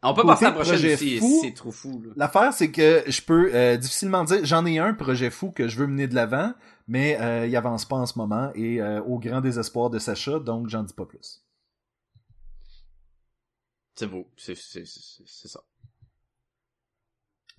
On 0.03 0.13
peut 0.13 0.23
côté 0.23 0.33
passer 0.33 0.45
à 0.45 0.49
la 0.49 0.55
prochaine 0.55 0.79
projet 0.79 1.19
fou, 1.19 1.39
c'est 1.41 1.53
trop 1.53 1.71
fou. 1.71 2.03
L'affaire, 2.17 2.51
c'est 2.51 2.69
que 2.69 3.03
je 3.07 3.21
peux 3.21 3.55
euh, 3.55 3.77
difficilement 3.77 4.25
dire... 4.25 4.43
J'en 4.43 4.65
ai 4.65 4.77
un 4.77 4.93
projet 4.93 5.29
fou 5.29 5.51
que 5.51 5.69
je 5.69 5.77
veux 5.77 5.87
mener 5.87 6.07
de 6.07 6.15
l'avant, 6.15 6.53
mais 6.87 7.17
euh, 7.21 7.47
il 7.47 7.55
avance 7.55 7.85
pas 7.85 7.95
en 7.95 8.05
ce 8.05 8.17
moment, 8.17 8.51
et 8.55 8.81
euh, 8.81 9.01
au 9.03 9.19
grand 9.19 9.39
désespoir 9.39 9.89
de 9.89 9.99
Sacha, 9.99 10.39
donc 10.39 10.67
j'en 10.67 10.83
dis 10.83 10.93
pas 10.93 11.05
plus. 11.05 11.45
C'est 13.95 14.07
beau, 14.07 14.29
c'est, 14.35 14.55
c'est, 14.55 14.85
c'est, 14.85 15.23
c'est 15.25 15.47
ça. 15.47 15.61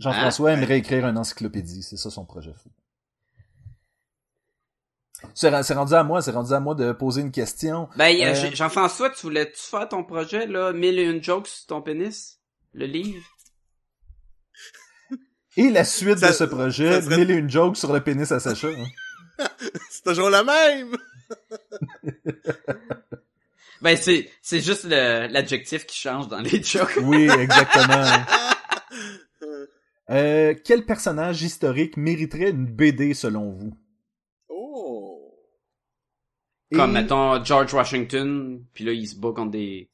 Jean-François 0.02 0.50
Hein? 0.50 0.54
aimerait 0.58 0.78
écrire 0.78 1.06
une 1.06 1.16
encyclopédie, 1.18 1.82
c'est 1.82 1.96
ça 1.96 2.10
son 2.10 2.24
projet 2.24 2.52
fou. 2.52 2.70
C'est 5.34 5.48
rendu 5.74 5.94
à 5.94 6.02
moi, 6.02 6.20
c'est 6.20 6.32
rendu 6.32 6.52
à 6.52 6.58
moi 6.60 6.74
de 6.74 6.90
poser 6.92 7.20
une 7.22 7.30
question. 7.30 7.88
Ben, 7.96 8.14
Euh, 8.20 8.34
Jean- 8.34 8.54
Jean-François, 8.54 9.10
tu 9.10 9.22
voulais-tu 9.22 9.60
faire 9.62 9.88
ton 9.88 10.02
projet, 10.02 10.46
là, 10.46 10.72
mille 10.72 10.98
et 10.98 11.04
une 11.04 11.22
jokes 11.22 11.46
sur 11.46 11.66
ton 11.66 11.80
pénis? 11.80 12.40
Le 12.74 12.86
livre? 12.86 13.24
Et 15.56 15.70
la 15.70 15.84
suite 15.84 16.18
Ça- 16.18 16.28
de 16.28 16.32
ce 16.32 16.44
projet, 16.44 17.00
serait- 17.02 17.18
mille 17.18 17.30
et 17.30 17.34
une 17.34 17.48
jokes 17.50 17.76
sur 17.76 17.92
le 17.92 18.00
pénis 18.02 18.32
à 18.32 18.40
Sacha. 18.40 18.68
hein? 18.68 18.86
C'est 19.90 20.02
toujours 20.04 20.30
la 20.30 20.42
même! 20.44 20.96
Ben, 23.80 23.96
c'est, 23.96 24.30
c'est 24.42 24.60
juste 24.60 24.84
l'adjectif 24.84 25.86
qui 25.86 25.98
change 25.98 26.28
dans 26.28 26.38
les 26.38 26.62
jokes. 26.62 26.98
Oui, 27.02 27.28
exactement. 27.28 28.04
Euh, 30.12 30.54
quel 30.64 30.84
personnage 30.84 31.42
historique 31.42 31.96
mériterait 31.96 32.50
une 32.50 32.66
BD 32.66 33.14
selon 33.14 33.50
vous? 33.50 33.72
oh! 34.48 35.18
Et- 36.70 36.76
Comme, 36.76 36.92
mettons, 36.92 37.42
George 37.44 37.72
Washington, 37.74 38.62
puis 38.74 38.84
là, 38.84 38.92
il 38.92 39.06
se 39.06 39.16
bat 39.16 39.32
contre 39.34 39.50
des, 39.52 39.88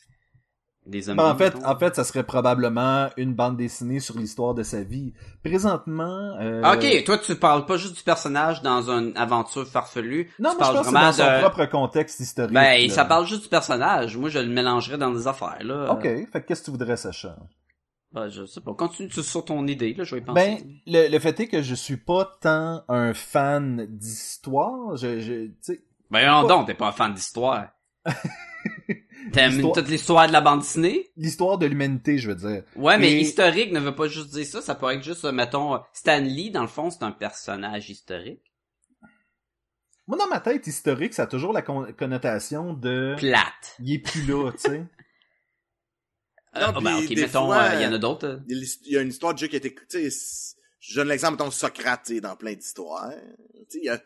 des 0.87 1.03
zombies. 1.03 1.19
Ben, 1.19 1.31
en 1.31 1.37
fait, 1.37 1.55
mettons. 1.55 1.67
en 1.69 1.79
fait, 1.79 1.95
ça 1.97 2.05
serait 2.05 2.25
probablement 2.25 3.09
une 3.17 3.35
bande 3.35 3.57
dessinée 3.57 4.01
sur 4.01 4.17
l'histoire 4.19 4.55
de 4.55 4.63
sa 4.63 4.83
vie. 4.83 5.13
Présentement, 5.45 6.37
euh, 6.41 6.63
Ok, 6.73 7.05
toi, 7.05 7.19
tu 7.19 7.35
parles 7.37 7.67
pas 7.67 7.77
juste 7.77 7.97
du 7.97 8.03
personnage 8.03 8.63
dans 8.63 8.91
une 8.91 9.17
aventure 9.17 9.67
farfelue. 9.67 10.31
non, 10.39 10.51
tu 10.51 10.55
je 10.55 10.59
parles 10.59 10.79
que 10.79 10.85
c'est 10.85 10.91
vraiment 10.91 11.07
dans 11.07 11.13
son 11.13 11.25
de... 11.25 11.41
propre 11.41 11.65
contexte 11.67 12.21
historique. 12.21 12.55
Ben, 12.55 12.89
là. 12.89 12.95
ça 12.95 13.05
parle 13.05 13.27
juste 13.27 13.43
du 13.43 13.49
personnage. 13.49 14.17
Moi, 14.17 14.31
je 14.31 14.39
le 14.39 14.49
mélangerais 14.49 14.99
dans 14.99 15.11
des 15.13 15.27
affaires, 15.29 15.59
là. 15.63 15.93
Ok, 15.93 16.03
fait 16.03 16.27
que 16.33 16.39
qu'est-ce 16.47 16.61
que 16.61 16.65
tu 16.67 16.71
voudrais, 16.73 16.97
Sacha? 16.97 17.37
Ben, 18.13 18.29
je 18.29 18.47
sais 18.47 18.61
pas. 18.63 18.73
Continue 18.75 19.11
sur 19.11 19.45
ton 19.45 19.67
idée, 19.67 19.93
là, 19.95 20.05
je 20.05 20.15
vais 20.15 20.21
y 20.23 20.25
penser. 20.25 20.41
Ben, 20.63 20.79
le, 20.87 21.09
le 21.11 21.19
fait 21.19 21.39
est 21.41 21.49
que 21.49 21.61
je 21.63 21.75
suis 21.75 21.99
pas 21.99 22.39
tant 22.41 22.83
un 22.89 23.13
fan 23.15 23.87
d'histoire. 23.91 24.97
Je, 24.97 25.21
je, 25.21 25.47
tu 25.47 25.55
sais, 25.61 25.85
Ben, 26.11 26.27
non, 26.27 26.47
donc, 26.49 26.67
t'es 26.67 26.75
pas 26.75 26.89
un 26.89 26.93
fan 26.93 27.13
d'histoire. 27.13 27.69
T'aimes 29.33 29.61
toute 29.61 29.89
l'histoire 29.89 30.27
de 30.27 30.33
la 30.33 30.41
bande 30.41 30.61
dessinée? 30.61 31.11
l'histoire 31.17 31.59
de 31.59 31.67
l'humanité, 31.67 32.17
je 32.17 32.29
veux 32.31 32.35
dire. 32.37 32.63
Ouais, 32.77 32.97
mais 32.99 33.13
Et- 33.13 33.21
historique 33.21 33.73
ne 33.73 33.81
veut 33.81 33.95
pas 33.95 34.09
juste 34.09 34.31
dire 34.31 34.47
ça. 34.47 34.63
Ça 34.63 34.75
peut 34.75 34.91
être 34.91 35.03
juste, 35.03 35.25
euh, 35.27 35.33
mettons, 35.33 35.75
euh, 35.75 35.79
Stan 35.93 36.19
Lee, 36.21 36.51
dans 36.51 36.63
le 36.63 36.69
fond, 36.69 36.91
c'est 36.91 37.03
un 37.03 37.11
personnage 37.13 37.91
historique. 37.91 38.41
Moi, 40.07 40.17
dans 40.17 40.29
ma 40.29 40.41
tête, 40.41 40.67
historique, 40.67 41.13
ça 41.13 41.25
a 41.25 41.27
toujours 41.27 41.53
la 41.53 41.61
con- 41.61 41.93
connotation 41.99 42.73
de... 42.73 43.15
Plate. 43.19 43.77
Il 43.81 43.93
est 43.93 43.99
plus 43.99 44.23
là, 44.25 44.51
tu 44.53 44.59
sais. 44.71 44.87
Euh, 46.57 46.61
Non, 46.61 46.73
ah, 46.77 46.81
ben, 46.81 46.97
ok, 46.99 47.09
des 47.09 47.17
mettons, 47.23 47.53
euh, 47.53 47.75
il 47.75 47.83
y 47.83 47.87
en 47.87 47.93
a 47.93 47.99
d'autres. 47.99 48.27
euh. 48.27 48.39
Il 48.49 48.65
y 48.93 48.97
a 48.97 49.03
une 49.03 49.09
histoire 49.09 49.35
de 49.35 49.39
jeu 49.39 49.47
qui 49.49 49.57
a 49.57 49.59
été, 49.59 49.75
tu 49.75 49.85
sais, 49.89 50.11
c'est- 50.11 50.57
je 50.81 50.95
donne 50.97 51.09
l'exemple, 51.09 51.33
mettons, 51.35 51.51
Socrate, 51.51 52.13
dans 52.23 52.37
plein 52.37 52.55
d'histoires. 52.55 53.11
A- 53.11 53.99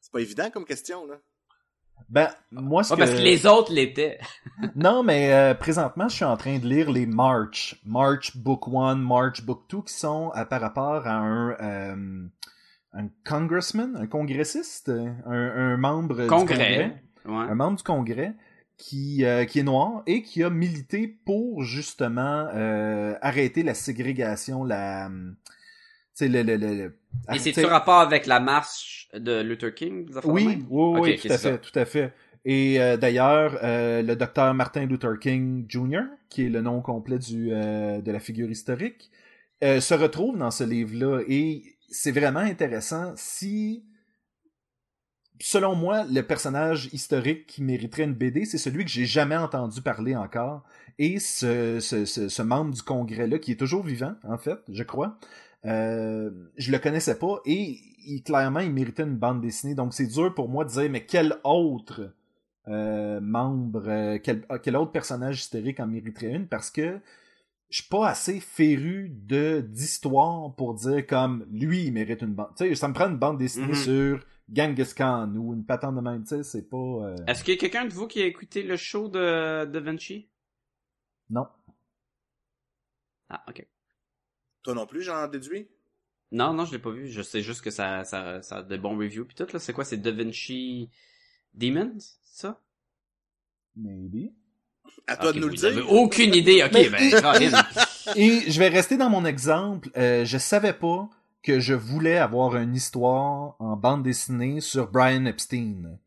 c'est 0.00 0.12
pas 0.12 0.20
évident 0.20 0.50
comme 0.50 0.64
question, 0.64 1.06
là. 1.06 1.14
Ben, 2.10 2.28
moi, 2.52 2.84
ce 2.84 2.92
Ouais, 2.92 3.00
que... 3.00 3.04
parce 3.04 3.16
que 3.16 3.22
les 3.24 3.46
autres 3.46 3.72
l'étaient. 3.72 4.18
Non, 4.76 5.02
mais 5.02 5.32
euh, 5.32 5.54
présentement, 5.54 6.08
je 6.08 6.16
suis 6.16 6.24
en 6.24 6.36
train 6.36 6.58
de 6.58 6.66
lire 6.66 6.90
les 6.92 7.06
March. 7.06 7.80
March 7.84 8.36
Book 8.36 8.64
1, 8.68 8.96
March 8.96 9.42
Book 9.42 9.62
2, 9.70 9.82
qui 9.82 9.94
sont 9.94 10.30
euh, 10.36 10.44
par 10.44 10.60
rapport 10.60 11.06
à 11.06 11.14
un... 11.14 11.50
euh, 11.52 12.26
un 12.92 13.08
congressman, 13.26 13.96
un 13.96 14.06
congressiste, 14.06 14.88
un, 14.90 15.24
un 15.26 15.76
membre 15.76 16.22
du 16.22 16.26
Congrès. 16.28 17.02
Ouais. 17.26 17.34
un 17.34 17.54
membre 17.54 17.76
du 17.78 17.82
Congrès 17.82 18.34
qui, 18.78 19.24
euh, 19.24 19.44
qui 19.44 19.60
est 19.60 19.62
noir 19.62 20.02
et 20.06 20.22
qui 20.22 20.42
a 20.42 20.50
milité 20.50 21.08
pour 21.24 21.62
justement 21.64 22.48
euh, 22.54 23.14
arrêter 23.22 23.62
la 23.62 23.74
ségrégation, 23.74 24.64
la... 24.64 25.10
Tu 26.16 26.28
le... 26.28 26.42
le, 26.42 26.56
le, 26.56 26.98
Et 27.32 27.38
c'est-tu 27.38 27.60
arrêter- 27.60 27.64
rapport 27.66 28.00
avec 28.00 28.26
la 28.26 28.40
marche 28.40 29.08
de 29.14 29.40
Luther 29.42 29.74
King? 29.74 30.08
Oui, 30.24 30.64
oui, 30.68 31.00
oui, 31.00 31.16
tout 31.18 31.28
à 31.28 31.38
c'est 31.38 31.50
fait, 31.50 31.58
tout 31.58 31.78
à 31.78 31.84
fait. 31.84 32.12
Et 32.44 32.80
euh, 32.80 32.96
d'ailleurs, 32.96 33.58
le 33.62 34.14
docteur 34.14 34.54
Martin 34.54 34.86
Luther 34.86 35.18
King 35.18 35.64
Jr., 35.68 36.02
qui 36.28 36.46
est 36.46 36.48
le 36.48 36.60
nom 36.60 36.80
complet 36.80 37.18
du, 37.18 37.48
de 37.48 38.10
la 38.12 38.20
figure 38.20 38.50
historique, 38.50 39.10
se 39.62 39.94
retrouve 39.94 40.38
dans 40.38 40.50
ce 40.50 40.64
livre-là. 40.64 41.22
Et 41.28 41.76
c'est 41.88 42.12
vraiment 42.12 42.40
intéressant 42.40 43.12
si 43.16 43.84
selon 45.40 45.74
moi, 45.74 46.04
le 46.04 46.22
personnage 46.22 46.88
historique 46.92 47.46
qui 47.46 47.62
mériterait 47.62 48.04
une 48.04 48.14
BD, 48.14 48.44
c'est 48.44 48.58
celui 48.58 48.84
que 48.84 48.90
j'ai 48.90 49.04
jamais 49.06 49.36
entendu 49.36 49.82
parler 49.82 50.16
encore. 50.16 50.62
Et 50.98 51.18
ce, 51.18 51.78
ce, 51.80 52.04
ce, 52.04 52.28
ce 52.28 52.42
membre 52.42 52.72
du 52.74 52.82
Congrès-là, 52.82 53.38
qui 53.38 53.52
est 53.52 53.56
toujours 53.56 53.84
vivant, 53.84 54.14
en 54.24 54.38
fait, 54.38 54.58
je 54.68 54.82
crois, 54.82 55.18
euh, 55.64 56.30
je 56.56 56.70
le 56.72 56.78
connaissais 56.78 57.18
pas 57.18 57.40
et 57.44 57.78
il, 58.06 58.22
clairement, 58.22 58.60
il 58.60 58.72
méritait 58.72 59.02
une 59.02 59.16
bande 59.16 59.40
dessinée. 59.40 59.74
Donc, 59.74 59.92
c'est 59.94 60.06
dur 60.06 60.32
pour 60.34 60.48
moi 60.48 60.64
de 60.64 60.70
dire, 60.70 60.88
mais 60.90 61.04
quel 61.04 61.36
autre 61.44 62.12
euh, 62.68 63.20
membre, 63.20 63.84
euh, 63.88 64.18
quel, 64.22 64.46
quel 64.62 64.76
autre 64.76 64.92
personnage 64.92 65.40
historique 65.40 65.80
en 65.80 65.86
mériterait 65.86 66.32
une? 66.32 66.46
Parce 66.46 66.70
que 66.70 66.98
je 67.68 67.80
suis 67.80 67.88
pas 67.88 68.08
assez 68.08 68.38
féru 68.38 69.10
de 69.12 69.60
d'histoire 69.60 70.54
pour 70.54 70.74
dire 70.74 71.04
comme 71.04 71.44
lui 71.50 71.86
il 71.86 71.92
mérite 71.92 72.22
une 72.22 72.32
bande. 72.32 72.50
Tu 72.56 72.68
sais, 72.68 72.74
ça 72.76 72.86
me 72.88 72.94
prend 72.94 73.08
une 73.08 73.16
bande 73.18 73.38
dessinée 73.38 73.66
Mhm. 73.68 73.74
sur 73.74 74.26
Genghis 74.52 74.94
Khan 74.96 75.32
ou 75.36 75.54
une 75.54 75.64
patente 75.64 75.96
de 75.96 76.00
même, 76.00 76.22
tu 76.22 76.28
sais, 76.28 76.42
c'est 76.44 76.68
pas 76.68 76.76
euh, 76.76 77.16
Est-ce 77.26 77.42
qu'il 77.42 77.54
y 77.54 77.56
a 77.56 77.60
quelqu'un 77.60 77.84
de 77.84 77.92
vous 77.92 78.06
qui 78.06 78.22
a 78.22 78.26
écouté 78.26 78.62
le 78.62 78.76
show 78.76 79.08
de 79.08 79.64
Da 79.64 79.80
Vinci? 79.80 80.28
non. 81.30 81.46
Ah, 83.28 83.42
ok. 83.48 83.66
Toi 84.62 84.74
non 84.74 84.86
plus, 84.86 85.02
j'en 85.02 85.26
déduis? 85.26 85.68
Non, 86.30 86.52
non, 86.52 86.64
je 86.64 86.72
l'ai 86.72 86.78
pas 86.78 86.90
vu. 86.90 87.08
Je 87.08 87.22
sais 87.22 87.40
juste 87.42 87.60
que 87.62 87.70
ça, 87.70 88.04
ça, 88.04 88.40
ça 88.42 88.58
a 88.58 88.62
de 88.62 88.76
bons 88.76 88.96
reviews 88.96 89.24
pis 89.24 89.34
tout, 89.34 89.46
là. 89.52 89.58
C'est 89.58 89.72
quoi, 89.72 89.84
c'est 89.84 89.96
Da 89.96 90.12
Vinci 90.12 90.90
Demons? 91.54 91.98
Ça? 92.22 92.60
Maybe. 93.76 94.32
À 95.08 95.16
toi 95.16 95.30
Ok, 95.30 95.34
de 95.34 95.40
nous 95.40 95.46
vous 95.46 95.52
le 95.54 95.58
dire. 95.58 95.68
avez 95.70 95.80
aucune 95.82 96.34
idée. 96.34 96.62
Ok, 96.64 96.72
Mais- 96.72 96.88
ben. 96.88 97.62
Et 98.16 98.48
je 98.50 98.58
vais 98.60 98.68
rester 98.68 98.96
dans 98.96 99.10
mon 99.10 99.24
exemple. 99.24 99.90
Euh, 99.96 100.24
je 100.24 100.38
savais 100.38 100.72
pas 100.72 101.08
que 101.46 101.60
je 101.60 101.74
voulais 101.74 102.18
avoir 102.18 102.56
une 102.56 102.74
histoire 102.74 103.54
en 103.60 103.76
bande 103.76 104.02
dessinée 104.02 104.60
sur 104.60 104.90
Brian 104.90 105.24
Epstein, 105.26 105.98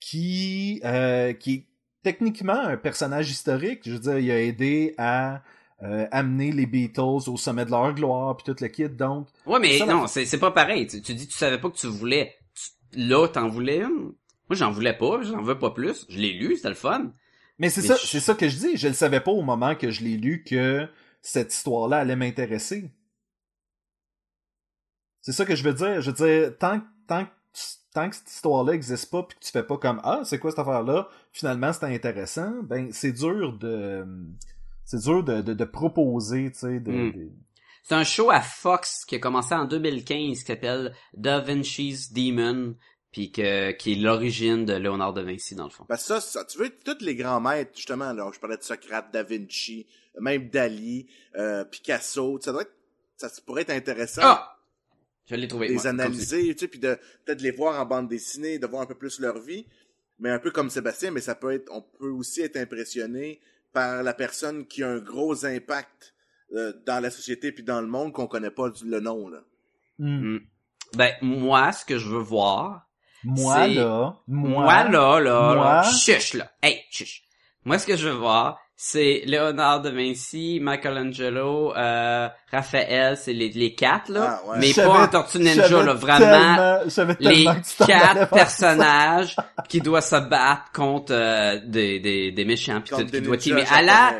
qui 0.00 0.80
euh, 0.84 1.32
qui 1.32 1.54
est 1.54 1.66
techniquement 2.02 2.58
un 2.60 2.76
personnage 2.76 3.30
historique. 3.30 3.80
Je 3.84 3.92
veux 3.92 3.98
dire, 3.98 4.18
il 4.18 4.30
a 4.30 4.40
aidé 4.40 4.94
à 4.98 5.42
euh, 5.82 6.06
amener 6.12 6.52
les 6.52 6.66
Beatles 6.66 7.00
au 7.28 7.36
sommet 7.36 7.64
de 7.64 7.70
leur 7.70 7.92
gloire 7.94 8.36
puis 8.36 8.44
tout 8.52 8.56
le 8.62 8.68
kit. 8.68 8.88
Donc, 8.88 9.28
Ouais, 9.46 9.58
mais 9.58 9.78
Ça, 9.78 9.86
non, 9.86 10.06
c'est, 10.06 10.24
c'est 10.24 10.38
pas 10.38 10.50
pareil. 10.50 10.86
Tu, 10.86 11.02
tu 11.02 11.14
dis 11.14 11.26
que 11.26 11.32
tu 11.32 11.38
savais 11.38 11.58
pas 11.58 11.70
que 11.70 11.76
tu 11.76 11.86
voulais. 11.88 12.34
Tu- 12.54 12.98
là, 13.00 13.26
t'en 13.28 13.48
voulais 13.48 13.78
une? 13.78 14.12
Moi, 14.48 14.56
j'en 14.56 14.70
voulais 14.70 14.96
pas, 14.96 15.22
j'en 15.22 15.42
veux 15.42 15.58
pas 15.58 15.70
plus. 15.70 16.06
Je 16.08 16.18
l'ai 16.18 16.32
lu, 16.32 16.56
c'était 16.56 16.68
le 16.70 16.74
fun. 16.74 17.12
mais 17.58 17.70
c'est 17.70 17.82
ça, 17.82 17.96
je- 18.00 18.06
c'est 18.06 18.20
ça 18.20 18.34
que 18.34 18.48
je 18.48 18.56
dis. 18.56 18.76
Je 18.76 18.88
le 18.88 18.94
savais 18.94 19.20
pas 19.20 19.30
au 19.30 19.42
moment 19.42 19.74
que 19.74 19.90
je 19.90 20.02
l'ai 20.02 20.16
lu 20.16 20.42
que 20.44 20.86
cette 21.22 21.52
histoire-là 21.54 21.98
allait 21.98 22.16
m'intéresser. 22.16 22.90
C'est 25.22 25.32
ça 25.32 25.44
que 25.44 25.54
je 25.54 25.62
veux 25.64 25.74
dire. 25.74 26.00
Je 26.00 26.10
veux 26.10 26.16
dire, 26.16 26.56
tant, 26.58 26.80
tant, 27.06 27.24
que- 27.24 27.30
tant 27.92 28.08
que 28.10 28.16
cette 28.16 28.30
histoire-là 28.30 28.72
existe 28.72 29.10
pas 29.10 29.22
puis 29.22 29.38
que 29.38 29.44
tu 29.44 29.50
fais 29.50 29.62
pas 29.62 29.76
comme 29.78 30.00
Ah, 30.04 30.22
c'est 30.24 30.38
quoi 30.38 30.50
cette 30.50 30.60
affaire-là? 30.60 31.08
Finalement, 31.32 31.72
c'est 31.72 31.84
intéressant, 31.86 32.52
ben 32.62 32.90
c'est 32.92 33.12
dur 33.12 33.52
de. 33.58 34.04
C'est 34.84 35.00
dur 35.02 35.22
de, 35.22 35.40
de, 35.42 35.54
de 35.54 35.64
proposer, 35.64 36.50
tu 36.50 36.58
sais, 36.58 36.80
de, 36.80 36.90
Mm. 36.90 37.12
de- 37.12 37.30
C'est 37.84 37.94
un 37.94 38.04
show 38.04 38.30
à 38.30 38.40
Fox 38.40 39.04
qui 39.06 39.14
a 39.16 39.18
commencé 39.18 39.54
en 39.54 39.64
2015 39.64 40.40
qui 40.40 40.44
s'appelle 40.46 40.94
Da 41.14 41.40
Vinci's 41.40 42.12
Demon 42.12 42.74
puis 43.12 43.32
que, 43.32 43.72
qui 43.72 43.92
est 43.92 43.96
l'origine 43.96 44.64
de 44.64 44.74
Léonard 44.74 45.12
de 45.12 45.22
Vinci 45.22 45.54
dans 45.56 45.64
le 45.64 45.70
fond. 45.70 45.84
Que 45.84 45.96
ça, 45.96 46.20
ça, 46.20 46.44
tu 46.44 46.58
veux, 46.58 46.70
tous 46.84 46.98
les 47.04 47.16
grands 47.16 47.40
maîtres, 47.40 47.72
justement, 47.74 48.12
là, 48.12 48.30
je 48.32 48.38
parlais 48.38 48.56
de 48.56 48.62
Socrate, 48.62 49.12
Da 49.12 49.22
Vinci, 49.24 49.86
même 50.20 50.48
Dali, 50.48 51.08
euh, 51.36 51.64
Picasso, 51.64 52.38
ça 52.40 52.52
doit 52.52 52.62
être, 52.62 52.74
ça 53.16 53.28
pourrait 53.46 53.62
être 53.62 53.70
intéressant. 53.70 54.22
Ah! 54.24 54.56
Je 55.30 55.34
l'ai 55.36 55.46
trouvé. 55.48 55.68
les 55.68 55.86
analyser, 55.86 56.52
tu 56.54 56.58
sais, 56.60 56.68
puis 56.68 56.80
de 56.80 56.98
peut-être 57.24 57.40
les 57.40 57.52
voir 57.52 57.80
en 57.80 57.86
bande 57.86 58.08
dessinée, 58.08 58.58
de 58.58 58.66
voir 58.66 58.82
un 58.82 58.86
peu 58.86 58.94
plus 58.96 59.20
leur 59.20 59.38
vie, 59.38 59.64
mais 60.18 60.30
un 60.30 60.38
peu 60.40 60.50
comme 60.50 60.68
Sébastien, 60.70 61.10
mais 61.12 61.20
ça 61.20 61.34
peut 61.34 61.52
être, 61.52 61.70
on 61.72 61.80
peut 61.82 62.10
aussi 62.10 62.40
être 62.42 62.56
impressionné 62.56 63.40
par 63.72 64.02
la 64.02 64.12
personne 64.12 64.66
qui 64.66 64.82
a 64.82 64.88
un 64.88 64.98
gros 64.98 65.46
impact 65.46 66.14
euh, 66.52 66.72
dans 66.84 67.00
la 67.00 67.10
société 67.10 67.52
puis 67.52 67.62
dans 67.62 67.80
le 67.80 67.86
monde 67.86 68.12
qu'on 68.12 68.26
connaît 68.26 68.50
pas 68.50 68.68
du- 68.70 68.84
le 68.90 68.98
nom 69.00 69.28
là. 69.28 69.38
Mm. 70.00 70.34
Mm. 70.34 70.40
Ben, 70.96 71.12
moi, 71.22 71.70
ce 71.72 71.84
que 71.84 71.96
je 71.98 72.08
veux 72.08 72.18
voir, 72.22 72.86
Moi, 73.22 73.54
C'est- 73.66 73.74
là. 73.74 74.18
Moi, 74.26 74.48
Moi, 74.64 74.84
là, 74.88 75.20
là, 75.20 75.54
Moi. 75.54 75.64
là, 75.82 75.90
chuch, 75.92 76.34
là. 76.34 76.50
Hey, 76.62 76.80
chuch. 76.90 77.22
Moi, 77.64 77.78
ce 77.78 77.86
que 77.86 77.94
je 77.96 78.08
veux 78.08 78.14
voir, 78.16 78.58
c'est 78.82 79.24
Léonard 79.26 79.82
de 79.82 79.90
Vinci, 79.90 80.58
Michelangelo, 80.62 81.74
euh, 81.76 82.28
Raphaël, 82.50 83.14
c'est 83.18 83.34
les, 83.34 83.50
les 83.50 83.74
quatre, 83.74 84.08
là. 84.10 84.40
Ah, 84.42 84.48
ouais. 84.50 84.56
Mais 84.58 84.66
Je 84.68 84.80
pas 84.80 85.02
en 85.04 85.06
Tortue 85.06 85.38
Ninja, 85.38 85.68
là. 85.82 85.92
Vraiment, 85.92 86.18
tellement- 86.18 86.78
je 86.84 86.88
savais 86.88 87.16
les 87.20 87.44
quatre 87.86 88.30
personnages 88.30 89.36
qui 89.68 89.82
doivent 89.82 90.02
se 90.02 90.16
battre 90.16 90.72
contre 90.72 91.12
euh, 91.12 91.60
des, 91.62 92.00
des, 92.00 92.32
des 92.32 92.44
méchants, 92.46 92.80
pis 92.80 92.88
tout, 92.88 92.96
Contre 92.96 93.04
qui 93.10 93.12
des 93.12 93.20
doivent 93.20 93.38
teamer. 93.38 93.64
À 93.70 93.82
la, 93.82 94.14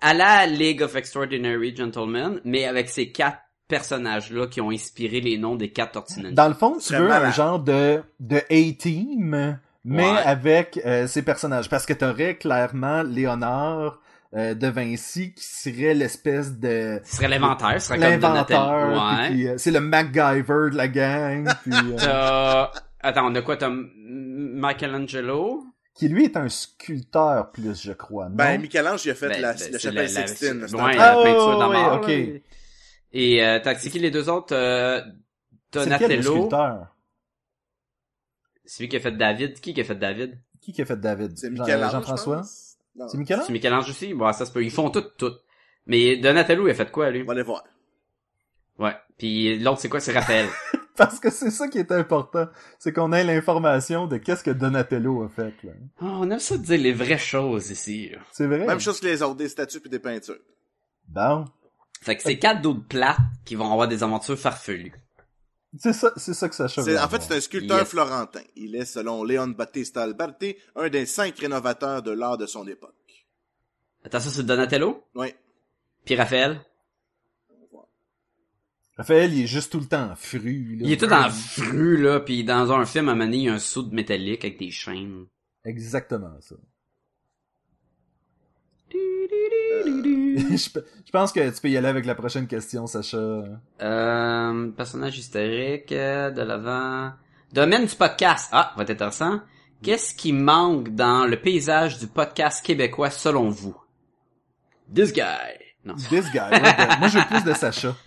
à 0.00 0.14
la 0.14 0.46
League 0.46 0.82
of 0.82 0.94
Extraordinary 0.94 1.74
Gentlemen, 1.74 2.40
mais 2.44 2.64
avec 2.64 2.88
ces 2.88 3.10
quatre 3.10 3.38
personnages-là 3.66 4.46
qui 4.46 4.60
ont 4.60 4.70
inspiré 4.70 5.20
les 5.20 5.36
noms 5.36 5.56
des 5.56 5.70
quatre 5.72 5.90
Tortues 5.92 6.20
Ninja. 6.20 6.30
Dans 6.30 6.46
le 6.48 6.54
fond, 6.54 6.78
tu 6.78 6.94
veux 6.94 7.10
un 7.10 7.32
genre 7.32 7.58
de, 7.58 8.00
de 8.20 8.36
A-Team, 8.36 9.58
mais 9.86 10.02
Ouais. 10.10 10.18
avec 10.24 10.78
euh, 10.84 11.06
ces 11.06 11.22
personnages. 11.22 11.70
Parce 11.70 11.86
que 11.86 11.92
t'aurais 11.94 12.34
clairement 12.36 13.02
Léonard 13.02 14.00
euh, 14.34 14.54
de 14.54 14.66
Vinci 14.66 15.32
qui 15.32 15.44
serait 15.44 15.94
l'espèce 15.94 16.52
de... 16.58 17.00
Ce 17.04 17.16
serait 17.16 17.28
l'inventaire, 17.28 17.80
ce 17.80 17.88
serait. 17.88 17.98
L'inventeur, 17.98 18.88
Ouais. 18.92 19.26
puis, 19.28 19.34
puis, 19.34 19.48
euh, 19.48 19.54
c'est 19.56 19.70
le 19.70 19.80
MacGyver 19.80 20.70
de 20.72 20.76
la 20.76 20.88
gang, 20.88 21.48
puis, 21.62 21.72
euh, 21.72 21.96
T'as... 21.96 22.70
Attends, 23.00 23.30
on 23.30 23.34
a 23.36 23.40
quoi? 23.42 23.56
T'as 23.56 23.70
Michelangelo? 23.70 25.64
qui 25.94 26.08
lui 26.08 26.24
est 26.24 26.36
un 26.36 26.48
sculpteur 26.50 27.50
plus, 27.52 27.80
je 27.82 27.92
crois. 27.92 28.28
Non? 28.28 28.34
Ben 28.34 28.60
Michel-Ange 28.60 29.06
il 29.06 29.12
a 29.12 29.14
fait 29.14 29.28
Ben, 29.28 29.40
la, 29.40 29.54
ben, 29.54 29.72
la 29.72 29.78
chapelle 29.78 30.08
Sixtine. 30.10 30.64
c'est 30.68 30.74
ouais, 30.76 30.94
la 30.94 31.12
Ah, 31.12 31.22
peinture 31.22 31.58
d'Amor, 31.58 32.00
ouais, 32.06 32.32
ok. 32.34 32.42
Et 33.14 33.42
euh, 33.42 33.58
t'as 33.64 33.76
c'est 33.76 33.88
qui 33.88 33.98
les 33.98 34.10
deux 34.10 34.28
autres? 34.28 34.54
Euh, 34.54 35.00
c'est 35.72 35.88
quel 35.98 36.18
le 36.18 36.22
Donatello? 36.22 36.48
Celui 38.66 38.88
qui 38.88 38.96
a 38.96 39.00
fait 39.00 39.12
David. 39.12 39.60
Qui 39.60 39.74
qui 39.74 39.80
a 39.80 39.84
fait 39.84 39.94
David? 39.94 40.38
Qui 40.60 40.72
qui 40.72 40.82
a 40.82 40.84
fait 40.84 40.96
David? 41.00 41.36
C'est 41.38 41.50
Michel-Ange. 41.50 41.92
Jean-François? 41.92 42.36
je 42.36 42.40
pense. 42.40 42.76
Non. 42.96 43.08
C'est 43.08 43.18
Michel-Ange? 43.18 43.44
C'est 43.46 43.52
Michel-Ange 43.52 43.90
aussi? 43.90 44.14
Bon, 44.14 44.32
ça 44.32 44.46
se 44.46 44.52
peut. 44.52 44.64
Ils 44.64 44.70
font 44.70 44.90
tout, 44.90 45.04
tout. 45.16 45.32
Mais 45.86 46.16
Donatello, 46.16 46.66
il 46.66 46.70
a 46.70 46.74
fait 46.74 46.90
quoi, 46.90 47.10
lui? 47.10 47.22
On 47.22 47.26
va 47.26 47.32
aller 47.32 47.42
voir. 47.42 47.64
Ouais. 48.78 48.94
Puis 49.18 49.58
l'autre, 49.58 49.80
c'est 49.80 49.88
quoi? 49.88 50.00
C'est 50.00 50.12
Raphaël. 50.12 50.48
Parce 50.96 51.20
que 51.20 51.30
c'est 51.30 51.50
ça 51.50 51.68
qui 51.68 51.78
est 51.78 51.92
important. 51.92 52.48
C'est 52.78 52.92
qu'on 52.92 53.12
ait 53.12 53.22
l'information 53.22 54.06
de 54.06 54.16
qu'est-ce 54.16 54.42
que 54.42 54.50
Donatello 54.50 55.22
a 55.24 55.28
fait, 55.28 55.54
là. 55.62 55.72
Oh, 56.00 56.06
on 56.06 56.30
aime 56.30 56.38
ça 56.38 56.56
dire 56.56 56.80
les 56.80 56.92
vraies 56.92 57.18
choses 57.18 57.70
ici. 57.70 58.10
là. 58.10 58.18
C'est 58.32 58.46
vrai? 58.46 58.66
Même 58.66 58.80
chose 58.80 58.98
que 59.00 59.06
les 59.06 59.22
autres, 59.22 59.36
des 59.36 59.48
statues 59.48 59.80
puis 59.80 59.90
des 59.90 59.98
peintures. 59.98 60.38
Bon. 61.08 61.44
Fait 62.00 62.16
que 62.16 62.22
c'est 62.22 62.38
quatre 62.38 62.62
d'autres 62.62 62.86
plates 62.88 63.18
qui 63.44 63.54
vont 63.56 63.70
avoir 63.70 63.88
des 63.88 64.02
aventures 64.02 64.38
farfelues. 64.38 64.94
C'est 65.78 65.92
ça, 65.92 66.12
c'est 66.16 66.34
ça 66.34 66.48
que 66.48 66.54
ça 66.54 66.66
veut 66.66 66.98
en 66.98 67.08
fait, 67.08 67.22
c'est 67.22 67.34
un 67.34 67.40
sculpteur 67.40 67.78
Yes. 67.80 67.88
florentin. 67.88 68.40
Il 68.56 68.74
est, 68.76 68.84
selon 68.84 69.24
Léon 69.24 69.48
Battista 69.48 70.02
Alberti, 70.02 70.56
un 70.74 70.88
des 70.88 71.06
cinq 71.06 71.38
rénovateurs 71.38 72.02
de 72.02 72.10
l'art 72.12 72.38
de 72.38 72.46
son 72.46 72.66
époque. 72.66 72.94
Attends, 74.04 74.20
ça, 74.20 74.30
c'est 74.30 74.44
Donatello? 74.44 75.02
Oui. 75.14 75.34
Puis 76.04 76.14
Raphaël? 76.14 76.60
Raphaël, 78.96 79.34
il 79.34 79.42
est 79.42 79.46
juste 79.46 79.72
tout 79.72 79.80
le 79.80 79.86
temps 79.86 80.10
en 80.12 80.16
fru, 80.16 80.76
là. 80.78 80.86
Il 80.86 80.92
est 80.92 80.96
tout 80.96 81.12
en 81.12 81.28
fru, 81.28 82.00
là, 82.00 82.20
pis 82.20 82.44
dans 82.44 82.72
un 82.72 82.86
film, 82.86 83.08
à 83.08 83.12
un 83.12 83.14
moment 83.14 83.26
donné, 83.26 83.36
il 83.38 83.42
y 83.44 83.48
a 83.48 83.54
un 83.54 83.58
saut 83.58 83.82
de 83.82 83.94
métallique 83.94 84.44
avec 84.44 84.58
des 84.58 84.70
chaînes. 84.70 85.26
Exactement 85.64 86.34
ça. 86.40 86.54
je, 88.94 90.70
pe- 90.70 90.84
je 91.04 91.10
pense 91.10 91.32
que 91.32 91.48
tu 91.50 91.60
peux 91.60 91.68
y 91.68 91.76
aller 91.76 91.88
avec 91.88 92.06
la 92.06 92.14
prochaine 92.14 92.46
question, 92.46 92.86
Sacha. 92.86 93.16
Euh, 93.82 94.68
personnage 94.70 95.18
historique, 95.18 95.92
euh, 95.92 96.30
de 96.30 96.42
l'avant. 96.42 97.12
Domaine 97.52 97.86
du 97.86 97.94
podcast. 97.94 98.48
Ah, 98.52 98.72
va 98.76 98.82
être 98.82 98.90
intéressant. 98.90 99.40
Qu'est-ce 99.82 100.14
qui 100.14 100.32
manque 100.32 100.90
dans 100.94 101.26
le 101.26 101.40
paysage 101.40 101.98
du 101.98 102.06
podcast 102.06 102.64
québécois 102.64 103.10
selon 103.10 103.50
vous? 103.50 103.76
This 104.94 105.12
guy. 105.12 105.22
Non. 105.84 105.94
This 105.94 106.30
guy. 106.32 106.38
ouais, 106.38 106.60
de- 106.60 106.98
moi, 106.98 107.08
je 107.08 107.18
veux 107.18 107.24
plus 107.26 107.44
de 107.44 107.54
Sacha. 107.54 107.94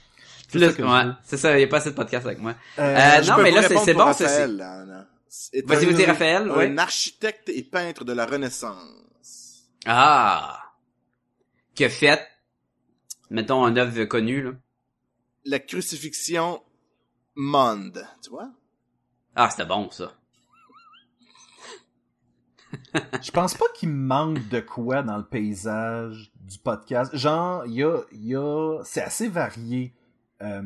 C'est 0.52 0.58
Plus, 0.58 0.84
ouais, 0.84 1.02
c'est 1.24 1.38
ça, 1.38 1.56
il 1.56 1.62
y 1.62 1.64
a 1.64 1.68
pas 1.68 1.78
assez 1.78 1.92
de 1.92 1.96
podcast 1.96 2.26
avec 2.26 2.40
moi. 2.40 2.56
Euh, 2.80 2.82
Euh, 2.82 3.22
non, 3.22 3.38
mais 3.44 3.52
là, 3.52 3.62
c'est- 3.62 3.76
bon. 3.94 4.12
C'est 4.14 4.34
Vas-y, 5.64 5.86
un- 5.86 5.92
vas-y, 5.92 6.06
Raphaël, 6.06 6.50
Un 6.50 6.56
ouais. 6.58 6.80
architecte 6.80 7.50
et 7.50 7.62
peintre 7.62 8.04
de 8.04 8.14
la 8.14 8.26
Renaissance. 8.26 9.68
Ah! 9.86 10.58
Qui 11.80 11.86
a 11.86 11.90
fait, 11.90 12.28
mettons, 13.30 13.64
un 13.64 13.78
œuvre 13.78 14.04
connue, 14.04 14.42
là. 14.42 14.52
La 15.46 15.60
crucifixion 15.60 16.62
monde, 17.36 18.06
tu 18.22 18.32
vois? 18.32 18.52
Ah, 19.34 19.50
c'était 19.50 19.66
bon, 19.66 19.90
ça. 19.90 20.12
Je 23.22 23.32
pense 23.32 23.54
pas 23.54 23.68
qu'il 23.76 23.92
manque 23.92 24.46
de 24.50 24.60
quoi 24.60 25.04
dans 25.04 25.16
le 25.16 25.26
paysage 25.26 26.34
du 26.42 26.60
podcast. 26.60 27.16
Genre, 27.16 27.66
il 27.66 27.76
y 27.76 27.84
a, 27.86 28.02
y 28.12 28.36
a, 28.36 28.84
c'est 28.84 29.04
assez 29.04 29.30
varié. 29.30 29.94
Euh, 30.42 30.62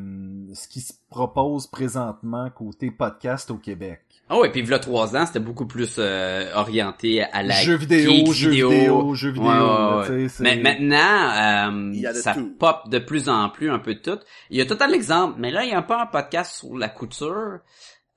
ce 0.54 0.68
qui 0.68 0.80
se 0.80 0.92
propose 1.10 1.66
présentement 1.66 2.48
côté 2.50 2.90
podcast 2.90 3.50
au 3.50 3.56
Québec. 3.56 4.00
Ah 4.28 4.38
ouais, 4.38 4.50
puis 4.50 4.60
il 4.60 4.68
y 4.68 4.72
a 4.72 4.78
trois 4.78 5.14
ans, 5.16 5.26
c'était 5.26 5.38
beaucoup 5.40 5.66
plus 5.66 5.96
euh, 5.98 6.50
orienté 6.54 7.22
à 7.22 7.42
la 7.42 7.54
Jeux 7.54 7.76
vidéo, 7.76 8.10
geek 8.10 8.32
jeux 8.32 8.50
vidéo, 8.50 9.14
jeux 9.14 9.30
vidéo. 9.32 9.48
Ouais, 9.48 9.54
ouais, 9.54 9.58
là, 9.58 9.96
ouais. 9.98 10.06
tu 10.06 10.12
sais, 10.12 10.28
c'est- 10.28 10.42
Mais 10.42 10.56
maintenant, 10.56 11.74
euh, 11.76 11.90
Il 11.92 12.00
y 12.00 12.06
a 12.06 12.12
de 12.12 12.18
ça 12.18 12.32
tout. 12.34 12.54
pop 12.58 12.88
de 12.88 12.98
plus 12.98 13.28
en 13.28 13.50
plus 13.50 13.70
un 13.70 13.78
peu 13.78 13.94
de 13.94 14.00
tout. 14.00 14.18
Il 14.50 14.56
y 14.56 14.60
a 14.62 14.66
total 14.66 14.94
exemple, 14.94 15.34
mais 15.38 15.50
là, 15.50 15.64
il 15.64 15.70
y 15.70 15.72
a 15.74 15.78
un 15.78 15.82
peu 15.82 15.94
un 15.94 16.06
podcast 16.06 16.56
sur 16.56 16.76
la 16.76 16.88
couture. 16.88 17.58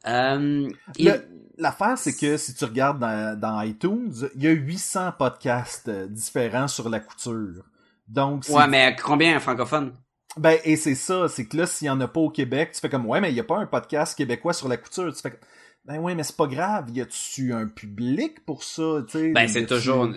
Euh, 0.08 0.70
il- 0.98 1.24
L'affaire, 1.60 1.98
c'est 1.98 2.16
que 2.16 2.38
si 2.38 2.54
tu 2.54 2.66
regardes 2.66 3.00
dans, 3.00 3.38
dans 3.40 3.60
iTunes, 3.64 4.14
il 4.36 4.44
y 4.44 4.48
a 4.48 4.52
800 4.52 5.12
podcasts 5.18 5.88
euh, 5.90 6.06
différents 6.08 6.68
sur 6.68 6.88
la 6.88 7.00
couture. 7.00 7.64
Donc, 8.08 8.46
c'est- 8.46 8.54
Ouais, 8.54 8.68
mais 8.68 8.96
combien 9.04 9.40
francophone? 9.40 9.92
Ben, 10.38 10.58
et 10.64 10.76
c'est 10.76 10.96
ça, 10.96 11.28
c'est 11.28 11.46
que 11.46 11.58
là, 11.58 11.66
s'il 11.66 11.88
y 11.88 11.90
en 11.90 12.00
a 12.02 12.08
pas 12.08 12.20
au 12.20 12.30
Québec, 12.30 12.72
tu 12.74 12.80
fais 12.80 12.90
comme, 12.90 13.06
ouais, 13.06 13.22
mais 13.22 13.32
il 13.32 13.36
y 13.36 13.40
a 13.40 13.44
pas 13.44 13.58
un 13.58 13.66
podcast 13.66 14.18
québécois 14.18 14.54
sur 14.54 14.68
la 14.68 14.78
couture. 14.78 15.14
Tu 15.14 15.22
fais 15.22 15.32
comme, 15.32 15.40
ben 15.88 16.00
ouais, 16.00 16.16
mais 16.16 16.24
c'est 16.24 16.36
pas 16.36 16.48
grave, 16.48 16.90
y 16.94 17.00
a-tu 17.00 17.54
un 17.54 17.68
public 17.68 18.46
pour 18.46 18.64
ça, 18.64 19.04
tu 19.10 19.20
sais? 19.20 19.32
Ben, 19.32 19.48
c'est 19.48 19.66
toujours, 19.66 20.10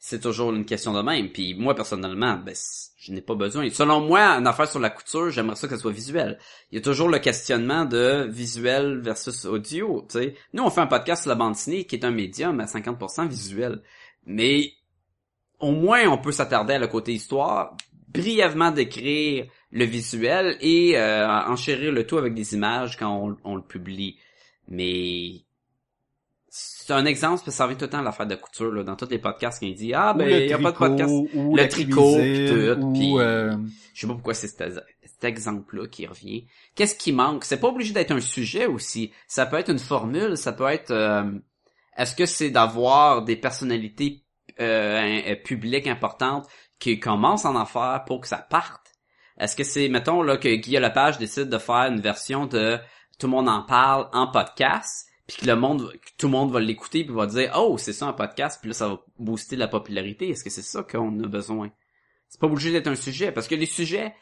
c'est, 0.00 0.20
toujours 0.20 0.52
une 0.52 0.64
question 0.64 0.92
de 0.92 1.02
même. 1.02 1.30
Puis 1.30 1.54
moi, 1.54 1.76
personnellement, 1.76 2.36
ben, 2.36 2.54
je 2.98 3.12
n'ai 3.12 3.20
pas 3.20 3.36
besoin. 3.36 3.70
Selon 3.70 4.00
moi, 4.00 4.22
une 4.38 4.46
affaire 4.48 4.68
sur 4.68 4.80
la 4.80 4.90
couture, 4.90 5.30
j'aimerais 5.30 5.54
ça 5.54 5.68
que 5.68 5.76
ça 5.76 5.80
soit 5.80 5.92
visuel. 5.92 6.36
Il 6.72 6.74
y 6.74 6.78
a 6.78 6.82
toujours 6.82 7.08
le 7.08 7.20
questionnement 7.20 7.84
de 7.84 8.26
visuel 8.28 8.98
versus 9.00 9.44
audio, 9.44 10.04
tu 10.10 10.18
sais. 10.18 10.34
Nous, 10.52 10.64
on 10.64 10.70
fait 10.70 10.80
un 10.80 10.88
podcast 10.88 11.22
sur 11.22 11.28
la 11.28 11.36
bande 11.36 11.52
dessinée 11.52 11.84
qui 11.84 11.94
est 11.94 12.04
un 12.04 12.10
médium 12.10 12.58
à 12.58 12.64
50% 12.64 13.28
visuel. 13.28 13.82
Mais, 14.26 14.72
au 15.60 15.70
moins, 15.70 16.08
on 16.08 16.18
peut 16.18 16.32
s'attarder 16.32 16.74
à 16.74 16.78
le 16.80 16.88
côté 16.88 17.12
histoire, 17.12 17.76
brièvement 18.12 18.70
décrire 18.70 19.46
le 19.70 19.84
visuel 19.84 20.56
et 20.60 20.96
euh, 20.98 21.28
enchérir 21.28 21.92
le 21.92 22.06
tout 22.06 22.16
avec 22.18 22.34
des 22.34 22.54
images 22.54 22.96
quand 22.96 23.14
on, 23.14 23.36
on 23.44 23.56
le 23.56 23.62
publie. 23.62 24.18
Mais 24.68 25.44
c'est 26.50 26.92
un 26.94 27.04
exemple, 27.04 27.34
parce 27.34 27.44
que 27.44 27.50
ça 27.50 27.64
revient 27.66 27.76
tout 27.76 27.84
le 27.84 27.90
temps 27.90 27.98
à 27.98 28.02
l'affaire 28.02 28.26
de 28.26 28.34
couture, 28.34 28.72
là, 28.72 28.82
dans 28.82 28.96
tous 28.96 29.10
les 29.10 29.18
podcasts, 29.18 29.60
quand 29.60 29.66
il 29.66 29.74
dit 29.74 29.92
Ah 29.92 30.14
ben, 30.14 30.28
il 30.28 30.48
y 30.48 30.52
a 30.52 30.58
pas 30.58 30.72
de 30.72 30.76
podcast. 30.76 31.12
ou 31.34 31.56
le 31.56 31.68
tricot, 31.68 32.14
cuisine, 32.14 32.46
pis 32.46 32.50
tout, 32.50 32.80
ou, 32.86 32.92
pis- 32.94 33.18
euh, 33.18 33.56
Je 33.94 34.00
sais 34.00 34.06
pas 34.06 34.14
pourquoi 34.14 34.32
c'est 34.34 34.48
cet, 34.48 34.74
cet 35.04 35.24
exemple-là 35.24 35.86
qui 35.88 36.06
revient. 36.06 36.46
Qu'est-ce 36.74 36.94
qui 36.94 37.12
manque? 37.12 37.44
C'est 37.44 37.60
pas 37.60 37.68
obligé 37.68 37.92
d'être 37.92 38.12
un 38.12 38.20
sujet 38.20 38.64
aussi. 38.66 39.12
Ça 39.26 39.44
peut 39.44 39.56
être 39.58 39.70
une 39.70 39.78
formule, 39.78 40.36
ça 40.38 40.52
peut 40.52 40.66
être 40.68 40.90
euh, 40.90 41.30
est-ce 41.98 42.14
que 42.14 42.24
c'est 42.24 42.50
d'avoir 42.50 43.22
des 43.22 43.36
personnalités 43.36 44.22
euh, 44.60 45.34
publiques 45.44 45.86
importantes 45.86 46.46
qui 46.78 47.00
commencent 47.00 47.44
en 47.44 47.56
affaires 47.56 48.04
pour 48.06 48.20
que 48.20 48.28
ça 48.28 48.38
parte? 48.38 48.94
Est-ce 49.38 49.54
que 49.54 49.64
c'est, 49.64 49.88
mettons, 49.88 50.22
là, 50.22 50.36
que 50.36 50.54
Guillaume 50.54 50.82
Lepage 50.82 51.18
décide 51.18 51.48
de 51.48 51.58
faire 51.58 51.86
une 51.92 52.00
version 52.00 52.46
de 52.46 52.78
tout 53.18 53.26
le 53.26 53.32
monde 53.32 53.48
en 53.48 53.62
parle 53.62 54.08
en 54.12 54.28
podcast, 54.28 55.08
puis 55.26 55.38
que 55.38 55.46
le 55.46 55.56
monde, 55.56 55.92
que 55.92 56.10
tout 56.16 56.26
le 56.26 56.32
monde 56.32 56.52
va 56.52 56.60
l'écouter 56.60 57.04
puis 57.04 57.14
va 57.14 57.26
dire 57.26 57.52
oh 57.56 57.76
c'est 57.76 57.92
ça 57.92 58.06
un 58.06 58.12
podcast, 58.12 58.58
puis 58.60 58.70
là 58.70 58.74
ça 58.74 58.88
va 58.88 59.00
booster 59.18 59.56
la 59.56 59.68
popularité. 59.68 60.30
Est-ce 60.30 60.42
que 60.42 60.50
c'est 60.50 60.62
ça 60.62 60.82
qu'on 60.82 61.22
a 61.22 61.26
besoin? 61.26 61.70
C'est 62.28 62.40
pas 62.40 62.46
obligé 62.46 62.72
d'être 62.72 62.86
un 62.86 62.96
sujet 62.96 63.32
parce 63.32 63.48
que 63.48 63.54
les 63.54 63.66
sujets, 63.66 64.14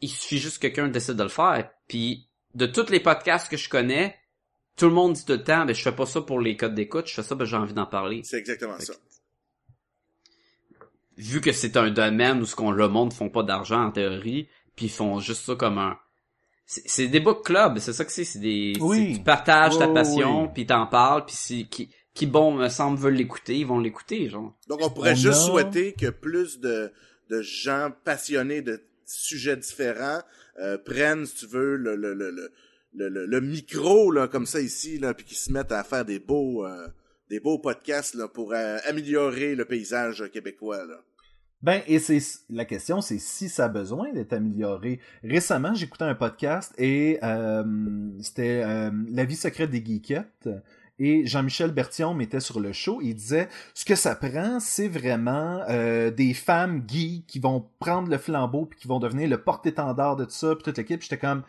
il 0.00 0.10
suffit 0.10 0.38
juste 0.38 0.56
que 0.58 0.68
quelqu'un 0.68 0.88
décide 0.88 1.14
de 1.14 1.22
le 1.22 1.28
faire. 1.28 1.70
Puis 1.88 2.28
de 2.54 2.66
tous 2.66 2.90
les 2.90 3.00
podcasts 3.00 3.48
que 3.48 3.56
je 3.56 3.68
connais, 3.68 4.16
tout 4.76 4.86
le 4.86 4.92
monde 4.92 5.14
dit 5.14 5.24
tout 5.24 5.32
le 5.32 5.42
temps, 5.42 5.64
ben 5.64 5.74
je 5.74 5.82
fais 5.82 5.94
pas 5.94 6.06
ça 6.06 6.20
pour 6.20 6.40
les 6.40 6.56
codes 6.56 6.74
d'écoute, 6.74 7.06
je 7.06 7.14
fais 7.14 7.22
ça, 7.22 7.34
ben 7.34 7.44
j'ai 7.44 7.56
envie 7.56 7.74
d'en 7.74 7.86
parler. 7.86 8.22
C'est 8.24 8.38
exactement 8.38 8.76
Fait 8.76 8.86
ça. 8.86 8.94
Vu 11.16 11.40
que 11.40 11.52
c'est 11.52 11.76
un 11.76 11.90
domaine 11.90 12.40
où 12.40 12.46
ce 12.46 12.56
qu'on 12.56 12.70
le 12.72 12.88
monde 12.88 13.12
font 13.12 13.28
pas 13.30 13.42
d'argent 13.42 13.84
en 13.84 13.90
théorie, 13.92 14.48
puis 14.76 14.86
ils 14.86 14.90
font 14.92 15.20
juste 15.20 15.44
ça 15.46 15.54
comme 15.54 15.78
un 15.78 15.96
c'est 16.66 17.08
des 17.08 17.20
book 17.20 17.44
clubs, 17.44 17.78
c'est 17.78 17.92
ça 17.92 18.06
que 18.06 18.10
c'est, 18.12 18.24
c'est 18.24 18.38
des 18.38 18.72
Oui. 18.80 19.16
tu 19.18 19.22
partages 19.22 19.76
ta 19.78 19.86
passion, 19.86 20.44
oui. 20.44 20.48
puis 20.54 20.66
t'en 20.66 20.86
parles, 20.86 21.26
puis 21.26 21.34
si 21.36 21.68
qui 21.68 21.90
qui 22.14 22.26
bon 22.26 22.54
me 22.54 22.68
semble 22.68 22.96
veulent 22.98 23.14
l'écouter, 23.16 23.58
ils 23.58 23.66
vont 23.66 23.78
l'écouter 23.80 24.28
genre. 24.30 24.56
Donc, 24.68 24.78
on 24.82 24.88
pourrait 24.88 25.12
On 25.12 25.16
juste 25.16 25.34
a- 25.40 25.46
souhaiter 25.46 25.92
que 25.92 26.08
plus 26.10 26.60
de, 26.60 26.90
de 27.28 27.42
gens 27.42 27.90
passionnés 28.04 28.62
de 28.62 28.82
sujets 29.04 29.56
différents 29.58 30.20
euh, 30.60 30.78
prennent, 30.78 31.26
si 31.26 31.34
tu 31.34 31.46
veux, 31.48 31.76
le, 31.76 31.96
le, 31.96 32.14
le, 32.14 32.30
le, 32.30 32.50
le, 32.94 33.26
le- 33.26 33.40
micro, 33.40 34.10
là, 34.12 34.26
comme 34.28 34.46
ça 34.46 34.60
ici, 34.60 34.98
là, 34.98 35.12
puis 35.12 35.26
qu'ils 35.26 35.36
se 35.36 35.52
mettent 35.52 35.72
à 35.72 35.82
faire 35.84 36.04
des 36.04 36.18
beaux, 36.20 36.64
euh, 36.64 36.86
des 37.28 37.40
beaux 37.40 37.58
podcasts 37.58 38.26
pour 38.28 38.52
euh, 38.52 38.78
améliorer 38.86 39.54
le 39.54 39.64
paysage 39.64 40.24
québécois. 40.32 40.84
Ben, 41.62 41.80
et 41.86 41.98
c'est 41.98 42.20
la 42.50 42.66
question, 42.66 43.00
c'est 43.00 43.18
si 43.18 43.48
ça 43.48 43.64
a 43.64 43.68
besoin 43.68 44.12
d'être 44.12 44.34
amélioré. 44.34 45.00
Récemment, 45.22 45.74
j'écoutais 45.74 46.04
un 46.04 46.14
podcast 46.14 46.74
et 46.76 47.18
euh, 47.22 47.64
c'était 48.20 48.62
euh, 48.64 48.90
La 49.10 49.24
vie 49.24 49.36
secrète 49.36 49.70
des 49.70 49.84
geekettes. 49.84 50.48
Et 51.00 51.26
Jean-Michel 51.26 51.72
Bertillon 51.72 52.14
mettait 52.14 52.38
sur 52.38 52.60
le 52.60 52.72
show, 52.72 53.00
il 53.02 53.16
disait 53.16 53.48
ce 53.74 53.84
que 53.84 53.96
ça 53.96 54.14
prend, 54.14 54.60
c'est 54.60 54.86
vraiment 54.86 55.64
des 55.66 56.34
femmes 56.34 56.84
geeks 56.86 57.26
qui 57.26 57.40
vont 57.40 57.68
prendre 57.80 58.08
le 58.08 58.16
flambeau 58.16 58.66
puis 58.66 58.78
qui 58.78 58.86
vont 58.86 59.00
devenir 59.00 59.28
le 59.28 59.38
porte-étendard 59.38 60.14
de 60.14 60.24
tout 60.24 60.30
ça, 60.30 60.54
puis 60.54 60.62
toute 60.62 60.78
l'équipe. 60.78 61.02
J'étais 61.02 61.18
comme 61.18 61.42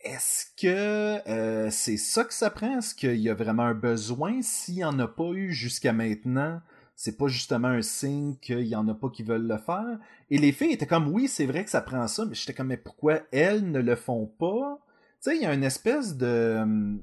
est-ce 0.00 0.46
que 0.56 1.28
euh, 1.28 1.70
c'est 1.70 1.96
ça 1.96 2.24
que 2.24 2.32
ça 2.32 2.50
prend? 2.50 2.78
Est-ce 2.78 2.94
qu'il 2.94 3.16
y 3.16 3.28
a 3.28 3.34
vraiment 3.34 3.64
un 3.64 3.74
besoin? 3.74 4.40
S'il 4.42 4.76
n'y 4.76 4.84
en 4.84 4.98
a 4.98 5.08
pas 5.08 5.30
eu 5.32 5.52
jusqu'à 5.52 5.92
maintenant, 5.92 6.60
c'est 6.94 7.16
pas 7.16 7.26
justement 7.28 7.68
un 7.68 7.82
signe 7.82 8.36
qu'il 8.40 8.66
y 8.66 8.76
en 8.76 8.86
a 8.88 8.94
pas 8.94 9.08
qui 9.08 9.22
veulent 9.22 9.46
le 9.46 9.58
faire. 9.58 9.98
Et 10.30 10.38
les 10.38 10.52
filles 10.52 10.72
étaient 10.72 10.86
comme 10.86 11.08
oui, 11.08 11.28
c'est 11.28 11.46
vrai 11.46 11.64
que 11.64 11.70
ça 11.70 11.80
prend 11.80 12.06
ça, 12.06 12.24
mais 12.24 12.34
j'étais 12.34 12.54
comme 12.54 12.68
mais 12.68 12.76
pourquoi 12.76 13.20
elles 13.32 13.70
ne 13.70 13.80
le 13.80 13.96
font 13.96 14.26
pas? 14.26 14.80
Tu 15.22 15.30
sais, 15.30 15.36
il 15.36 15.42
y 15.42 15.46
a 15.46 15.54
une 15.54 15.64
espèce 15.64 16.16
de 16.16 16.58
hum, 16.60 17.02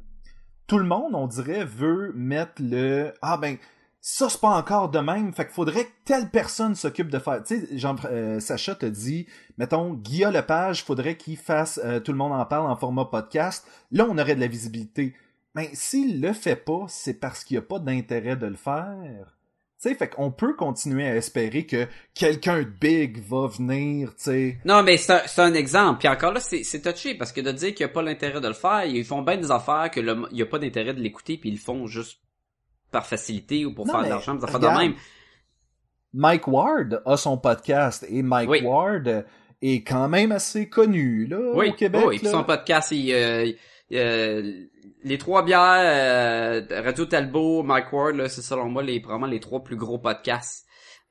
tout 0.67 0.77
le 0.77 0.85
monde, 0.85 1.15
on 1.15 1.27
dirait, 1.27 1.65
veut 1.65 2.13
mettre 2.15 2.61
le 2.61 3.13
ah 3.21 3.37
ben 3.37 3.57
ça 4.07 4.29
c'est 4.29 4.39
pas 4.39 4.49
encore 4.49 4.91
de 4.91 4.99
même, 4.99 5.33
fait 5.33 5.45
qu'il 5.45 5.55
faudrait 5.55 5.85
que 5.85 5.91
telle 6.05 6.29
personne 6.29 6.75
s'occupe 6.75 7.09
de 7.09 7.17
faire. 7.17 7.41
Tu 7.43 7.59
sais, 7.59 7.87
euh, 8.05 8.39
Sacha 8.39 8.75
te 8.75 8.85
dit, 8.85 9.25
mettons, 9.57 9.95
Guillaume 9.95 10.31
Lepage, 10.31 10.83
faudrait 10.83 11.17
qu'il 11.17 11.37
fasse 11.37 11.79
euh, 11.83 11.99
tout 11.99 12.11
le 12.11 12.19
monde 12.19 12.31
en 12.31 12.45
parle 12.45 12.69
en 12.69 12.75
format 12.75 13.05
podcast. 13.05 13.67
Là, 13.91 14.05
on 14.07 14.15
aurait 14.19 14.35
de 14.35 14.41
la 14.41 14.47
visibilité. 14.47 15.15
Mais 15.55 15.71
s'il 15.73 16.21
le 16.21 16.33
fait 16.33 16.55
pas, 16.55 16.85
c'est 16.87 17.15
parce 17.15 17.43
qu'il 17.43 17.57
n'y 17.57 17.63
a 17.63 17.65
pas 17.65 17.79
d'intérêt 17.79 18.35
de 18.35 18.45
le 18.45 18.55
faire. 18.55 19.35
Tu 19.81 19.89
sais, 19.89 19.95
fait 19.95 20.09
qu'on 20.09 20.29
peut 20.29 20.53
continuer 20.53 21.07
à 21.07 21.15
espérer 21.15 21.65
que 21.65 21.87
quelqu'un 22.13 22.59
de 22.59 22.69
big 22.79 23.17
va 23.27 23.47
venir, 23.47 24.13
tu. 24.23 24.59
Non, 24.65 24.83
mais 24.83 24.97
c'est 24.97 25.39
un, 25.39 25.53
exemple. 25.55 25.97
Puis 25.97 26.07
encore 26.09 26.31
là, 26.31 26.41
c'est 26.41 26.81
touché 26.83 27.15
parce 27.15 27.31
que 27.31 27.41
de 27.41 27.51
dire 27.51 27.73
qu'il 27.73 27.83
n'y 27.87 27.91
a 27.91 27.93
pas 27.93 28.03
l'intérêt 28.03 28.39
de 28.39 28.47
le 28.49 28.53
faire, 28.53 28.85
ils 28.85 29.03
font 29.03 29.23
bien 29.23 29.37
des 29.37 29.49
affaires 29.49 29.89
que 29.89 29.99
le, 29.99 30.27
il 30.29 30.35
n'y 30.35 30.43
a 30.43 30.45
pas 30.45 30.59
d'intérêt 30.59 30.93
de 30.93 31.01
l'écouter, 31.01 31.39
puis 31.39 31.49
ils 31.49 31.57
font 31.57 31.87
juste 31.87 32.19
par 32.95 33.05
facilité 33.05 33.65
ou 33.65 33.73
pour 33.73 33.85
Non, 33.85 33.93
faire 33.93 34.03
de 34.03 34.09
l'argent, 34.09 34.35
des 34.35 34.43
affaires 34.45 34.59
de 34.61 34.67
même. 34.67 34.95
Mike 36.13 36.47
Ward 36.47 37.01
a 37.05 37.17
son 37.17 37.37
podcast 37.37 38.05
et 38.09 38.21
Mike 38.23 38.49
Oui. 38.49 38.61
Ward 38.63 39.25
est 39.61 39.83
quand 39.83 40.07
même 40.07 40.31
assez 40.31 40.69
connu, 40.69 41.27
là, 41.27 41.39
Oui, 41.53 41.69
au 41.71 41.73
Québec. 41.73 42.03
oui. 42.07 42.19
Puis 42.19 42.27
son 42.27 42.45
podcast, 42.45 42.91
il, 42.91 43.13
euh, 43.13 43.51
il, 43.89 43.97
euh, 43.97 44.65
les 45.03 45.17
trois 45.17 45.43
bières, 45.43 45.81
euh, 46.71 46.81
Radio 46.83 47.05
Talbot, 47.05 47.63
Mike 47.63 47.91
Ward, 47.91 48.15
là, 48.15 48.29
c'est 48.29 48.41
selon 48.41 48.69
moi 48.69 48.81
les 48.81 49.01
probablement 49.01 49.27
les 49.27 49.41
trois 49.41 49.61
plus 49.61 49.75
gros 49.75 49.99
podcasts 49.99 50.65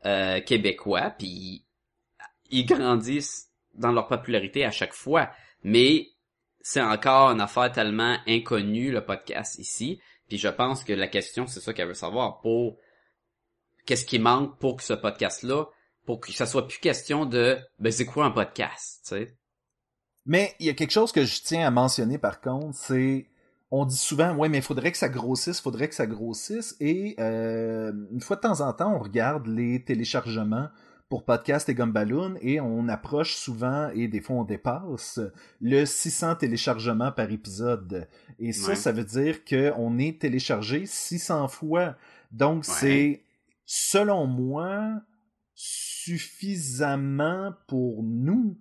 euh, 0.06 0.40
québécois. 0.40 1.12
Puis 1.18 1.66
ils 2.50 2.64
grandissent 2.64 3.50
dans 3.74 3.92
leur 3.92 4.06
popularité 4.08 4.64
à 4.64 4.70
chaque 4.70 4.94
fois, 4.94 5.28
mais 5.62 6.06
c'est 6.62 6.80
encore 6.80 7.30
une 7.32 7.42
affaire 7.42 7.70
tellement 7.72 8.16
inconnue 8.26 8.90
le 8.90 9.04
podcast 9.04 9.58
ici. 9.58 10.00
Puis 10.28 10.38
je 10.38 10.48
pense 10.48 10.84
que 10.84 10.92
la 10.92 11.08
question, 11.08 11.46
c'est 11.46 11.60
ça 11.60 11.72
qu'elle 11.72 11.88
veut 11.88 11.94
savoir 11.94 12.40
pour 12.40 12.78
qu'est-ce 13.86 14.04
qui 14.04 14.18
manque 14.18 14.58
pour 14.58 14.76
que 14.76 14.82
ce 14.82 14.94
podcast-là, 14.94 15.66
pour 16.06 16.20
que 16.20 16.32
ça 16.32 16.46
soit 16.46 16.66
plus 16.66 16.78
question 16.78 17.26
de 17.26 17.58
ben 17.78 17.92
c'est 17.92 18.06
quoi 18.06 18.24
un 18.24 18.30
podcast, 18.30 19.00
tu 19.02 19.16
sais? 19.16 19.36
Mais 20.26 20.54
il 20.58 20.66
y 20.66 20.70
a 20.70 20.74
quelque 20.74 20.90
chose 20.90 21.12
que 21.12 21.24
je 21.24 21.42
tiens 21.42 21.66
à 21.66 21.70
mentionner 21.70 22.18
par 22.18 22.40
contre, 22.40 22.76
c'est 22.76 23.28
on 23.70 23.84
dit 23.84 23.96
souvent 23.96 24.34
ouais 24.36 24.48
mais 24.48 24.60
faudrait 24.60 24.92
que 24.92 24.98
ça 24.98 25.08
grossisse, 25.08 25.60
faudrait 25.60 25.88
que 25.88 25.94
ça 25.94 26.06
grossisse 26.06 26.76
et 26.80 27.14
euh, 27.18 27.92
une 28.12 28.20
fois 28.20 28.36
de 28.36 28.42
temps 28.42 28.60
en 28.60 28.72
temps 28.72 28.94
on 28.94 29.00
regarde 29.00 29.46
les 29.46 29.84
téléchargements 29.84 30.68
pour 31.14 31.24
podcast 31.24 31.68
et 31.68 31.74
Gumballoon 31.76 32.34
et 32.40 32.58
on 32.60 32.88
approche 32.88 33.36
souvent 33.36 33.88
et 33.94 34.08
des 34.08 34.20
fois 34.20 34.34
on 34.34 34.42
dépasse 34.42 35.20
le 35.60 35.84
600 35.84 36.34
téléchargements 36.34 37.12
par 37.12 37.30
épisode 37.30 38.08
et 38.40 38.52
ça 38.52 38.70
Ouais. 38.70 38.74
ça 38.74 38.90
veut 38.90 39.04
dire 39.04 39.44
que 39.44 39.72
on 39.76 39.96
est 40.00 40.20
téléchargé 40.20 40.86
600 40.86 41.46
fois 41.46 41.94
donc 42.32 42.64
Ouais. 42.66 42.74
c'est 42.80 43.22
selon 43.64 44.26
moi 44.26 45.02
suffisamment 45.54 47.52
pour 47.68 48.02
nous 48.02 48.56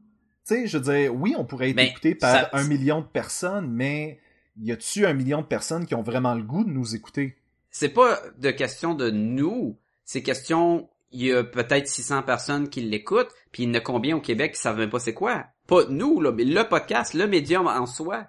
tu 0.46 0.54
sais, 0.56 0.68
je 0.68 0.78
veux 0.78 0.94
dire, 0.94 1.16
oui, 1.16 1.34
on 1.38 1.46
pourrait 1.46 1.72
être 1.72 1.80
écouté 1.80 2.14
par 2.16 2.32
ça- 2.36 2.50
un 2.54 2.66
million 2.68 3.00
de 3.02 3.06
personnes, 3.08 3.72
mais 3.72 4.20
y 4.62 4.72
a-tu 4.74 5.06
un 5.08 5.14
million 5.14 5.42
de 5.42 5.46
personnes 5.48 5.86
qui 5.88 5.96
ont 5.96 6.02
vraiment 6.04 6.36
le 6.36 6.44
goût 6.44 6.66
de 6.66 6.70
nous 6.70 6.94
écouter? 6.96 7.36
c'est 7.72 7.90
pas 7.90 8.20
de 8.38 8.52
question 8.52 8.94
de 8.94 9.10
nous, 9.10 9.76
c'est 10.06 10.22
question 10.22 10.88
il 11.14 11.26
y 11.26 11.32
a 11.32 11.44
peut-être 11.44 11.88
600 11.88 12.24
personnes 12.24 12.70
qui 12.70 12.82
l'écoutent, 12.82 13.32
puis 13.52 13.64
il 13.64 13.70
y 13.70 13.72
en 13.72 13.76
a 13.76 13.80
combien 13.80 14.18
au 14.18 14.22
Québec 14.22 14.54
qui 14.54 14.62
savent 14.62 14.78
même 14.78 14.90
pas 14.90 15.00
c'est 15.00 15.14
quoi? 15.14 15.46
Pas 15.68 15.86
nous, 15.90 16.20
là, 16.20 16.32
mais 16.32 16.44
le 16.44 16.68
podcast, 16.68 17.14
le 17.14 17.28
médium 17.28 17.68
en 17.68 17.86
soi. 17.86 18.26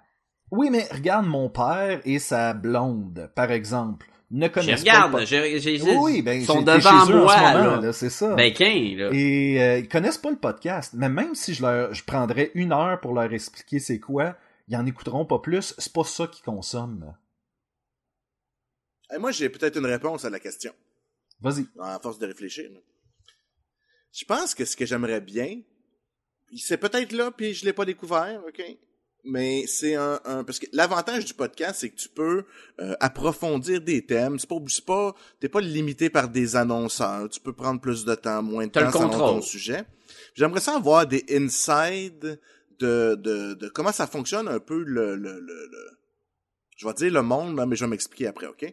Oui, 0.51 0.69
mais 0.69 0.87
regarde 0.91 1.25
mon 1.25 1.49
père 1.49 1.99
et 2.05 2.19
sa 2.19 2.53
blonde, 2.53 3.29
par 3.35 3.51
exemple. 3.51 4.07
Ne 4.31 4.47
Je 4.47 4.51
connaissent 4.51 4.79
regarde, 4.81 5.11
pas 5.11 5.19
le. 5.19 5.99
Oui, 5.99 6.21
ben, 6.21 6.39
ils 6.39 6.45
sont 6.45 6.61
devant 6.61 6.79
chez 6.79 7.11
eux 7.11 7.19
en 7.19 7.23
moi, 7.23 7.35
ce 7.35 7.41
moment, 7.41 7.75
là. 7.75 7.81
là, 7.81 7.93
c'est 7.93 8.09
ça. 8.09 8.33
Ben, 8.35 8.51
qu'un, 8.53 8.95
là. 8.97 9.09
Et 9.11 9.61
euh, 9.61 9.79
ils 9.79 9.87
connaissent 9.87 10.17
pas 10.17 10.31
le 10.31 10.37
podcast. 10.37 10.93
Mais 10.95 11.09
même 11.09 11.35
si 11.35 11.53
je 11.53 11.61
leur 11.61 11.93
je 11.93 12.03
prendrais 12.03 12.51
une 12.55 12.71
heure 12.71 12.99
pour 13.01 13.13
leur 13.13 13.31
expliquer 13.33 13.79
c'est 13.79 13.99
quoi, 13.99 14.35
ils 14.67 14.75
en 14.77 14.85
écouteront 14.85 15.25
pas 15.25 15.39
plus. 15.39 15.75
C'est 15.77 15.93
pas 15.93 16.03
ça 16.03 16.27
qu'ils 16.27 16.43
consomment. 16.43 17.15
Moi, 19.19 19.31
j'ai 19.31 19.49
peut-être 19.49 19.77
une 19.77 19.85
réponse 19.85 20.25
à 20.25 20.29
la 20.29 20.39
question, 20.39 20.73
Vas-y. 21.41 21.65
à 21.79 21.99
force 21.99 22.17
de 22.19 22.25
réfléchir. 22.27 22.69
là. 22.71 22.79
Je 24.13 24.25
pense 24.25 24.55
que 24.55 24.63
ce 24.65 24.75
que 24.75 24.85
j'aimerais 24.85 25.21
bien, 25.21 25.61
c'est 26.55 26.77
peut-être 26.77 27.11
là, 27.11 27.31
puis 27.31 27.53
je 27.53 27.65
l'ai 27.65 27.73
pas 27.73 27.85
découvert, 27.85 28.41
ok? 28.47 28.63
Mais 29.27 29.65
c'est 29.67 29.95
un, 29.95 30.19
un- 30.23 30.43
parce 30.43 30.59
que 30.59 30.67
l'avantage 30.71 31.25
du 31.25 31.33
podcast, 31.33 31.79
c'est 31.79 31.89
que 31.89 31.95
tu 31.95 32.09
peux 32.09 32.45
euh, 32.79 32.95
approfondir 32.99 33.81
des 33.81 34.05
thèmes. 34.05 34.37
C'est 34.37 34.47
pas, 34.47 34.57
c'est 34.67 34.85
pas, 34.85 35.15
t'es 35.39 35.49
pas 35.49 35.61
limité 35.61 36.11
par 36.11 36.29
des 36.29 36.55
annonceurs. 36.55 37.27
Tu 37.29 37.39
peux 37.39 37.51
prendre 37.53 37.81
plus 37.81 38.05
de 38.05 38.13
temps, 38.13 38.43
moins 38.43 38.67
de 38.67 38.71
temps 38.71 38.91
selon 38.91 39.09
contrôle. 39.09 39.19
ton 39.37 39.41
sujet. 39.41 39.83
J'aimerais 40.35 40.61
ça 40.61 40.75
avoir 40.75 41.07
des 41.07 41.25
insides 41.31 42.39
de, 42.79 43.15
de, 43.15 43.55
de 43.55 43.67
comment 43.69 43.91
ça 43.91 44.05
fonctionne 44.05 44.47
un 44.47 44.59
peu 44.59 44.83
le, 44.83 45.15
le, 45.15 45.39
le, 45.39 45.39
le- 45.39 45.97
je 46.75 46.85
vais 46.87 46.93
dire 46.93 47.11
le 47.11 47.21
monde, 47.21 47.55
là, 47.57 47.65
mais 47.65 47.75
je 47.75 47.85
vais 47.85 47.89
m'expliquer 47.89 48.27
après, 48.27 48.47
ok? 48.47 48.63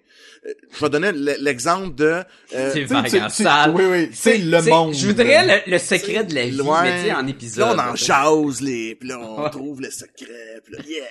Euh, 0.47 0.53
je 0.75 0.81
vais 0.81 0.91
donner 0.91 1.13
l'exemple 1.13 1.95
de, 1.95 2.23
euh, 2.55 2.71
C'est 2.73 2.85
vague 2.85 3.15
en 3.17 3.29
salle. 3.29 3.71
Oui, 3.75 3.85
oui. 3.85 4.11
C'est 4.13 4.39
le 4.39 4.61
monde. 4.63 4.93
Je 4.95 5.07
voudrais 5.09 5.65
le, 5.67 5.71
le 5.71 5.79
secret 5.79 6.25
de 6.25 6.35
la 6.35 6.47
vie, 6.47 6.61
Ouais. 6.61 6.83
mais 6.83 7.05
tu 7.05 7.13
en 7.13 7.27
épisode. 7.27 7.77
là, 7.77 7.87
on 7.89 7.93
en 7.93 7.97
jase, 7.97 8.61
les, 8.61 8.95
puis 8.97 9.09
là, 9.09 9.19
on 9.21 9.49
trouve 9.51 9.81
le 9.81 9.91
secret, 9.91 10.61
puis 10.65 10.75
là, 10.75 10.81
yeah! 10.87 11.05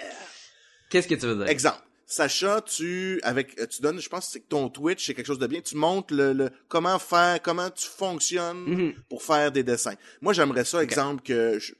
Qu'est-ce 0.89 1.07
que 1.07 1.15
tu 1.15 1.25
veux 1.25 1.35
dire? 1.37 1.47
Exemple. 1.47 1.77
Sacha, 2.05 2.59
tu 2.59 3.21
avec 3.23 3.57
euh, 3.57 3.65
tu 3.67 3.81
donnes, 3.81 4.01
je 4.01 4.09
pense 4.09 4.25
que 4.25 4.31
c'est 4.33 4.39
que 4.41 4.49
ton 4.49 4.67
Twitch, 4.67 5.05
c'est 5.05 5.13
quelque 5.13 5.27
chose 5.27 5.39
de 5.39 5.47
bien. 5.47 5.61
Tu 5.61 5.77
montres 5.77 6.13
le, 6.13 6.33
le- 6.33 6.49
comment 6.67 6.99
faire, 6.99 7.41
comment 7.41 7.69
tu 7.69 7.87
fonctionnes 7.87 8.65
Mhm. 8.65 8.93
pour 9.07 9.23
faire 9.23 9.49
des 9.53 9.63
dessins. 9.63 9.93
Moi, 10.19 10.33
j'aimerais 10.33 10.65
ça, 10.65 10.83
exemple 10.83 11.23
que 11.23 11.57
je- 11.57 11.71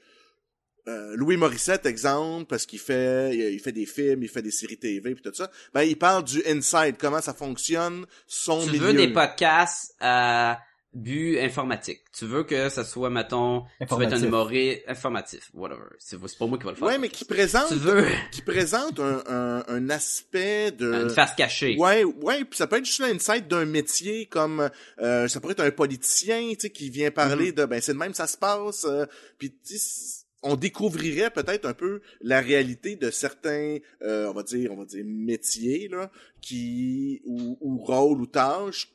euh, 0.88 1.14
Louis 1.16 1.36
Morissette, 1.36 1.86
exemple, 1.86 2.46
parce 2.46 2.66
qu'il 2.66 2.78
fait, 2.80 3.52
il 3.52 3.60
fait 3.60 3.72
des 3.72 3.86
films, 3.86 4.22
il 4.22 4.28
fait 4.28 4.42
des 4.42 4.50
séries 4.50 4.78
TV 4.78 5.14
puis 5.14 5.22
tout 5.22 5.34
ça. 5.34 5.50
Ben, 5.74 5.82
il 5.82 5.96
parle 5.96 6.24
du 6.24 6.42
inside, 6.46 6.96
comment 6.98 7.20
ça 7.20 7.34
fonctionne, 7.34 8.06
son 8.26 8.64
Tu 8.64 8.72
milieu. 8.72 8.86
veux 8.86 8.94
des 8.94 9.08
podcasts 9.08 9.94
à 10.00 10.60
but 10.94 11.38
informatique. 11.38 12.00
Tu 12.12 12.26
veux 12.26 12.44
que 12.44 12.68
ça 12.68 12.84
soit, 12.84 13.08
mettons, 13.08 13.64
tu 13.88 13.94
veux 13.94 14.02
être 14.02 14.12
un 14.12 14.22
humoriste 14.22 14.82
informatif, 14.86 15.48
whatever. 15.54 15.84
C'est 15.98 16.18
pas 16.36 16.46
moi 16.46 16.58
qui 16.58 16.64
va 16.64 16.72
le 16.72 16.76
faire. 16.76 16.86
Ouais, 16.86 16.98
mais 16.98 17.08
qui 17.08 17.24
présente, 17.24 17.68
Tu 17.68 17.76
veux 17.76 18.04
qui 18.30 18.42
présente 18.42 19.00
un, 19.00 19.22
un, 19.26 19.64
un 19.68 19.88
aspect 19.88 20.70
de 20.72 20.92
une 21.04 21.08
face 21.08 21.34
cachée. 21.34 21.76
Ouais, 21.78 22.04
ouais, 22.04 22.44
puis 22.44 22.58
ça 22.58 22.66
peut 22.66 22.76
être 22.76 22.84
juste 22.84 22.98
l'insight 23.00 23.48
d'un 23.48 23.64
métier 23.64 24.26
comme 24.26 24.68
euh, 25.00 25.28
ça 25.28 25.40
pourrait 25.40 25.52
être 25.52 25.60
un 25.64 25.70
politicien, 25.70 26.50
tu 26.50 26.56
sais, 26.60 26.70
qui 26.70 26.90
vient 26.90 27.10
parler 27.10 27.52
Mm-hmm. 27.52 27.54
de 27.54 27.64
ben 27.64 27.80
c'est 27.80 27.94
de 27.94 27.98
même 27.98 28.12
ça 28.12 28.26
se 28.26 28.36
passe, 28.36 28.84
euh, 28.84 29.06
puis 29.38 29.50
tu 29.66 29.78
sais, 29.78 30.21
on 30.42 30.56
découvrirait 30.56 31.30
peut-être 31.30 31.66
un 31.66 31.74
peu 31.74 32.02
la 32.20 32.40
réalité 32.40 32.96
de 32.96 33.10
certains, 33.10 33.78
euh, 34.02 34.28
on 34.28 34.32
va 34.32 34.42
dire, 34.42 34.72
on 34.72 34.76
va 34.76 34.84
dire 34.84 35.04
métiers 35.06 35.88
là, 35.88 36.10
qui 36.40 37.22
ou, 37.24 37.56
ou 37.60 37.78
rôles 37.78 38.20
ou 38.20 38.26
tâches 38.26 38.92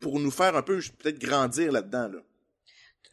pour 0.00 0.20
nous 0.20 0.30
faire 0.30 0.56
un 0.56 0.62
peu 0.62 0.80
peut-être 0.98 1.20
grandir 1.20 1.72
là-dedans 1.72 2.08
là. 2.08 2.18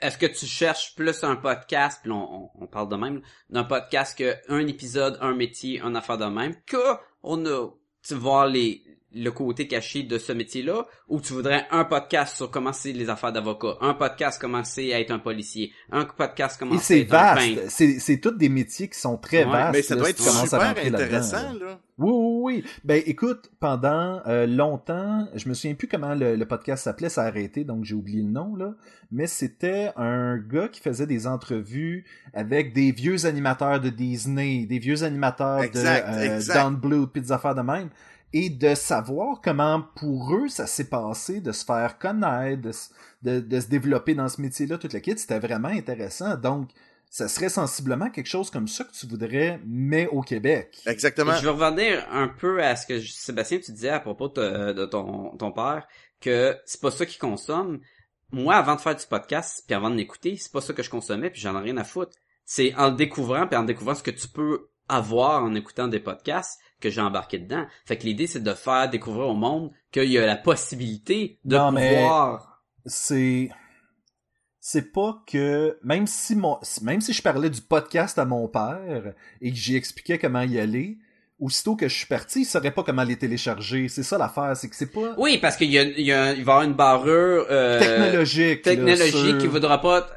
Est-ce 0.02 0.18
que 0.18 0.26
tu 0.26 0.48
cherches 0.48 0.96
plus 0.96 1.24
un 1.24 1.36
podcast, 1.36 2.00
puis 2.02 2.12
on, 2.12 2.50
on, 2.60 2.66
parle 2.66 2.90
de 2.90 2.96
même, 2.96 3.22
d'un 3.52 3.64
podcast 3.64 4.18
que 4.18 4.36
un 4.48 4.66
épisode, 4.66 5.16
un 5.22 5.36
métier, 5.36 5.80
un 5.80 5.94
affaire 5.94 6.18
de 6.18 6.26
même, 6.26 6.56
que 6.66 6.96
on 7.22 7.46
a, 7.46 7.70
tu 8.02 8.16
voir 8.16 8.48
les, 8.48 8.84
le 9.14 9.30
côté 9.30 9.68
caché 9.68 10.04
de 10.04 10.18
ce 10.18 10.32
métier-là, 10.32 10.86
ou 11.10 11.20
tu 11.20 11.34
voudrais 11.34 11.66
un 11.72 11.84
podcast 11.84 12.36
sur 12.36 12.50
comment 12.50 12.72
c'est 12.74 12.94
les 12.94 13.10
affaires 13.10 13.32
d'avocat, 13.34 13.76
un 13.82 13.94
podcast 13.94 14.40
comment 14.40 14.64
c'est 14.64 14.88
être 14.88 15.12
un 15.12 15.20
policier, 15.20 15.72
un 15.92 16.06
podcast 16.06 16.56
comment 16.60 16.78
c'est 16.78 17.02
être 17.02 17.14
un 17.14 17.36
vaste. 17.36 17.56
peintre. 17.56 17.62
C'est, 17.70 18.00
c'est 18.00 18.18
tous 18.20 18.32
des 18.32 18.50
métiers 18.50 18.88
qui 18.88 19.00
sont 19.00 19.18
très 19.18 19.44
Ouais, 19.44 19.52
vastes. 19.52 19.74
Mais 19.74 19.82
ça 19.82 19.96
là, 19.96 20.02
doit 20.02 20.10
être 20.12 20.18
tu 20.18 20.24
commences 20.24 20.54
à 20.54 20.60
super 20.74 20.86
intéressant 20.86 21.54
là. 21.54 21.66
là. 21.66 21.80
Oui, 21.98 22.12
oui, 22.14 22.42
oui. 22.64 22.64
Ben, 22.84 23.04
écoute, 23.06 23.52
pendant 23.60 24.22
euh, 24.26 24.48
longtemps, 24.48 25.28
je 25.36 25.48
me 25.50 25.54
souviens 25.54 25.76
plus 25.76 25.88
comment 25.88 26.16
le, 26.16 26.36
le 26.36 26.46
podcast 26.48 26.84
s'appelait, 26.86 27.10
ça 27.10 27.22
a 27.24 27.28
arrêté, 27.28 27.64
donc 27.64 27.84
j'ai 27.86 27.94
oublié 27.94 28.22
le 28.24 28.30
nom, 28.30 28.56
là. 28.56 28.74
Mais 29.12 29.28
c'était 29.28 29.92
un 29.98 30.38
gars 30.38 30.68
qui 30.70 30.80
faisait 30.80 31.06
des 31.06 31.28
entrevues 31.28 32.06
avec 32.34 32.74
des 32.74 32.92
vieux 32.92 33.26
animateurs 33.26 33.82
de 33.82 33.90
Disney, 33.90 34.66
des 34.66 34.80
vieux 34.80 35.04
animateurs 35.04 35.62
Exact, 35.62 36.10
de 36.10 36.16
euh, 36.16 36.36
exact. 36.38 36.64
Don 36.64 36.72
Blue, 36.72 37.08
puis 37.08 37.22
des 37.22 37.32
affaires 37.32 37.56
de 37.56 37.62
même. 37.62 37.90
Et 38.34 38.50
de 38.50 38.76
savoir 38.76 39.42
comment 39.42 39.82
pour 39.96 40.34
eux 40.36 40.48
ça 40.48 40.66
s'est 40.68 40.90
passé, 40.90 41.42
de 41.42 41.52
se 41.52 41.66
faire 41.66 41.98
connaître, 42.00 42.62
de, 42.62 42.72
de, 43.24 43.40
de 43.42 43.60
se 43.60 43.68
développer 43.68 44.16
dans 44.16 44.30
ce 44.30 44.40
métier-là, 44.42 44.78
toute 44.78 44.94
la 44.94 45.02
kit, 45.02 45.18
c'était 45.18 45.40
vraiment 45.40 45.68
intéressant. 45.68 46.36
Donc, 46.38 46.70
ça 47.10 47.28
serait 47.28 47.50
sensiblement 47.50 48.10
quelque 48.10 48.30
chose 48.30 48.50
comme 48.50 48.70
ça 48.70 48.86
que 48.86 48.94
tu 48.94 49.06
voudrais, 49.06 49.60
mais 49.66 50.08
au 50.08 50.22
Québec. 50.22 50.80
Exactement. 50.86 51.36
Je 51.36 51.44
veux 51.44 51.52
revenir 51.52 52.06
un 52.10 52.30
peu 52.30 52.64
à 52.64 52.78
ce 52.78 52.88
que 52.88 53.00
je- 53.02 53.12
Sébastien 53.12 53.60
tu 53.60 53.74
disais 53.74 53.90
à 53.90 54.00
propos 54.00 54.30
de, 54.30 54.72
de 54.72 54.86
ton, 54.86 55.36
ton 55.36 55.52
père, 55.52 55.86
que 56.22 56.56
c'est 56.66 56.80
pas 56.80 56.90
ça 56.92 57.06
qu'il 57.06 57.20
consomme. 57.20 57.82
Moi, 58.32 58.56
avant 58.56 58.76
de 58.76 58.80
faire 58.82 58.96
du 58.96 59.06
podcast, 59.06 59.64
puis 59.68 59.76
avant 59.76 59.90
de 59.90 59.96
l'écouter, 59.96 60.38
c'est 60.38 60.54
pas 60.54 60.62
ça 60.62 60.72
que 60.74 60.84
je 60.84 60.90
consommais, 60.90 61.30
puis 61.30 61.42
j'en 61.42 61.58
ai 61.60 61.64
rien 61.64 61.76
à 61.76 61.84
foutre. 61.84 62.14
C'est 62.46 62.74
en 62.76 62.92
le 62.92 62.96
découvrant, 62.96 63.46
puis 63.46 63.58
en 63.58 63.64
découvrant 63.64 63.94
ce 63.96 64.04
que 64.04 64.12
tu 64.12 64.30
peux 64.30 64.70
avoir 64.88 65.44
en 65.44 65.54
écoutant 65.54 65.90
des 65.90 66.00
podcasts 66.00 66.60
que 66.82 66.90
j'ai 66.90 67.00
embarqué 67.02 67.40
dedans. 67.40 67.66
Fait 67.86 67.98
que 67.98 68.04
l'idée, 68.04 68.28
c'est 68.28 68.44
de 68.44 68.54
faire 68.54 68.90
découvrir 68.90 69.28
au 69.28 69.36
monde 69.36 69.72
qu'il 69.92 70.12
y 70.12 70.18
a 70.18 70.26
la 70.26 70.36
possibilité 70.36 71.40
de 71.46 71.56
Non, 71.56 71.72
mais- 71.72 71.96
pouvoir... 71.96 72.62
c'est 72.86 73.50
c'est 74.60 74.92
pas 74.92 75.24
que 75.26 75.78
même 75.84 76.06
si 76.08 76.36
mon 76.36 76.60
même 76.84 77.02
si 77.02 77.14
je 77.14 77.22
parlais 77.22 77.50
du 77.50 77.62
podcast 77.62 78.20
à 78.20 78.26
mon 78.26 78.48
père 78.48 79.14
et 79.42 79.50
que 79.52 79.58
j'y 79.58 79.76
expliquais 79.76 80.20
comment 80.20 80.42
y 80.44 80.60
aller 80.60 80.98
aussitôt 81.40 81.76
que 81.76 81.88
je 81.88 81.96
suis 81.98 82.06
parti 82.06 82.42
il 82.42 82.46
saurait 82.46 82.70
pas 82.70 82.84
comment 82.84 83.04
les 83.04 83.16
télécharger 83.18 83.88
c'est 83.88 84.04
ça 84.04 84.20
l'affaire 84.20 84.56
c'est 84.56 84.70
que 84.70 84.76
c'est 84.76 84.92
pas 84.92 85.16
Oui, 85.18 85.40
parce 85.40 85.58
qu'il 85.58 85.72
y 85.72 85.80
a, 85.80 85.82
il 85.84 86.02
y 86.06 86.12
a- 86.14 86.34
il 86.34 86.44
va 86.44 86.52
y 86.54 86.56
avoir 86.56 86.62
une 86.62 86.74
barrure 86.74 87.48
euh, 87.50 87.80
technologique 87.80 88.64
là, 88.68 88.72
technologique 88.76 89.16
sur- 89.16 89.38
qui 89.40 89.48
voudra 89.48 89.82
pas 89.82 90.08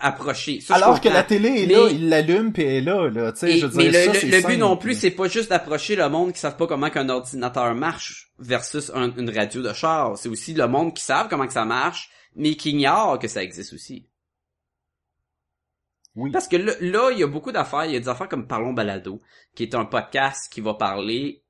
approcher. 0.00 0.60
Ça, 0.60 0.74
je 0.78 0.82
alors 0.82 1.00
que 1.00 1.08
la 1.08 1.22
télé 1.22 1.62
est 1.62 1.66
Mais- 1.66 1.74
là 1.74 1.88
il 1.90 2.08
l'allume 2.08 2.52
puis 2.52 2.62
elle 2.64 2.74
est 2.74 2.80
là 2.80 3.08
là 3.10 3.32
tu 3.32 3.38
sais 3.40 3.58
je 3.58 3.66
veux 3.66 3.76
mais 3.76 3.90
dire 3.90 4.12
le, 4.12 4.14
ça, 4.18 4.26
le- 4.26 4.46
but 4.46 4.56
non 4.56 4.76
plus, 4.76 4.94
c'est 4.98 5.10
pas 5.10 5.28
juste 5.28 5.50
d'approcher 5.50 5.96
le 5.96 6.08
monde 6.08 6.32
qui 6.32 6.38
savent 6.40 6.56
pas 6.56 6.66
comment 6.66 6.90
qu'un 6.90 7.08
ordinateur 7.08 7.74
marche 7.74 8.32
versus 8.38 8.90
un- 8.94 9.14
une 9.16 9.30
radio 9.30 9.62
de 9.62 9.72
char. 9.72 10.16
C'est 10.16 10.28
aussi 10.28 10.54
le 10.54 10.66
monde 10.68 10.94
qui 10.94 11.02
savent 11.02 11.28
comment 11.28 11.46
que 11.46 11.52
ça 11.52 11.64
marche, 11.64 12.10
mais 12.36 12.54
qui 12.54 12.70
ignore 12.70 13.18
que 13.18 13.28
ça 13.28 13.42
existe 13.42 13.72
aussi. 13.72 14.06
oui 16.16 16.30
Parce 16.32 16.48
que 16.48 16.56
là, 16.56 16.72
là, 16.80 17.10
il 17.12 17.18
y 17.18 17.22
a 17.22 17.26
beaucoup 17.28 17.52
d'affaires. 17.52 17.84
Il 17.84 17.92
y 17.92 17.96
a 17.96 18.00
des 18.00 18.08
affaires 18.08 18.28
comme 18.28 18.46
Parlons 18.48 18.72
Balado, 18.72 19.20
qui 19.54 19.62
est 19.62 19.74
un 19.74 19.84
podcast 19.84 20.52
qui 20.52 20.60
va 20.60 20.74
parler 20.74 21.42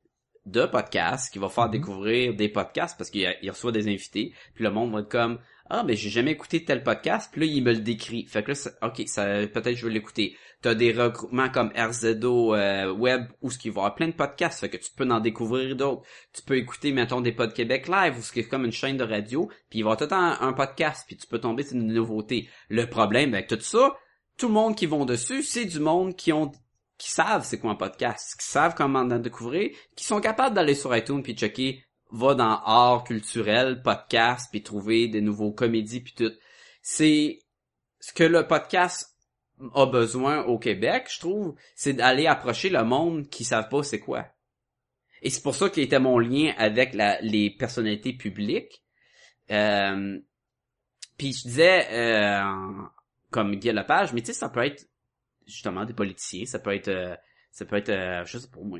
de 0.46 0.64
podcasts, 0.66 1.32
qui 1.32 1.38
va 1.38 1.48
faire 1.48 1.66
Mhm. 1.66 1.70
découvrir 1.72 2.34
des 2.34 2.48
podcasts 2.48 2.96
parce 2.96 3.10
qu'il 3.10 3.28
reçoit 3.50 3.72
des 3.72 3.86
invités. 3.88 4.32
Puis 4.54 4.64
le 4.64 4.70
monde 4.70 4.92
va 4.92 5.00
être 5.00 5.08
comme 5.10 5.38
ah 5.70 5.82
mais 5.84 5.96
j'ai 5.96 6.10
jamais 6.10 6.32
écouté 6.32 6.64
tel 6.64 6.82
podcast. 6.82 7.30
Puis 7.32 7.40
là 7.42 7.46
il 7.46 7.62
me 7.62 7.72
le 7.72 7.80
décrit. 7.80 8.26
Fait 8.26 8.42
que 8.42 8.48
là 8.48 8.54
ça- 8.54 8.70
ok 8.82 9.02
ça 9.06 9.24
peut-être 9.46 9.76
je 9.76 9.86
vais 9.86 9.92
l'écouter. 9.92 10.36
T'as 10.60 10.74
des 10.74 10.92
regroupements 10.92 11.50
comme 11.50 11.70
RZO 11.76 12.54
euh, 12.54 12.92
web 12.92 13.26
où 13.42 13.50
ce 13.50 13.58
qui 13.58 13.70
va 13.70 13.74
y 13.74 13.78
avoir 13.78 13.94
plein 13.94 14.08
de 14.08 14.12
podcasts. 14.12 14.60
Fait 14.60 14.68
que 14.68 14.76
tu 14.76 14.90
peux 14.96 15.08
en 15.08 15.20
découvrir 15.20 15.76
d'autres. 15.76 16.02
Tu 16.32 16.42
peux 16.42 16.56
écouter 16.56 16.92
mettons 16.92 17.20
des 17.20 17.32
Pod 17.32 17.52
Québec 17.52 17.88
live 17.88 18.18
ou 18.18 18.22
ce 18.22 18.32
qui 18.32 18.40
est 18.40 18.48
comme 18.48 18.64
une 18.64 18.72
chaîne 18.72 18.96
de 18.96 19.04
radio. 19.04 19.48
Puis 19.70 19.80
il 19.80 19.84
va 19.84 19.94
tout 19.96 20.04
le 20.04 20.08
temps 20.10 20.40
un 20.40 20.52
podcast. 20.52 21.04
Puis 21.06 21.16
tu 21.16 21.26
peux 21.26 21.38
tomber 21.38 21.62
sur 21.62 21.76
une 21.76 21.92
nouveauté. 21.92 22.48
Le 22.68 22.86
problème 22.86 23.34
avec 23.34 23.46
tout 23.48 23.60
ça 23.60 23.94
tout 24.38 24.46
le 24.46 24.54
monde 24.54 24.76
qui 24.76 24.86
vont 24.86 25.04
dessus, 25.04 25.42
c'est 25.42 25.64
du 25.64 25.80
monde 25.80 26.14
qui 26.14 26.32
ont 26.32 26.52
qui 26.96 27.10
savent 27.10 27.44
c'est 27.44 27.58
quoi 27.58 27.70
un 27.72 27.76
podcast, 27.76 28.36
qui 28.40 28.46
savent 28.46 28.74
comment 28.74 29.00
en 29.00 29.18
découvrir, 29.18 29.70
qui 29.94 30.04
sont 30.04 30.20
capables 30.20 30.54
d'aller 30.54 30.74
sur 30.74 30.96
iTunes 30.96 31.22
puis 31.22 31.34
checker 31.34 31.84
va 32.10 32.34
dans 32.34 32.60
art 32.64 33.04
culturel, 33.04 33.82
podcast 33.82 34.48
puis 34.50 34.62
trouver 34.62 35.08
des 35.08 35.20
nouveaux 35.20 35.52
comédies 35.52 36.00
puis 36.00 36.14
tout. 36.14 36.32
C'est 36.82 37.40
ce 38.00 38.12
que 38.12 38.24
le 38.24 38.46
podcast 38.46 39.16
a 39.74 39.86
besoin 39.86 40.44
au 40.44 40.58
Québec, 40.58 41.08
je 41.12 41.18
trouve, 41.18 41.54
c'est 41.74 41.92
d'aller 41.92 42.26
approcher 42.26 42.70
le 42.70 42.84
monde 42.84 43.28
qui 43.28 43.44
savent 43.44 43.68
pas 43.68 43.82
c'est 43.82 43.98
quoi. 43.98 44.26
Et 45.22 45.30
c'est 45.30 45.42
pour 45.42 45.54
ça 45.54 45.68
qu'il 45.68 45.82
était 45.82 45.98
mon 45.98 46.18
lien 46.18 46.52
avec 46.58 46.94
la, 46.94 47.20
les 47.20 47.50
personnalités 47.50 48.12
publiques. 48.12 48.84
Euh, 49.50 50.20
puis 51.16 51.32
je 51.32 51.42
disais, 51.42 51.88
euh, 51.90 52.82
comme 53.30 53.56
Guy 53.56 53.72
Lepage, 53.72 54.12
mais 54.12 54.20
tu 54.20 54.28
sais, 54.28 54.32
ça 54.32 54.48
peut 54.48 54.64
être 54.64 54.88
justement 55.46 55.84
des 55.84 55.94
politiciens, 55.94 56.46
ça 56.46 56.60
peut 56.60 56.74
être, 56.74 56.88
euh, 56.88 57.16
ça 57.50 57.64
peut 57.64 57.76
être, 57.76 57.88
euh, 57.88 58.24
je 58.24 58.38
sais 58.38 58.48
pas 58.48 58.60
moi, 58.62 58.78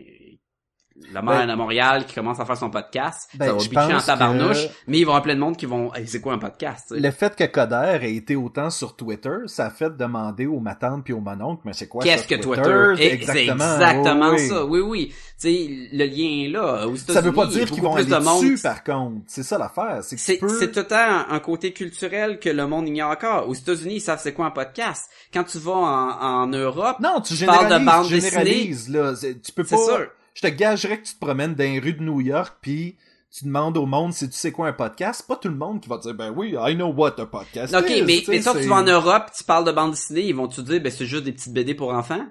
la 1.13 1.23
mère 1.23 1.39
Ben- 1.39 1.51
à 1.51 1.57
Montréal 1.57 2.05
qui 2.07 2.15
commence 2.15 2.39
à 2.41 2.45
faire 2.45 2.57
son 2.57 2.71
podcast, 2.71 3.31
Ben, 3.35 3.47
ça 3.47 3.53
va 3.53 3.59
je 3.59 3.69
bitcher 3.69 3.95
en 3.95 4.01
tabarnouche, 4.01 4.67
que- 4.69 4.73
mais 4.87 4.99
il 4.99 5.05
va 5.05 5.11
y 5.11 5.13
avoir 5.13 5.23
plein 5.23 5.35
de 5.35 5.41
monde 5.41 5.57
qui 5.57 5.67
vont, 5.67 5.93
Hey, 5.95 6.07
c'est 6.07 6.21
quoi 6.21 6.33
un 6.35 6.39
podcast, 6.39 6.87
tu 6.89 6.95
sais? 6.95 7.01
Le 7.01 7.11
fait 7.11 7.35
que 7.35 7.45
Coder 7.45 7.99
ait 8.03 8.15
été 8.15 8.37
autant 8.37 8.71
sur 8.71 8.95
Twitter, 8.97 9.37
ça 9.47 9.67
a 9.67 9.71
fait 9.71 9.97
demander 9.97 10.47
aux 10.47 10.61
ma 10.61 10.75
tante 10.75 11.05
puis 11.05 11.13
au 11.13 11.21
mononcle, 11.21 11.63
mais 11.65 11.73
c'est 11.73 11.89
quoi 11.89 12.03
Qu'est-ce 12.05 12.27
que 12.27 12.35
Twitter? 12.35 12.95
C'est 12.97 13.13
exactement 13.15 14.31
oui, 14.31 14.37
oui. 14.39 14.49
ça. 14.49 14.65
Oui, 14.65 14.81
oui. 14.81 15.09
Tu 15.09 15.15
sais, 15.37 15.69
le 15.93 16.05
lien 16.05 16.45
est 16.47 16.49
là. 16.49 16.87
Aux 16.89 16.97
Ça 16.97 17.21
veut 17.21 17.33
pas 17.33 17.47
dire 17.47 17.71
qu'ils 17.71 17.83
vont 17.83 17.95
aller 17.95 18.05
de 18.05 18.17
monde- 18.17 18.43
dessus, 18.43 18.59
par 18.63 18.83
contre. 18.83 19.17
C'est 19.27 19.43
ça 19.45 19.57
l'affaire. 19.59 19.99
C'est 20.03 20.17
que 20.17 20.23
C'est 20.23 20.35
tu 20.35 20.41
peux... 20.41 20.49
c'est 20.59 20.73
tout 20.73 20.81
le 20.81 20.87
temps 20.87 21.25
un, 21.31 21.39
côté 21.41 21.73
culturel 21.73 22.39
que 22.41 22.49
le 22.51 22.67
monde 22.67 22.89
ignore 22.89 23.11
encore. 23.13 23.49
Aux 23.49 23.55
États-Unis, 23.55 23.95
ils 23.97 24.01
savent 24.01 24.21
c'est 24.23 24.33
quoi 24.33 24.47
un 24.47 24.51
podcast. 24.51 25.09
Quand 25.33 25.45
tu 25.45 25.59
vas 25.59 25.73
en, 25.73 26.43
en 26.43 26.47
Europe, 26.49 26.97
Non, 27.01 27.21
tu 27.21 27.35
Tu 27.35 27.47
parles 27.47 27.69
de 27.81 27.85
bande 27.85 28.07
tu 28.09 28.21
généralises, 28.21 28.89
là. 28.89 29.13
Tu 29.21 29.53
peux 29.53 29.65
c'est 29.65 29.77
pas... 29.77 29.83
sûr. 29.85 30.07
Je 30.41 30.47
te 30.47 30.53
gagerais 30.55 31.01
que 31.01 31.07
tu 31.09 31.15
te 31.15 31.19
promènes 31.19 31.55
dans 31.57 31.65
les 31.65 31.81
rues 31.81 31.95
de 31.95 32.03
New 32.05 32.21
York, 32.21 32.59
puis 32.61 32.97
tu 33.37 33.45
demandes 33.47 33.77
au 33.77 33.87
monde 33.87 34.13
si 34.15 34.29
tu 34.31 34.37
sais 34.37 34.53
quoi 34.53 34.69
un 34.69 34.73
podcast. 34.73 35.27
Pas 35.27 35.35
tout 35.35 35.49
le 35.49 35.57
monde 35.57 35.81
qui 35.83 35.89
va 35.89 35.99
te 35.99 36.03
dire, 36.05 36.15
ben 36.15 36.33
oui, 36.37 36.55
I 36.57 36.77
know 36.77 36.93
what 36.93 37.21
a 37.21 37.27
podcast 37.27 37.75
Ok, 37.75 37.91
is. 37.91 38.03
mais, 38.05 38.23
mais 38.29 38.41
toi, 38.41 38.55
tu 38.55 38.69
vas 38.69 38.77
en 38.77 38.85
Europe, 38.85 39.33
tu 39.37 39.43
parles 39.43 39.65
de 39.65 39.73
bande 39.73 39.91
dessinée, 39.91 40.21
ils 40.29 40.35
vont 40.37 40.47
te 40.47 40.61
dire, 40.61 40.81
ben 40.81 40.93
c'est 40.93 41.07
juste 41.07 41.25
des 41.25 41.33
petites 41.33 41.53
BD 41.53 41.75
pour 41.75 41.93
enfants? 41.93 42.25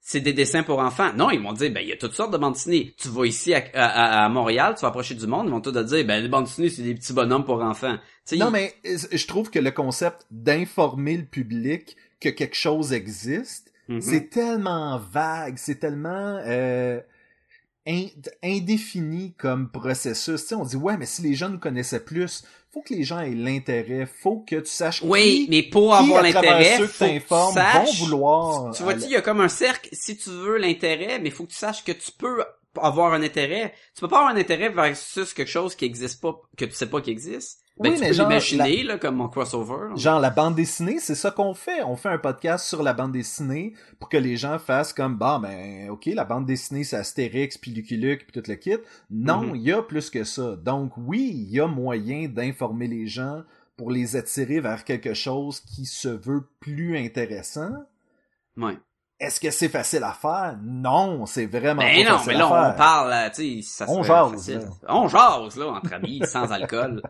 C'est 0.00 0.20
des 0.22 0.32
dessins 0.32 0.62
pour 0.62 0.78
enfants. 0.78 1.12
Non, 1.12 1.30
ils 1.30 1.42
vont 1.42 1.52
te 1.52 1.58
dire, 1.58 1.72
ben 1.74 1.80
il 1.82 1.88
y 1.88 1.92
a 1.92 1.96
toutes 1.98 2.14
sortes 2.14 2.32
de 2.32 2.38
bandes 2.38 2.54
dessinées. 2.54 2.94
Tu 2.96 3.08
vas 3.08 3.26
ici 3.26 3.52
à, 3.52 3.62
à- 3.74 4.24
à 4.24 4.28
Montréal, 4.30 4.76
tu 4.76 4.80
vas 4.80 4.88
approcher 4.88 5.14
du 5.14 5.26
monde, 5.26 5.48
ils 5.48 5.50
vont 5.50 5.60
te 5.60 5.68
dire, 5.68 6.06
ben 6.06 6.22
les 6.22 6.28
bandes 6.28 6.44
dessinées, 6.44 6.70
c'est 6.70 6.82
des 6.82 6.94
petits 6.94 7.12
bonhommes 7.12 7.44
pour 7.44 7.60
enfants. 7.60 7.96
Tu 8.26 8.36
sais, 8.36 8.36
Non, 8.38 8.50
mais 8.50 8.72
euh, 8.86 8.96
je 9.12 9.26
trouve 9.26 9.50
que 9.50 9.58
le 9.58 9.72
concept 9.72 10.24
d'informer 10.30 11.18
le 11.18 11.26
public 11.26 11.96
que 12.18 12.30
quelque 12.30 12.56
chose 12.56 12.94
existe, 12.94 13.72
Mhm. 13.88 14.00
c'est 14.00 14.30
tellement 14.30 14.98
vague, 14.98 15.56
c'est 15.58 15.76
tellement 15.76 16.40
euh, 16.44 17.00
in- 17.86 18.08
indéfini 18.42 19.34
comme 19.34 19.70
processus. 19.70 20.42
Tu 20.42 20.48
sais, 20.48 20.54
on 20.54 20.64
dit, 20.64 20.76
ouais, 20.76 20.96
mais 20.96 21.06
si 21.06 21.22
les 21.22 21.34
gens 21.34 21.48
nous 21.48 21.58
connaissaient 21.58 22.04
plus, 22.04 22.44
faut 22.72 22.82
que 22.82 22.94
les 22.94 23.04
gens 23.04 23.20
aient 23.20 23.30
l'intérêt, 23.34 24.06
faut 24.06 24.40
que 24.40 24.56
tu 24.56 24.66
saches 24.66 25.02
Oui, 25.02 25.44
qui, 25.44 25.50
mais 25.50 25.62
pour 25.62 25.94
avoir 25.94 26.22
l'intérêt, 26.22 26.80
faut 26.80 27.04
que 27.06 27.18
tu 27.18 27.78
vont 27.78 27.92
vouloir... 27.92 28.74
Tu 28.74 28.82
vois-tu, 28.82 29.04
il 29.04 29.10
y 29.12 29.16
a 29.16 29.22
comme 29.22 29.40
un 29.40 29.48
cercle. 29.48 29.88
Si 29.92 30.16
tu 30.16 30.30
veux 30.30 30.58
l'intérêt, 30.58 31.18
mais 31.18 31.30
faut 31.30 31.44
que 31.44 31.52
tu 31.52 31.56
saches 31.56 31.84
que 31.84 31.92
tu 31.92 32.10
peux 32.12 32.44
avoir 32.80 33.14
un 33.14 33.22
intérêt. 33.22 33.72
Tu 33.94 34.00
peux 34.00 34.08
pas 34.08 34.18
avoir 34.18 34.34
un 34.34 34.38
intérêt 34.38 34.68
versus 34.68 35.32
quelque 35.32 35.48
chose 35.48 35.74
qui 35.74 35.84
existe 35.84 36.20
pas, 36.20 36.40
que 36.56 36.64
tu 36.64 36.72
sais 36.72 36.90
pas 36.90 37.00
qui 37.00 37.10
existe. 37.10 37.60
Ben, 37.78 37.90
Oui, 37.90 37.94
tu 37.96 38.00
mais 38.00 38.08
peux 38.08 38.14
genre, 38.14 38.28
l'imaginer, 38.28 38.82
là, 38.84 38.98
comme 38.98 39.16
mon 39.16 39.28
crossover. 39.28 39.90
là. 39.90 39.96
Genre 39.96 40.18
la 40.18 40.30
bande 40.30 40.54
dessinée, 40.54 40.98
c'est 40.98 41.14
ça 41.14 41.30
qu'on 41.30 41.52
fait. 41.52 41.82
On 41.82 41.94
fait 41.96 42.08
un 42.08 42.16
podcast 42.18 42.66
sur 42.66 42.82
la 42.82 42.94
bande 42.94 43.12
dessinée 43.12 43.74
pour 43.98 44.08
que 44.08 44.16
les 44.16 44.36
gens 44.38 44.58
fassent 44.58 44.94
comme 44.94 45.16
bah 45.18 45.38
ben 45.42 45.90
ok 45.90 46.06
la 46.06 46.24
bande 46.24 46.46
dessinée 46.46 46.84
c'est 46.84 46.96
Astérix 46.96 47.58
puis 47.58 47.70
Lucky 47.72 47.96
Luke 47.98 48.26
puis 48.26 48.40
tout 48.40 48.48
le 48.48 48.56
kit. 48.56 48.78
Non, 49.10 49.42
Mhm. 49.42 49.56
il 49.56 49.62
y 49.62 49.72
a 49.72 49.82
plus 49.82 50.08
que 50.08 50.24
ça. 50.24 50.56
Donc 50.56 50.92
oui, 50.96 51.30
il 51.34 51.50
y 51.50 51.60
a 51.60 51.66
moyen 51.66 52.28
d'informer 52.28 52.86
les 52.86 53.06
gens 53.06 53.42
pour 53.76 53.90
les 53.90 54.16
attirer 54.16 54.60
vers 54.60 54.84
quelque 54.84 55.12
chose 55.12 55.60
qui 55.60 55.84
se 55.84 56.08
veut 56.08 56.44
plus 56.60 56.96
intéressant. 56.96 57.72
Ouais. 58.56 58.78
Est-ce 59.18 59.40
que 59.40 59.50
c'est 59.50 59.68
facile 59.70 60.02
à 60.04 60.12
faire? 60.12 60.56
Non, 60.62 61.24
c'est 61.26 61.46
vraiment 61.46 61.80
Ben 61.82 62.04
pas 62.04 62.10
non, 62.12 62.18
facile 62.18 62.32
mais 62.32 62.38
là, 62.38 62.46
à 62.46 62.48
faire. 62.64 62.74
on 62.74 62.78
parle, 62.78 63.10
là, 63.10 63.30
tu 63.30 63.62
sais, 63.62 63.84
ça 63.84 63.86
On 63.88 64.02
jase, 64.02 64.32
facile. 64.32 64.58
là. 64.58 64.66
On 64.88 65.08
jase, 65.08 65.56
là, 65.56 65.66
entre 65.68 65.92
amis, 65.94 66.20
sans 66.26 66.50
alcool. 66.52 67.02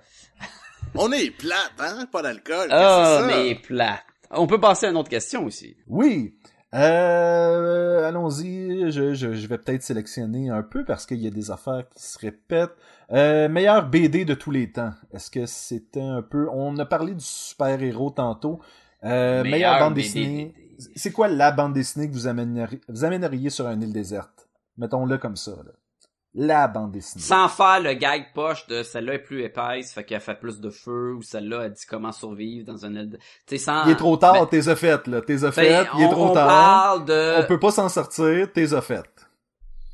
On 0.94 1.11
est 1.12 1.30
plate, 1.32 1.72
hein? 1.80 2.07
Pas 2.12 2.22
d'alcool. 2.22 2.68
Ah, 2.70 3.18
ça? 3.20 3.26
mais 3.26 3.57
plate. 3.57 4.04
On 4.30 4.46
peut 4.46 4.61
passer 4.61 4.86
à 4.86 4.90
une 4.90 4.96
autre 4.96 5.09
question 5.11 5.44
aussi. 5.44 5.76
Oui. 5.88 6.34
Euh, 6.74 8.09
allons-y, 8.09 8.90
je, 8.92 9.14
je, 9.14 9.34
je 9.34 9.46
vais 9.46 9.59
peut-être 9.59 9.82
sélectionner 9.82 10.50
un 10.50 10.62
peu 10.62 10.84
parce 10.84 11.07
qu'il 11.07 11.18
y 11.18 11.26
a 11.26 11.30
des 11.30 11.50
affaires 11.50 11.84
qui 11.94 12.02
se 12.02 12.18
répètent. 12.18 12.74
Euh, 13.12 13.48
meilleur 13.48 13.86
BD 13.88 14.24
de 14.24 14.34
tous 14.34 14.50
les 14.50 14.70
temps. 14.72 14.92
Est-ce 15.12 15.30
que 15.30 15.46
c'était 15.46 16.00
un 16.02 16.22
peu... 16.22 16.48
On 16.52 16.76
a 16.78 16.84
parlé 16.84 17.14
du 17.14 17.24
super-héros 17.24 18.11
tantôt. 18.11 18.61
Euh, 19.04 19.42
meilleure 19.42 19.44
Meilleur 19.44 19.78
bande 19.80 19.94
BD. 19.94 20.02
dessinée. 20.02 20.54
C'est 20.95 21.12
quoi 21.12 21.29
la 21.29 21.51
bande 21.53 21.72
dessinée 21.74 22.09
que 22.09 22.12
vous 22.14 22.27
amèneriez, 22.27 22.81
vous 22.89 23.05
amèneriez 23.05 23.51
sur 23.51 23.66
une 23.68 23.83
île 23.83 23.93
déserte? 23.93 24.49
Mettons-le 24.77 25.18
comme 25.18 25.37
ça. 25.37 25.53
Là. 25.53 25.72
La 26.35 26.68
bande 26.68 26.93
dessinée. 26.93 27.22
Sans 27.24 27.49
faire 27.49 27.81
le 27.81 27.95
gag 27.95 28.27
poche 28.35 28.66
de 28.66 28.83
celle-là 28.83 29.14
est 29.14 29.18
plus 29.20 29.43
épaisse, 29.43 29.93
fait 29.95 30.05
qu'elle 30.05 30.20
fait 30.20 30.35
plus 30.39 30.61
de 30.61 30.68
feu, 30.68 31.14
ou 31.14 31.22
celle-là 31.22 31.61
a 31.62 31.68
dit 31.70 31.85
comment 31.89 32.12
survivre 32.12 32.66
dans 32.66 32.85
une 32.85 32.95
île 32.95 33.11
de... 33.11 33.16
Tu 33.16 33.22
sais, 33.47 33.59
sans... 33.59 33.87
Il 33.87 33.93
est 33.93 33.97
trop 33.97 34.18
tard, 34.18 34.35
Ben, 34.35 34.47
t'es 34.47 34.77
fait, 34.77 35.07
là. 35.07 35.22
T'es 35.22 35.39
fait, 35.51 35.87
il 35.95 36.03
est 36.03 36.11
trop 36.11 36.27
on 36.31 36.35
tard. 36.35 36.47
parle 36.47 37.05
de... 37.07 37.43
On 37.43 37.47
peut 37.47 37.59
pas 37.59 37.70
s'en 37.70 37.89
sortir, 37.89 38.53
t'es 38.53 38.66
fait. 38.83 39.09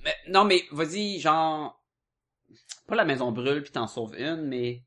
Mais, 0.04 0.14
non, 0.28 0.44
mais 0.44 0.62
vas-y, 0.72 1.20
genre... 1.20 1.80
Pas 2.88 2.96
la 2.96 3.04
maison 3.04 3.30
brûle 3.30 3.62
puis 3.62 3.70
t'en 3.70 3.86
sauves 3.86 4.16
une, 4.18 4.42
mais... 4.48 4.82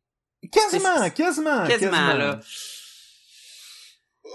Quasiment, 0.52 0.98
C'est- 1.04 1.12
quasiment, 1.12 1.66
Quasiment, 1.68 2.14
là. 2.16 2.40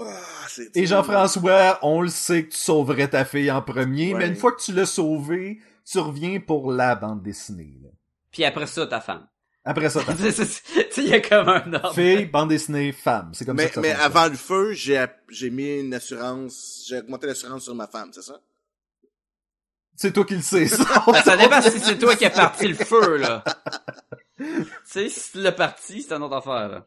Ah, 0.01 0.47
Et. 0.75 0.87
Jean-François, 0.87 1.79
on 1.83 2.01
le 2.03 2.09
sait 2.09 2.45
que 2.45 2.51
tu 2.53 2.59
sauverais 2.59 3.09
ta 3.09 3.25
fille 3.25 3.51
en 3.51 3.63
premier, 3.63 4.13
Ouais. 4.15 4.19
mais 4.21 4.29
une 4.29 4.37
fois 4.37 4.53
que 4.53 4.61
tu 4.61 4.73
l'as 4.73 4.87
sauvée, 4.87 5.59
tu 5.85 5.99
reviens 5.99 6.41
pour 6.41 6.73
la 6.73 6.95
bande 6.95 7.23
dessinée. 7.23 7.79
là. 7.83 7.89
Puis 8.31 8.45
après 8.45 8.67
ça, 8.67 8.87
ta 8.87 9.01
femme. 9.01 9.27
Après 9.65 9.91
ça, 9.91 10.01
tu 10.19 10.33
sais, 10.33 10.63
il 10.99 11.09
y 11.09 11.13
a 11.15 11.21
comme 11.21 11.49
un 11.49 11.73
ordre. 11.75 11.95
fille, 11.95 12.25
bande 12.27 12.49
dessinée, 12.49 12.93
femme. 12.93 13.31
C'est 13.35 13.45
comme 13.45 13.59
ça 13.59 13.65
Mais, 13.65 13.69
que 13.69 13.75
ça 13.75 13.81
mais 13.83 13.91
avant 13.93 14.27
le 14.29 14.37
feu, 14.37 14.73
j'ai, 14.73 15.05
j'ai 15.29 15.51
mis 15.51 15.81
une 15.81 15.93
assurance, 15.93 16.85
j'ai 16.89 16.99
augmenté 16.99 17.27
l'assurance 17.27 17.65
sur 17.65 17.75
ma 17.75 17.87
femme, 17.87 18.11
c'est 18.13 18.23
ça? 18.23 18.41
C'est 19.97 20.13
toi 20.13 20.25
qui 20.25 20.37
le 20.37 20.41
sais, 20.43 20.67
ça. 20.67 21.05
Ben, 21.07 21.15
ça 21.25 21.37
dépend 21.37 21.61
si 21.61 21.79
c'est 21.79 21.99
toi 21.99 22.17
qui 22.17 22.25
as 22.25 22.31
parti 22.31 22.69
le 22.69 22.75
feu, 22.75 23.19
là. 23.19 23.45
tu 24.39 24.65
sais, 24.87 25.09
si 25.11 25.33
tu 25.33 25.43
l'as 25.43 25.53
parti, 25.53 26.01
c'est 26.03 26.15
une 26.15 26.23
autre 26.23 26.37
affaire, 26.37 26.69
là. 26.69 26.87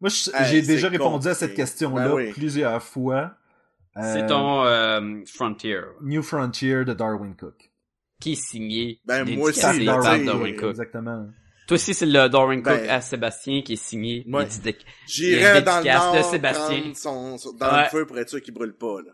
Moi, 0.00 0.10
Hey, 0.34 0.44
j'ai 0.50 0.60
c'est 0.62 0.66
déjà 0.74 0.88
répondu 0.88 1.28
à 1.28 1.34
cette 1.34 1.54
question-là 1.54 2.08
Ben 2.08 2.14
oui. 2.14 2.32
plusieurs 2.32 2.82
fois. 2.82 3.32
Euh, 3.96 4.14
C'est 4.14 4.26
ton 4.26 4.64
euh, 4.64 5.20
Frontier, 5.26 5.80
New 6.02 6.22
Frontier 6.22 6.84
de 6.84 6.92
Darwin 6.94 7.34
Cook. 7.34 7.70
qui 8.20 8.32
est 8.32 8.40
signé. 8.40 9.00
Ben, 9.04 9.24
moi 9.36 9.48
aussi, 9.50 9.60
là, 9.84 9.94
par 9.94 10.02
t'sais, 10.14 10.24
Darwin 10.24 10.54
Cook. 10.56 10.70
Exactement. 10.70 11.26
Toi 11.66 11.74
aussi, 11.74 11.94
c'est 11.94 12.06
le 12.06 12.28
Darwin 12.28 12.62
Cook 12.62 12.72
Ben, 12.74 12.88
à 12.90 13.00
Sébastien 13.00 13.62
qui 13.62 13.72
est 13.74 13.76
signé. 13.76 14.24
ouais. 14.28 14.46
J'irais 15.06 15.62
dans 15.62 15.80
le 15.80 15.84
nord 15.92 16.16
de 16.16 16.22
Sébastien. 16.22 16.80
prendre 16.80 16.96
son, 16.96 17.38
son- 17.38 17.52
dans 17.54 17.72
Ouais. 17.72 17.82
le 17.84 17.88
feu 17.88 18.06
pour 18.06 18.18
être 18.18 18.28
sûr 18.30 18.40
qu'il 18.40 18.54
brûle 18.54 18.72
pas, 18.74 19.02
là. 19.04 19.12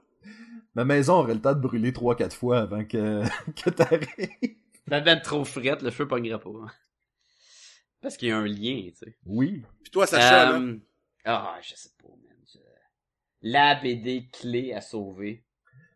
Ma 0.74 0.84
maison 0.84 1.14
aurait 1.14 1.34
le 1.34 1.40
temps 1.40 1.54
de 1.54 1.60
brûler 1.60 1.92
trois, 1.92 2.14
quatre 2.16 2.36
fois 2.36 2.58
avant 2.60 2.84
que, 2.84 3.22
que 3.64 3.70
t'arrives. 3.70 4.54
La 4.88 5.00
bête 5.00 5.22
trop 5.22 5.44
frette, 5.44 5.82
le 5.82 5.90
feu 5.90 6.06
pognera 6.06 6.38
pas. 6.38 6.50
Parce 8.04 8.16
qu'il 8.18 8.28
y 8.28 8.32
a 8.32 8.36
un 8.38 8.46
lien, 8.46 8.90
tu 8.90 8.96
sais. 8.96 9.16
Oui. 9.24 9.64
Puis 9.82 9.90
toi, 9.90 10.06
Sacha, 10.06 10.50
là? 10.52 10.58
Euh, 10.58 10.78
Ah, 11.24 11.56
je 11.62 11.74
sais 11.74 11.88
pas, 12.00 12.08
man. 12.10 12.36
Je- 12.52 12.58
La 13.40 13.74
BD 13.76 14.28
clé 14.30 14.74
à 14.74 14.80
sauver. 14.82 15.42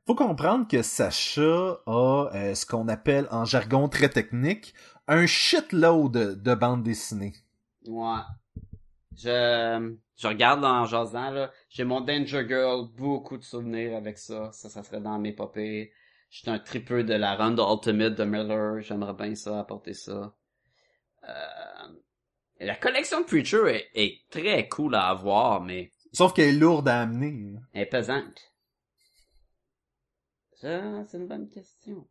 Faut 0.06 0.14
comprendre 0.14 0.66
que 0.66 0.80
Sacha 0.80 1.80
a 1.86 2.30
euh, 2.34 2.54
ce 2.54 2.64
qu'on 2.64 2.88
appelle 2.88 3.28
en 3.30 3.44
jargon 3.44 3.90
très 3.90 4.08
technique 4.08 4.72
un 5.06 5.26
shitload 5.26 6.42
de 6.42 6.54
bandes 6.54 6.82
dessinées. 6.82 7.34
Ouais. 7.86 8.20
Je, 9.16 9.94
je 10.16 10.26
regarde 10.28 10.64
en 10.64 10.86
jasant, 10.86 11.30
là. 11.30 11.50
J'ai 11.68 11.84
mon 11.84 12.00
Danger 12.00 12.46
Girl, 12.48 12.88
beaucoup 12.96 13.36
de 13.36 13.42
souvenirs 13.44 13.96
avec 13.96 14.16
ça. 14.16 14.50
Ça, 14.52 14.70
ça 14.70 14.82
serait 14.82 15.00
dans 15.02 15.18
mes 15.18 15.32
papiers. 15.32 15.92
J'étais 16.30 16.50
un 16.50 16.58
tripeux 16.58 17.04
de 17.04 17.14
la 17.14 17.34
run 17.34 17.50
de 17.52 17.62
Ultimate 17.62 18.14
de 18.14 18.24
Miller. 18.24 18.80
J'aimerais 18.80 19.14
bien 19.14 19.34
ça, 19.34 19.60
apporter 19.60 19.92
ça. 19.94 20.34
Euh, 21.28 21.32
la 22.66 22.74
collection 22.76 23.20
de 23.20 23.26
Preacher 23.26 23.62
est, 23.68 23.88
est 23.94 24.20
très 24.30 24.68
cool 24.68 24.94
à 24.94 25.08
avoir, 25.08 25.60
mais 25.62 25.92
Sauf 26.12 26.32
qu'elle 26.32 26.48
est 26.54 26.58
lourde 26.58 26.88
à 26.88 27.02
amener. 27.02 27.54
elle 27.72 27.82
est 27.82 27.86
pesante. 27.86 28.40
Ça, 30.54 31.04
c'est 31.06 31.18
une 31.18 31.28
bonne 31.28 31.48
question. 31.48 32.06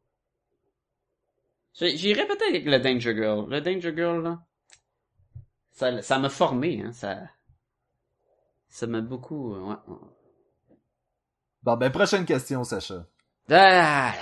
J'ai- 1.74 1.98
J'irais 1.98 2.26
peut-être 2.28 2.50
avec 2.50 2.66
le 2.66 2.80
Danger 2.80 3.14
Girl. 3.16 3.50
Le 3.50 3.60
Danger 3.62 3.94
Girl, 3.96 4.24
là. 4.24 4.40
Ça, 5.72 6.02
ça 6.02 6.18
m'a 6.20 6.30
formé, 6.30 6.82
hein. 6.82 6.92
Ça, 6.94 7.20
ça 8.70 8.88
m'a 8.88 9.02
beaucoup, 9.02 9.54
euh, 9.54 9.60
ouais. 9.60 9.98
Bon, 11.64 11.76
ben, 11.76 11.92
prochaine 11.92 12.26
question, 12.26 12.64
Sacha. 12.64 13.06
Ah! 13.50 14.14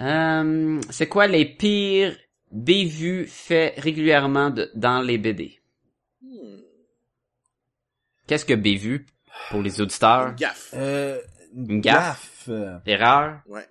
Euh, 0.00 0.80
c'est 0.90 1.08
quoi 1.08 1.26
les 1.26 1.44
pires 1.44 2.16
bévues 2.54 3.26
faits 3.26 3.78
régulièrement 3.78 4.50
de- 4.50 4.70
dans 4.74 5.00
les 5.02 5.18
BD? 5.18 5.60
Hmm, 6.22 6.60
Qu'est-ce 8.26 8.44
que 8.46 8.54
bévu 8.54 9.06
pour 9.50 9.60
les 9.62 9.80
auditeurs? 9.80 10.28
une 10.28 10.34
gaffe. 10.36 10.70
Euh, 10.74 11.20
Une 11.54 11.80
gaffe? 11.80 12.48
Erreur? 12.86 13.40
Ouais. 13.46 13.66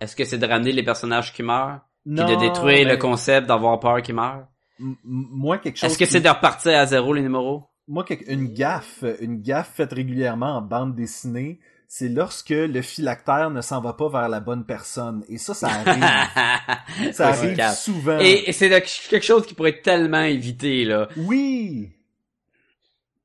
Est-ce 0.00 0.16
que 0.16 0.24
c'est 0.24 0.38
de 0.38 0.46
ramener 0.46 0.72
les 0.72 0.82
personnages 0.82 1.32
qui 1.32 1.42
meurent? 1.42 1.80
Puis 2.04 2.14
non, 2.14 2.26
de 2.26 2.34
détruire 2.36 2.84
le 2.86 2.94
ben, 2.94 2.98
concept 2.98 3.46
d'avoir 3.48 3.78
peur 3.80 4.00
qu'ils 4.02 4.14
meurent? 4.14 4.46
m- 4.80 4.88
m- 4.90 4.96
Moi, 5.04 5.58
quelque 5.58 5.76
chose. 5.76 5.90
Est-ce 5.90 5.98
que 5.98 6.04
qui- 6.04 6.10
c'est 6.10 6.20
de 6.20 6.28
repartir 6.28 6.78
à 6.78 6.86
zéro 6.86 7.12
les 7.12 7.22
numéros? 7.22 7.64
Moi, 7.88 8.04
quelque- 8.04 8.28
une 8.30 8.52
gaffe, 8.52 9.04
une 9.20 9.40
gaffe 9.42 9.74
faite 9.74 9.92
régulièrement 9.92 10.56
en 10.56 10.62
bande 10.62 10.94
dessinée, 10.94 11.58
c'est 11.88 12.08
lorsque 12.08 12.50
le 12.50 12.82
phylactère 12.82 13.50
ne 13.50 13.60
s'en 13.60 13.80
va 13.80 13.92
pas 13.92 14.08
vers 14.08 14.28
la 14.28 14.40
bonne 14.40 14.64
personne. 14.64 15.24
Et 15.28 15.38
ça, 15.38 15.54
ça 15.54 15.68
arrive. 15.68 17.12
ça 17.12 17.28
arrive 17.28 17.70
souvent. 17.74 18.18
Et, 18.20 18.48
et 18.48 18.52
c'est 18.52 18.68
quelque 18.68 19.24
chose 19.24 19.46
qui 19.46 19.54
pourrait 19.54 19.70
être 19.70 19.82
tellement 19.82 20.22
évité, 20.22 20.84
là. 20.84 21.08
Oui! 21.16 21.92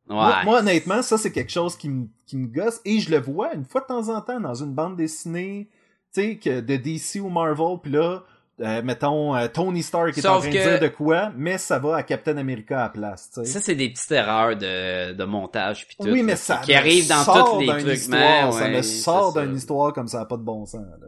Ouais. 0.07 0.16
Moi, 0.16 0.43
moi, 0.43 0.59
honnêtement, 0.59 1.01
ça, 1.01 1.18
c'est 1.18 1.32
quelque 1.32 1.51
chose 1.51 1.78
qui 1.78 1.89
me, 1.89 2.07
qui 2.26 2.38
me 2.38 2.47
gosse. 2.47 2.82
Et 2.86 2.99
je 2.99 3.09
le 3.09 3.20
vois 3.20 3.53
une 3.53 3.66
fois 3.66 3.82
de 3.82 3.88
temps 3.88 4.09
en 4.09 4.22
temps 4.22 4.39
dans 4.39 4.55
une 4.55 4.74
bande 4.74 4.97
dessinée, 4.97 5.70
tu 6.14 6.22
sais, 6.22 6.36
que 6.36 6.59
de 6.59 6.76
DC 6.76 7.22
ou 7.22 7.30
Marvel, 7.30 7.78
puis 7.82 7.93
là, 7.93 8.24
euh, 8.59 8.81
mettons, 8.83 9.35
euh, 9.35 9.47
Tony 9.47 9.81
Stark 9.81 10.17
est 10.17 10.25
en 10.25 10.35
Sauf 10.35 10.41
train 10.43 10.51
que- 10.51 10.57
de 10.57 10.69
dire 10.69 10.79
de 10.79 10.87
quoi, 10.89 11.31
mais 11.35 11.57
ça 11.57 11.79
va 11.79 11.95
à 11.95 12.03
Captain 12.03 12.37
America 12.37 12.79
à 12.79 12.83
la 12.83 12.89
place, 12.89 13.31
tu 13.33 13.41
sais. 13.41 13.45
Ça, 13.45 13.59
c'est 13.61 13.75
des 13.75 13.89
petites 13.89 14.11
erreurs 14.11 14.55
de, 14.55 15.13
de 15.13 15.23
montage 15.23 15.87
pis 15.87 15.95
tout. 15.97 16.03
Oui, 16.07 16.21
mais 16.21 16.33
qui- 16.33 16.39
ça 16.39 16.57
qui 16.57 16.71
me 16.71 16.77
arrivent 16.77 17.07
dans 17.07 17.23
sort 17.23 17.51
tous 17.53 17.59
les 17.61 17.67
trucs, 17.67 17.87
histoire, 17.97 18.19
mais 18.19 18.51
ça 18.51 18.63
ouais, 18.65 18.71
me 18.77 18.81
sort 18.81 19.33
d'une 19.33 19.55
histoire 19.55 19.93
comme 19.93 20.07
ça 20.07 20.19
n'a 20.19 20.25
pas 20.25 20.37
de 20.37 20.43
bon 20.43 20.65
sens, 20.65 20.81
là. 20.99 21.07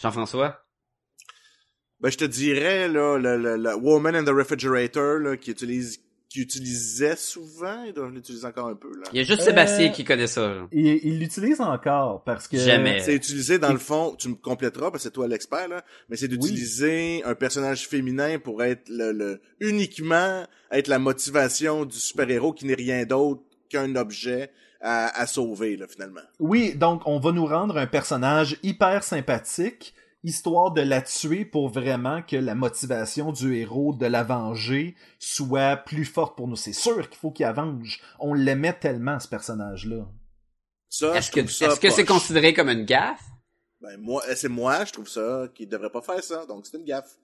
Jean-François? 0.00 0.60
Ben, 2.00 2.10
je 2.10 2.16
te 2.18 2.24
dirais, 2.24 2.86
là, 2.88 3.18
le, 3.18 3.36
le, 3.36 3.56
le 3.56 3.74
Woman 3.76 4.14
in 4.14 4.24
the 4.24 4.28
Refrigerator, 4.28 5.18
là, 5.18 5.36
qui 5.36 5.50
utilise, 5.50 6.00
qui 6.28 6.40
utilisait 6.40 7.16
souvent, 7.16 7.84
il 7.84 7.94
doit 7.94 8.10
l'utiliser 8.10 8.46
encore 8.46 8.68
un 8.68 8.74
peu, 8.74 8.88
là. 8.94 9.04
Il 9.12 9.16
y 9.18 9.20
a 9.20 9.24
juste 9.24 9.40
Euh, 9.40 9.44
Sébastien 9.46 9.88
qui 9.90 10.04
connaît 10.04 10.26
ça. 10.26 10.46
là. 10.46 10.66
Il 10.72 10.86
il 10.86 11.18
l'utilise 11.18 11.60
encore 11.60 12.22
parce 12.24 12.46
que... 12.48 12.58
Jamais. 12.58 13.00
C'est 13.00 13.14
utilisé 13.14 13.58
dans 13.58 13.72
le 13.72 13.78
fond, 13.78 14.14
tu 14.18 14.28
me 14.28 14.34
compléteras 14.34 14.90
parce 14.90 15.04
que 15.04 15.08
c'est 15.08 15.14
toi 15.14 15.26
l'expert 15.26 15.68
là, 15.68 15.82
mais 16.10 16.16
c'est 16.16 16.28
d'utiliser 16.28 17.22
un 17.24 17.34
personnage 17.34 17.88
féminin 17.88 18.38
pour 18.38 18.62
être 18.62 18.88
le, 18.90 19.12
le 19.12 19.40
uniquement 19.60 20.44
être 20.70 20.88
la 20.88 20.98
motivation 20.98 21.86
du 21.86 21.96
super-héros 21.96 22.52
qui 22.52 22.66
n'est 22.66 22.74
rien 22.74 23.04
d'autre 23.06 23.40
qu'un 23.70 23.96
objet 23.96 24.50
à, 24.82 25.18
à 25.18 25.26
sauver 25.26 25.76
là 25.78 25.86
finalement. 25.88 26.20
Oui, 26.40 26.74
donc 26.74 27.02
on 27.06 27.18
va 27.18 27.32
nous 27.32 27.46
rendre 27.46 27.78
un 27.78 27.86
personnage 27.86 28.58
hyper 28.62 29.02
sympathique, 29.02 29.94
histoire 30.24 30.72
de 30.72 30.80
la 30.80 31.00
tuer 31.02 31.44
pour 31.44 31.68
vraiment 31.68 32.22
que 32.22 32.36
la 32.36 32.54
motivation 32.54 33.32
du 33.32 33.54
héros 33.56 33.94
de 33.94 34.06
la 34.06 34.24
venger 34.24 34.94
soit 35.18 35.76
plus 35.76 36.04
forte 36.04 36.36
pour 36.36 36.48
nous. 36.48 36.56
C'est 36.56 36.72
sûr 36.72 37.08
qu'il 37.08 37.18
faut 37.18 37.30
qu'il 37.30 37.46
avenge. 37.46 38.00
On 38.18 38.34
l'aimait 38.34 38.72
tellement, 38.78 39.20
ce 39.20 39.28
personnage-là. 39.28 40.06
Ça, 40.88 41.14
Est-ce 41.16 41.30
que, 41.30 41.46
c'est 41.46 41.66
poche. 41.68 42.04
considéré 42.06 42.52
comme 42.54 42.68
une 42.68 42.84
gaffe? 42.84 43.22
Ben 43.80 43.96
moi, 44.00 44.22
euh, 44.28 44.34
c'est 44.34 44.48
moi, 44.48 44.84
je 44.84 44.92
trouve 44.92 45.08
ça 45.08 45.46
qu'il 45.54 45.68
devrait 45.68 45.90
pas 45.90 46.02
faire 46.02 46.22
ça, 46.24 46.44
donc 46.46 46.66
c'est 46.66 46.76
une 46.78 46.84
gaffe. 46.84 47.16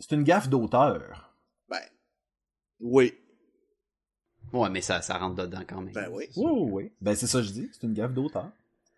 C'est 0.00 0.14
une 0.14 0.22
gaffe 0.24 0.48
d'auteur. 0.48 1.34
Ben 1.68 1.80
oui, 2.80 3.12
Ouais, 4.52 4.70
mais 4.70 4.80
ça, 4.80 5.02
ça 5.02 5.18
rentre 5.18 5.34
dedans 5.34 5.60
quand 5.68 5.82
même. 5.82 5.92
ben 5.92 6.08
oui. 6.10 6.24
Oui, 6.36 6.50
oui, 6.50 6.70
oui. 6.72 6.92
Ben 7.02 7.14
c'est 7.14 7.26
ça 7.26 7.40
que 7.40 7.44
je 7.44 7.50
dis, 7.52 7.68
c'est 7.72 7.86
une 7.86 7.92
gaffe 7.92 8.12
d'auteur. 8.14 8.48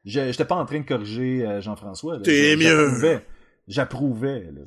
Je 0.04 0.30
J'étais 0.30 0.44
pas 0.44 0.54
en 0.54 0.64
train 0.64 0.78
de 0.78 0.86
corriger 0.86 1.44
euh, 1.44 1.60
Jean-François. 1.60 2.20
T'es 2.20 2.54
mieux. 2.56 3.20
J'approuvais. 3.70 4.42
J'approuvais, 4.44 4.52
là. 4.52 4.66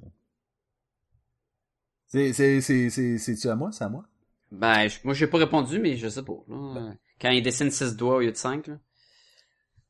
C'est, 2.08 2.34
c'est, 2.34 2.62
c'est, 2.62 2.90
c'est, 2.90 3.18
c'est-tu 3.18 3.48
à 3.50 3.56
moi? 3.56 3.72
C'est 3.72 3.84
à 3.84 3.90
moi? 3.90 4.06
Ben, 4.52 4.88
je- 4.88 5.00
moi, 5.04 5.14
j'ai 5.14 5.28
pas 5.28 5.40
répondu, 5.40 5.80
mais 5.80 5.98
je 5.98 6.08
sais 6.08 6.24
pas. 6.24 6.38
là. 6.48 6.94
Quand 7.20 7.30
il 7.32 7.42
dessine 7.42 7.72
6 7.72 7.96
doigts 7.96 8.18
au 8.18 8.20
lieu 8.22 8.32
de 8.32 8.38
5, 8.38 8.68
là. 8.68 8.78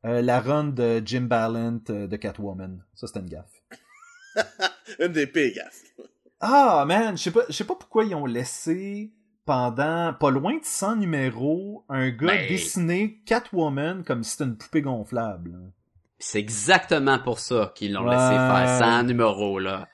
Euh, 0.05 0.21
la 0.21 0.39
run 0.41 0.65
de 0.65 1.01
Jim 1.05 1.21
Ballant 1.21 1.79
euh, 1.89 2.07
de 2.07 2.15
Catwoman. 2.17 2.83
Ça, 2.93 3.07
c'était 3.07 3.19
une 3.21 3.29
gaffe. 3.29 3.63
Une 4.99 5.13
des 5.13 5.27
pires 5.27 5.53
gaffes. 5.55 5.83
Ah, 6.41 6.83
man, 6.87 7.15
je 7.17 7.23
sais 7.23 7.31
pas, 7.31 7.43
je 7.47 7.53
sais 7.53 7.63
pas 7.63 7.75
pourquoi 7.75 8.03
ils 8.03 8.15
ont 8.15 8.25
laissé 8.25 9.13
pendant 9.45 10.13
pas 10.13 10.29
loin 10.29 10.57
de 10.57 10.65
100 10.65 10.97
numéros 10.97 11.85
un 11.87 12.09
gars 12.09 12.27
Ben- 12.27 12.47
dessiner 12.49 13.21
Catwoman 13.25 14.03
comme 14.03 14.23
si 14.23 14.31
c'était 14.31 14.43
une 14.45 14.57
poupée 14.57 14.81
gonflable. 14.81 15.57
C'est 16.23 16.39
exactement 16.39 17.19
pour 17.19 17.39
ça 17.39 17.71
qu'ils 17.75 17.93
l'ont 17.93 18.05
Ouais. 18.07 18.11
laissé 18.15 18.29
faire 18.33 18.77
sans 18.79 19.03
numéro, 19.03 19.59
là. 19.59 19.87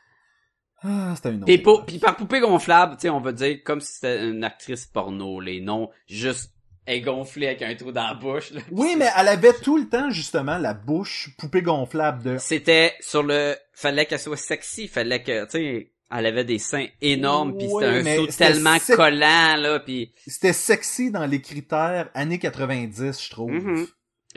Ah, 0.84 1.14
c'était 1.16 1.32
une 1.32 1.44
autre. 1.44 1.64
Pour- 1.64 1.86
puis 1.86 2.00
par 2.00 2.16
poupée 2.16 2.40
gonflable, 2.40 2.96
tu 2.96 3.02
sais, 3.02 3.10
on 3.10 3.20
va 3.20 3.32
dire 3.34 3.58
comme 3.66 3.82
si 3.82 3.94
c'était 3.96 4.26
une 4.30 4.44
actrice 4.44 4.86
porno, 4.86 5.40
les 5.42 5.60
noms 5.60 5.90
juste 6.08 6.54
est 6.88 7.02
gonflée 7.02 7.48
avec 7.48 7.62
un 7.62 7.76
trou 7.76 7.92
dans 7.92 8.08
la 8.08 8.14
bouche. 8.14 8.52
là. 8.52 8.62
Oui, 8.72 8.96
mais 8.98 9.10
elle 9.18 9.28
avait 9.28 9.54
tout 9.54 9.78
le 9.78 9.90
temps, 9.90 10.10
justement, 10.10 10.58
la 10.58 10.74
bouche 10.74 11.32
poupée 11.38 11.62
gonflable 11.62 12.24
de... 12.24 12.38
C'était 12.38 12.94
sur 13.02 13.22
le... 13.24 13.56
Fallait 13.74 14.06
qu'elle 14.06 14.20
soit 14.20 14.38
sexy, 14.38 14.88
fallait 14.88 15.22
que, 15.22 15.44
tu 15.46 15.52
sais, 15.52 15.92
elle 16.12 16.26
avait 16.26 16.46
des 16.46 16.58
seins 16.58 16.88
énormes, 17.02 17.58
puis 17.58 17.68
c'était 17.70 17.86
un 17.86 18.16
saut 18.16 18.28
tellement 18.28 18.78
collant, 18.96 19.56
là, 19.58 19.80
puis... 19.80 20.14
C'était 20.26 20.54
sexy 20.54 21.12
dans 21.12 21.26
les 21.28 21.42
critères 21.42 22.10
années 22.16 22.40
90, 22.40 23.24
je 23.24 23.30
trouve. 23.30 23.52
Mhm. 23.52 23.86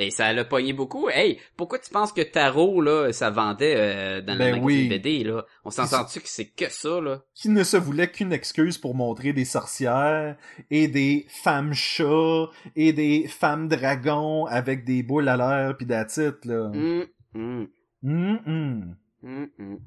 Et 0.07 0.11
ça 0.11 0.32
l'a 0.32 0.44
pogné 0.44 0.72
beaucoup. 0.72 1.09
Hey, 1.09 1.38
pourquoi 1.57 1.78
tu 1.78 1.90
penses 1.90 2.12
que 2.12 2.20
Tarot, 2.22 2.80
là, 2.80 3.12
ça 3.12 3.30
vendait 3.30 3.74
euh, 3.76 4.20
dans 4.20 4.36
Ben 4.36 4.55
le 4.55 4.61
magazine 4.61 4.64
oui. 4.64 4.88
BD, 4.88 5.24
là? 5.24 5.44
On 5.64 5.70
s'entend-tu 5.70 6.20
que 6.20 6.28
c'est 6.28 6.46
que 6.48 6.68
ça, 6.70 7.00
là? 7.00 7.22
Qui 7.34 7.48
ne 7.50 7.62
se 7.62 7.76
voulait 7.76 8.11
qu'une 8.11 8.32
excuse 8.32 8.78
pour 8.78 8.94
montrer 8.94 9.32
des 9.32 9.44
sorcières 9.44 10.36
et 10.70 10.88
des 10.88 11.26
femmes 11.28 11.72
chats 11.72 12.46
et 12.74 12.92
des 12.92 13.28
femmes 13.28 13.68
dragons 13.68 14.46
avec 14.46 14.84
des 14.84 15.03
boules 15.03 15.28
à 15.28 15.36
l'air 15.36 15.76
pis 15.76 15.86
d'attitude, 15.86 16.38
là. 16.44 16.64
Hum, 16.74 17.07
hum, 17.34 17.68
Hum, 18.05 18.40
hum. 18.46 18.96
hum, 19.22 19.48
hum. 19.59 19.78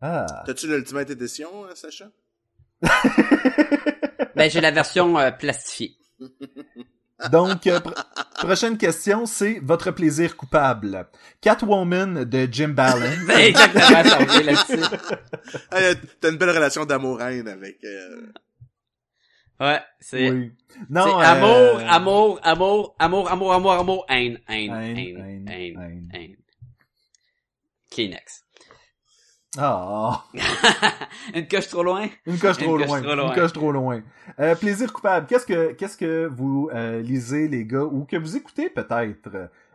Ah. 0.00 0.26
T'as-tu 0.46 0.68
l'Ultimate 0.68 1.10
Edition, 1.10 1.64
euh, 1.66 1.74
Sacha? 1.74 2.10
Ben, 4.34 4.50
j'ai 4.50 4.60
la 4.62 4.70
version 4.70 5.18
euh, 5.18 5.30
plastifiée. 5.30 5.96
Donc, 7.30 7.66
euh, 7.66 7.78
pr- 7.78 8.04
prochaine 8.34 8.76
question, 8.76 9.26
c'est 9.26 9.60
votre 9.62 9.90
plaisir 9.92 10.36
coupable. 10.36 11.06
Catwoman 11.40 12.24
de 12.24 12.48
Jim 12.50 12.70
Ballant. 12.70 13.14
Ben, 13.26 13.38
exactement, 13.38 14.04
ça 14.04 14.18
revient 14.18 14.42
là-dessus. 14.44 14.96
T'as 16.20 16.30
une 16.30 16.36
belle 16.38 16.50
relation 16.50 16.84
d'amour-haine 16.84 17.48
avec... 17.48 17.78
euh, 17.84 18.26
Ouais, 19.60 19.80
c'est... 20.00 20.30
oui. 20.30 20.52
Non, 20.90 21.20
euh, 21.20 21.22
amour, 21.22 21.80
amour, 21.88 22.40
amour, 22.42 22.96
amour, 22.98 23.30
amour, 23.30 23.52
amour, 23.52 23.72
amour, 23.72 24.06
haine, 24.08 24.40
haine, 24.48 24.72
Haine, 24.72 24.96
haine, 24.96 25.18
haine, 25.18 25.48
haine, 25.48 25.78
haine. 25.80 26.08
haine. 26.12 26.36
Kleenex. 27.90 28.42
Ah. 29.58 30.24
Une 31.34 31.46
coche 31.46 31.68
trop 31.68 31.82
loin? 31.82 32.08
Une 32.26 32.38
coche 32.38 32.56
Une 32.58 32.64
trop 32.64 32.78
coche 32.78 32.86
loin. 32.86 33.02
trop 33.02 33.14
loin. 33.14 33.28
Une 33.28 33.34
coche 33.34 33.52
trop 33.52 33.72
loin. 33.72 34.02
Euh, 34.40 34.54
plaisir 34.54 34.92
coupable. 34.92 35.26
Qu'est-ce 35.26 35.44
que 35.44 35.72
qu'est-ce 35.72 35.96
que 35.98 36.26
vous 36.26 36.70
euh, 36.72 37.02
lisez 37.02 37.48
les 37.48 37.66
gars 37.66 37.82
ou 37.84 38.04
que 38.04 38.16
vous 38.16 38.36
écoutez 38.36 38.70
peut-être? 38.70 39.28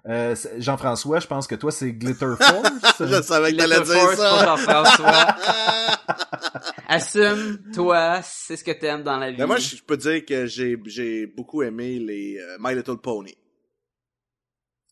Euh, 0.07 0.36
Jean-François, 0.57 1.19
je 1.19 1.28
pense 1.28 1.45
que 1.47 1.55
toi 1.55 1.71
c'est 1.71 1.91
Glitter 1.91 2.34
Force. 2.39 2.71
Je 2.99 3.21
savais 3.21 3.51
que 3.51 3.57
t'allais 3.57 3.75
Glitter 3.75 3.93
dire 3.93 4.09
ça. 4.17 4.45
Jean-François. 4.45 5.36
Assume, 6.88 7.59
toi, 7.73 8.21
c'est 8.23 8.55
ce 8.55 8.63
que 8.63 8.71
t'aimes 8.71 9.03
dans 9.03 9.17
la 9.17 9.30
vie. 9.32 9.38
Mais 9.38 9.45
moi, 9.45 9.57
je 9.57 9.75
peux 9.86 9.97
dire 9.97 10.23
que 10.25 10.45
j'ai 10.45 10.82
j'ai 10.86 11.28
beaucoup 11.28 11.61
aimé 11.61 11.99
les 11.99 12.38
euh, 12.39 12.57
My 12.61 12.73
Little 12.73 12.97
Pony. 12.97 13.38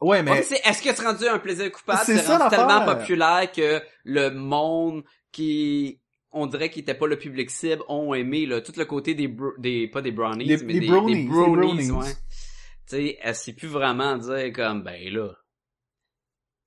Ouais, 0.01 0.23
mais 0.23 0.39
Est-ce 0.39 0.81
que 0.81 0.93
c'est 0.95 1.01
rendu 1.03 1.27
un 1.27 1.39
plaisir 1.39 1.71
coupable? 1.71 2.01
C'est 2.05 2.17
ça, 2.17 2.37
rendu 2.37 2.55
tellement 2.55 2.85
populaire 2.85 3.51
que 3.51 3.81
le 4.03 4.29
monde 4.29 5.03
qui, 5.31 5.99
on 6.31 6.47
dirait 6.47 6.69
qu'il 6.69 6.81
était 6.81 6.93
pas 6.93 7.07
le 7.07 7.17
public 7.17 7.49
cible, 7.49 7.83
ont 7.87 8.13
aimé, 8.13 8.45
là, 8.45 8.61
tout 8.61 8.73
le 8.77 8.85
côté 8.85 9.13
des, 9.15 9.27
bro- 9.27 9.53
des 9.57 9.87
pas 9.87 10.01
des 10.01 10.11
brownies, 10.11 10.45
Les- 10.45 10.57
mais 10.63 10.73
des, 10.79 10.87
brownies, 10.87 11.13
des 11.15 11.21
les 11.23 11.27
brownies, 11.27 11.87
brownies. 11.87 11.91
ouais. 11.91 12.13
Tu 12.87 12.95
sais, 12.97 13.17
elle 13.21 13.35
sait 13.35 13.53
plus 13.53 13.67
vraiment 13.67 14.15
dire 14.17 14.51
comme, 14.53 14.83
ben 14.83 15.11
là. 15.13 15.29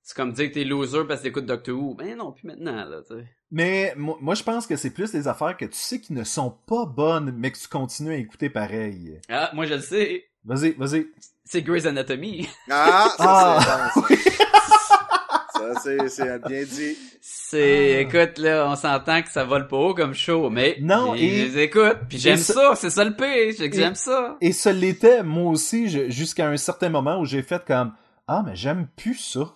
C'est 0.01 0.15
comme 0.15 0.33
dire 0.33 0.49
que 0.49 0.53
t'es 0.55 0.63
loser 0.63 1.03
parce 1.07 1.19
que 1.21 1.25
t'écoutes 1.27 1.45
Doctor 1.45 1.77
Who. 1.77 1.93
Ben 1.93 2.17
non, 2.17 2.31
plus 2.31 2.47
maintenant, 2.47 2.83
là, 2.89 3.01
tu 3.07 3.15
sais. 3.15 3.25
mais 3.51 3.93
moi, 3.95 4.17
moi, 4.19 4.33
je 4.35 4.41
pense 4.43 4.65
que 4.65 4.75
c'est 4.75 4.89
plus 4.89 5.11
des 5.11 5.27
affaires 5.27 5.55
que 5.55 5.65
tu 5.65 5.77
sais 5.77 6.01
qui 6.01 6.13
ne 6.13 6.23
sont 6.23 6.49
pas 6.65 6.85
bonnes 6.85 7.31
mais 7.37 7.51
que 7.51 7.59
tu 7.59 7.67
continues 7.67 8.13
à 8.13 8.17
écouter 8.17 8.49
pareil. 8.49 9.19
Ah, 9.29 9.51
moi 9.53 9.65
je 9.67 9.75
le 9.75 9.81
sais. 9.81 10.28
Vas-y, 10.45 10.71
vas-y. 10.73 11.07
C'est 11.45 11.61
Grey's 11.61 11.85
Anatomy. 11.85 12.47
Ah, 12.69 13.07
ça 13.17 13.25
Ah. 13.27 13.91
c'est 13.93 13.99
bon, 14.01 15.75
ça. 15.75 16.09
Ça, 16.09 16.37
bien 16.39 16.63
dit. 16.63 16.97
C'est, 17.21 17.95
Ah. 17.97 18.01
écoute, 18.01 18.37
là, 18.37 18.67
on 18.69 18.75
s'entend 18.75 19.21
que 19.21 19.29
ça 19.31 19.43
vole 19.43 19.67
pas 19.67 19.77
haut 19.77 19.93
comme 19.93 20.13
show, 20.13 20.49
mais. 20.49 20.77
Non, 20.81 21.15
je 21.15 21.21
et- 21.23 21.45
les 21.49 21.57
écoute, 21.59 21.97
puis 22.07 22.17
j'aime 22.17 22.35
et 22.35 22.41
ça- 22.41 22.53
ça, 22.53 22.75
c'est 22.75 22.89
ça 22.89 23.03
le 23.03 23.15
pire, 23.15 23.69
j'aime 23.71 23.95
ça. 23.95 24.37
Et 24.41 24.51
ce 24.53 24.69
l'était 24.69 25.23
moi 25.23 25.51
aussi 25.51 25.89
je- 25.89 26.09
jusqu'à 26.09 26.47
un 26.47 26.57
certain 26.57 26.89
moment 26.89 27.19
où 27.19 27.25
j'ai 27.25 27.41
fait 27.41 27.63
comme 27.65 27.93
ah 28.27 28.43
mais 28.45 28.55
j'aime 28.55 28.87
plus 28.95 29.15
ça. 29.15 29.51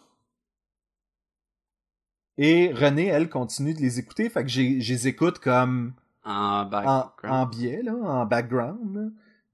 Et 2.37 2.71
René, 2.73 3.07
elle, 3.07 3.29
continue 3.29 3.73
de 3.73 3.79
les 3.79 3.99
écouter, 3.99 4.29
fait 4.29 4.43
que 4.43 4.49
j'ai- 4.49 4.81
je 4.81 4.93
les 4.93 5.07
écoute 5.07 5.37
comme 5.39 5.93
En 6.25 6.31
en, 6.61 6.65
background. 6.65 7.11
en 7.23 7.45
biais, 7.45 7.81
là, 7.83 7.93
en 7.93 8.25
background. 8.25 8.95
là. 8.95 9.01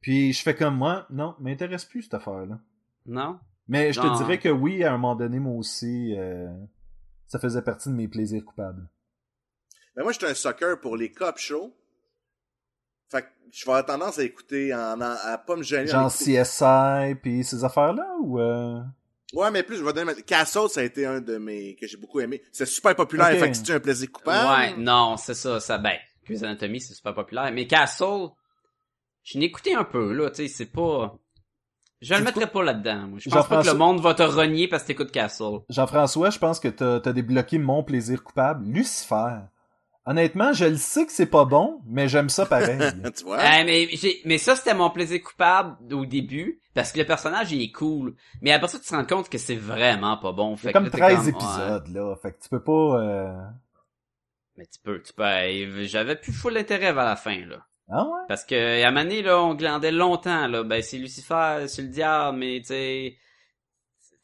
Puis 0.02 0.34
je 0.34 0.42
fais 0.42 0.56
comme 0.56 0.76
moi, 0.78 1.06
non, 1.10 1.36
m'intéresse 1.40 1.86
plus 1.86 2.04
cette 2.04 2.14
affaire-là. 2.14 2.60
Non? 3.06 3.40
Mais 3.68 3.94
je 3.94 4.00
te 4.02 4.18
dirais 4.18 4.40
que 4.40 4.50
oui, 4.50 4.84
à 4.84 4.90
un 4.94 4.98
moment 4.98 5.16
donné, 5.16 5.40
moi 5.40 5.54
aussi, 5.54 6.16
euh, 6.18 6.48
ça 7.28 7.40
faisait 7.40 7.62
partie 7.62 7.90
de 7.90 7.94
mes 7.94 8.08
plaisirs 8.08 8.44
coupables. 8.46 8.88
Mais 9.96 10.04
moi, 10.04 10.12
j'étais 10.12 10.28
un 10.28 10.34
sucker 10.34 10.76
pour 10.82 10.96
les 10.98 11.12
cop 11.12 11.38
shows. 11.38 11.74
Fait 13.12 13.24
que 13.24 13.28
je 13.52 13.66
vais 13.66 13.72
avoir 13.72 13.86
tendance 13.86 14.20
à 14.20 14.24
écouter, 14.24 14.74
en, 14.74 15.00
en- 15.02 15.16
à 15.24 15.38
pas 15.38 15.56
me 15.56 15.64
gêner. 15.64 15.92
en 15.94 16.10
Genre 16.10 16.12
écouter. 16.14 16.42
CSI 16.44 17.16
puis 17.22 17.44
ces 17.44 17.64
affaires-là 17.64 18.08
ou 18.22 18.40
euh... 18.40 18.80
Ouais, 19.34 19.52
mais 19.52 19.62
plus, 19.62 19.76
je 19.78 19.84
vais 19.84 19.94
donner 19.94 20.14
Castle, 20.24 20.70
ça 20.70 20.80
a 20.80 20.84
été 20.84 21.06
un 21.06 21.22
de 21.22 21.38
mes, 21.38 21.76
que 21.76 21.86
j'ai 21.86 21.98
beaucoup 21.98 22.20
aimé. 22.20 22.42
C'est 22.52 22.66
super 22.66 22.96
populaire, 22.96 23.30
fait 23.38 23.52
que 23.52 23.58
c'est 23.58 23.72
un 23.74 23.80
plaisir 23.80 24.12
coupable. 24.12 24.76
Ouais, 24.76 24.78
non, 24.82 25.18
c'est 25.18 25.36
ça, 25.36 25.60
ça, 25.60 25.78
ben, 25.78 25.98
Grey's 26.26 26.42
Anatomy, 26.42 26.82
c'est 26.82 26.96
super 26.96 27.14
populaire. 27.14 27.52
Mais 27.54 27.68
Castle, 27.68 28.30
je 29.34 29.40
écouté 29.40 29.76
un 29.76 29.84
peu, 29.84 30.14
là, 30.14 30.30
tu 30.30 30.36
sais, 30.38 30.48
c'est 30.48 30.66
pas... 30.72 31.16
Je 32.02 32.14
le 32.14 32.20
C'est 32.20 32.26
mettrais 32.26 32.48
pas 32.48 32.64
là-dedans, 32.64 33.08
moi. 33.08 33.20
Je 33.20 33.30
pense 33.30 33.48
pas 33.48 33.62
que 33.62 33.68
le 33.68 33.74
monde 33.74 34.00
va 34.00 34.14
te 34.14 34.24
renier 34.24 34.68
parce 34.68 34.84
que 34.84 34.88
t'écoutes 34.88 35.12
Castle. 35.12 35.60
Jean-François, 35.70 36.30
je 36.30 36.40
pense 36.40 36.60
que 36.60 36.70
t'as 36.70 36.96
as 36.96 37.14
débloqué 37.14 37.58
mon 37.58 37.84
plaisir 37.84 38.24
coupable. 38.24 38.66
Lucifer. 38.66 39.40
Honnêtement, 40.06 40.54
je 40.54 40.66
le 40.66 40.78
sais 40.78 41.06
que 41.06 41.12
c'est 41.12 41.26
pas 41.28 41.46
bon, 41.46 41.82
mais 41.86 42.08
j'aime 42.08 42.30
ça 42.30 42.46
pareil. 42.46 42.80
tu 43.18 43.24
vois? 43.26 43.38
Euh, 43.38 43.64
mais, 43.66 43.90
j'ai- 43.92 44.22
mais 44.26 44.38
ça, 44.38 44.56
c'était 44.56 44.74
mon 44.74 44.90
plaisir 44.90 45.22
coupable 45.22 45.94
au 45.94 46.06
début, 46.06 46.62
parce 46.74 46.92
que 46.94 47.00
le 47.00 47.06
personnage, 47.06 47.52
il 47.52 47.62
est 47.62 47.72
cool. 47.72 48.16
Mais 48.42 48.52
après 48.52 48.70
ça, 48.70 48.80
tu 48.80 48.88
te 48.88 48.96
rends 48.96 49.06
compte 49.06 49.30
que 49.30 49.38
c'est 49.38 49.56
vraiment 49.58 50.18
pas 50.18 50.32
bon. 50.32 50.56
C'est 50.56 50.68
Fait 50.68 50.74
comme 50.74 50.86
que 50.86 50.86
là, 50.86 50.92
t'es 50.92 50.98
13 51.00 51.18
comme, 51.18 51.26
ouais. 51.26 51.30
épisodes, 51.30 51.88
là. 51.90 52.16
Fait 52.22 52.32
que 52.32 52.42
tu 52.42 52.50
peux 52.50 52.64
pas... 52.64 52.72
euh, 53.02 53.42
Mais 54.58 54.66
tu 54.68 54.80
peux, 54.80 55.02
tu 55.02 55.12
peux, 55.14 55.24
hey, 55.26 55.88
j'avais 55.88 56.16
plus 56.16 56.34
full 56.34 56.56
intérêt 56.58 56.94
vers 56.94 57.04
la 57.06 57.16
fin, 57.16 57.46
là. 57.46 57.66
Ah 57.90 58.04
ouais? 58.04 58.22
Parce 58.28 58.44
que, 58.44 58.84
à 58.84 58.92
donné, 58.92 59.22
là, 59.22 59.42
on 59.42 59.56
glandait 59.56 59.92
longtemps, 59.92 60.48
là. 60.48 60.64
Ben, 60.64 60.82
c'est 60.82 60.98
Lucifer, 60.98 61.66
c'est 61.68 61.82
le 61.82 61.88
diable, 61.88 62.38
mais, 62.38 62.60
tu 62.60 62.68
sais... 62.68 63.18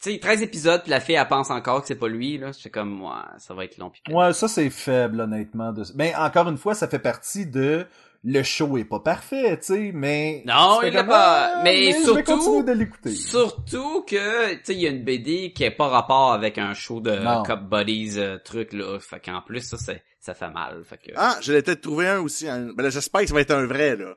Tu 0.02 0.12
sais, 0.12 0.20
13 0.20 0.42
épisodes, 0.44 0.84
la 0.88 1.00
fille, 1.00 1.16
elle 1.16 1.28
pense 1.28 1.50
encore 1.50 1.82
que 1.82 1.88
c'est 1.88 1.96
pas 1.96 2.10
lui, 2.10 2.38
là. 2.38 2.52
J'étais 2.52 2.70
comme, 2.70 3.02
ouais, 3.02 3.24
ça 3.38 3.54
va 3.54 3.66
être 3.66 3.78
long. 3.78 3.90
Pis 3.90 4.02
Ouais, 4.12 4.34
ça 4.34 4.48
c'est 4.48 4.70
faible, 4.70 5.22
honnêtement. 5.22 5.72
De... 5.72 5.84
Mais 5.96 6.14
encore 6.16 6.48
une 6.50 6.58
fois, 6.58 6.76
ça 6.76 6.88
fait 6.88 7.00
partie 7.00 7.48
de... 7.48 7.88
Le 8.28 8.42
show 8.42 8.76
est 8.78 8.86
pas 8.86 9.00
parfait, 9.02 9.56
tu 9.60 9.66
sais, 9.68 9.92
mais... 9.94 10.42
Non, 10.48 10.82
il 10.82 10.92
l'a 10.92 11.04
pas. 11.04 11.58
Ah, 11.58 11.62
Mais 11.64 11.92
je 11.92 11.98
vais 11.98 12.04
surtout- 12.04 12.24
continuer 12.24 12.64
de 12.64 12.72
l'écouter. 12.72 13.12
Surtout 13.12 14.02
que, 14.02 14.54
tu 14.56 14.60
sais, 14.64 14.74
il 14.74 14.80
y 14.82 14.88
a 14.88 14.90
une 14.90 15.04
BD 15.04 15.54
qui 15.54 15.64
est 15.64 15.70
pas 15.70 15.88
rapport 15.90 16.34
avec 16.34 16.58
un 16.58 16.74
show 16.74 17.00
de 17.02 17.12
Non. 17.12 17.44
Cop 17.44 17.60
Buddies 17.70 18.16
euh, 18.18 18.40
truc 18.44 18.74
là. 18.74 18.98
Fait 19.00 19.20
qu'en 19.20 19.42
plus 19.42 19.62
ça, 19.62 19.78
c'est, 19.78 20.02
ça 20.20 20.34
fait 20.34 20.50
mal. 20.50 20.84
Fait 20.86 20.98
que. 20.98 21.12
Ah, 21.16 21.38
je 21.42 21.54
l'ai 21.54 21.62
peut-être 21.62 21.82
trouvé 21.82 22.08
un 22.08 22.20
aussi. 22.20 22.48
hein. 22.50 22.70
Ben 22.76 22.82
là, 22.84 22.90
j'espère 22.90 23.22
que 23.22 23.28
ça 23.28 23.34
va 23.36 23.42
être 23.42 23.52
un 23.52 23.68
vrai, 23.68 23.96
là. 23.96 24.16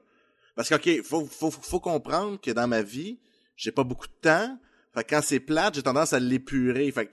Parce 0.56 0.70
que, 0.70 0.74
ok, 0.76 1.04
faut, 1.04 1.26
faut, 1.26 1.50
faut 1.50 1.80
comprendre 1.80 2.40
que 2.40 2.50
dans 2.50 2.66
ma 2.66 2.80
vie, 2.80 3.18
j'ai 3.56 3.72
pas 3.72 3.84
beaucoup 3.84 4.06
de 4.06 4.12
temps. 4.22 4.58
Fait 4.94 5.04
que 5.04 5.10
quand 5.14 5.20
c'est 5.22 5.38
plate, 5.40 5.74
j'ai 5.74 5.82
tendance 5.82 6.14
à 6.14 6.18
l'épurer. 6.18 6.90
Fait 6.92 7.06
que, 7.06 7.12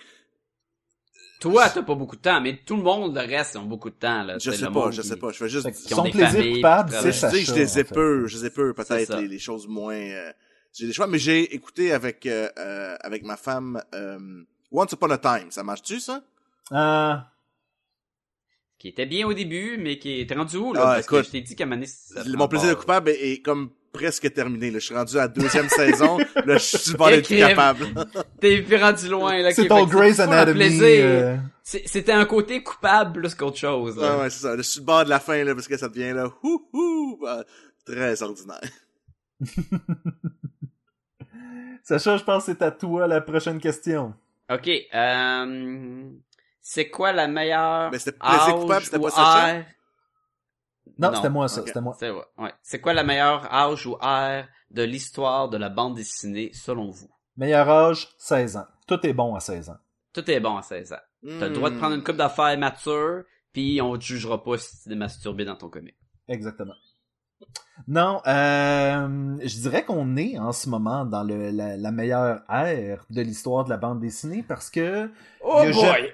Toi, 1.39 1.69
t'as 1.69 1.83
pas 1.83 1.95
beaucoup 1.95 2.15
de 2.15 2.21
temps, 2.21 2.39
mais 2.41 2.59
tout 2.65 2.75
le 2.77 2.83
monde, 2.83 3.13
le 3.15 3.21
reste, 3.21 3.55
ils 3.55 3.57
ont 3.57 3.65
beaucoup 3.65 3.89
de 3.89 3.95
temps 3.95 4.23
là. 4.23 4.37
je 4.39 4.51
sais 4.51 4.67
pas, 4.69 4.91
je 4.91 5.01
qui- 5.01 5.07
sais 5.07 5.17
pas. 5.17 5.31
Je 5.31 5.37
fais 5.37 5.49
juste 5.49 5.71
son 5.73 6.03
plaisir 6.03 6.27
familles, 6.29 6.53
coupable, 6.55 6.91
c'est 6.91 7.11
je 7.11 7.11
Sacha. 7.11 7.29
sais 7.31 7.39
que 7.43 7.45
je 7.49 7.53
les 7.55 7.67
fait. 7.67 7.79
épure, 7.81 8.27
je 8.27 8.37
les 8.37 8.45
épure 8.45 8.73
C'est 8.77 8.87
peut-être 8.87 9.07
ça. 9.07 9.21
les, 9.21 9.27
les 9.27 9.39
choses 9.39 9.67
moins. 9.67 9.95
euh, 9.95 10.31
j'ai 10.73 10.87
des 10.87 10.93
choix, 10.93 11.07
mais 11.07 11.19
j'ai 11.19 11.53
écouté 11.55 11.91
avec 11.93 12.25
euh, 12.25 12.49
euh, 12.57 12.95
avec 13.01 13.23
ma 13.23 13.37
femme 13.37 13.81
euh, 13.93 14.43
Once 14.71 14.91
Upon 14.91 15.09
a 15.11 15.17
Time. 15.17 15.51
Ça 15.51 15.63
marche-tu 15.63 15.99
ça? 15.99 16.23
Ah, 16.71 17.31
Qui 18.79 18.89
était 18.89 19.05
bien 19.05 19.25
au 19.27 19.33
début, 19.33 19.77
mais 19.77 19.99
qui 19.99 20.21
est 20.21 20.33
rendu 20.33 20.57
où 20.57 20.73
là? 20.73 20.81
Ah, 20.83 20.95
Parce 20.95 21.07
que 21.07 21.23
je 21.23 21.29
t'ai 21.31 21.41
dit 21.41 21.55
qu'à 21.55 21.65
ça 21.85 22.23
Mon 22.27 22.47
plaisir 22.47 22.69
de 22.69 22.73
coupable 22.75 23.09
est, 23.09 23.31
est 23.33 23.41
comme 23.41 23.69
presque 23.95 24.33
terminé. 24.33 24.71
Là. 24.71 24.79
Je 24.79 24.85
suis 24.85 24.95
rendu 24.95 25.15
à 25.17 25.21
la 25.21 25.27
deuxième 25.27 25.69
saison. 25.69 26.17
Là, 26.45 26.57
je 26.57 26.77
suis 26.77 26.93
pas 26.95 27.11
Eh, 27.11 27.15
d'être 27.17 27.25
crème. 27.25 27.47
capable. 27.49 27.85
T'es 28.39 28.61
plus 28.61 28.75
rendu 28.77 29.07
loin 29.09 29.37
là. 29.41 29.51
c'est 29.51 29.67
ton 29.67 29.85
Grey's 29.85 30.19
Anatomy. 30.19 30.79
euh, 30.81 31.37
C'était 31.63 32.11
un 32.11 32.25
côté 32.25 32.61
coupable 32.63 33.19
plus 33.21 33.33
qu'autre 33.35 33.57
chose. 33.57 33.97
là. 33.97 34.17
Ouais, 34.19 34.29
c'est 34.29 34.41
ça. 34.41 34.55
Je 34.57 34.61
suis 34.61 34.79
le 34.81 34.85
bord 34.85 35.03
de 35.05 35.09
la 35.09 35.19
fin, 35.19 35.43
là, 35.43 35.53
parce 35.55 35.67
que 35.67 35.77
ça 35.77 35.89
devient, 35.89 36.13
là, 36.13 36.27
hou, 36.43 36.67
hou, 36.73 37.19
bah, 37.21 37.43
très 37.85 38.21
ordinaire. 38.21 38.61
Sacha, 41.83 42.17
je 42.17 42.23
pense 42.23 42.45
que 42.45 42.51
c'est 42.51 42.61
à 42.63 42.71
toi 42.71 43.07
la 43.07 43.21
prochaine 43.21 43.59
question. 43.59 44.13
Ok, 44.51 44.69
euh, 44.93 46.03
c'est 46.61 46.89
quoi 46.89 47.11
la 47.11 47.27
meilleure 47.27 47.91
Mais 47.91 47.99
c'était 47.99 48.17
coupable, 48.17 48.83
c'était 48.85 48.99
pas 48.99 49.09
Sacha? 49.11 49.63
Non, 50.97 51.09
Non, 51.09 51.15
c'était 51.15 51.29
moi 51.29 51.47
ça, 51.47 51.63
c'était 51.65 51.81
moi. 51.81 51.95
C'est 51.99 52.09
ouais, 52.11 52.23
ouais. 52.37 52.53
C'est 52.61 52.79
quoi 52.79 52.93
la 52.93 53.03
meilleure 53.03 53.53
âge 53.53 53.85
ou 53.85 53.97
ère 54.01 54.47
de 54.71 54.83
l'histoire 54.83 55.49
de 55.49 55.57
la 55.57 55.69
bande 55.69 55.95
dessinée 55.95 56.51
selon 56.53 56.89
vous? 56.89 57.09
Meilleur 57.37 57.69
âge, 57.69 58.07
16 58.17 58.57
ans. 58.57 58.67
Tout 58.87 59.05
est 59.05 59.13
bon 59.13 59.35
à 59.35 59.39
16 59.39 59.69
ans. 59.69 59.77
Tout 60.13 60.29
est 60.31 60.39
bon 60.39 60.55
à 60.57 60.61
16 60.61 60.93
ans. 60.93 60.99
T'as 61.39 61.47
le 61.47 61.53
droit 61.53 61.69
de 61.69 61.75
Hmm. 61.75 61.79
prendre 61.79 61.95
une 61.95 62.03
coupe 62.03 62.15
d'affaires 62.17 62.57
mature, 62.57 63.23
puis 63.51 63.81
on 63.81 63.97
te 63.97 64.03
jugera 64.03 64.41
pas 64.43 64.57
si 64.57 64.83
tu 64.83 64.89
t'es 64.89 64.95
masturbé 64.95 65.43
dans 65.43 65.55
ton 65.55 65.69
comic. 65.69 65.95
Exactement. 66.27 66.75
Non, 67.87 68.21
euh, 68.25 69.37
je 69.43 69.59
dirais 69.59 69.83
qu'on 69.83 70.15
est 70.15 70.37
en 70.39 70.53
ce 70.53 70.69
moment 70.69 71.03
dans 71.03 71.23
le, 71.23 71.49
la, 71.51 71.75
la 71.75 71.91
meilleure 71.91 72.41
ère 72.49 73.05
de 73.09 73.21
l'histoire 73.21 73.65
de 73.65 73.69
la 73.69 73.77
bande 73.77 73.99
dessinée 73.99 74.43
parce 74.47 74.69
que 74.69 75.09
Oh 75.41 75.61
boy! 75.73 76.13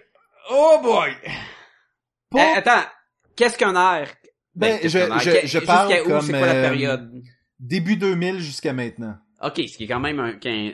Oh 0.49 0.79
boy! 0.81 1.11
pas- 2.31 2.39
Eh, 2.53 2.57
attends, 2.57 2.87
qu'est-ce 3.35 3.57
qu'un 3.57 3.75
air? 3.75 4.09
Ben, 4.55 4.79
qu'est-ce 4.79 4.97
je- 4.97 5.29
je- 5.41 5.47
je 5.47 5.59
parle 5.59 5.87
jusqu'à 5.89 6.03
où, 6.03 6.07
comme, 6.09 6.27
quoi 6.27 6.39
la 6.45 6.55
euh, 6.55 6.61
période? 6.69 7.23
début 7.59 7.95
2000 7.95 8.39
jusqu'à 8.39 8.73
maintenant. 8.73 9.15
Ok, 9.41 9.57
ce 9.57 9.77
qui 9.77 9.83
est 9.85 9.87
quand 9.87 9.99
même 9.99 10.19
un... 10.19 10.33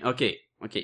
Ok, 0.10 0.24
ok. 0.62 0.76
Là, 0.76 0.82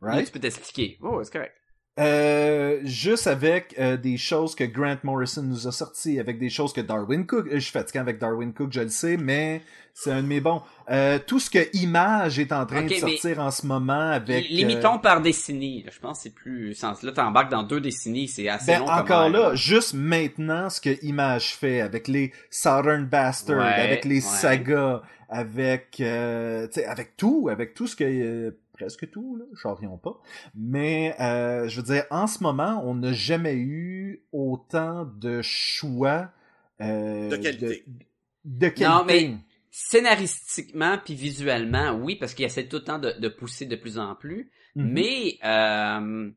Right? 0.00 0.26
tu 0.26 0.32
peux 0.32 0.40
t'expliquer. 0.40 0.98
Oh, 1.00 1.22
c'est 1.24 1.32
correct. 1.32 1.54
Euh, 2.00 2.80
juste 2.84 3.26
avec 3.26 3.74
euh, 3.78 3.98
des 3.98 4.16
choses 4.16 4.54
que 4.54 4.64
Grant 4.64 4.96
Morrison 5.02 5.42
nous 5.42 5.68
a 5.68 5.72
sorties, 5.72 6.18
avec 6.18 6.38
des 6.38 6.48
choses 6.48 6.72
que 6.72 6.80
Darwin 6.80 7.26
Cook, 7.26 7.46
euh, 7.48 7.54
je 7.56 7.58
suis 7.58 7.70
fatigué 7.72 7.98
avec 7.98 8.18
Darwin 8.18 8.54
Cook, 8.54 8.72
je 8.72 8.80
le 8.80 8.88
sais, 8.88 9.18
mais 9.18 9.60
c'est 9.92 10.10
un 10.10 10.22
de 10.22 10.26
mes 10.26 10.40
bons. 10.40 10.62
Euh, 10.90 11.18
tout 11.26 11.38
ce 11.38 11.50
que 11.50 11.58
Image 11.76 12.38
est 12.38 12.50
en 12.50 12.64
train 12.64 12.80
de 12.84 12.94
sortir 12.94 13.40
en 13.40 13.50
ce 13.50 13.66
moment 13.66 14.10
avec... 14.10 14.48
Li- 14.48 14.64
Limitons 14.64 15.00
par 15.00 15.20
décennie. 15.20 15.84
Je 15.92 16.00
pense 16.00 16.16
que 16.16 16.22
c'est 16.22 16.34
plus. 16.34 16.80
Là, 16.80 17.12
t'embarques 17.14 17.50
dans 17.50 17.62
deux 17.62 17.80
décennies, 17.82 18.26
c'est 18.26 18.48
euh, 18.48 18.54
assez 18.54 18.72
ben, 18.72 18.78
long. 18.80 18.88
encore 18.88 19.28
là, 19.28 19.54
juste 19.54 19.92
maintenant, 19.92 20.70
ce 20.70 20.80
que 20.80 21.04
Image 21.04 21.54
fait 21.56 21.82
avec 21.82 22.08
les 22.08 22.32
Southern 22.48 23.04
Bastards, 23.04 23.58
Ouais, 23.58 23.64
avec 23.82 24.06
les 24.06 24.14
ouais. 24.14 24.20
sagas, 24.22 25.02
avec, 25.28 25.98
euh, 26.00 26.66
tu 26.68 26.80
sais, 26.80 26.86
avec 26.86 27.18
tout, 27.18 27.50
avec 27.52 27.74
tout 27.74 27.86
ce 27.86 27.96
que, 27.96 28.04
euh, 28.04 28.50
presque 28.82 29.10
tout, 29.10 29.36
là, 29.36 29.44
charrions 29.60 29.96
pas. 29.98 30.20
Mais, 30.54 31.14
euh, 31.20 31.68
je 31.68 31.80
veux 31.80 31.86
dire, 31.86 32.04
en 32.10 32.26
ce 32.26 32.42
moment, 32.42 32.82
on 32.84 32.94
n'a 32.94 33.12
jamais 33.12 33.54
eu 33.54 34.24
autant 34.32 35.04
de 35.04 35.40
choix, 35.42 36.30
euh, 36.80 37.28
De 37.30 37.36
qualité. 37.36 37.84
De, 37.86 38.04
de 38.44 38.68
qualité. 38.68 38.84
Non, 38.84 39.04
mais- 39.04 39.34
Scénaristiquement 39.74 40.98
puis 41.02 41.14
visuellement, 41.14 41.92
oui, 41.94 42.16
parce 42.16 42.34
qu'il 42.34 42.44
essaie 42.44 42.66
tout 42.68 42.76
le 42.76 42.84
temps 42.84 42.98
de, 42.98 43.12
de 43.18 43.28
pousser 43.28 43.64
de 43.64 43.74
plus 43.76 43.98
en 43.98 44.14
plus. 44.14 44.50
Mhm. 44.74 44.92
Mais, 44.92 45.38
euh, 45.44 46.30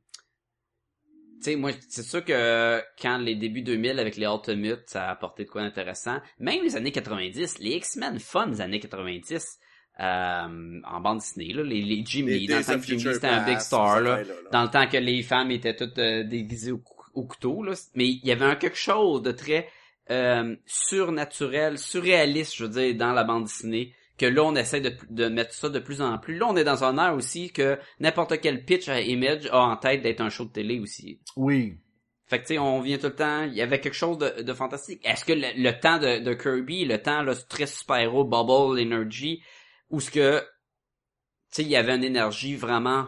tu 1.44 1.52
sais, 1.52 1.56
moi, 1.58 1.72
c'est 1.90 2.04
sûr 2.04 2.24
que 2.24 2.82
quand 3.02 3.18
les 3.18 3.36
débuts 3.36 3.62
2000 3.62 4.00
avec 4.00 4.16
les 4.16 4.26
Ultimates, 4.26 4.84
ça 4.90 5.08
a 5.08 5.12
apporté 5.12 5.44
de 5.44 5.50
quoi 5.50 5.64
d'intéressant. 5.64 6.20
Même 6.40 6.64
les 6.64 6.78
années 6.78 6.92
90, 6.94 7.60
les 7.60 7.72
X-Men 7.72 8.20
fun 8.20 8.48
des 8.48 8.62
années 8.62 8.80
90, 8.80 9.60
euh, 10.00 10.82
en 10.84 11.00
bande 11.02 11.20
dessinée, 11.20 11.54
là, 11.54 11.64
les, 11.64 11.82
les 11.82 12.04
Jim 12.06 12.26
Les 12.26 12.40
Lee, 12.40 12.48
dans 12.48 12.58
le 12.58 12.64
temps 12.64 12.80
que 12.80 12.86
Jim 12.86 12.96
Lee 12.96 13.00
Future 13.00 13.14
c'était 13.14 13.28
un 13.28 13.46
big 13.46 13.60
star, 13.60 14.02
là. 14.02 14.18
fait, 14.18 14.24
là, 14.24 14.34
là. 14.34 14.50
Dans 14.52 14.64
le 14.64 14.70
temps 14.70 14.88
que 14.88 14.98
les 14.98 15.24
femmes 15.24 15.52
étaient 15.52 15.76
toutes 15.76 15.98
euh, 16.00 16.24
déguisées 16.24 16.72
au 16.72 17.24
couteau, 17.24 17.64
là. 17.64 17.74
Mais 17.96 18.08
il 18.08 18.26
y 18.26 18.32
avait 18.32 18.46
un 18.46 18.56
quelque 18.56 18.78
chose 18.78 19.22
de 19.22 19.32
très 19.32 19.70
euh, 20.12 20.56
surnaturel, 20.66 21.78
surréaliste, 21.78 22.56
je 22.56 22.66
veux 22.66 22.70
dire, 22.70 22.96
dans 22.96 23.14
la 23.14 23.24
bande 23.24 23.46
dessinée. 23.46 23.94
Que 24.18 24.26
là, 24.26 24.44
on 24.44 24.56
essaie 24.56 24.80
de, 24.80 24.94
de 25.10 25.28
mettre 25.28 25.54
ça 25.54 25.68
de 25.68 25.80
plus 25.80 26.02
en 26.02 26.18
plus. 26.18 26.38
Là, 26.38 26.48
on 26.48 26.56
est 26.56 26.64
dans 26.64 26.86
un 26.86 26.98
air 26.98 27.14
aussi 27.16 27.52
que 27.52 27.78
n'importe 28.00 28.40
quel 28.40 28.64
pitch 28.64 28.88
à 28.88 29.02
Image 29.02 29.48
a 29.52 29.60
en 29.60 29.76
tête 29.76 30.04
d'être 30.04 30.22
un 30.22 30.30
show 30.30 30.46
de 30.46 30.52
télé 30.52 30.80
aussi. 30.80 31.20
Oui. 31.36 31.78
Fait 32.26 32.38
que, 32.40 32.48
tu 32.48 32.54
sais, 32.54 32.58
on 32.58 32.80
vient 32.80 32.98
tout 32.98 33.08
le 33.08 33.16
temps, 33.16 33.44
il 33.44 33.54
y 33.54 33.62
avait 33.62 33.82
quelque 33.82 33.94
chose 33.94 34.18
de, 34.18 34.42
de 34.42 34.54
fantastique. 34.54 35.02
Est-ce 35.04 35.26
que 35.26 35.34
le, 35.34 35.48
le 35.62 35.72
temps 35.80 36.00
de, 36.00 36.20
de 36.20 36.34
Kirby, 36.34 36.86
le 36.86 37.02
temps, 37.02 37.24
là, 37.24 37.34
très 37.50 37.66
super-héros, 37.66 38.24
Bubble, 38.24 38.80
Energy, 38.80 39.42
ou 39.90 40.00
ce 40.00 40.12
que, 40.12 40.40
tu 40.40 40.46
sais, 41.52 41.64
il 41.64 41.70
y 41.70 41.76
avait 41.76 41.96
une 41.96 42.04
énergie 42.04 42.56
vraiment 42.56 43.08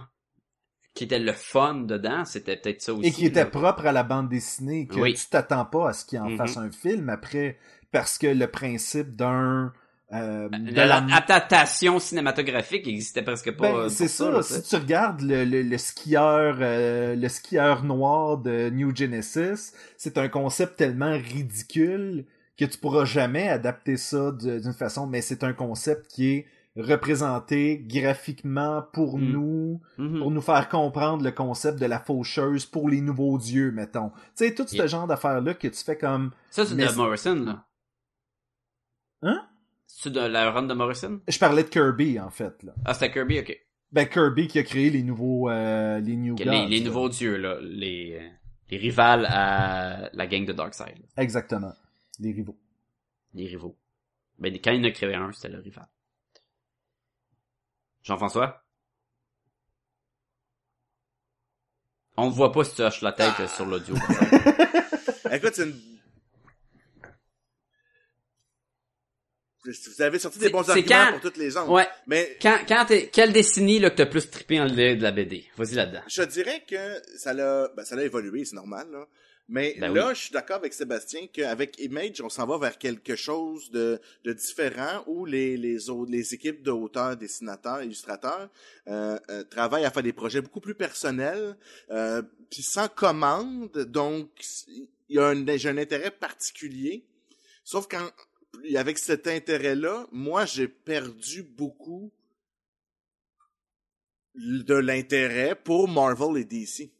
qui 0.93 1.03
était 1.03 1.19
le 1.19 1.33
fun 1.33 1.75
dedans, 1.81 2.25
c'était 2.25 2.57
peut-être 2.57 2.81
ça 2.81 2.93
aussi. 2.93 3.07
Et 3.07 3.11
qui 3.11 3.25
était 3.25 3.45
propre 3.45 3.85
à 3.85 3.91
la 3.91 4.03
bande 4.03 4.29
dessinée, 4.29 4.87
que 4.87 4.99
Oui. 4.99 5.13
tu 5.13 5.27
t'attends 5.29 5.65
pas 5.65 5.89
à 5.89 5.93
ce 5.93 6.05
qu'il 6.05 6.19
en 6.19 6.29
Mhm. 6.29 6.37
fasse 6.37 6.57
un 6.57 6.71
film 6.71 7.09
après, 7.09 7.57
parce 7.91 8.17
que 8.17 8.27
le 8.27 8.47
principe 8.47 9.15
d'un... 9.15 9.73
euh, 10.13 10.49
La- 10.51 10.85
la- 10.87 11.01
L'adaptation 11.01 11.99
cinématographique 11.99 12.87
existait 12.87 13.21
presque 13.21 13.51
pas. 13.55 13.71
Ben, 13.71 13.77
euh, 13.81 13.89
c'est 13.89 14.07
ça. 14.07 14.41
si 14.41 14.63
tu 14.63 14.75
regardes 14.75 15.21
le, 15.21 15.43
le, 15.45 15.61
le 15.61 15.77
skieur, 15.77 16.57
euh, 16.61 17.15
le 17.15 17.29
skieur 17.29 17.83
noir 17.83 18.37
de 18.39 18.69
New 18.71 18.95
Genesis, 18.95 19.73
c'est 19.97 20.17
un 20.17 20.29
concept 20.29 20.77
tellement 20.77 21.11
ridicule 21.11 22.25
que 22.57 22.65
tu 22.65 22.77
pourras 22.79 23.05
jamais 23.05 23.49
adapter 23.49 23.97
ça 23.97 24.31
d'une 24.31 24.73
façon. 24.73 25.05
Mais 25.05 25.21
c'est 25.21 25.43
un 25.43 25.53
concept 25.53 26.07
qui 26.07 26.29
est 26.31 26.45
représenté 26.77 27.79
graphiquement 27.85 28.83
pour 28.93 29.17
Mm. 29.17 29.31
nous, 29.31 29.81
Mhm. 29.97 30.19
pour 30.19 30.31
nous 30.31 30.41
faire 30.41 30.69
comprendre 30.69 31.23
le 31.23 31.31
concept 31.31 31.79
de 31.79 31.85
la 31.85 31.99
faucheuse 31.99 32.65
pour 32.65 32.89
les 32.89 33.01
nouveaux 33.01 33.37
dieux, 33.37 33.71
mettons. 33.71 34.09
Tu 34.09 34.15
sais, 34.35 34.53
tout 34.55 34.67
ce 34.67 34.87
genre 34.87 35.07
d'affaires 35.07 35.41
là 35.41 35.53
que 35.53 35.67
tu 35.67 35.83
fais 35.83 35.97
comme 35.97 36.31
Ça, 36.49 36.65
c'est 36.65 36.75
de 36.75 36.95
Morrison, 36.95 37.35
là. 37.35 37.65
Hein? 39.23 39.47
C'est 39.87 40.11
de 40.11 40.19
la 40.19 40.51
run 40.51 40.63
de 40.63 40.73
Morrison? 40.73 41.21
Je 41.27 41.39
parlais 41.39 41.63
de 41.63 41.69
Kirby, 41.69 42.19
en 42.19 42.29
fait, 42.29 42.61
là. 42.63 42.73
Ah, 42.85 42.93
c'était 42.93 43.11
Kirby, 43.11 43.39
ok. 43.39 43.57
Ben, 43.91 44.07
Kirby 44.07 44.47
qui 44.47 44.59
a 44.59 44.63
créé 44.63 44.89
les 44.89 45.01
nouveaux, 45.01 45.49
euh, 45.49 45.99
les 45.99 46.15
New 46.17 46.33
Ok, 46.33 46.43
Gods, 46.43 46.51
les, 46.51 46.67
les 46.67 46.79
là. 46.79 46.85
nouveaux 46.85 47.09
dieux, 47.09 47.37
là. 47.37 47.57
Les, 47.61 48.17
euh, 48.21 48.27
les 48.69 48.77
rivales 48.77 49.25
à 49.29 50.09
la 50.13 50.27
gang 50.27 50.45
de 50.45 50.51
Darkseid. 50.53 50.97
Exactement. 51.15 51.73
Les 52.19 52.31
rivaux. 52.33 52.57
Les 53.33 53.47
rivaux. 53.47 53.77
Ben, 54.39 54.53
quand 54.63 54.71
il 54.71 54.81
en 54.81 54.87
a 54.87 54.91
créé 54.91 55.15
un, 55.15 55.31
c'était 55.31 55.49
le 55.49 55.59
rival. 55.61 55.87
Jean-François? 58.07 58.63
On 62.15 62.27
ne 62.27 62.31
voit 62.33 62.51
pas 62.51 62.63
si 62.63 62.73
tu 62.75 62.81
hoches 62.81 63.01
la 63.01 63.11
tête 63.11 63.33
euh, 63.41 63.47
sur 63.47 63.65
l'audio. 63.65 63.95
Écoute, 65.31 65.53
c'est 65.53 65.63
une... 65.65 65.79
Vous 69.65 70.01
avez 70.01 70.17
sorti 70.17 70.39
des 70.39 70.49
bons 70.49 70.67
arguments 70.69 70.87
quand- 70.87 71.11
pour 71.11 71.21
toutes 71.21 71.35
les 71.37 71.57
angles. 71.57 71.71
ouais. 71.71 71.87
Mais 72.07 72.37
Quand, 72.41 72.57
quand 72.65 72.85
t'es, 72.85 73.09
quelle 73.09 73.33
décennie, 73.33 73.79
là, 73.79 73.89
que 73.89 73.97
t'as 73.97 74.05
plus 74.05 74.29
trippé 74.29 74.61
en 74.61 74.65
lait 74.65 74.95
de 74.95 75.03
la 75.03 75.11
BD? 75.11 75.45
Vas-y 75.57 75.75
là-dedans. 75.75 76.01
je 76.07 76.23
dirais 76.23 76.63
que 76.67 77.01
ça 77.17 77.33
l'a, 77.33 77.67
ben, 77.75 77.83
ça 77.83 77.97
l'a 77.97 78.03
évolué, 78.03 78.45
c'est 78.45 78.55
normal, 78.55 78.89
là. 78.89 79.05
Mais 79.49 79.77
Ben 79.79 79.93
là, 79.93 80.13
je 80.13 80.23
suis 80.23 80.31
d'accord 80.33 80.57
avec 80.57 80.73
Sébastien 80.73 81.27
qu'avec 81.27 81.79
Image, 81.79 82.21
on 82.21 82.27
s'en 82.27 82.45
va 82.45 82.57
vers 82.57 82.77
quelque 82.77 83.15
chose 83.15 83.71
de, 83.71 84.01
de 84.25 84.33
différent 84.33 85.03
où 85.07 85.25
les, 85.25 85.55
les 85.55 85.89
autres, 85.89 86.11
les 86.11 86.33
équipes 86.33 86.61
d'auteurs, 86.63 87.15
dessinateurs, 87.15 87.81
illustrateurs, 87.81 88.49
euh, 88.87 89.17
euh, 89.29 89.43
travaillent 89.45 89.85
à 89.85 89.91
faire 89.91 90.03
des 90.03 90.11
projets 90.11 90.41
beaucoup 90.41 90.59
plus 90.59 90.75
personnels, 90.75 91.55
euh, 91.91 92.21
puis 92.49 92.61
sans 92.61 92.89
commande, 92.89 93.71
donc 93.85 94.29
il 94.67 95.15
y 95.15 95.19
a 95.19 95.27
un, 95.27 95.57
j'ai 95.57 95.69
un 95.69 95.77
intérêt 95.77 96.11
particulier. 96.11 97.05
Sauf 97.63 97.87
quand, 97.87 98.09
avec 98.75 98.97
cet 98.97 99.27
intérêt-là, 99.27 100.07
moi, 100.11 100.45
j'ai 100.45 100.67
perdu 100.67 101.43
beaucoup 101.43 102.11
de 104.35 104.75
l'intérêt 104.75 105.55
pour 105.55 105.87
Marvel 105.87 106.37
et 106.37 106.45
DC. 106.45 106.91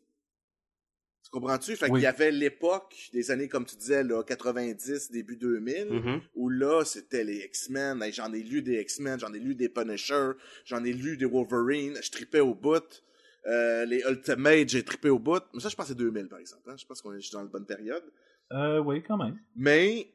Tu 1.38 1.42
comprends-tu? 1.42 1.76
Fait 1.76 1.86
Oui. 1.90 2.00
qu'il 2.00 2.04
y 2.04 2.08
avait 2.08 2.32
l'époque 2.32 2.96
des 3.14 3.32
années, 3.32 3.48
comme 3.48 3.66
tu 3.66 3.76
disais, 3.76 4.04
là, 4.04 4.24
90, 4.24 5.12
début 5.12 5.36
2000, 5.38 5.88
Mhm. 5.92 6.22
où 6.36 6.50
là, 6.50 6.84
c'était 6.84 7.24
les 7.24 7.44
X-Men. 7.46 8.02
Hey, 8.02 8.12
j'en 8.12 8.34
ai 8.34 8.42
lu 8.42 8.62
des 8.62 8.82
X-Men, 8.82 9.20
j'en 9.20 9.34
ai 9.34 9.40
lu 9.40 9.56
des 9.56 9.70
Punisher, 9.70 10.32
j'en 10.66 10.84
ai 10.84 10.94
lu 10.94 11.18
des 11.18 11.26
Wolverine, 11.26 11.98
je 12.02 12.12
tripais 12.12 12.40
au 12.40 12.56
bout. 12.56 13.04
Euh, 13.46 13.86
les 13.86 14.02
Ultimate, 14.02 14.68
j'ai 14.68 14.84
trippé 14.84 15.10
au 15.10 15.20
bout. 15.20 15.42
Mais 15.54 15.60
ça, 15.62 15.70
je 15.70 15.76
pense 15.76 15.86
que 15.86 15.90
c'est 15.94 15.98
2000, 15.98 16.28
par 16.28 16.40
exemple. 16.40 16.70
Hein? 16.70 16.76
Je 16.78 16.86
pense 16.86 17.02
qu'on 17.02 17.14
est 17.14 17.32
dans 17.34 17.42
la 17.42 17.48
bonne 17.48 17.66
période. 17.66 18.04
Euh, 18.52 18.80
oui, 18.80 19.02
quand 19.04 19.18
même. 19.18 19.40
Mais 19.56 20.10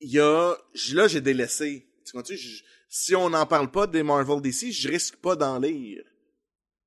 il 0.00 0.10
y 0.12 0.20
a 0.20 0.56
là 0.94 1.08
j'ai 1.08 1.20
délaissé. 1.20 1.86
Tu 2.04 2.12
comprends 2.12 2.34
si 2.88 3.14
on 3.14 3.28
n'en 3.30 3.46
parle 3.46 3.70
pas 3.70 3.86
des 3.86 4.02
Marvel 4.02 4.40
DC, 4.40 4.70
je 4.72 4.88
risque 4.88 5.16
pas 5.16 5.36
d'en 5.36 5.58
lire. 5.58 6.02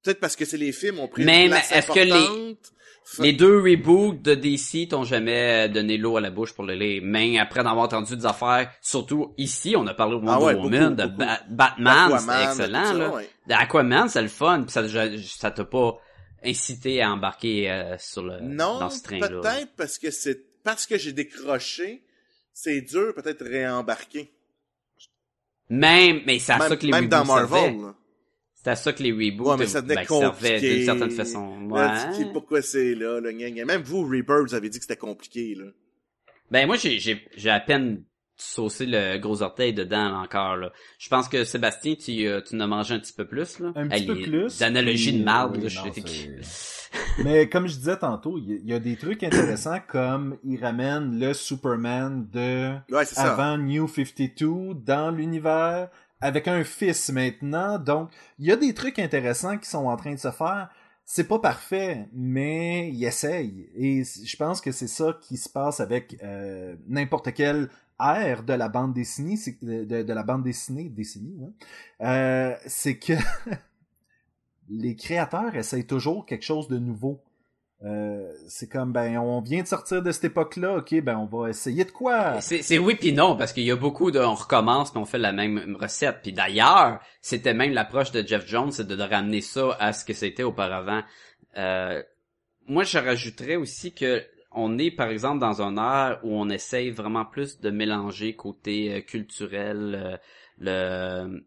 Peut-être 0.03 0.19
parce 0.19 0.35
que 0.35 0.45
c'est 0.45 0.57
les 0.57 0.71
films 0.71 0.99
ont 0.99 1.07
pris 1.07 1.23
Même, 1.23 1.43
une 1.45 1.49
place 1.51 1.71
est-ce 1.71 1.87
que 1.91 1.99
les-. 1.99 2.57
Fait- 3.03 3.23
Les 3.23 3.33
deux 3.33 3.57
reboots 3.59 4.21
de 4.21 4.35
DC 4.35 4.87
t'ont 4.89 5.03
jamais 5.03 5.67
donné 5.69 5.97
l'eau 5.97 6.17
à 6.17 6.21
la 6.21 6.29
bouche 6.29 6.53
pour 6.53 6.63
le 6.63 6.75
lire. 6.75 7.01
Mais 7.03 7.37
après 7.39 7.63
d'avoir 7.63 7.85
entendu 7.85 8.15
des 8.15 8.25
affaires, 8.27 8.71
surtout 8.79 9.33
ici, 9.39 9.73
on 9.75 9.85
a 9.87 9.93
parlé 9.95 10.13
de 10.15 10.19
Wonder 10.25 10.31
Ah 10.33 10.39
ouais, 10.45 10.53
Woman, 10.53 10.95
beaucoup, 10.95 11.01
de 11.01 11.05
beaucoup. 11.07 11.17
Ba- 11.17 11.41
Batman, 11.49 12.19
c'était 12.19 12.31
Aquaman, 12.31 12.49
excellent, 12.51 12.85
ça, 12.85 12.93
là. 12.93 13.09
ouais. 13.15 13.29
D'Aquaman, 13.47 14.07
c'est 14.07 14.21
le 14.21 14.27
fun, 14.27 14.63
pis 14.63 14.71
ça, 14.71 14.83
ça 14.87 15.51
t'a 15.51 15.65
pas 15.65 15.97
incité 16.43 17.01
à 17.01 17.11
embarquer 17.11 17.71
euh, 17.71 17.95
sur 17.97 18.21
le, 18.23 18.39
Non, 18.39 18.79
dans 18.79 18.89
ce 18.91 19.01
train-là. 19.03 19.27
peut-être 19.27 19.71
parce 19.75 19.97
que 19.97 20.11
c'est 20.11 20.45
parce 20.63 20.85
que 20.85 20.97
j'ai 20.97 21.11
décroché, 21.11 22.03
c'est 22.53 22.81
dur 22.81 23.13
peut-être 23.15 23.43
réembarquer. 23.43 24.31
Même, 25.69 26.21
mais 26.25 26.39
c'est 26.39 26.53
à 26.53 26.59
ça 26.59 26.75
que 26.75 26.85
les 26.85 26.91
même 26.91 27.07
dans 27.07 27.23
reboots 27.23 27.35
servaient. 27.37 27.71
Marvel. 27.71 27.93
À 28.69 28.75
ça 28.75 28.93
que 28.93 29.01
les 29.03 29.11
reboots 29.11 29.47
Ouais, 29.47 29.57
mais 29.57 29.67
ça 29.67 29.81
ben, 29.81 30.03
servaient 30.05 30.59
d'une 30.59 30.85
certaine 30.85 31.11
façon. 31.11 31.67
Là, 31.69 32.09
Ouais. 32.17 32.25
pourquoi 32.33 32.61
c'est 32.61 32.93
là, 32.95 33.19
le 33.19 33.31
gna. 33.31 33.65
Même 33.65 33.81
vous, 33.81 34.03
Rebirth, 34.03 34.47
vous 34.49 34.53
avez 34.55 34.69
dit 34.69 34.77
que 34.79 34.83
c'était 34.85 34.97
compliqué, 34.97 35.55
là. 35.55 35.65
Ben 36.51 36.67
moi 36.67 36.75
j'ai 36.75 36.99
j'ai 36.99 37.25
j'ai 37.37 37.49
à 37.49 37.61
peine 37.61 38.03
saucé 38.35 38.85
le 38.85 39.17
gros 39.19 39.41
orteil 39.41 39.73
dedans 39.73 40.09
là, 40.09 40.17
encore 40.17 40.57
là. 40.57 40.73
Je 40.99 41.07
pense 41.07 41.29
que 41.29 41.43
Sébastien 41.45 41.95
tu 41.95 42.25
euh, 42.27 42.41
tu 42.41 42.55
en 42.55 42.59
as 42.59 42.67
mangé 42.67 42.93
un 42.93 42.99
petit 42.99 43.13
peu 43.13 43.25
plus 43.25 43.59
là. 43.59 43.71
Un 43.75 43.87
petit 43.87 44.05
peu 44.05 44.15
plus. 44.15 44.57
puis, 44.57 45.11
de 45.13 45.23
marde 45.23 45.55
oui, 45.57 45.63
là, 45.63 45.69
je 45.69 45.79
Mais 47.23 47.47
comme 47.47 47.67
je 47.67 47.75
disais 47.75 47.97
tantôt, 47.97 48.37
il 48.37 48.49
y, 48.49 48.53
a- 48.53 48.57
il 48.63 48.69
y 48.69 48.73
a 48.73 48.79
des 48.79 48.97
trucs 48.97 49.23
intéressants 49.23 49.79
comme 49.87 50.37
il 50.43 50.59
ramène 50.61 51.19
le 51.19 51.33
Superman 51.33 52.27
de 52.33 52.73
Ouais, 52.93 53.05
c'est 53.05 53.15
ça. 53.15 53.31
avant 53.33 53.57
New 53.57 53.87
52 53.87 54.73
dans 54.75 55.11
l'univers 55.11 55.89
avec 56.21 56.47
un 56.47 56.63
fils 56.63 57.09
maintenant. 57.09 57.79
Donc, 57.79 58.11
il 58.39 58.45
y 58.45 58.51
a 58.51 58.55
des 58.55 58.73
trucs 58.73 58.99
intéressants 58.99 59.57
qui 59.57 59.69
sont 59.69 59.87
en 59.87 59.97
train 59.97 60.13
de 60.13 60.19
se 60.19 60.31
faire. 60.31 60.69
C'est 61.03 61.27
pas 61.27 61.39
parfait, 61.39 62.07
mais 62.13 62.89
il 62.93 63.03
essaye. 63.03 63.69
Et 63.75 64.03
je 64.03 64.37
pense 64.37 64.61
que 64.61 64.71
c'est 64.71 64.87
ça 64.87 65.17
qui 65.21 65.35
se 65.35 65.49
passe 65.49 65.79
avec 65.79 66.17
euh, 66.23 66.75
n'importe 66.87 67.33
quelle 67.33 67.69
ère 67.99 68.43
de 68.43 68.53
la 68.53 68.69
bande 68.69 68.93
dessinée, 68.93 69.35
de, 69.61 70.13
la 70.13 70.23
bande 70.23 70.43
dessinée, 70.43 70.89
dessinée. 70.89 71.33
Euh, 72.01 72.55
c'est 72.65 72.97
que 72.97 73.13
les 74.69 74.95
créateurs 74.95 75.55
essayent 75.55 75.87
toujours 75.87 76.25
quelque 76.25 76.45
chose 76.45 76.67
de 76.67 76.77
nouveau. 76.77 77.21
Euh, 77.83 78.31
c'est 78.47 78.67
comme 78.67 78.91
ben 78.91 79.17
on 79.17 79.41
vient 79.41 79.63
de 79.63 79.67
sortir 79.67 80.03
de 80.03 80.11
cette 80.11 80.25
époque-là, 80.25 80.77
ok 80.77 81.01
ben 81.01 81.17
on 81.17 81.25
va 81.25 81.49
essayer 81.49 81.83
de 81.83 81.89
quoi? 81.91 82.39
C'est 82.39 82.77
oui 82.77 82.93
puis 82.93 83.11
non 83.11 83.35
parce 83.35 83.53
qu'il 83.53 83.63
y 83.63 83.71
a 83.71 83.75
beaucoup 83.75 84.11
de 84.11 84.19
on 84.19 84.35
recommence 84.35 84.91
puis 84.91 84.99
on 84.99 85.05
fait 85.05 85.17
la 85.17 85.31
même 85.31 85.75
recette. 85.79 86.19
Puis 86.21 86.31
d'ailleurs, 86.31 86.99
c'était 87.21 87.55
même 87.55 87.73
l'approche 87.73 88.11
de 88.11 88.21
Jeff 88.25 88.45
Jones 88.47 88.71
c'est 88.71 88.85
de, 88.87 88.95
de 88.95 89.01
ramener 89.03 89.41
ça 89.41 89.75
à 89.79 89.93
ce 89.93 90.05
que 90.05 90.13
c'était 90.13 90.43
auparavant. 90.43 91.01
Euh, 91.57 92.03
moi 92.67 92.83
je 92.83 92.99
rajouterais 92.99 93.55
aussi 93.55 93.93
que 93.93 94.23
on 94.51 94.77
est 94.77 94.91
par 94.91 95.07
exemple 95.07 95.39
dans 95.39 95.63
un 95.63 95.77
ère 95.77 96.19
où 96.23 96.35
on 96.39 96.49
essaye 96.49 96.91
vraiment 96.91 97.25
plus 97.25 97.59
de 97.61 97.71
mélanger 97.71 98.35
côté 98.35 98.93
euh, 98.93 99.01
culturel 99.01 99.95
euh, 99.95 100.17
le 100.59 101.39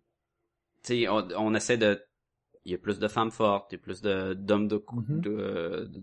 tu 0.82 1.02
sais 1.02 1.08
on, 1.08 1.28
on 1.36 1.54
essaie 1.54 1.76
de 1.78 2.02
il 2.64 2.72
y 2.72 2.74
a 2.74 2.78
plus 2.78 2.98
de 2.98 3.08
femmes 3.08 3.30
fortes, 3.30 3.70
il 3.72 3.74
y 3.76 3.78
a 3.78 3.82
plus 3.82 4.00
de 4.00 4.32
d'hommes 4.34 4.68
de, 4.68 4.78
cou- 4.78 5.04
Mhm. 5.06 5.20
de, 5.20 5.30
de- 5.92 6.02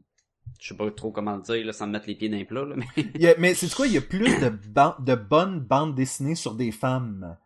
je 0.60 0.68
sais 0.70 0.76
pas 0.76 0.90
trop 0.92 1.12
comment 1.12 1.36
le 1.36 1.42
dire 1.42 1.66
là, 1.66 1.74
sans 1.74 1.88
me 1.88 1.94
mettre 1.94 2.08
les 2.08 2.16
pieds 2.16 2.46
plats 2.46 2.66
là, 2.66 2.76
mais 2.76 2.86
Il 3.16 3.22
y 3.22 3.28
a- 3.28 3.36
mais 3.38 3.54
c'est 3.54 3.74
quoi, 3.74 3.88
il 3.88 3.94
y 3.94 3.98
a 3.98 4.02
plus 4.02 4.40
de, 4.40 4.50
ban- 4.50 4.96
de 5.00 5.16
bonnes 5.16 5.60
bandes 5.60 5.96
dessinées 5.96 6.36
sur 6.36 6.54
des 6.56 6.72
femmes? 6.72 7.38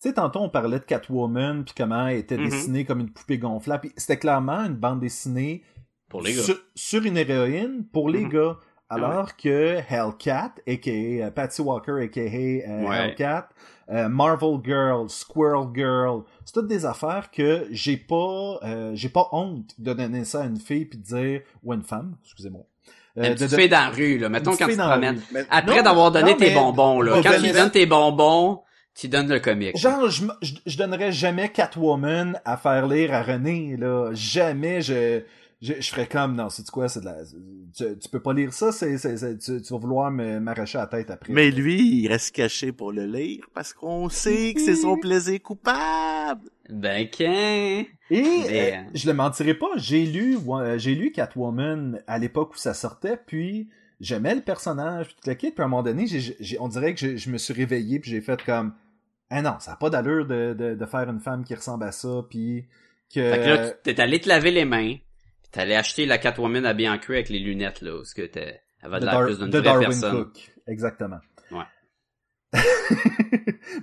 Tu 0.00 0.08
sais, 0.08 0.14
tantôt 0.14 0.40
on 0.40 0.48
parlait 0.48 0.78
de 0.80 0.84
Catwoman 0.84 1.64
puis 1.64 1.74
comment 1.76 2.08
elle 2.08 2.18
était 2.18 2.36
Mhm. 2.38 2.44
dessinée 2.48 2.84
comme 2.84 3.00
une 3.00 3.10
poupée 3.10 3.38
gonflable. 3.38 3.82
Puis 3.82 3.92
C'était 3.96 4.18
clairement 4.18 4.64
une 4.64 4.74
bande 4.76 5.00
dessinée 5.00 5.62
pour 6.08 6.22
les 6.22 6.34
gars. 6.34 6.42
sur, 6.42 6.56
sur 6.74 7.02
une 7.04 7.16
héroïne 7.16 7.84
pour 7.92 8.08
les 8.10 8.24
Mhm. 8.24 8.28
gars. 8.30 8.56
Alors 8.94 9.36
que 9.36 9.78
Hellcat, 9.88 10.52
a.k.a. 10.66 10.90
euh, 11.26 11.30
Patsy 11.30 11.62
Walker, 11.62 11.92
a.k.a. 12.02 12.20
euh, 12.20 12.88
Ouais. 12.88 12.96
Hellcat, 13.08 13.48
euh, 13.90 14.08
Marvel 14.08 14.58
Girl, 14.64 15.08
Squirrel 15.08 15.68
Girl, 15.74 16.22
c'est 16.44 16.52
toutes 16.52 16.68
des 16.68 16.84
affaires 16.86 17.30
que 17.30 17.66
j'ai 17.70 17.96
pas 17.96 18.58
euh, 18.64 18.92
j'ai 18.94 19.08
pas 19.08 19.28
honte 19.32 19.74
de 19.78 19.92
donner 19.92 20.24
ça 20.24 20.42
à 20.42 20.46
une 20.46 20.58
fille 20.60 20.84
puis 20.86 20.98
de 20.98 21.04
dire 21.04 21.40
ou 21.62 21.72
à 21.72 21.74
une 21.74 21.82
femme, 21.82 22.16
excusez-moi. 22.24 22.62
Euh, 23.18 23.34
de- 23.34 23.68
dans 23.68 23.76
la 23.78 23.90
rue, 23.90 24.16
là. 24.18 24.28
Mettons 24.30 24.56
quand 24.56 24.66
tu 24.66 24.76
te 24.76 24.80
promènes. 24.80 25.20
Après 25.50 25.82
d'avoir 25.82 26.10
donné 26.12 26.30
non, 26.32 26.36
tes 26.38 26.54
bonbons, 26.54 27.00
là. 27.02 27.20
Quand 27.22 27.40
tu 27.42 27.50
donnes 27.52 27.70
tes 27.70 27.84
bonbons, 27.84 28.62
tu 28.94 29.08
donnes 29.08 29.28
le 29.28 29.40
comique. 29.40 29.76
Genre, 29.76 30.08
je, 30.08 30.24
je, 30.40 30.54
je 30.64 30.78
donnerais 30.78 31.12
jamais 31.12 31.50
Catwoman 31.50 32.40
à 32.44 32.56
faire 32.56 32.86
lire 32.86 33.12
à 33.12 33.22
René, 33.22 33.76
là. 33.78 34.10
Jamais 34.14 34.80
je, 34.80 35.22
je, 35.62 35.74
je 35.80 35.90
ferais 35.90 36.06
comme, 36.08 36.34
non, 36.34 36.50
c'est 36.50 36.68
quoi, 36.70 36.88
c'est 36.88 37.00
de 37.00 37.04
la, 37.06 37.16
tu, 37.24 37.98
tu 37.98 38.08
peux 38.10 38.20
pas 38.20 38.34
lire 38.34 38.52
ça, 38.52 38.72
c'est, 38.72 38.98
c'est, 38.98 39.16
c'est- 39.16 39.38
tu, 39.38 39.62
tu 39.62 39.72
vas 39.72 39.78
vouloir 39.78 40.10
me- 40.10 40.40
m'arracher 40.40 40.76
la 40.78 40.86
tête 40.88 41.10
après. 41.10 41.32
Mais 41.32 41.50
lui, 41.50 41.80
il 42.02 42.08
reste 42.08 42.34
caché 42.34 42.72
pour 42.72 42.92
le 42.92 43.06
lire 43.06 43.44
parce 43.54 43.72
qu'on 43.72 44.08
sait 44.08 44.52
que 44.54 44.60
c'est 44.60 44.74
son 44.76 44.96
plaisir 44.98 45.40
coupable. 45.40 46.50
Ben, 46.68 47.08
qu'un. 47.08 47.84
Et, 47.84 47.86
Mais, 48.10 48.72
euh, 48.72 48.76
euh, 48.76 48.82
je 48.94 49.06
le 49.06 49.14
mentirai 49.14 49.54
pas, 49.54 49.68
j'ai 49.76 50.04
lu, 50.04 50.36
euh, 50.48 50.76
j'ai 50.78 50.94
lu 50.94 51.12
Catwoman 51.12 52.02
à 52.06 52.18
l'époque 52.18 52.54
où 52.54 52.58
ça 52.58 52.74
sortait, 52.74 53.16
puis 53.26 53.68
j'aimais 54.00 54.34
le 54.34 54.40
personnage, 54.42 55.06
puis 55.06 55.14
tout 55.22 55.30
le 55.30 55.34
kit, 55.34 55.50
puis 55.50 55.62
à 55.62 55.64
un 55.64 55.68
moment 55.68 55.82
donné, 55.82 56.06
j'ai, 56.06 56.36
j'ai- 56.40 56.58
on 56.60 56.68
dirait 56.68 56.94
que 56.94 57.00
je, 57.00 57.16
je 57.16 57.30
me 57.30 57.38
suis 57.38 57.54
réveillé, 57.54 58.00
puis 58.00 58.10
j'ai 58.10 58.20
fait 58.20 58.42
comme, 58.42 58.74
ah 59.30 59.40
non, 59.42 59.54
ça 59.60 59.70
n'a 59.72 59.76
pas 59.76 59.88
d'allure 59.90 60.26
de, 60.26 60.54
de, 60.54 60.74
de 60.74 60.86
faire 60.86 61.08
une 61.08 61.20
femme 61.20 61.44
qui 61.44 61.54
ressemble 61.54 61.84
à 61.84 61.92
ça, 61.92 62.22
puis 62.28 62.66
que... 63.14 63.30
Fait 63.30 63.38
que 63.40 63.48
là, 63.48 63.68
tu- 63.70 63.76
t'es 63.94 64.00
allé 64.00 64.20
te 64.20 64.28
laver 64.28 64.50
les 64.50 64.64
mains. 64.64 64.96
Allé 65.60 65.74
acheter 65.74 66.06
la 66.06 66.18
Catwoman 66.18 66.64
habillée 66.64 66.88
en 66.88 66.98
cuir 66.98 67.16
avec 67.16 67.28
les 67.28 67.38
lunettes, 67.38 67.80
là. 67.82 67.96
Parce 67.96 68.14
que 68.14 68.22
t'es, 68.22 68.60
elle 68.82 68.90
va 68.90 69.00
de 69.00 69.06
Dar- 69.06 69.24
plus 69.24 69.38
d'une 69.38 69.50
vraie 69.50 69.62
Darwin 69.62 69.88
personne. 69.88 70.24
Cook. 70.24 70.52
Exactement. 70.66 71.20
Ouais. 71.50 71.64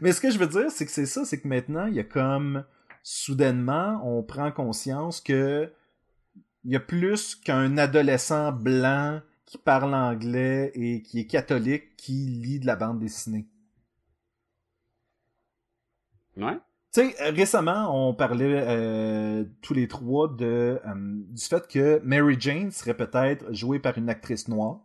Mais 0.02 0.12
ce 0.12 0.22
que 0.22 0.32
je 0.32 0.38
veux 0.38 0.48
dire, 0.48 0.72
c'est 0.72 0.86
que 0.86 0.92
c'est 0.92 1.06
ça, 1.06 1.26
c'est 1.26 1.42
que 1.42 1.48
maintenant, 1.48 1.86
il 1.88 1.96
y 1.96 2.00
a 2.00 2.04
comme 2.04 2.66
soudainement, 3.04 4.02
on 4.04 4.24
prend 4.24 4.52
conscience 4.52 5.22
que 5.22 5.72
il 6.66 6.72
y 6.72 6.76
a 6.76 6.80
plus 6.80 7.36
qu'un 7.36 7.78
adolescent 7.78 8.52
blanc 8.52 9.22
qui 9.46 9.58
parle 9.58 9.94
anglais 9.96 10.72
et 10.76 11.02
qui 11.02 11.20
est 11.22 11.26
catholique 11.28 11.96
qui 11.98 12.12
lit 12.14 12.60
de 12.60 12.68
la 12.68 12.76
bande 12.76 13.00
dessinée. 13.00 13.48
Ouais. 16.38 16.60
Tu 16.94 17.02
sais, 17.12 17.30
récemment, 17.30 17.92
on 18.10 18.14
parlait 18.16 18.64
euh, 18.68 19.46
tous 19.62 19.74
les 19.76 19.88
trois 19.88 20.28
de 20.28 20.80
euh, 20.84 20.94
du 20.96 21.44
fait 21.44 21.68
que 21.68 22.00
Mary 22.04 22.36
Jane 22.40 22.72
serait 22.72 22.96
peut-être 22.98 23.54
jouée 23.54 23.80
par 23.80 23.98
une 23.98 24.10
actrice 24.10 24.48
noire. 24.48 24.80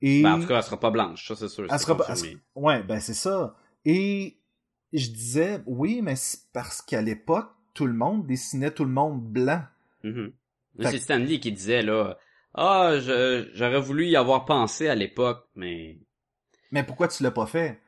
Et 0.00 0.22
Ben, 0.22 0.34
en 0.34 0.40
tout 0.40 0.46
cas, 0.48 0.56
elle 0.56 0.62
sera 0.62 0.80
pas 0.80 0.90
blanche, 0.90 1.28
ça 1.28 1.36
c'est 1.36 1.48
sûr. 1.48 1.66
elle 1.70 1.78
sera 1.78 1.96
pas- 1.96 2.14
Ouais, 2.54 2.82
ben 2.82 3.00
c'est 3.00 3.14
ça. 3.14 3.54
Et 3.84 4.38
je 4.92 5.08
disais, 5.10 5.60
oui, 5.66 6.00
mais 6.02 6.16
c'est 6.16 6.50
parce 6.52 6.80
qu'à 6.82 7.02
l'époque, 7.02 7.50
tout 7.74 7.86
le 7.86 7.92
monde 7.94 8.26
dessinait 8.26 8.70
tout 8.70 8.84
le 8.84 8.90
monde 8.90 9.22
blanc. 9.22 9.62
Fait 10.80 10.90
C'est 10.92 10.98
Stanley 10.98 11.38
qui 11.38 11.52
disait 11.52 11.82
là, 11.82 12.18
ah, 12.54 12.94
j'aurais 12.98 13.80
voulu 13.80 14.06
y 14.06 14.16
avoir 14.16 14.44
pensé 14.46 14.88
à 14.88 14.94
l'époque, 14.94 15.46
mais 15.54 15.98
Mais 16.70 16.82
pourquoi 16.82 17.08
tu 17.08 17.22
l'as 17.22 17.30
pas 17.30 17.46
fait? 17.46 17.78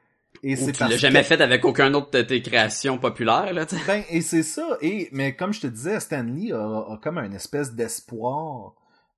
Et 0.42 0.56
c'est 0.56 0.72
tu 0.72 0.82
l'as 0.82 0.96
jamais 0.96 1.20
que- 1.20 1.26
fait 1.26 1.40
avec 1.40 1.64
aucun 1.64 1.94
autre 1.94 2.10
de 2.10 2.22
tes 2.22 2.42
créations 2.42 2.98
populaires 2.98 3.52
là. 3.54 3.64
Ben, 3.86 4.02
et 4.10 4.20
c'est 4.20 4.42
ça. 4.42 4.76
Et, 4.82 5.08
mais 5.12 5.34
comme 5.34 5.52
je 5.54 5.60
te 5.62 5.66
disais, 5.66 5.98
Stanley 6.00 6.52
a, 6.52 6.58
a 6.58 6.98
comme 7.02 7.18
un 7.18 7.32
espèce 7.32 7.74
d'espoir 7.74 8.74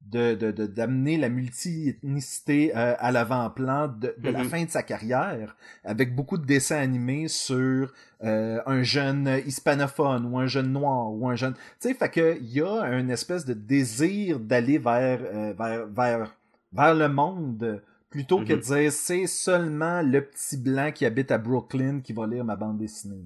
de, 0.09 0.35
de, 0.37 0.53
de- 0.53 0.67
d'amener 0.67 1.19
la 1.19 1.29
multi-ethnicité 1.29 2.73
euh, 2.77 2.95
à 2.99 3.11
l'avant-plan 3.11 3.89
de, 3.89 4.15
de 4.19 4.31
la 4.31 4.45
Mhm. 4.45 4.49
fin 4.49 4.65
de 4.65 4.71
sa 4.71 4.83
carrière, 4.85 5.57
avec 5.85 6.15
beaucoup 6.15 6.39
de 6.39 6.45
dessins 6.47 6.77
animés 6.79 7.27
sur 7.29 7.93
euh, 8.23 8.61
un 8.67 8.83
jeune 8.85 9.41
hispanophone 9.47 10.27
ou 10.27 10.39
un 10.39 10.47
jeune 10.47 10.71
noir 10.73 11.11
ou 11.13 11.29
un 11.29 11.35
jeune... 11.37 11.55
Tu 11.81 11.89
sais, 11.89 11.95
fait 11.95 12.09
que 12.09 12.39
il 12.41 12.53
y 12.53 12.63
a 12.63 12.83
une 12.99 13.11
espèce 13.11 13.45
de 13.45 13.53
désir 13.55 14.39
d'aller 14.39 14.79
vers, 14.79 15.19
euh, 15.23 15.53
vers, 15.59 15.87
vers, 15.89 16.37
vers 16.73 16.95
le 16.95 17.09
monde 17.09 17.83
plutôt 18.17 18.39
que 18.39 18.45
de 18.45 18.55
Mhm. 18.55 18.61
dire 18.61 18.93
c'est 18.93 19.27
seulement 19.27 20.01
le 20.03 20.25
petit 20.27 20.57
blanc 20.57 20.91
qui 20.91 21.05
habite 21.05 21.31
à 21.31 21.37
Brooklyn 21.39 22.01
qui 22.01 22.13
va 22.15 22.27
lire 22.27 22.45
ma 22.45 22.57
bande 22.57 22.79
dessinée. 22.79 23.23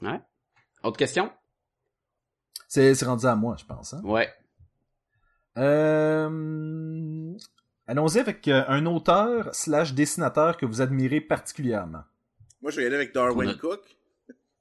là. 0.00 0.10
Ouais. 0.12 0.20
Autre 0.82 0.96
question? 0.96 1.30
C'est, 2.68 2.94
c'est 2.94 3.04
rendu 3.04 3.26
à 3.26 3.34
moi, 3.36 3.56
je 3.58 3.64
pense. 3.66 3.92
Hein? 3.92 4.00
Ouais. 4.02 4.32
Euh... 5.58 7.36
Allons-y 7.86 8.18
avec 8.18 8.46
euh, 8.48 8.64
un 8.68 8.86
auteur 8.86 9.54
slash 9.54 9.92
dessinateur 9.94 10.56
que 10.56 10.64
vous 10.64 10.80
admirez 10.80 11.20
particulièrement. 11.20 12.04
Moi, 12.62 12.70
je 12.70 12.76
vais 12.76 12.84
y 12.84 12.86
aller 12.86 12.96
avec 12.96 13.12
Darwin 13.12 13.50
a- 13.50 13.54
Cook. 13.54 13.80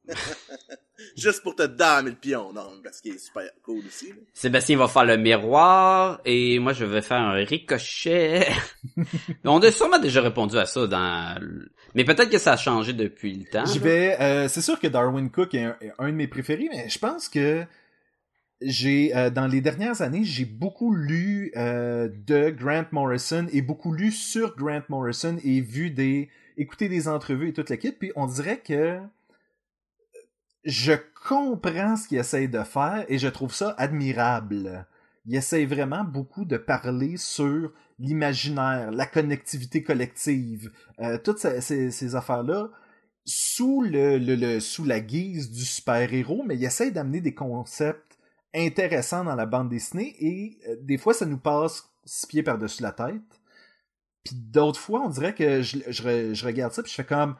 Juste 1.15 1.43
pour 1.43 1.55
te 1.55 1.63
damer 1.63 2.09
le 2.11 2.15
pion, 2.17 2.51
non, 2.51 2.71
parce 2.83 2.99
qu'il 2.99 3.13
est 3.15 3.19
super 3.19 3.43
cool 3.63 3.79
aussi. 3.87 4.09
là. 4.09 4.15
Sébastien 4.33 4.77
va 4.77 4.87
faire 4.89 5.05
le 5.05 5.15
miroir 5.17 6.19
et 6.25 6.59
moi 6.59 6.73
je 6.73 6.83
vais 6.83 7.01
faire 7.01 7.17
un 7.21 7.31
ricochet. 7.33 8.47
On 9.45 9.59
a 9.61 9.71
sûrement 9.71 9.99
déjà 9.99 10.21
répondu 10.21 10.57
à 10.57 10.65
ça 10.65 10.87
dans 10.87 11.37
le- 11.41 11.71
mais 11.95 12.03
peut-être 12.03 12.29
que 12.29 12.37
ça 12.37 12.53
a 12.53 12.57
changé 12.57 12.91
depuis 12.93 13.33
le 13.33 13.45
temps. 13.45 13.63
Là. 13.63 13.79
vais. 13.79 14.17
euh, 14.21 14.47
c'est 14.49 14.61
sûr 14.61 14.77
que 14.79 14.87
Darwin 14.87 15.29
Cook 15.31 15.53
est 15.53 15.63
un, 15.63 15.77
est 15.79 15.91
un 15.99 16.07
de 16.09 16.15
mes 16.15 16.27
préférés, 16.27 16.67
mais 16.69 16.89
je 16.89 16.99
pense 16.99 17.29
que 17.29 17.63
j'ai 18.61 19.15
euh, 19.15 19.29
dans 19.29 19.47
les 19.47 19.61
dernières 19.61 20.01
années 20.01 20.25
j'ai 20.25 20.43
beaucoup 20.43 20.93
lu 20.93 21.53
euh, 21.55 22.09
de 22.27 22.49
Grant 22.49 22.85
Morrison 22.91 23.47
et 23.53 23.61
beaucoup 23.61 23.93
lu 23.93 24.11
sur 24.11 24.53
Grant 24.57 24.81
Morrison 24.89 25.37
et 25.45 25.61
vu 25.61 25.91
des 25.91 26.29
écouté 26.57 26.89
des 26.89 27.07
entrevues 27.07 27.47
et 27.49 27.53
toute 27.53 27.69
l'équipe 27.69 27.97
puis 27.97 28.11
on 28.17 28.27
dirait 28.27 28.59
que 28.59 28.99
je 30.63 30.93
comprends 31.27 31.95
ce 31.95 32.07
qu'il 32.07 32.17
essaye 32.17 32.49
de 32.49 32.63
faire 32.63 33.05
et 33.07 33.17
je 33.17 33.27
trouve 33.27 33.53
ça 33.53 33.75
admirable. 33.77 34.87
Il 35.25 35.35
essaye 35.35 35.65
vraiment 35.65 36.03
beaucoup 36.03 36.45
de 36.45 36.57
parler 36.57 37.17
sur 37.17 37.71
l'imaginaire, 37.99 38.91
la 38.91 39.05
connectivité 39.05 39.83
collective, 39.83 40.71
euh, 40.99 41.17
toutes 41.17 41.39
ces, 41.39 42.15
affaires-là 42.15 42.69
sous 43.25 43.83
la 43.83 44.99
guise 44.99 45.51
du 45.51 45.65
super-héros, 45.65 46.43
mais 46.45 46.55
il 46.55 46.63
essaye 46.63 46.91
d'amener 46.91 47.21
des 47.21 47.35
concepts 47.35 48.17
intéressants 48.55 49.23
dans 49.23 49.35
la 49.35 49.45
bande 49.45 49.69
dessinée 49.69 50.15
et 50.19 50.57
euh, 50.67 50.75
des 50.81 50.97
fois 50.97 51.13
ça 51.13 51.25
nous 51.25 51.37
passe 51.37 51.87
six 52.05 52.25
pieds 52.25 52.43
par-dessus 52.43 52.81
la 52.81 52.91
tête. 52.91 53.21
Puis 54.23 54.35
d'autres 54.35 54.79
fois, 54.79 55.01
on 55.05 55.09
dirait 55.09 55.35
que 55.35 55.61
je, 55.61 55.77
je 55.87 56.45
regarde 56.45 56.73
ça 56.73 56.81
puis 56.81 56.91
je 56.91 56.95
fais 56.95 57.05
comme 57.05 57.35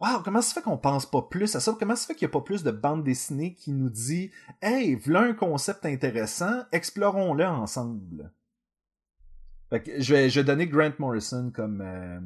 Wow, 0.00 0.22
comment 0.24 0.40
ça 0.40 0.54
fait 0.54 0.62
qu'on 0.62 0.78
pense 0.78 1.06
pas 1.06 1.22
plus 1.22 1.56
à 1.56 1.60
ça? 1.60 1.74
Comment 1.78 1.96
ça 1.96 2.06
fait 2.06 2.14
qu'il 2.14 2.26
n'y 2.26 2.30
a 2.30 2.32
pas 2.32 2.40
plus 2.40 2.62
de 2.62 2.70
bande 2.70 3.02
dessinée 3.02 3.54
qui 3.54 3.72
nous 3.72 3.90
dit 3.90 4.30
Hey, 4.62 4.94
voilà 4.94 5.22
un 5.22 5.34
concept 5.34 5.84
intéressant, 5.86 6.62
explorons-le 6.70 7.44
ensemble. 7.44 8.30
Fait 9.70 9.82
que 9.82 10.00
je 10.00 10.14
vais, 10.14 10.30
je 10.30 10.40
vais 10.40 10.44
donner 10.44 10.68
Grant 10.68 10.92
Morrison 10.98 11.50
comme, 11.54 11.80
euh, 11.80 12.20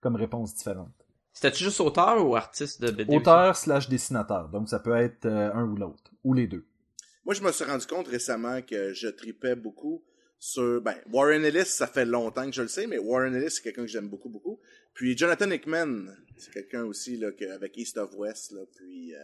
comme 0.00 0.16
réponse 0.16 0.54
différente. 0.56 0.90
C'était-tu 1.32 1.64
juste 1.64 1.80
auteur 1.80 2.26
ou 2.26 2.36
artiste 2.36 2.82
de 2.82 2.90
BD? 2.90 3.14
Auteur 3.14 3.56
slash 3.56 3.88
dessinateur. 3.88 4.48
Donc 4.48 4.68
ça 4.68 4.80
peut 4.80 4.96
être 4.96 5.24
euh, 5.26 5.54
un 5.54 5.64
ou 5.64 5.76
l'autre. 5.76 6.10
Ou 6.24 6.34
les 6.34 6.46
deux. 6.46 6.66
Moi, 7.24 7.34
je 7.34 7.42
me 7.42 7.52
suis 7.52 7.64
rendu 7.64 7.86
compte 7.86 8.08
récemment 8.08 8.60
que 8.62 8.92
je 8.92 9.08
tripais 9.08 9.54
beaucoup 9.54 10.02
sur... 10.44 10.80
Ben, 10.80 10.96
Warren 11.12 11.44
Ellis, 11.44 11.66
ça 11.66 11.86
fait 11.86 12.04
longtemps 12.04 12.44
que 12.46 12.52
je 12.52 12.62
le 12.62 12.68
sais, 12.68 12.88
mais 12.88 12.98
Warren 12.98 13.32
Ellis, 13.36 13.50
c'est 13.52 13.62
quelqu'un 13.62 13.82
que 13.82 13.88
j'aime 13.88 14.08
beaucoup, 14.08 14.28
beaucoup. 14.28 14.58
Puis 14.92 15.16
Jonathan 15.16 15.48
Hickman, 15.50 16.06
c'est 16.36 16.52
quelqu'un 16.52 16.82
aussi, 16.82 17.16
là, 17.16 17.30
que, 17.30 17.44
avec 17.54 17.76
East 17.78 17.96
of 17.96 18.10
West, 18.16 18.50
là, 18.50 18.62
puis... 18.76 19.14
Euh, 19.14 19.18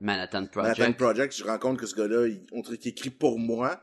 Manhattan 0.00 0.46
Project. 0.46 0.78
Manhattan 0.78 0.92
Project, 0.96 1.36
je 1.36 1.44
rends 1.44 1.58
compte 1.58 1.78
que 1.78 1.86
ce 1.86 1.94
gars-là, 1.94 2.26
il, 2.26 2.44
on 2.52 2.60
dirait 2.62 2.76
qu'il 2.78 2.90
écrit 2.90 3.10
pour 3.10 3.38
moi. 3.38 3.80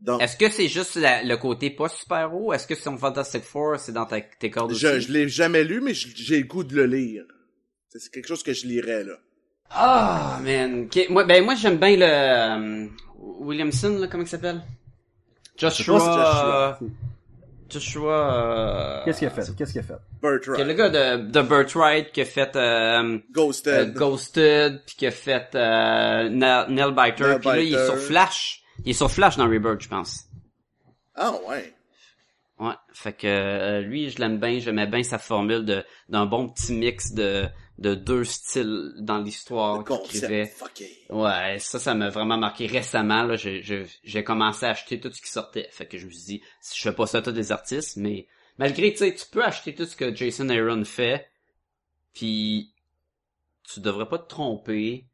Donc, 0.00 0.20
Est-ce 0.20 0.36
que 0.36 0.50
c'est 0.50 0.68
juste 0.68 0.96
la- 0.96 1.22
le 1.22 1.36
côté 1.38 1.70
pas 1.70 1.88
super-héros? 1.88 2.52
Est-ce 2.52 2.66
que 2.66 2.74
son 2.74 2.98
Fantastic 2.98 3.42
Four, 3.42 3.78
c'est 3.78 3.92
dans 3.92 4.04
ta- 4.04 4.20
tes 4.20 4.50
cordes 4.50 4.72
aussi? 4.72 4.80
je, 4.82 5.00
je 5.00 5.10
l'ai 5.12 5.26
jamais 5.28 5.64
lu, 5.64 5.80
mais 5.80 5.94
je- 5.94 6.08
j'ai 6.14 6.38
le 6.40 6.46
goût 6.46 6.64
de 6.64 6.74
le 6.76 6.84
lire. 6.86 7.24
C'est 7.88 8.10
quelque 8.12 8.26
chose 8.28 8.42
que 8.42 8.52
je 8.52 8.66
lirais, 8.66 9.04
là. 9.04 9.18
Ah, 9.70 10.38
man. 10.42 10.84
Ok, 10.84 11.06
Moi, 11.08 11.24
ben, 11.24 11.42
moi, 11.44 11.54
j'aime 11.54 11.78
bien 11.78 11.96
le, 11.96 12.04
euh, 12.04 12.88
Williamson, 13.40 13.96
là, 13.98 14.08
comment 14.08 14.24
il 14.24 14.28
s'appelle? 14.28 14.60
Joshua, 15.56 15.98
pas 15.98 16.78
si 16.80 16.84
Joshua. 16.84 16.90
Joshua, 17.70 18.34
euh, 18.34 19.04
Qu'est-ce 19.04 19.18
qu'il 19.20 19.28
a 19.28 19.30
fait? 19.30 19.56
Qu'est-ce 19.56 19.72
qu'il 19.72 19.80
a 19.80 19.84
fait? 19.84 19.94
Que 20.20 20.50
Wright. 20.50 20.66
le 20.66 20.74
gars 20.74 20.88
de, 20.90 21.30
de 21.30 21.42
Birthright 21.42 22.12
qui 22.12 22.20
a 22.20 22.24
fait, 22.24 22.54
euh, 22.56 23.02
euh, 23.02 23.18
Ghosted. 23.32 23.94
Ghosted, 23.94 24.82
puis 24.86 24.96
qui 24.96 25.06
a 25.06 25.10
fait, 25.10 25.48
euh, 25.54 26.28
Na- 26.28 26.66
Nailbiter, 26.68 27.22
Nailbiter. 27.24 27.38
puis 27.40 27.48
là, 27.48 27.60
il 27.60 27.74
est 27.74 27.84
sur 27.86 27.96
Flash. 27.98 28.62
Il 28.84 28.90
est 28.90 28.94
sur 28.94 29.10
Flash 29.10 29.36
dans 29.36 29.46
Rebirth, 29.48 29.80
je 29.82 29.88
pense. 29.88 30.24
Ah, 31.16 31.32
ouais. 31.48 31.72
Ouais, 32.60 32.74
fait 32.92 33.12
que 33.12 33.26
euh, 33.26 33.80
lui, 33.80 34.10
je 34.10 34.18
l'aime 34.20 34.38
bien, 34.38 34.58
j'aimais 34.60 34.86
bien 34.86 35.02
sa 35.02 35.18
formule 35.18 35.64
de 35.64 35.84
d'un 36.08 36.24
bon 36.26 36.48
petit 36.48 36.72
mix 36.72 37.12
de 37.12 37.46
de 37.78 37.94
deux 37.94 38.24
styles 38.24 38.92
dans 38.98 39.18
l'histoire 39.18 39.78
Le 39.78 39.84
qu'il 39.84 40.16
écrivait. 40.16 40.52
Ouais, 41.10 41.58
ça, 41.58 41.78
ça 41.78 41.94
m'a 41.94 42.08
vraiment 42.08 42.38
marqué 42.38 42.66
récemment. 42.66 43.24
Là, 43.24 43.36
j'ai, 43.36 44.24
commencé 44.24 44.66
à 44.66 44.70
acheter 44.70 45.00
tout 45.00 45.10
ce 45.12 45.20
qui 45.20 45.28
sortait. 45.28 45.68
Fait 45.70 45.86
que 45.86 45.98
je 45.98 46.06
me 46.06 46.10
suis 46.10 46.24
dit, 46.24 46.42
si 46.60 46.78
je 46.78 46.82
fais 46.82 46.94
pas 46.94 47.06
ça 47.06 47.20
tous 47.20 47.32
les 47.32 47.50
artistes, 47.50 47.96
mais 47.96 48.28
malgré, 48.58 48.92
tu 48.92 48.98
sais, 48.98 49.14
tu 49.14 49.26
peux 49.30 49.44
acheter 49.44 49.74
tout 49.74 49.86
ce 49.86 49.96
que 49.96 50.14
Jason 50.14 50.48
Aaron 50.50 50.84
fait, 50.84 51.28
puis 52.12 52.72
tu 53.64 53.80
devrais 53.80 54.08
pas 54.08 54.18
te 54.18 54.28
tromper. 54.28 55.06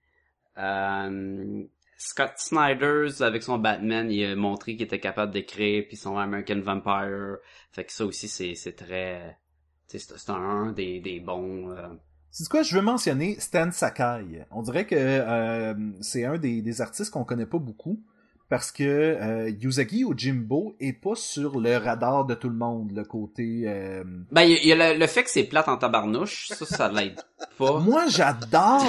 Euh, 0.59 1.63
Scott 1.97 2.33
Snyder's 2.37 3.23
avec 3.23 3.43
son 3.43 3.59
Batman, 3.59 4.11
il 4.11 4.25
a 4.25 4.37
montré 4.37 4.73
qu'il 4.73 4.85
était 4.85 5.01
capable 5.01 5.33
d'écrire, 5.33 5.85
puis 5.87 5.97
son 5.97 6.19
American 6.19 6.61
Vampire. 6.61 7.39
Fait 7.73 7.85
que 7.85 7.93
ça 7.93 8.05
aussi, 8.05 8.29
c'est, 8.29 8.55
c'est 8.55 8.75
très, 8.75 9.39
c'est 9.87 10.29
un 10.29 10.73
des, 10.73 11.01
des 11.01 11.21
bons. 11.21 11.71
euh, 11.71 11.89
C'est 12.33 12.49
quoi, 12.49 12.63
je 12.63 12.75
veux 12.77 12.83
mentionner 12.83 13.37
Stan 13.41 13.71
Sakai. 13.73 14.45
On 14.53 14.63
dirait 14.63 14.87
que 14.87 14.95
euh, 14.99 15.75
c'est 16.01 16.25
un 16.25 16.39
des, 16.39 16.63
des 16.63 16.81
artistes 16.81 17.11
qu'on 17.11 17.25
connaît 17.25 17.47
pas 17.47 17.59
beaucoup 17.59 18.01
parce 18.49 18.73
que 18.73 18.83
euh, 18.85 19.51
Yusagi 19.51 20.05
Ojimbo 20.05 20.75
est 20.81 20.93
pas 20.93 21.15
sur 21.15 21.61
le 21.61 21.77
radar 21.77 22.25
de 22.25 22.35
tout 22.35 22.49
le 22.49 22.57
monde, 22.57 22.91
le 22.95 23.05
côté... 23.05 23.63
euh, 23.67 24.03
Ben, 24.33 24.43
il 24.43 24.65
y 24.67 24.73
a, 24.73 24.93
le, 24.93 24.99
le 24.99 25.07
fait 25.07 25.23
que 25.25 25.31
c'est 25.31 25.45
plate 25.45 25.69
en 25.69 25.77
tabarnouche, 25.77 26.49
ça, 26.49 26.67
ça 26.67 26.91
l'aide 26.91 27.21
pas. 27.59 27.79
Moi, 27.81 28.07
j'adore, 28.09 28.85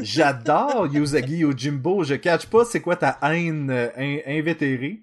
j'adore 0.00 0.86
Yusagi 0.86 1.44
Ojimbo. 1.44 2.04
Je 2.04 2.14
catch 2.14 2.46
pas 2.46 2.64
c'est 2.64 2.80
quoi 2.80 2.96
ta 2.96 3.18
haine 3.22 3.70
euh, 3.70 3.88
in- 3.98 4.18
invétérée 4.26 5.00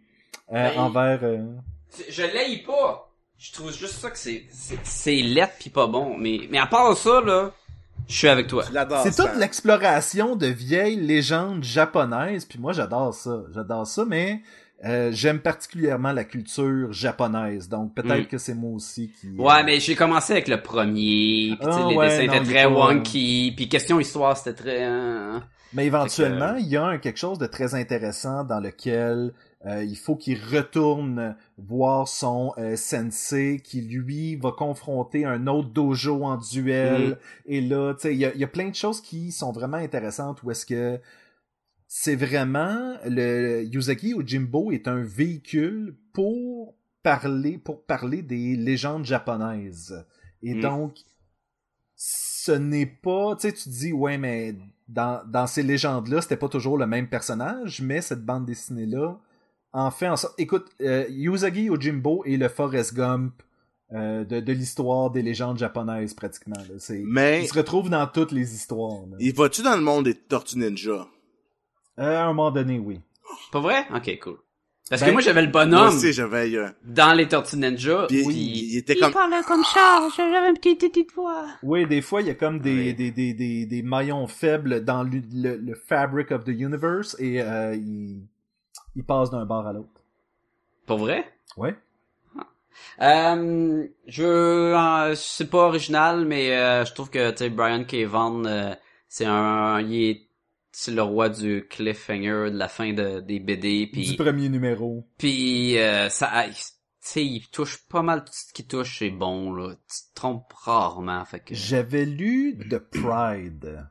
euh, 0.51 0.69
Ben, 0.73 0.79
envers... 0.79 1.19
euh, 1.23 1.45
Je 2.09 2.23
l'aille 2.23 2.63
pas. 2.63 3.11
Je 3.37 3.51
trouve 3.53 3.71
juste 3.71 3.95
ça 3.99 4.09
que 4.11 4.17
c'est 4.17 4.43
c'est 4.51 4.77
c'est 4.83 5.15
laid 5.15 5.47
pis 5.59 5.69
pas 5.69 5.87
bon. 5.87 6.17
Mais 6.17 6.41
mais 6.51 6.57
à 6.57 6.65
part 6.67 6.97
ça 6.97 7.21
là, 7.21 7.51
je 8.10 8.15
suis 8.18 8.27
avec 8.27 8.48
toi. 8.48 8.64
Je 8.68 8.73
l'adore. 8.73 9.03
C'est 9.03 9.15
toute 9.15 9.36
l'exploration 9.38 10.36
de 10.36 10.48
vieilles 10.48 10.98
légendes 10.99 11.64
japonaises, 11.64 12.44
puis 12.45 12.60
moi 12.60 12.73
j'adore 12.73 13.14
ça, 13.14 13.44
j'adore 13.53 13.88
ça, 13.88 14.03
mais 14.06 14.41
euh, 14.86 15.10
j'aime 15.14 15.40
particulièrement 15.40 16.11
la 16.14 16.23
culture 16.23 16.91
japonaise, 16.94 17.69
donc 17.69 17.94
peut-être 17.94 18.23
Mm. 18.23 18.27
que 18.27 18.38
c'est 18.38 18.53
moi 18.56 18.72
aussi 18.76 19.11
qui... 19.19 19.27
euh, 19.27 19.44
Ouais, 19.44 19.64
mais 19.64 19.80
j'ai 19.80 19.95
commencé 19.95 20.34
avec 20.34 20.48
le 20.48 20.61
premier, 20.61 21.49
sais, 21.61 21.68
Ah, 21.69 21.86
les 21.90 21.95
ouais, 21.95 22.07
dessins 22.07 22.26
non, 22.27 22.34
étaient 22.41 22.45
très 22.53 22.65
wonky, 22.65 23.53
puis 23.56 23.68
question 23.69 23.99
histoire 23.99 24.36
c'était 24.38 24.53
très. 24.53 24.86
euh, 24.88 25.38
Mais 25.73 25.85
éventuellement, 25.85 26.55
il 26.55 26.67
y 26.67 26.77
a 26.77 26.83
un, 26.85 26.97
quelque 26.97 27.17
chose 27.19 27.37
de 27.37 27.45
très 27.45 27.75
intéressant 27.75 28.43
dans 28.43 28.59
lequel 28.59 29.33
euh, 29.65 29.83
il 29.83 29.97
faut 29.97 30.15
qu'il 30.15 30.39
retourne 30.43 31.35
voir 31.57 32.07
son 32.07 32.53
euh, 32.57 32.75
sensei 32.75 33.61
qui 33.63 33.81
lui 33.81 34.35
va 34.35 34.51
confronter 34.51 35.25
un 35.25 35.47
autre 35.47 35.69
dojo 35.69 36.23
en 36.23 36.37
duel. 36.37 37.09
Mhm. 37.09 37.15
Et 37.45 37.61
là, 37.61 37.93
tu 37.93 38.01
sais, 38.01 38.13
il 38.15 38.19
y 38.19 38.25
a, 38.25 38.33
il 38.33 38.39
y 38.39 38.43
a 38.43 38.47
plein 38.47 38.69
de 38.69 38.75
choses 38.75 39.01
qui 39.01 39.31
sont 39.31 39.51
vraiment 39.51 39.77
intéressantes 39.77 40.41
où 40.43 40.51
est-ce 40.51 40.65
que 40.65 40.99
c'est 41.87 42.15
vraiment 42.15 42.95
le 43.05 43.63
Yuzaki 43.63 44.13
Ojimbo 44.13 44.71
est 44.71 44.87
un 44.87 45.01
véhicule 45.03 45.95
pour 46.13 46.75
parler 47.03 47.57
pour 47.57 47.83
parler 47.85 48.21
des 48.21 48.55
légendes 48.55 49.05
japonaises. 49.05 50.05
Et 50.41 50.53
Mm. 50.53 50.61
donc 50.61 50.97
ce 51.95 52.51
n'est 52.53 52.85
pas, 52.85 53.35
tu 53.35 53.47
sais, 53.47 53.53
tu 53.53 53.63
te 53.65 53.69
dis 53.69 53.91
ouais 53.91 54.17
mais 54.17 54.55
dans, 54.89 55.21
dans 55.27 55.47
ces 55.47 55.63
légendes-là, 55.63 56.21
c'était 56.21 56.35
pas 56.37 56.49
toujours 56.49 56.77
le 56.77 56.85
même 56.87 57.07
personnage, 57.07 57.81
mais 57.81 58.01
cette 58.01 58.25
bande 58.25 58.45
dessinée-là 58.45 59.17
en 59.71 59.91
fait 59.91 60.07
en 60.09 60.17
sorte. 60.17 60.33
Écoute, 60.39 60.67
euh, 60.81 61.05
Yuzagi 61.09 61.69
Ojimbo 61.69 62.23
est 62.25 62.37
le 62.37 62.49
Forrest 62.49 62.95
Gump 62.95 63.33
euh, 63.93 64.25
de, 64.25 64.39
de 64.39 64.53
l'histoire 64.53 65.11
des 65.11 65.21
légendes 65.21 65.57
japonaises 65.59 66.13
pratiquement. 66.15 66.57
Là. 66.57 66.75
C'est, 66.79 67.01
Mais 67.05 67.43
il 67.43 67.47
se 67.47 67.53
retrouve 67.53 67.89
dans 67.89 68.07
toutes 68.07 68.31
les 68.31 68.53
histoires. 68.55 69.05
là. 69.09 69.17
il 69.19 69.33
va-tu 69.33 69.61
dans 69.61 69.75
le 69.75 69.81
monde 69.81 70.05
des 70.05 70.15
Tortues 70.15 70.57
Ninja? 70.57 71.07
Euh, 71.99 72.17
à 72.17 72.23
un 72.23 72.27
moment 72.27 72.51
donné, 72.51 72.79
oui. 72.79 72.99
Pas 73.51 73.59
vrai? 73.59 73.85
Ok, 73.95 74.19
cool. 74.23 74.37
Parce 74.89 75.01
Ben, 75.01 75.07
que 75.07 75.11
moi, 75.11 75.21
j'avais 75.21 75.41
le 75.43 75.51
Moi 75.51 75.65
bonhomme 75.65 75.87
aussi, 75.95 76.13
j'avais... 76.13 76.55
euh, 76.55 76.67
dans 76.83 77.13
les 77.13 77.27
Tortues 77.27 77.57
Ninja. 77.57 78.05
puis 78.07 78.21
il, 78.25 78.73
il 78.73 78.77
était 78.77 78.95
comme... 78.95 79.13
parlait 79.13 79.41
comme 79.47 79.63
ça, 79.63 80.07
j'avais 80.17 80.49
une 80.49 80.55
petite, 80.55 80.79
petite 80.81 81.13
voix. 81.13 81.45
Oui, 81.61 81.85
des 81.85 82.01
fois, 82.01 82.21
il 82.21 82.27
y 82.27 82.31
a 82.31 82.35
comme 82.35 82.59
des, 82.59 82.73
Oui. 82.87 82.93
des, 82.95 83.11
des, 83.11 83.33
des, 83.33 83.65
des 83.67 83.81
maillons 83.83 84.25
faibles 84.27 84.83
dans 84.83 85.03
le, 85.03 85.21
le, 85.31 85.57
le 85.57 85.75
fabric 85.75 86.31
of 86.31 86.43
the 86.43 86.49
universe 86.49 87.15
et 87.19 87.39
euh, 87.41 87.75
il, 87.75 88.23
il 88.95 89.03
passe 89.03 89.29
d'un 89.29 89.45
bord 89.45 89.67
à 89.67 89.73
l'autre. 89.73 90.01
Pas 90.87 90.95
vrai? 90.95 91.25
Ouais. 91.55 91.75
Euh, 93.01 93.85
je, 94.07 94.23
euh, 94.23 95.13
c'est 95.15 95.49
pas 95.49 95.67
original, 95.67 96.25
mais 96.25 96.57
euh, 96.57 96.85
je 96.85 96.93
trouve 96.93 97.09
que 97.09 97.29
tu 97.31 97.37
sais 97.37 97.49
Brian 97.49 97.83
K. 97.83 98.05
Vaughan, 98.05 98.43
euh, 98.45 98.73
c'est 99.07 99.25
un, 99.25 99.81
il 99.81 100.09
est, 100.09 100.21
c'est 100.81 100.91
le 100.91 101.01
roi 101.03 101.30
du 101.30 101.65
cliffhanger 101.69 102.51
de 102.51 102.57
la 102.57 102.68
fin 102.68 102.93
de, 102.93 103.19
des 103.19 103.39
BD, 103.39 103.85
Du 103.88 103.91
puis 103.91 104.15
premier 104.15 104.47
numéro. 104.49 105.06
puis 105.18 105.77
euh, 105.77 106.10
ça, 106.10 106.30
tu 106.47 106.53
sais, 107.01 107.26
il 107.26 107.47
touche 107.49 107.80
pas 107.89 108.01
mal 108.01 108.23
tout 108.23 108.31
ce 108.34 108.53
qui 108.53 108.65
touche, 108.65 108.99
c'est 108.99 109.10
bon 109.10 109.51
là. 109.53 109.73
Tu 109.76 109.97
te 110.10 110.15
trompes 110.15 110.51
rarement, 110.53 111.23
fait 111.26 111.39
que. 111.41 111.53
J'avais 111.56 112.06
lu 112.06 112.57
The 112.69 112.77
Pride. 112.77 113.85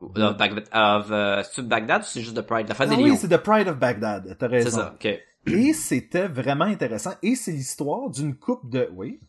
Of, 0.00 0.36
Baghdad, 0.36 0.64
of, 0.72 1.10
euh, 1.12 1.42
Bagdad 1.62 2.02
ou 2.02 2.04
c'est 2.06 2.22
juste 2.22 2.36
The 2.36 2.40
Pride, 2.42 2.68
la 2.68 2.74
fin 2.74 2.86
Ah 2.90 2.96
des 2.96 3.02
oui, 3.02 3.10
lions. 3.10 3.16
c'est 3.16 3.28
The 3.28 3.36
Pride 3.36 3.68
of 3.68 3.78
Baghdad. 3.78 4.36
T'as 4.38 4.48
raison. 4.48 4.70
C'est 4.70 4.76
ça, 4.76 4.94
ok. 4.94 5.20
Et 5.46 5.72
c'était 5.72 6.26
vraiment 6.28 6.64
intéressant. 6.64 7.12
Et 7.22 7.34
c'est 7.36 7.52
l'histoire 7.52 8.10
d'une 8.10 8.34
coupe 8.36 8.68
de... 8.70 8.88
Oui. 8.94 9.20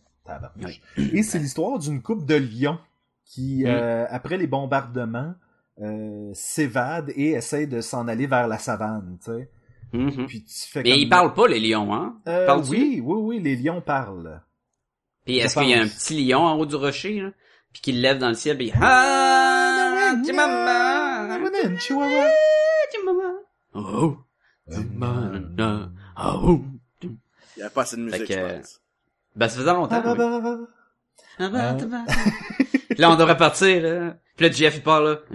Et 0.98 1.22
c'est 1.24 1.38
l'histoire 1.40 1.78
d'une 1.80 2.02
coupe 2.02 2.26
de 2.26 2.36
lions 2.36 2.80
qui, 3.26 3.64
Mm. 3.64 3.68
euh, 3.68 4.06
après 4.10 4.38
les 4.38 4.48
bombardements, 4.48 5.34
euh, 5.82 6.32
s'évade 6.34 7.12
et 7.16 7.32
essaie 7.32 7.68
de 7.68 7.82
s'en 7.82 8.08
aller 8.08 8.28
vers 8.28 8.48
la 8.48 8.58
savane, 8.58 9.18
tu 9.24 9.32
sais. 9.32 9.50
Mhm. 9.94 10.28
Puis 10.28 10.44
tu 10.44 10.70
fais 10.70 10.84
Mais 10.84 10.91
comme... 10.91 11.00
ils 11.00 11.10
parlent 11.10 11.34
pas 11.34 11.48
les 11.48 11.60
lions, 11.60 11.94
hein? 11.94 12.20
Euh, 12.28 12.62
oui, 12.70 13.02
oui, 13.04 13.20
oui, 13.20 13.40
les 13.40 13.56
lions 13.56 13.82
parlent. 13.82 14.41
Puis 15.26 15.38
est-ce 15.38 15.58
qu'il 15.60 15.70
y 15.70 15.74
a 15.74 15.82
un 15.82 15.88
petit 15.88 16.26
lion 16.26 16.40
en 16.40 16.58
haut 16.58 16.66
du 16.66 16.76
rocher, 16.76 17.22
là? 17.22 17.32
Puis 17.72 17.82
qu'il 17.82 17.95
le 17.95 18.02
lève 18.02 18.20
dans 18.20 18.30
le 18.30 18.36
ciel, 18.36 18.58
puis 18.58 18.72
ah, 18.80 20.16
tu 20.24 20.32
maman, 20.34 21.50
Chihuahua. 21.80 22.28
tu 22.91 23.04
maman. 23.04 23.34
Oh, 23.74 24.18
maman, 24.94 25.90
oh. 26.24 26.62
Il 27.02 27.60
y 27.60 27.62
avait 27.64 27.74
pas 27.74 27.82
assez 27.82 27.98
de 27.98 28.02
musique, 28.02 28.32
je 28.32 28.58
pense. 28.58 28.82
Ben 29.36 29.48
ça 29.48 29.58
faisait 29.58 29.74
longtemps. 29.74 30.02
Ah, 30.04 30.14
oui. 30.14 30.66
Bah, 31.40 31.50
bah, 31.50 31.74
bah. 31.74 32.04
Ah, 32.08 32.14
bah, 32.14 32.14
là 32.98 33.12
on 33.12 33.16
devrait 33.16 33.38
partir 33.38 33.82
là. 33.82 34.18
Puis 34.36 34.46
là 34.48 34.52
Jeff 34.52 34.76
il 34.78 34.84
part 34.84 35.02
là. 35.02 35.20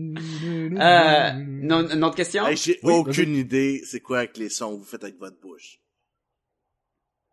Euh, 0.00 1.30
non, 1.36 1.88
une 1.88 2.04
autre 2.04 2.14
question? 2.14 2.46
Hey, 2.46 2.56
j'ai 2.56 2.78
Oui, 2.82 2.92
aucune 2.92 3.34
idée 3.34 3.80
c'est 3.84 4.00
quoi 4.00 4.18
avec 4.18 4.36
les 4.36 4.48
sons 4.48 4.74
que 4.74 4.78
vous 4.80 4.84
faites 4.84 5.02
avec 5.02 5.18
votre 5.18 5.40
bouche. 5.40 5.78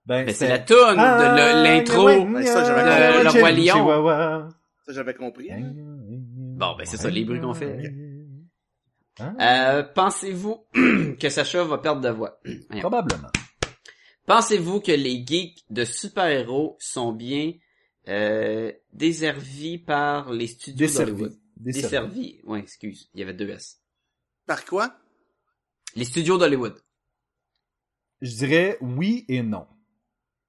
Ben, 0.05 0.25
Ben, 0.25 0.33
c'est 0.33 0.47
la 0.47 0.59
toune 0.59 0.77
de 0.97 1.63
l'intro. 1.63 2.09
Ça, 2.43 2.63
j'avais 2.65 3.23
compris. 3.25 3.33
Le 3.35 3.39
Roi 3.41 3.51
Lion. 3.51 4.49
Ça, 4.85 4.93
j'avais 4.93 5.13
compris. 5.13 5.51
hein. 5.51 5.73
Bon, 5.75 6.75
ben, 6.77 6.85
c'est 6.85 6.97
ça, 6.97 7.09
les 7.09 7.25
bruits 7.25 7.41
qu'on 7.41 7.53
fait. 7.53 7.91
Hein? 9.19 9.35
Euh, 9.39 9.83
pensez-vous 9.83 10.65
que 11.19 11.29
Sacha 11.29 11.63
va 11.63 11.77
perdre 11.77 12.01
de 12.01 12.09
voix? 12.09 12.39
Probablement. 12.79 13.29
Pensez-vous 14.25 14.79
que 14.81 14.91
les 14.91 15.23
geeks 15.25 15.63
de 15.69 15.85
super-héros 15.85 16.75
sont 16.79 17.11
bien 17.13 17.53
euh, 18.07 18.71
desservis 18.93 19.77
par 19.77 20.31
les 20.31 20.47
studios 20.47 20.87
d'Hollywood? 20.87 21.37
Desservi. 21.57 21.81
Desservis. 21.81 22.41
Ouais, 22.45 22.59
excuse. 22.59 23.09
Il 23.13 23.19
y 23.19 23.23
avait 23.23 23.33
deux 23.33 23.49
S. 23.49 23.79
Par 24.45 24.65
quoi? 24.65 24.93
Les 25.95 26.05
studios 26.05 26.37
d'Hollywood. 26.37 26.75
Je 28.21 28.31
dirais 28.35 28.77
oui 28.81 29.25
et 29.27 29.41
non. 29.43 29.67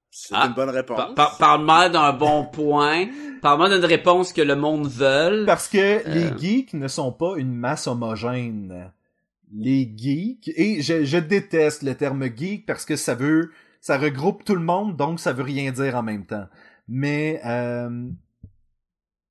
C'est 0.09 0.33
Ah. 0.35 0.47
une 0.47 0.53
bonne 0.53 0.69
réponse. 0.69 0.97
Par- 0.97 1.13
par- 1.13 1.37
Parle-moi 1.37 1.89
d'un 1.89 2.13
bon 2.13 2.45
point. 2.45 3.07
Parle-moi 3.41 3.69
d'une 3.69 3.85
réponse 3.85 4.33
que 4.33 4.41
le 4.41 4.55
monde 4.55 4.87
veut. 4.87 5.43
Parce 5.45 5.67
que 5.67 5.77
Euh. 5.77 6.01
les 6.07 6.37
geeks 6.39 6.73
ne 6.73 6.87
sont 6.87 7.11
pas 7.11 7.35
une 7.37 7.53
masse 7.53 7.87
homogène. 7.87 8.91
Les 9.53 9.91
geeks, 9.95 10.49
et 10.55 10.81
je, 10.81 11.05
je 11.05 11.17
déteste 11.17 11.83
le 11.83 11.95
terme 11.95 12.25
geek 12.35 12.65
parce 12.65 12.83
que 12.85 12.95
ça 12.95 13.15
veut, 13.15 13.51
ça 13.81 13.97
regroupe 13.97 14.43
tout 14.43 14.55
le 14.55 14.61
monde, 14.61 14.95
donc 14.95 15.19
ça 15.19 15.33
veut 15.33 15.43
rien 15.43 15.71
dire 15.71 15.95
en 15.95 16.03
même 16.03 16.25
temps. 16.25 16.47
Mais 16.87 17.41
euh, 17.45 18.09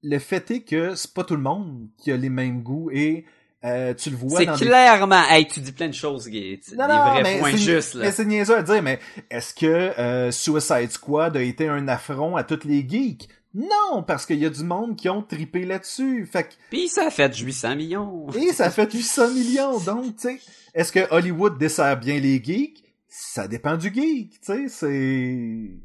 le 0.03 0.19
fait 0.19 0.51
est 0.51 0.63
que 0.63 0.95
c'est 0.95 1.13
pas 1.15 1.25
tout 1.25 1.37
le 1.37 1.43
monde 1.43 1.89
qui 1.99 2.13
a 2.13 2.17
les 2.17 2.29
mêmes 2.29 2.63
goûts 2.63 2.91
et 2.93 3.25
euh, 3.65 3.95
tu 3.95 4.11
le 4.11 4.17
vois 4.17 4.39
C'est 4.39 4.47
des 4.47 4.67
clairement... 4.67 5.23
Hey, 5.29 5.47
tu 5.47 5.61
dis 5.61 5.73
plein 5.73 5.89
de 5.89 5.95
choses, 5.95 6.29
Guy. 6.29 6.61
Non, 6.77 6.87
des 6.87 6.93
non, 6.93 7.11
vrais 7.11 7.23
mais 7.23 7.39
points 7.39 7.57
justes, 7.57 7.95
là. 7.95 8.05
Mais 8.05 8.13
c'est 8.13 8.25
niaiseux 8.25 8.57
à 8.57 8.63
dire, 8.63 8.83
mais 8.83 9.01
est-ce 9.31 9.55
que 9.55 9.67
euh, 9.67 10.31
Suicide 10.31 10.91
Squad 10.91 11.37
a 11.37 11.43
été 11.43 11.67
un 11.67 11.89
affront 11.89 12.37
à 12.37 12.45
toutes 12.45 12.65
les 12.65 12.87
geeks? 12.89 13.29
Non, 13.55 14.03
parce 14.07 14.27
qu'il 14.27 14.39
y 14.39 14.45
a 14.47 14.51
du 14.51 14.63
monde 14.63 14.97
qui 14.97 15.09
ont 15.09 15.23
tripé 15.23 15.65
là-dessus. 15.65 16.27
Fait 16.31 16.45
que, 16.45 16.55
Puis 16.71 16.89
ça 16.89 17.07
a 17.07 17.11
fait 17.11 17.35
800 17.35 17.75
millions. 17.77 18.27
et 18.35 18.53
ça 18.53 18.71
fait 18.71 18.93
800 18.93 19.31
millions, 19.31 19.81
donc, 19.81 20.17
tu 20.17 20.29
sais, 20.29 20.39
est-ce 20.75 20.93
que 20.93 21.11
Hollywood 21.11 21.57
dessert 21.59 21.99
bien 21.99 22.21
les 22.21 22.43
geeks? 22.43 22.85
Ça 23.09 23.49
dépend 23.49 23.77
du 23.77 23.93
geek, 23.93 24.41
tu 24.41 24.47
sais, 24.47 24.69
c'est... 24.69 25.81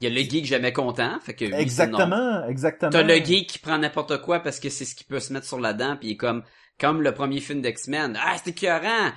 Il 0.00 0.04
y 0.04 0.06
a 0.06 0.10
le 0.10 0.20
geek 0.20 0.44
jamais 0.44 0.72
content, 0.72 1.18
fait 1.20 1.34
que 1.34 1.44
oui, 1.44 1.54
exactement, 1.54 2.46
exactement. 2.46 2.90
T'as 2.90 3.02
le 3.02 3.16
geek 3.16 3.48
qui 3.48 3.58
prend 3.58 3.78
n'importe 3.78 4.20
quoi 4.22 4.40
parce 4.40 4.60
que 4.60 4.70
c'est 4.70 4.84
ce 4.84 4.94
qu'il 4.94 5.06
peut 5.06 5.18
se 5.20 5.32
mettre 5.32 5.46
sur 5.46 5.58
la 5.58 5.72
dent, 5.72 5.96
puis 5.96 6.08
il 6.08 6.12
est 6.12 6.16
comme 6.16 6.44
comme 6.78 7.02
le 7.02 7.12
premier 7.12 7.40
film 7.40 7.60
d'X-Men. 7.60 8.16
Ah, 8.22 8.36
c'est 8.36 8.50
écœurant! 8.50 9.12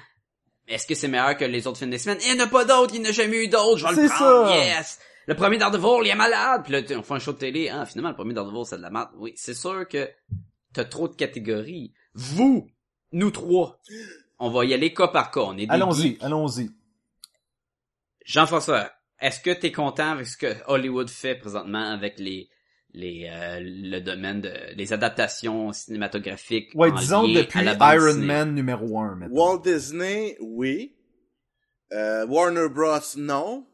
Est-ce 0.68 0.88
que 0.88 0.96
c'est 0.96 1.08
meilleur 1.08 1.38
que 1.38 1.46
les 1.46 1.68
autres 1.68 1.78
films 1.78 1.92
d'X-Men? 1.92 2.18
Il 2.26 2.34
n'y 2.34 2.42
en 2.42 2.46
a 2.46 2.48
pas 2.48 2.66
d'autres, 2.66 2.96
il 2.96 3.02
n'y 3.02 3.08
en 3.08 3.10
a 3.12 3.14
jamais 3.14 3.44
eu 3.44 3.48
d'autres, 3.48 3.78
je 3.78 3.84
vais 3.86 3.92
le 4.02 4.08
C'est 4.08 4.16
prendre, 4.16 4.50
ça. 4.50 4.58
yes! 4.58 5.00
Le 5.28 5.36
premier 5.36 5.60
Daredevil, 5.60 6.08
il 6.08 6.10
est 6.10 6.16
malade! 6.16 6.64
Puis 6.64 6.74
là, 6.74 6.82
on 6.98 7.04
fait 7.04 7.14
un 7.14 7.20
show 7.20 7.34
de 7.34 7.38
télé, 7.38 7.70
ah, 7.70 7.86
finalement, 7.86 8.10
le 8.10 8.16
premier 8.16 8.34
Daredevil, 8.34 8.66
c'est 8.66 8.78
de 8.78 8.82
la 8.82 8.90
merde. 8.90 9.10
Oui, 9.18 9.34
c'est 9.36 9.54
sûr 9.54 9.88
que 9.88 10.10
t'as 10.74 10.86
trop 10.86 11.08
de 11.08 11.16
catégories. 11.16 11.94
Vous, 12.16 12.68
nous 13.12 13.30
trois, 13.30 13.80
on 14.42 14.50
va 14.50 14.66
y 14.66 14.74
aller 14.74 14.94
cas 14.94 15.08
par 15.08 15.32
cas. 15.32 15.42
On 15.42 15.58
est 15.58 15.70
Allons-y, 15.70 16.02
geeks. 16.02 16.24
allons-y. 16.24 16.70
Jean-François, 18.26 18.92
est-ce 19.20 19.40
que 19.40 19.52
t'es 19.52 19.72
content 19.72 20.12
avec 20.12 20.28
ce 20.28 20.36
que 20.38 20.54
Hollywood 20.68 21.10
fait 21.10 21.36
présentement 21.36 21.92
avec 21.92 22.20
les 22.20 22.50
les 22.94 23.30
euh, 23.32 23.60
le 23.62 24.00
domaine 24.00 24.42
de 24.42 24.54
les 24.76 24.92
adaptations 24.94 25.72
cinématographiques 25.72 26.72
Ouais, 26.76 26.92
en 26.92 26.96
disons 26.96 27.24
lien 27.24 27.42
depuis 27.42 27.60
à 27.60 27.64
la 27.64 27.76
bande 27.76 27.94
Iron 27.94 28.06
dessinée? 28.08 28.26
Man 28.26 28.54
numéro 28.54 29.00
1, 29.00 29.16
maintenant. 29.16 29.36
Walt 29.36 29.62
Disney, 29.64 30.36
oui. 30.42 30.94
Euh, 31.94 32.26
Warner 32.28 32.68
Bros, 32.70 33.00
non. 33.18 33.66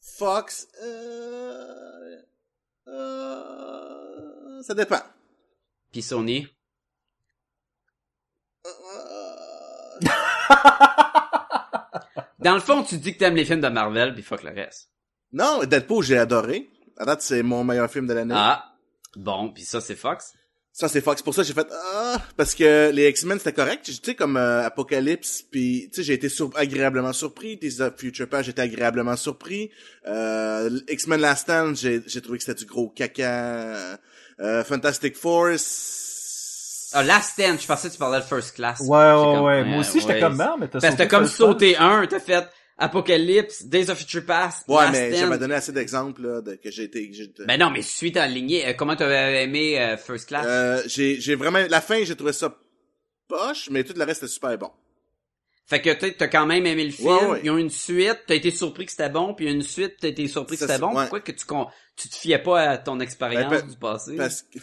Fox, 0.00 0.66
euh, 0.82 2.16
euh, 2.88 4.62
ça 4.62 4.74
dépend. 4.74 5.02
Puis 5.92 6.02
Sony? 6.02 6.46
Euh, 8.66 8.70
Dans 12.38 12.54
le 12.54 12.60
fond, 12.60 12.82
tu 12.82 12.96
dis 12.96 13.12
que 13.14 13.18
t'aimes 13.18 13.36
les 13.36 13.44
films 13.44 13.60
de 13.60 13.68
Marvel, 13.68 14.14
puis 14.14 14.22
fuck 14.22 14.42
le 14.42 14.50
reste. 14.50 14.88
non, 15.32 15.60
Deadpool, 15.64 16.02
j'ai 16.04 16.16
adoré. 16.18 16.68
À 16.96 17.04
date, 17.04 17.22
c'est 17.22 17.42
mon 17.42 17.64
meilleur 17.64 17.90
film 17.90 18.06
de 18.06 18.14
l'année. 18.14 18.34
Ah, 18.36 18.64
bon, 19.16 19.50
puis 19.52 19.62
ça 19.64 19.80
c'est 19.80 19.94
Fox? 19.96 20.32
Ça, 20.72 20.86
c'est 20.88 21.00
Fox. 21.00 21.20
Pour 21.20 21.34
ça, 21.34 21.42
j'ai 21.42 21.52
fait 21.52 21.66
ah 21.72 22.16
parce 22.36 22.54
que 22.54 22.90
les 22.92 23.08
X-Men 23.08 23.38
c'était 23.38 23.52
correct. 23.52 23.84
Tu 23.84 23.92
sais 23.92 24.14
comme 24.14 24.36
euh, 24.36 24.64
Apocalypse, 24.64 25.42
puis 25.42 25.88
tu 25.92 25.96
sais 25.96 26.02
j'ai 26.04 26.12
été 26.14 26.28
sur- 26.28 26.50
agréablement 26.56 27.12
surpris. 27.12 27.56
Days 27.56 27.80
of 27.82 27.96
Future 27.98 28.28
Past, 28.28 28.44
j'étais 28.44 28.62
agréablement 28.62 29.16
surpris. 29.16 29.70
Euh, 30.06 30.80
X-Men 30.88 31.20
Last 31.20 31.42
Stand, 31.42 31.76
j'ai 31.76 32.02
j'ai 32.06 32.20
trouvé 32.22 32.38
que 32.38 32.44
c'était 32.44 32.58
du 32.58 32.66
gros 32.66 32.88
caca. 32.88 33.98
Euh, 34.40 34.64
Fantastic 34.64 35.16
Four, 35.16 35.58
Ah, 36.92 37.02
Last 37.02 37.32
Stand, 37.32 37.58
je 37.60 37.66
pensais 37.66 37.88
que 37.88 37.92
tu 37.94 37.98
parlais 37.98 38.18
de 38.20 38.24
First 38.24 38.54
Class. 38.54 38.80
Ouais, 38.80 38.88
ouais, 38.88 39.12
comme, 39.14 39.44
ouais. 39.44 39.64
Moi 39.64 39.78
aussi, 39.80 40.00
j'étais 40.00 40.14
ouais. 40.14 40.20
comme 40.20 40.36
merde, 40.36 40.56
mais 40.60 40.68
t'as 40.68 40.80
Parce 40.80 40.94
que 40.94 40.98
t'as 40.98 41.06
comme 41.06 41.26
sauté 41.26 41.76
un, 41.76 42.06
t'as 42.06 42.20
fait 42.20 42.48
Apocalypse, 42.78 43.64
Days 43.66 43.90
of 43.90 43.98
Future 43.98 44.24
Past, 44.24 44.64
Ouais, 44.66 44.76
Last 44.84 44.92
mais 44.92 45.08
Stand. 45.12 45.20
j'avais 45.20 45.38
donné 45.38 45.54
assez 45.54 45.72
d'exemples 45.72 46.22
là, 46.22 46.40
de, 46.40 46.54
que 46.54 46.70
j'ai 46.70 46.84
été... 46.84 47.10
que 47.10 47.14
j'ai- 47.16 47.30
Ben 47.46 47.58
non, 47.60 47.70
mais 47.70 47.82
suis 47.82 48.10
ta 48.10 48.26
lignée. 48.26 48.66
Euh, 48.66 48.72
comment 48.72 48.96
t'avais 48.96 49.44
aimé 49.44 49.78
euh, 49.78 49.96
First 49.98 50.28
Class? 50.28 50.46
Euh, 50.48 50.82
j'ai 50.86 51.20
j'ai 51.20 51.34
vraiment... 51.34 51.58
La 51.68 51.80
fin, 51.82 52.02
j'ai 52.04 52.16
trouvé 52.16 52.32
ça 52.32 52.56
poche, 53.28 53.68
mais 53.70 53.84
tout 53.84 53.92
le 53.96 54.04
reste 54.04 54.22
était 54.22 54.32
super 54.32 54.56
bon. 54.56 54.70
Fait 55.66 55.80
que 55.82 55.90
t'as- 55.90 56.10
t'as 56.10 56.26
quand 56.28 56.46
même 56.46 56.66
aimé 56.66 56.84
le 56.84 56.90
film, 56.90 57.08
Ouais, 57.10 57.26
ouais. 57.26 57.40
ils 57.44 57.50
ont 57.50 57.58
une 57.58 57.70
suite, 57.70 58.18
t'as 58.26 58.34
été 58.34 58.50
surpris 58.50 58.86
que 58.86 58.90
c'était 58.92 59.08
bon, 59.10 59.34
puis 59.34 59.44
il 59.44 59.48
y 59.48 59.52
a 59.52 59.54
une 59.54 59.62
suite, 59.62 59.96
t'as 60.00 60.08
été 60.08 60.26
surpris 60.26 60.56
que 60.56 60.60
Ça, 60.60 60.66
c'était 60.66 60.80
bon. 60.80 60.88
ouais. 60.88 61.02
Pourquoi 61.02 61.20
que 61.20 61.30
tu, 61.32 61.44
con- 61.46 61.68
tu 61.96 62.08
te 62.08 62.16
fiais 62.16 62.38
pas 62.40 62.60
à 62.62 62.78
ton 62.78 62.98
expérience 62.98 63.50
Ben, 63.50 63.66
du 63.68 63.76
passé? 63.76 64.16
Parce 64.16 64.42
que... 64.42 64.58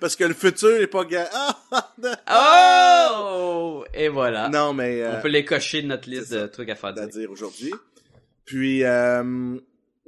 Parce 0.00 0.16
que 0.16 0.24
le 0.24 0.34
futur 0.34 0.80
est 0.80 0.86
pas... 0.86 1.04
ga- 1.04 1.28
Oh! 3.12 3.84
Et 3.94 4.08
voilà. 4.08 4.48
non, 4.48 4.72
mais... 4.72 5.00
euh, 5.02 5.18
On 5.18 5.22
peut 5.22 5.28
les 5.28 5.44
cocher 5.44 5.82
de 5.82 5.86
notre 5.88 6.08
liste 6.08 6.32
de 6.32 6.46
trucs 6.46 6.68
à 6.70 6.74
faire 6.74 6.90
à 6.90 6.92
dire. 6.92 7.08
dire 7.08 7.30
aujourd'hui. 7.30 7.72
Puis 8.44 8.82
euh, 8.84 9.56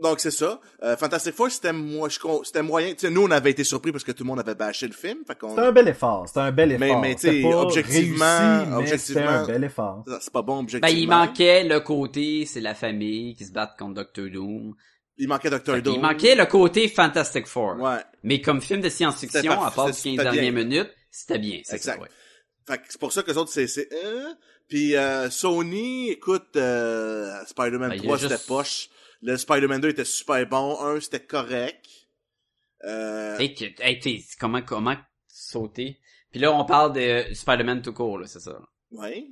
donc 0.02 0.18
c'est 0.18 0.30
ça. 0.32 0.60
Euh, 0.82 0.96
Fantastic 0.96 1.34
Four 1.34 1.50
c'était 1.50 1.72
moi 1.72 2.08
c'était 2.10 2.62
moyen. 2.62 2.90
Tu 2.94 3.00
sais 3.06 3.10
nous 3.10 3.22
on 3.22 3.30
avait 3.30 3.50
été 3.52 3.62
surpris 3.62 3.92
parce 3.92 4.02
que 4.02 4.10
tout 4.10 4.24
le 4.24 4.28
monde 4.28 4.40
avait 4.40 4.54
bâché 4.56 4.86
le 4.88 4.92
film. 4.94 5.18
Fait 5.26 5.38
qu'on 5.38 5.50
C'était 5.50 5.60
un 5.62 5.70
bel 5.72 5.86
effort, 5.88 6.24
c'était 6.26 6.40
un 6.40 6.50
bel 6.50 6.76
Mais- 6.78 6.88
effort. 6.88 7.00
mais, 7.00 7.14
tu 7.14 7.20
sais, 7.20 7.28
C'était 7.30 7.42
pas 7.50 7.56
objectivement- 7.62 8.38
réussi, 8.58 8.70
mais 8.70 8.76
objectivement- 8.76 9.20
c'était 9.22 9.28
un 9.28 9.46
bel 9.46 9.64
effort. 9.64 10.04
c'est 10.20 10.32
pas 10.32 10.42
bon 10.42 10.56
Ben, 10.56 10.62
objectivement. 10.62 11.00
il 11.02 11.08
manquait 11.08 11.64
le 11.64 11.80
côté, 11.80 12.46
c'est 12.46 12.60
la 12.60 12.74
famille 12.74 13.36
qui 13.36 13.44
se 13.44 13.52
bat 13.52 13.72
contre 13.78 13.94
Doctor 13.94 14.26
Doom. 14.28 14.74
Il 15.18 15.28
manquait 15.28 15.50
Doctor 15.50 15.80
Doom. 15.80 15.94
Il 15.96 16.00
manquait 16.00 16.34
le 16.34 16.46
côté 16.46 16.88
Fantastic 16.88 17.46
Four. 17.46 17.76
Ouais. 17.78 17.98
Mais 18.22 18.40
comme 18.40 18.60
film 18.60 18.80
de 18.80 18.88
science-fiction, 18.88 19.60
à 19.62 19.70
part 19.70 19.88
les 19.88 19.92
c'était 19.92 20.16
15 20.16 20.24
bien. 20.24 20.32
dernières 20.32 20.52
minutes, 20.64 20.90
c'était 21.10 21.38
bien. 21.38 21.60
c'est 21.64 21.76
Exact. 21.76 21.96
ça, 21.96 22.00
ouais. 22.02 22.08
Fait 22.66 22.78
que 22.78 22.84
c'est 22.88 23.00
pour 23.00 23.12
ça 23.12 23.22
que 23.22 23.30
les 23.30 23.36
autres 23.36 23.50
c'est 23.52 23.66
c'est 23.66 23.88
euh, 24.04 24.32
puis 24.68 24.94
euh, 24.96 25.28
Sony 25.30 26.10
écoute 26.10 26.54
euh, 26.56 27.44
Spider-Man 27.46 27.90
Ben, 27.90 27.96
il 27.96 27.98
y 27.98 28.00
a 28.00 28.02
3 28.04 28.16
juste- 28.18 28.30
c'était 28.30 28.46
poche. 28.46 28.88
Le 29.20 29.36
Spider-Man 29.36 29.80
2 29.80 29.88
était 29.90 30.04
super 30.04 30.46
bon, 30.48 30.80
un 30.80 31.00
c'était 31.00 31.20
correct. 31.24 31.84
Euh, 32.84 33.36
Hey, 33.38 33.54
tu- 33.54 33.74
hey, 33.80 33.98
t'es- 33.98 34.22
comment, 34.38 34.62
comment 34.62 34.96
sauter? 35.28 35.98
Puis 36.30 36.40
là, 36.40 36.52
on 36.52 36.64
parle 36.64 36.92
de 36.92 37.24
Spider-Man 37.34 37.82
tout 37.82 37.92
court, 37.92 38.18
là, 38.18 38.26
c'est 38.26 38.40
ça. 38.40 38.60
ouais. 38.92 39.26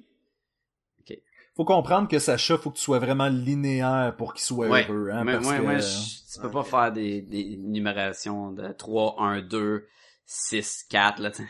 Faut 1.61 1.67
comprendre 1.67 2.09
que 2.09 2.19
Sacha, 2.19 2.57
faut 2.57 2.71
que 2.71 2.79
tu 2.79 2.83
sois 2.83 2.99
vraiment 3.01 3.29
linéaire 3.29 4.15
pour 4.17 4.33
qu'il 4.33 4.43
soit 4.45 4.67
Ouais. 4.67 4.87
heureux, 4.89 5.11
hein, 5.13 5.25
mais 5.25 5.35
parce 5.35 5.47
ouais, 5.47 5.59
que... 5.59 5.63
ouais, 5.63 5.79
je- 5.83 6.33
tu 6.33 6.41
peux 6.41 6.51
pas 6.51 6.65
faire 6.65 6.91
des, 6.91 7.21
des 7.21 7.59
numérations 7.59 8.51
de 8.51 8.73
3, 8.73 9.17
1, 9.21 9.43
2, 9.43 9.87
6, 10.25 10.85
4, 10.89 11.21
là, 11.21 11.31
t'sais. 11.31 11.47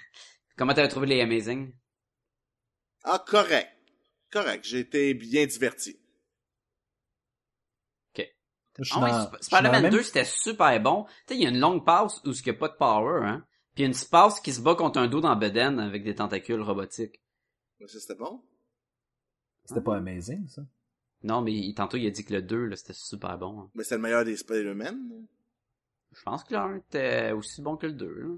Comment 0.56 0.74
t'avais 0.74 0.88
trouvé 0.88 1.06
les 1.06 1.20
Amazing? 1.20 1.72
Ah 3.04 3.22
correct. 3.24 3.68
Correct, 4.32 4.64
j'ai 4.64 4.80
été 4.80 5.14
bien 5.14 5.46
diverti. 5.46 5.96
Ouais, 8.16 8.32
la 9.10 9.30
Spider-Man 9.40 9.82
même- 9.82 9.92
2, 9.92 10.02
c'était 10.02 10.24
super 10.24 10.80
bon. 10.80 11.04
Tu 11.04 11.10
sais, 11.28 11.34
il 11.36 11.42
y 11.44 11.46
a 11.46 11.50
une 11.50 11.60
longue 11.60 11.84
passe 11.84 12.20
où 12.24 12.30
il 12.32 12.42
n'y 12.44 12.50
a 12.50 12.54
pas 12.54 12.68
de 12.68 12.74
power, 12.74 13.20
hein. 13.24 13.44
Puis 13.76 13.82
il 13.84 13.86
y 13.86 13.86
a 13.86 13.88
une 13.96 14.08
passe 14.10 14.40
qui 14.40 14.52
se 14.52 14.60
bat 14.60 14.74
contre 14.74 14.98
un 14.98 15.06
dos 15.06 15.20
dans 15.20 15.36
Beden 15.36 15.78
avec 15.78 16.02
des 16.02 16.16
tentacules 16.16 16.62
robotiques. 16.62 17.20
Ouais, 17.78 17.86
Ça 17.86 18.00
c'était 18.00 18.16
bon. 18.16 18.42
C'était 19.70 19.80
pas 19.84 19.96
amazing, 19.96 20.46
ça. 20.48 20.62
Non, 21.22 21.42
mais 21.42 21.52
il- 21.52 21.74
tantôt, 21.74 21.96
il 21.96 22.06
a 22.06 22.10
dit 22.10 22.24
que 22.24 22.32
le 22.34 22.42
2, 22.42 22.66
là, 22.66 22.76
c'était 22.76 22.92
super 22.94 23.36
bon. 23.38 23.60
hein. 23.60 23.70
Mais 23.74 23.84
c'est 23.84 23.96
le 23.96 24.02
meilleur 24.02 24.24
des 24.24 24.36
Spider-Man. 24.36 24.98
Je 26.12 26.22
pense 26.22 26.44
que 26.44 26.54
le 26.54 26.60
1 26.60 26.76
était 26.76 27.32
aussi 27.32 27.62
bon 27.62 27.76
que 27.76 27.86
le 27.86 27.92
2, 27.92 28.06
là. 28.08 28.34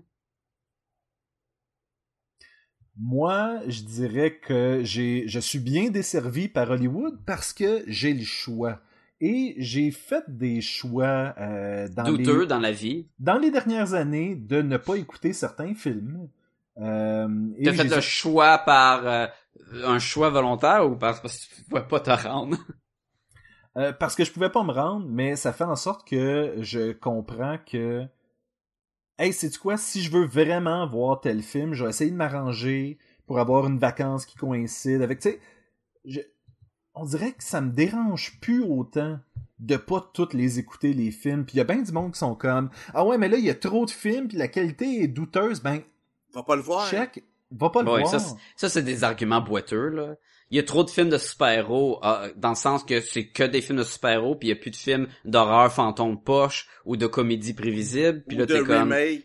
Moi, 2.99 3.61
je 3.69 3.83
dirais 3.85 4.39
que 4.39 4.81
j'ai, 4.85 5.27
je 5.27 5.39
suis 5.41 5.59
bien 5.59 5.89
desservi 5.91 6.49
par 6.49 6.71
Hollywood 6.71 7.19
parce 7.25 7.53
que 7.55 7.83
j'ai 7.87 8.13
le 8.13 8.25
choix. 8.25 8.81
Et 9.21 9.55
j'ai 9.59 9.91
fait 9.93 10.25
des 10.29 10.61
choix 10.61 11.35
euh, 11.39 11.89
dans, 11.89 12.03
Douteux 12.05 12.41
les, 12.41 12.47
dans 12.47 12.59
la 12.59 12.73
vie. 12.73 13.07
dans 13.21 13.39
les 13.39 13.51
dernières 13.53 13.95
années 13.95 14.35
de 14.35 14.61
ne 14.61 14.77
pas 14.77 14.97
écouter 14.97 15.33
certains 15.33 15.75
films. 15.75 16.29
Euh, 16.79 17.29
T'as 17.65 17.73
fait 17.73 17.85
le 17.85 18.01
choix 18.01 18.59
par 18.59 19.07
euh, 19.07 19.27
un 19.85 19.99
choix 19.99 20.31
volontaire 20.31 20.87
ou 20.91 20.97
parce 20.97 21.21
parce 21.21 21.47
que 21.47 21.55
tu 21.57 21.65
pouvais 21.65 21.87
pas 21.87 22.01
te 22.01 22.11
rendre? 22.11 22.57
Euh, 23.77 23.93
parce 23.93 24.15
que 24.15 24.25
je 24.25 24.33
pouvais 24.33 24.51
pas 24.51 24.63
me 24.65 24.73
rendre, 24.73 25.07
mais 25.09 25.35
ça 25.37 25.53
fait 25.53 25.65
en 25.65 25.77
sorte 25.77 26.07
que 26.07 26.57
je 26.61 26.93
comprends 26.93 27.57
que 27.65 28.07
Hey, 29.19 29.33
c'est 29.33 29.57
quoi? 29.59 29.77
Si 29.77 30.03
je 30.03 30.11
veux 30.11 30.25
vraiment 30.27 30.87
voir 30.87 31.21
tel 31.21 31.43
film, 31.43 31.75
je 31.75 31.85
vais 31.85 31.91
essayer 31.91 32.11
de 32.11 32.17
m'arranger 32.17 32.99
pour 33.27 33.39
avoir 33.39 33.67
une 33.67 33.79
vacance 33.79 34.27
qui 34.27 34.37
coïncide 34.37 35.03
avec. 35.03 35.21
Tu 35.21 35.31
sais, 35.31 35.41
je- 36.05 36.21
on 36.95 37.07
dirait 37.07 37.33
que 37.33 37.45
ça 37.45 37.61
me 37.61 37.73
dérange 37.73 38.41
plus 38.41 38.63
autant 38.65 39.21
de 39.61 39.77
pas 39.77 40.11
toutes 40.15 40.35
les 40.35 40.59
écouter 40.61 40.95
les 40.95 41.11
films. 41.13 41.45
Puis 41.47 41.57
il 41.57 41.59
y 41.59 41.61
a 41.61 41.65
bien 41.65 41.83
du 41.83 41.93
monde 41.93 42.13
qui 42.13 42.21
sont 42.21 42.35
comme 42.37 42.71
Ah 42.95 43.05
ouais, 43.07 43.19
mais 43.19 43.29
là 43.29 43.39
il 43.39 43.45
y 43.45 43.51
a 43.51 43.55
trop 43.55 43.87
de 43.87 43.91
films 43.91 44.29
puis 44.29 44.39
la 44.39 44.49
qualité 44.49 45.03
est 45.03 45.09
douteuse. 45.09 45.63
Ben 45.63 45.83
Va 46.35 46.43
pas 46.43 46.57
le 46.57 46.63
voir. 46.63 46.91
check, 46.91 47.25
va 47.59 47.71
pas 47.71 47.83
le 47.83 47.91
Ouais, 47.91 48.01
voir. 48.01 48.11
ça, 48.11 48.19
c'est- 48.19 48.35
ça, 48.57 48.69
c'est 48.69 48.83
des 48.83 49.05
arguments 49.05 49.41
boiteux, 49.41 49.89
là. 49.89 50.15
Il 50.51 50.57
y 50.57 50.59
a 50.59 50.63
trop 50.65 50.85
de 50.85 50.91
films 50.91 51.09
de 51.09 51.17
super-héros, 51.19 51.99
euh, 52.05 52.31
dans 52.37 52.51
le 52.51 52.55
sens 52.55 52.85
que 52.85 53.01
c'est 53.01 53.27
que 53.29 53.45
des 53.45 53.63
films 53.63 53.79
de 53.79 53.85
super-héros, 53.85 54.35
puis 54.37 54.49
il 54.49 54.51
y 54.51 54.53
a 54.53 54.57
plus 54.57 54.71
de 54.71 54.77
films 54.77 55.09
d'horreur 55.25 55.73
fantôme 55.73 56.23
poche 56.23 56.69
ou 56.85 56.97
de 56.99 57.07
comédie 57.07 57.55
prévisible, 57.55 58.23
puis 58.29 58.37
là 58.37 58.45
de 58.47 58.53
t'es 58.53 58.61
comme... 58.61 58.93
remake, 58.93 59.25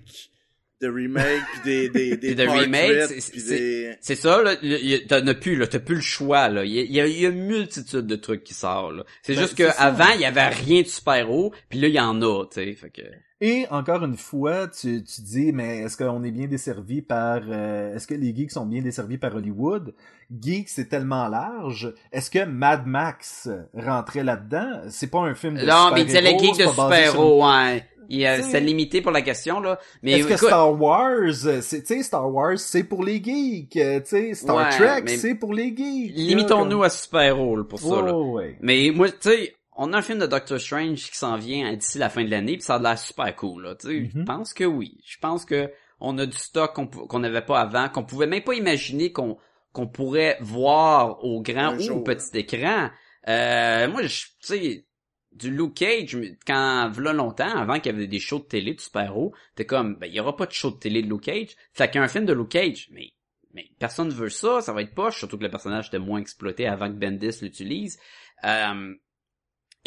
de 0.79 0.87
remake, 0.87 1.41
puis 1.51 1.61
des 1.65 1.89
des 1.89 2.09
des 2.17 2.27
Puis 2.27 2.35
de 2.35 2.45
portraits, 2.45 2.63
remake, 2.65 3.01
c'est- 3.09 3.31
puis 3.31 3.41
c'est- 3.41 3.57
des 3.57 3.95
C'est 3.99 4.15
ça, 4.15 4.41
là, 4.41 4.55
il 4.61 4.85
y 4.87 4.93
a- 4.93 4.99
t'en 4.99 5.27
as 5.27 5.33
plus, 5.33 5.57
là, 5.57 5.67
t'as 5.67 5.79
plus 5.79 5.95
le 5.95 6.01
choix, 6.01 6.47
là. 6.47 6.63
Il 6.63 6.71
y 6.71 6.79
a, 6.79 6.83
il 6.83 6.91
y 6.93 7.01
a- 7.01 7.07
y 7.07 7.25
a 7.25 7.29
une 7.29 7.45
multitude 7.45 8.07
de 8.07 8.15
trucs 8.15 8.45
qui 8.45 8.53
sortent, 8.53 8.95
là. 8.95 9.03
C'est 9.23 9.33
Ben, 9.35 9.41
juste 9.41 9.55
que 9.57 9.63
avant 9.77 10.11
il 10.15 10.21
y 10.21 10.25
avait 10.25 10.47
rien 10.47 10.81
de 10.83 10.87
super-héros, 10.87 11.51
puis 11.67 11.79
là, 11.79 11.87
il 11.89 11.93
y 11.95 11.99
en 11.99 12.21
a, 12.21 12.45
tu 12.45 12.53
sais, 12.63 12.73
fait 12.73 12.89
que... 12.89 13.01
Et 13.39 13.67
encore 13.69 14.03
une 14.03 14.17
fois, 14.17 14.67
tu, 14.67 15.03
tu 15.03 15.21
dis, 15.21 15.51
mais 15.51 15.79
est-ce 15.79 15.95
qu'on 15.95 16.23
est 16.23 16.31
bien 16.31 16.47
desservi 16.47 17.03
par... 17.03 17.41
euh, 17.47 17.95
est-ce 17.95 18.07
que 18.07 18.15
les 18.15 18.35
geeks 18.35 18.51
sont 18.51 18.65
bien 18.65 18.81
desservis 18.81 19.19
par 19.19 19.35
Hollywood? 19.35 19.93
Geek, 20.41 20.67
c'est 20.69 20.89
tellement 20.89 21.27
large. 21.27 21.93
Est-ce 22.11 22.31
que 22.31 22.45
Mad 22.45 22.87
Max 22.87 23.47
rentrait 23.75 24.23
là-dedans? 24.23 24.81
C'est 24.89 25.11
pas 25.11 25.19
un 25.19 25.35
film 25.35 25.55
de 25.55 25.65
Non, 25.65 25.91
mais 25.93 26.01
il 26.01 26.07
disait 26.07 26.21
les 26.21 26.37
geeks 26.39 26.57
de 26.57 26.63
c'est 26.63 26.69
super-héros, 26.69 27.45
ouais. 27.45 27.85
Il, 28.09 28.25
euh, 28.25 28.41
C'était 28.41 28.61
limité 28.61 29.01
pour 29.01 29.11
la 29.11 29.21
question, 29.21 29.59
là. 29.59 29.77
Mais 30.01 30.13
Est-ce 30.13 30.27
que 30.29 30.37
Star 30.37 30.81
Wars, 30.81 31.33
c'est, 31.61 31.81
tu 31.81 31.87
sais, 31.87 32.03
Star 32.03 32.33
Wars, 32.33 32.57
c'est 32.57 32.85
pour 32.85 33.03
les 33.03 33.21
geeks, 33.21 33.75
euh, 33.75 33.99
tu 33.99 34.05
sais, 34.05 34.33
Star 34.33 34.55
Ouais, 34.55 34.69
Trek, 34.71 35.03
c'est 35.17 35.35
pour 35.35 35.53
les 35.53 35.75
geeks. 35.75 36.13
limitons-nous 36.15 36.83
à 36.83 36.89
super-héros, 36.89 37.65
pour 37.65 37.79
ça, 37.79 38.01
là. 38.01 38.13
Oh, 38.15 38.31
ouais. 38.37 38.57
Mais 38.61 38.91
moi, 38.95 39.09
tu 39.09 39.15
sais, 39.29 39.53
on 39.77 39.93
a 39.93 39.97
un 39.97 40.01
film 40.01 40.19
de 40.19 40.25
Doctor 40.27 40.59
Strange 40.59 41.09
qui 41.09 41.17
s'en 41.17 41.37
vient 41.37 41.73
d'ici 41.75 41.97
la 41.97 42.09
fin 42.09 42.23
de 42.25 42.29
l'année, 42.31 42.53
puis 42.53 42.63
ça 42.63 42.75
a 42.75 42.79
l'air 42.79 42.97
super 42.97 43.35
cool. 43.35 43.63
Là, 43.63 43.75
tu 43.75 43.87
sais, 43.87 43.93
Mhm. 43.99 44.11
Je 44.15 44.23
pense 44.23 44.53
que 44.53 44.63
oui. 44.63 44.97
Je 45.05 45.17
pense 45.19 45.45
que 45.45 45.71
on 45.99 46.17
a 46.17 46.25
du 46.25 46.37
stock 46.37 46.73
qu'on 46.75 46.87
qu'on 46.87 47.19
n'avait 47.19 47.41
pas 47.41 47.59
avant, 47.61 47.87
qu'on 47.89 48.03
pouvait 48.03 48.27
même 48.27 48.43
pas 48.43 48.53
imaginer 48.55 49.11
qu'on 49.11 49.37
qu'on 49.73 49.87
pourrait 49.87 50.37
voir 50.41 51.23
au 51.23 51.41
grand 51.41 51.73
Un 51.73 51.77
ou 51.89 51.97
au 51.97 52.01
petit 52.01 52.37
écran. 52.39 52.89
Euh, 53.27 53.87
moi, 53.89 54.01
je- 54.03 54.25
tu 54.25 54.31
sais, 54.41 54.85
du 55.33 55.51
Luke 55.51 55.75
Cage, 55.75 56.15
mais 56.15 56.35
quand 56.47 56.89
v'là 56.91 57.13
longtemps, 57.13 57.55
avant 57.55 57.79
qu'il 57.79 57.91
y 57.91 57.95
avait 57.95 58.07
des 58.07 58.19
shows 58.19 58.39
de 58.39 58.45
télé 58.45 58.73
de 58.73 58.81
super-héros, 58.81 59.33
t'es 59.55 59.65
comme, 59.65 59.95
ben, 59.95 60.07
il 60.07 60.13
y 60.15 60.19
aura 60.19 60.35
pas 60.35 60.47
de 60.47 60.51
show 60.51 60.71
de 60.71 60.77
télé 60.77 61.03
de 61.03 61.07
Luke 61.09 61.21
Cage. 61.23 61.49
Fait 61.73 61.91
qu'un 61.91 62.07
film 62.07 62.25
de 62.25 62.33
Luke 62.33 62.49
Cage, 62.49 62.87
mais, 62.91 63.11
mais 63.53 63.65
personne 63.77 64.07
ne 64.07 64.13
veut 64.13 64.29
ça, 64.29 64.61
ça 64.61 64.73
va 64.73 64.81
être 64.81 64.95
poche, 64.95 65.19
surtout 65.19 65.37
que 65.37 65.43
le 65.43 65.51
personnage 65.51 65.87
était 65.87 65.99
moins 65.99 66.19
exploité 66.19 66.65
avant 66.67 66.87
que 66.87 66.97
Bendis 66.97 67.37
l'utilise. 67.43 67.99
Euh, 68.45 68.95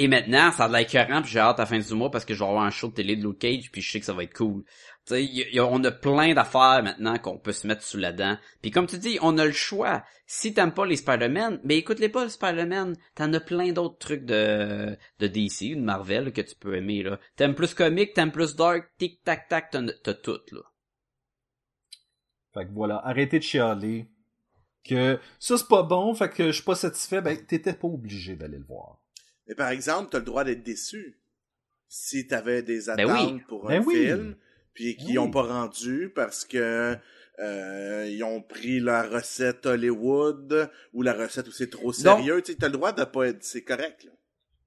et 0.02 0.08
maintenant, 0.08 0.50
ça 0.50 0.64
a 0.64 0.68
de 0.68 0.72
l'air 0.72 0.80
écœurant, 0.80 1.20
puis 1.20 1.30
j'ai 1.30 1.40
hâte 1.40 1.58
à 1.58 1.62
la 1.62 1.66
fin 1.66 1.78
du 1.78 1.94
mois 1.94 2.10
parce 2.10 2.24
que 2.24 2.32
je 2.32 2.38
vais 2.38 2.48
avoir 2.48 2.64
un 2.64 2.70
show 2.70 2.88
de 2.88 2.94
télé 2.94 3.16
de 3.16 3.22
Luke 3.22 3.38
Cage, 3.38 3.70
puis 3.70 3.82
je 3.82 3.92
sais 3.92 4.00
que 4.00 4.06
ça 4.06 4.14
va 4.14 4.22
être 4.24 4.34
cool. 4.34 4.64
Tu 5.06 5.14
sais, 5.14 5.24
y- 5.24 5.54
y 5.54 5.60
on 5.60 5.84
a 5.84 5.90
plein 5.90 6.32
d'affaires 6.32 6.82
maintenant 6.82 7.18
qu'on 7.18 7.36
peut 7.38 7.52
se 7.52 7.66
mettre 7.66 7.82
sous 7.82 7.98
la 7.98 8.12
dent. 8.12 8.38
Puis 8.62 8.70
comme 8.70 8.86
tu 8.86 8.96
dis, 8.96 9.18
on 9.20 9.36
a 9.36 9.44
le 9.44 9.52
choix. 9.52 10.02
Si 10.26 10.54
t'aimes 10.54 10.72
pas 10.72 10.86
les 10.86 10.96
Spider-Man, 10.96 11.60
ben 11.64 11.76
écoute-les 11.76 12.08
pas, 12.08 12.24
les 12.24 12.30
Spider-Man. 12.30 12.96
T'en 13.14 13.32
as 13.34 13.40
plein 13.40 13.72
d'autres 13.72 13.98
trucs 13.98 14.24
de, 14.24 14.96
de 15.18 15.26
DC, 15.26 15.74
de 15.74 15.80
Marvel, 15.80 16.32
que 16.32 16.40
tu 16.40 16.54
peux 16.54 16.74
aimer, 16.76 17.02
là. 17.02 17.18
T'aimes 17.36 17.54
plus 17.54 17.74
comique, 17.74 18.14
t'aimes 18.14 18.32
plus 18.32 18.56
dark, 18.56 18.88
tic-tac-tac, 18.96 19.70
t'as 19.70 20.14
tout, 20.14 20.40
là. 20.52 20.60
Fait 22.54 22.64
que 22.66 22.72
voilà, 22.72 23.04
arrêtez 23.04 23.38
de 23.38 23.44
chialer. 23.44 24.08
Que 24.82 25.18
ça 25.38 25.58
c'est 25.58 25.68
pas 25.68 25.82
bon, 25.82 26.14
fait 26.14 26.30
que 26.30 26.46
je 26.46 26.52
suis 26.52 26.64
pas 26.64 26.74
satisfait, 26.74 27.20
ben 27.20 27.36
t'étais 27.44 27.74
pas 27.74 27.86
obligé 27.86 28.34
d'aller 28.34 28.56
le 28.56 28.64
voir. 28.64 28.99
Mais 29.50 29.56
par 29.56 29.70
exemple, 29.70 30.10
t'as 30.12 30.20
le 30.20 30.24
droit 30.24 30.44
d'être 30.44 30.62
déçu. 30.62 31.18
Si 31.88 32.28
t'avais 32.28 32.62
des 32.62 32.88
attentes 32.88 33.08
Ben 33.08 33.32
oui. 33.34 33.42
pour 33.48 33.66
Ben 33.66 33.82
un 33.82 33.84
oui. 33.84 33.96
film, 33.96 34.36
puis 34.74 34.96
qu'ils 34.96 35.08
Oui. 35.08 35.18
ont 35.18 35.30
pas 35.30 35.42
rendu 35.42 36.12
parce 36.14 36.44
que 36.44 36.96
euh, 37.40 38.06
ils 38.08 38.22
ont 38.22 38.40
pris 38.42 38.78
la 38.78 39.02
recette 39.02 39.66
Hollywood 39.66 40.70
ou 40.92 41.02
la 41.02 41.14
recette 41.14 41.48
où 41.48 41.50
c'est 41.50 41.68
trop 41.70 41.92
sérieux, 41.92 42.42
tu 42.42 42.54
t'as 42.54 42.68
le 42.68 42.74
droit 42.74 42.92
de 42.92 43.02
pas 43.02 43.26
être, 43.26 43.42
c'est 43.42 43.64
correct. 43.64 44.08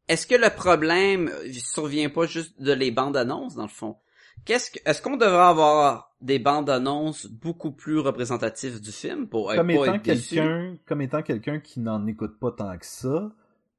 Est-ce 0.09 0.27
que 0.27 0.35
le 0.35 0.49
problème 0.49 1.31
survient 1.53 2.09
pas 2.09 2.25
juste 2.25 2.61
de 2.61 2.73
les 2.73 2.91
bandes 2.91 3.15
annonces, 3.15 3.55
dans 3.55 3.63
le 3.63 3.69
fond? 3.69 3.95
Qu'est-ce 4.43 4.69
que, 4.71 4.79
est-ce 4.85 5.01
qu'on 5.01 5.15
devrait 5.15 5.37
avoir 5.45 6.13
des 6.19 6.39
bandes 6.39 6.69
annonces 6.69 7.27
beaucoup 7.27 7.71
plus 7.71 7.99
représentatives 7.99 8.81
du 8.81 8.91
film 8.91 9.29
pour 9.29 9.53
être, 9.53 9.59
Comme 9.59 9.67
pas 9.67 9.73
étant 9.85 9.99
quelqu'un, 9.99 10.75
comme 10.85 11.01
étant 11.01 11.21
quelqu'un 11.21 11.61
qui 11.61 11.79
n'en 11.79 12.05
écoute 12.05 12.37
pas 12.37 12.51
tant 12.51 12.77
que 12.77 12.85
ça 12.85 13.31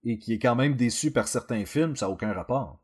et 0.04 0.18
qui 0.18 0.34
est 0.34 0.38
quand 0.38 0.54
même 0.54 0.74
déçu 0.76 1.10
par 1.10 1.28
certains 1.28 1.64
films, 1.66 1.96
ça 1.96 2.06
n'a 2.06 2.12
aucun 2.12 2.32
rapport. 2.32 2.80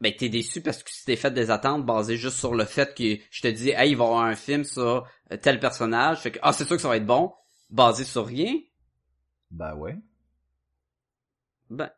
Ben, 0.00 0.12
t'es 0.16 0.28
déçu 0.28 0.60
parce 0.60 0.82
que 0.82 0.90
tu 0.90 1.04
t'es 1.04 1.16
fait 1.16 1.30
des 1.30 1.50
attentes 1.50 1.86
basées 1.86 2.16
juste 2.16 2.36
sur 2.36 2.54
le 2.54 2.64
fait 2.64 2.94
que 2.94 3.16
je 3.30 3.40
te 3.42 3.48
dis, 3.48 3.70
hey, 3.70 3.92
il 3.92 3.96
va 3.96 4.04
y 4.04 4.06
avoir 4.08 4.24
un 4.24 4.34
film 4.34 4.64
sur 4.64 5.06
euh, 5.32 5.36
tel 5.40 5.60
personnage. 5.60 6.20
Fait 6.20 6.32
que, 6.32 6.38
ah, 6.42 6.52
c'est 6.52 6.64
sûr 6.66 6.76
que 6.76 6.82
ça 6.82 6.88
va 6.88 6.96
être 6.96 7.06
bon. 7.06 7.32
Basé 7.70 8.04
sur 8.04 8.26
rien. 8.26 8.54
Ben 9.50 9.74
ouais. 9.76 9.96
Ben, 11.70 11.90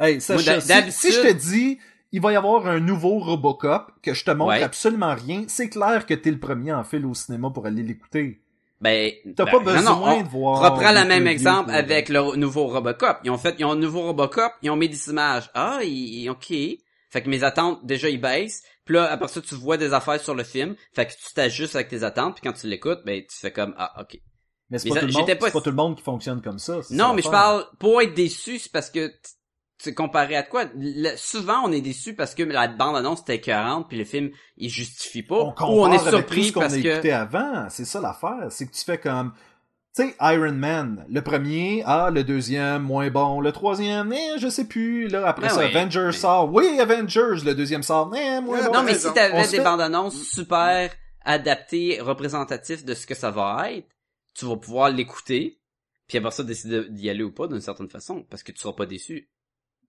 Hey, 0.00 0.20
ça, 0.20 0.34
Moi, 0.34 0.42
je- 0.42 0.90
si, 0.90 1.12
je 1.12 1.20
te 1.20 1.32
dis, 1.32 1.78
il 2.10 2.20
va 2.20 2.32
y 2.32 2.36
avoir 2.36 2.66
un 2.66 2.80
nouveau 2.80 3.18
Robocop, 3.20 3.92
que 4.02 4.12
je 4.14 4.24
te 4.24 4.30
montre 4.32 4.50
Ouais. 4.50 4.62
absolument 4.62 5.14
rien, 5.14 5.44
c'est 5.48 5.68
clair 5.68 6.06
que 6.06 6.14
t'es 6.14 6.30
le 6.32 6.40
premier 6.40 6.72
en 6.72 6.82
fil 6.84 7.06
au 7.06 7.14
cinéma 7.14 7.50
pour 7.50 7.66
aller 7.66 7.82
l'écouter. 7.82 8.40
Ben, 8.84 9.10
T'as 9.34 9.44
ben, 9.46 9.50
pas 9.50 9.58
non, 9.58 9.64
besoin 9.64 9.82
non, 9.82 10.04
on 10.04 10.22
de 10.22 10.28
voir. 10.28 10.62
Reprends 10.74 10.92
le 10.92 11.04
même 11.08 11.26
exemple 11.26 11.70
pour- 11.70 11.74
avec 11.74 12.08
le 12.10 12.36
nouveau 12.36 12.66
Robocop. 12.66 13.16
Ils 13.24 13.30
ont 13.30 13.38
fait, 13.38 13.56
ils 13.58 13.64
ont 13.64 13.72
un 13.72 13.76
nouveau 13.76 14.02
Robocop, 14.02 14.52
ils 14.62 14.70
ont 14.70 14.76
mis 14.76 14.88
des 14.90 15.08
images. 15.08 15.50
Ah, 15.54 15.80
ils- 15.82 16.28
ok. 16.28 16.46
Fait 17.10 17.22
que 17.22 17.28
mes 17.30 17.42
attentes, 17.44 17.84
déjà, 17.86 18.08
ils 18.10 18.20
baissent. 18.20 18.62
Puis 18.84 18.94
là, 18.96 19.10
après 19.10 19.28
ça, 19.28 19.40
tu 19.40 19.54
vois 19.54 19.76
des 19.78 19.94
affaires 19.94 20.20
sur 20.20 20.34
le 20.34 20.44
film. 20.44 20.76
Fait 20.94 21.06
que 21.06 21.12
tu 21.12 21.32
t'ajustes 21.34 21.74
avec 21.76 21.88
tes 21.88 22.02
attentes. 22.02 22.34
Puis 22.34 22.42
quand 22.42 22.52
tu 22.52 22.66
l'écoutes, 22.66 23.00
ben, 23.06 23.22
tu 23.22 23.38
fais 23.38 23.50
comme, 23.52 23.74
ah, 23.78 24.00
ok. 24.02 24.18
Mais 24.70 24.78
c'est 24.78 24.88
pas, 24.90 24.96
ça- 24.96 25.00
tout 25.00 25.06
le 25.06 25.12
monde- 25.12 25.22
j'étais 25.26 25.38
pas- 25.38 25.46
c'est 25.46 25.52
pas 25.52 25.60
tout 25.60 25.70
le 25.70 25.76
monde 25.76 25.96
qui 25.96 26.02
fonctionne 26.02 26.42
comme 26.42 26.58
ça. 26.58 26.74
Non, 26.90 27.08
ça 27.08 27.12
mais 27.14 27.22
je 27.22 27.28
parle, 27.30 27.64
pour 27.78 28.02
être 28.02 28.12
déçu, 28.14 28.58
c'est 28.58 28.70
parce 28.72 28.90
que, 28.90 29.10
c'est 29.78 29.94
comparé 29.94 30.36
à 30.36 30.42
quoi? 30.42 30.64
Le- 30.76 31.16
souvent, 31.16 31.62
on 31.64 31.72
est 31.72 31.80
déçu 31.80 32.14
parce 32.14 32.34
que 32.34 32.42
la 32.42 32.68
bande-annonce 32.68 33.20
était 33.22 33.36
écœurante, 33.36 33.88
puis 33.88 33.98
le 33.98 34.04
film, 34.04 34.30
il 34.56 34.70
justifie 34.70 35.22
pas. 35.22 35.36
on 35.40 35.48
ou 35.50 35.80
on 35.84 35.86
est 35.92 35.96
avec 35.96 36.04
tout 36.04 36.10
surpris 36.16 36.44
ce 36.44 36.52
qu'on 36.52 36.60
parce 36.60 36.74
a 36.74 36.80
que... 36.82 36.88
écouté 36.88 37.12
avant. 37.12 37.66
C'est 37.70 37.84
ça 37.84 38.00
l'affaire. 38.00 38.46
C'est 38.50 38.66
que 38.66 38.72
tu 38.72 38.84
fais 38.84 38.98
comme, 38.98 39.32
tu 39.96 40.02
sais, 40.08 40.16
Iron 40.20 40.52
Man, 40.52 41.04
le 41.08 41.20
premier, 41.22 41.82
ah, 41.86 42.10
le 42.12 42.24
deuxième, 42.24 42.82
moins 42.82 43.10
bon, 43.10 43.40
le 43.40 43.52
troisième, 43.52 44.12
eh, 44.12 44.38
je 44.38 44.48
sais 44.48 44.66
plus, 44.66 45.08
là, 45.08 45.26
après 45.26 45.48
Ben 45.48 45.54
ça, 45.54 45.60
oui, 45.60 45.66
Avengers 45.76 46.06
mais- 46.06 46.12
sort, 46.12 46.52
oui, 46.52 46.80
Avengers, 46.80 47.44
le 47.44 47.54
deuxième 47.54 47.82
sort, 47.82 48.12
eh, 48.16 48.40
moins 48.40 48.58
Ouais, 48.60 48.66
bon. 48.66 48.72
Non, 48.74 48.82
mais 48.84 48.92
raison. 48.92 49.08
si 49.08 49.14
t'avais 49.14 49.42
des 49.42 49.56
fait- 49.58 49.62
bandes 49.62 49.80
annonces 49.80 50.20
super 50.22 50.90
adaptées, 51.24 52.00
représentatives 52.00 52.84
de 52.84 52.94
ce 52.94 53.06
que 53.06 53.14
ça 53.14 53.30
va 53.30 53.70
être, 53.72 53.86
tu 54.34 54.46
vas 54.46 54.56
pouvoir 54.56 54.90
l'écouter, 54.90 55.58
puis 56.08 56.18
après 56.18 56.30
ça, 56.32 56.42
décider 56.42 56.88
d'y 56.90 57.08
aller 57.10 57.22
ou 57.22 57.32
pas 57.32 57.46
d'une 57.46 57.60
certaine 57.60 57.88
façon, 57.88 58.24
parce 58.28 58.42
que 58.42 58.52
tu 58.52 58.58
seras 58.60 58.72
pas 58.74 58.86
déçu. 58.86 59.28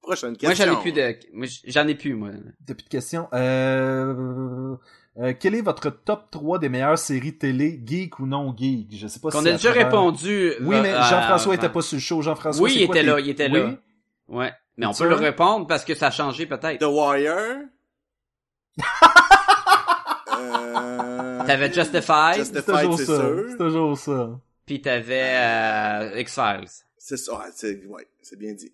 Prochaine 0.05 0.29
Moi, 0.29 0.37
question. 0.37 0.65
j'en 0.65 0.79
ai 0.79 0.81
plus 0.81 0.91
de... 0.91 1.15
moi, 1.33 1.47
j'en 1.65 1.87
ai 1.87 1.95
plus, 1.95 2.13
moi. 2.15 2.29
T'as 2.65 2.73
plus 2.75 2.83
de 2.83 2.89
questions? 2.89 3.27
Euh... 3.33 4.75
euh, 5.19 5.33
quel 5.39 5.55
est 5.55 5.61
votre 5.61 5.89
top 5.89 6.29
3 6.31 6.59
des 6.59 6.69
meilleures 6.69 6.97
séries 6.97 7.37
télé, 7.37 7.81
geek 7.85 8.19
ou 8.19 8.25
non 8.27 8.55
geek? 8.55 8.87
Je 8.95 9.07
sais 9.07 9.19
pas 9.19 9.29
Qu'on 9.31 9.41
si 9.41 9.47
a 9.49 9.51
déjà 9.53 9.69
travers- 9.71 9.85
répondu... 9.87 10.53
Oui, 10.61 10.75
mais 10.81 10.93
euh, 10.93 11.01
Jean-François 11.03 11.53
euh, 11.53 11.57
était 11.57 11.69
pas 11.69 11.81
sur 11.81 11.95
le 11.95 12.01
show. 12.01 12.21
Jean-François, 12.21 12.63
Oui, 12.63 12.73
c'est 12.73 12.79
il 12.81 12.85
quoi 12.87 12.95
était 12.97 13.03
tes- 13.05 13.11
là, 13.11 13.19
il 13.19 13.29
était 13.29 13.47
là. 13.49 13.65
Oui? 13.65 13.77
Ouais. 14.37 14.53
Mais 14.77 14.85
on 14.85 14.93
peut 14.93 15.07
le 15.07 15.15
répondre 15.15 15.67
parce 15.67 15.83
que 15.85 15.95
ça 15.95 16.07
a 16.07 16.11
changé 16.11 16.45
peut-être. 16.45 16.79
The 16.79 16.83
Wire? 16.89 17.61
euh... 20.37 21.43
T'avais 21.45 21.71
Justified, 21.71 22.35
Justified. 22.35 22.63
C'est 22.65 22.65
toujours 22.65 22.97
c'est 22.97 23.05
ça. 23.05 23.15
sûr. 23.19 23.45
C'est 23.49 23.57
toujours 23.57 23.97
ça. 23.97 24.29
puis 24.65 24.81
t'avais 24.81 25.31
euh, 25.35 26.19
X-Files. 26.19 26.67
C'est 26.97 27.17
ça, 27.17 27.45
c'est, 27.53 27.85
ouais, 27.85 28.07
c'est 28.21 28.37
bien 28.37 28.53
dit. 28.53 28.71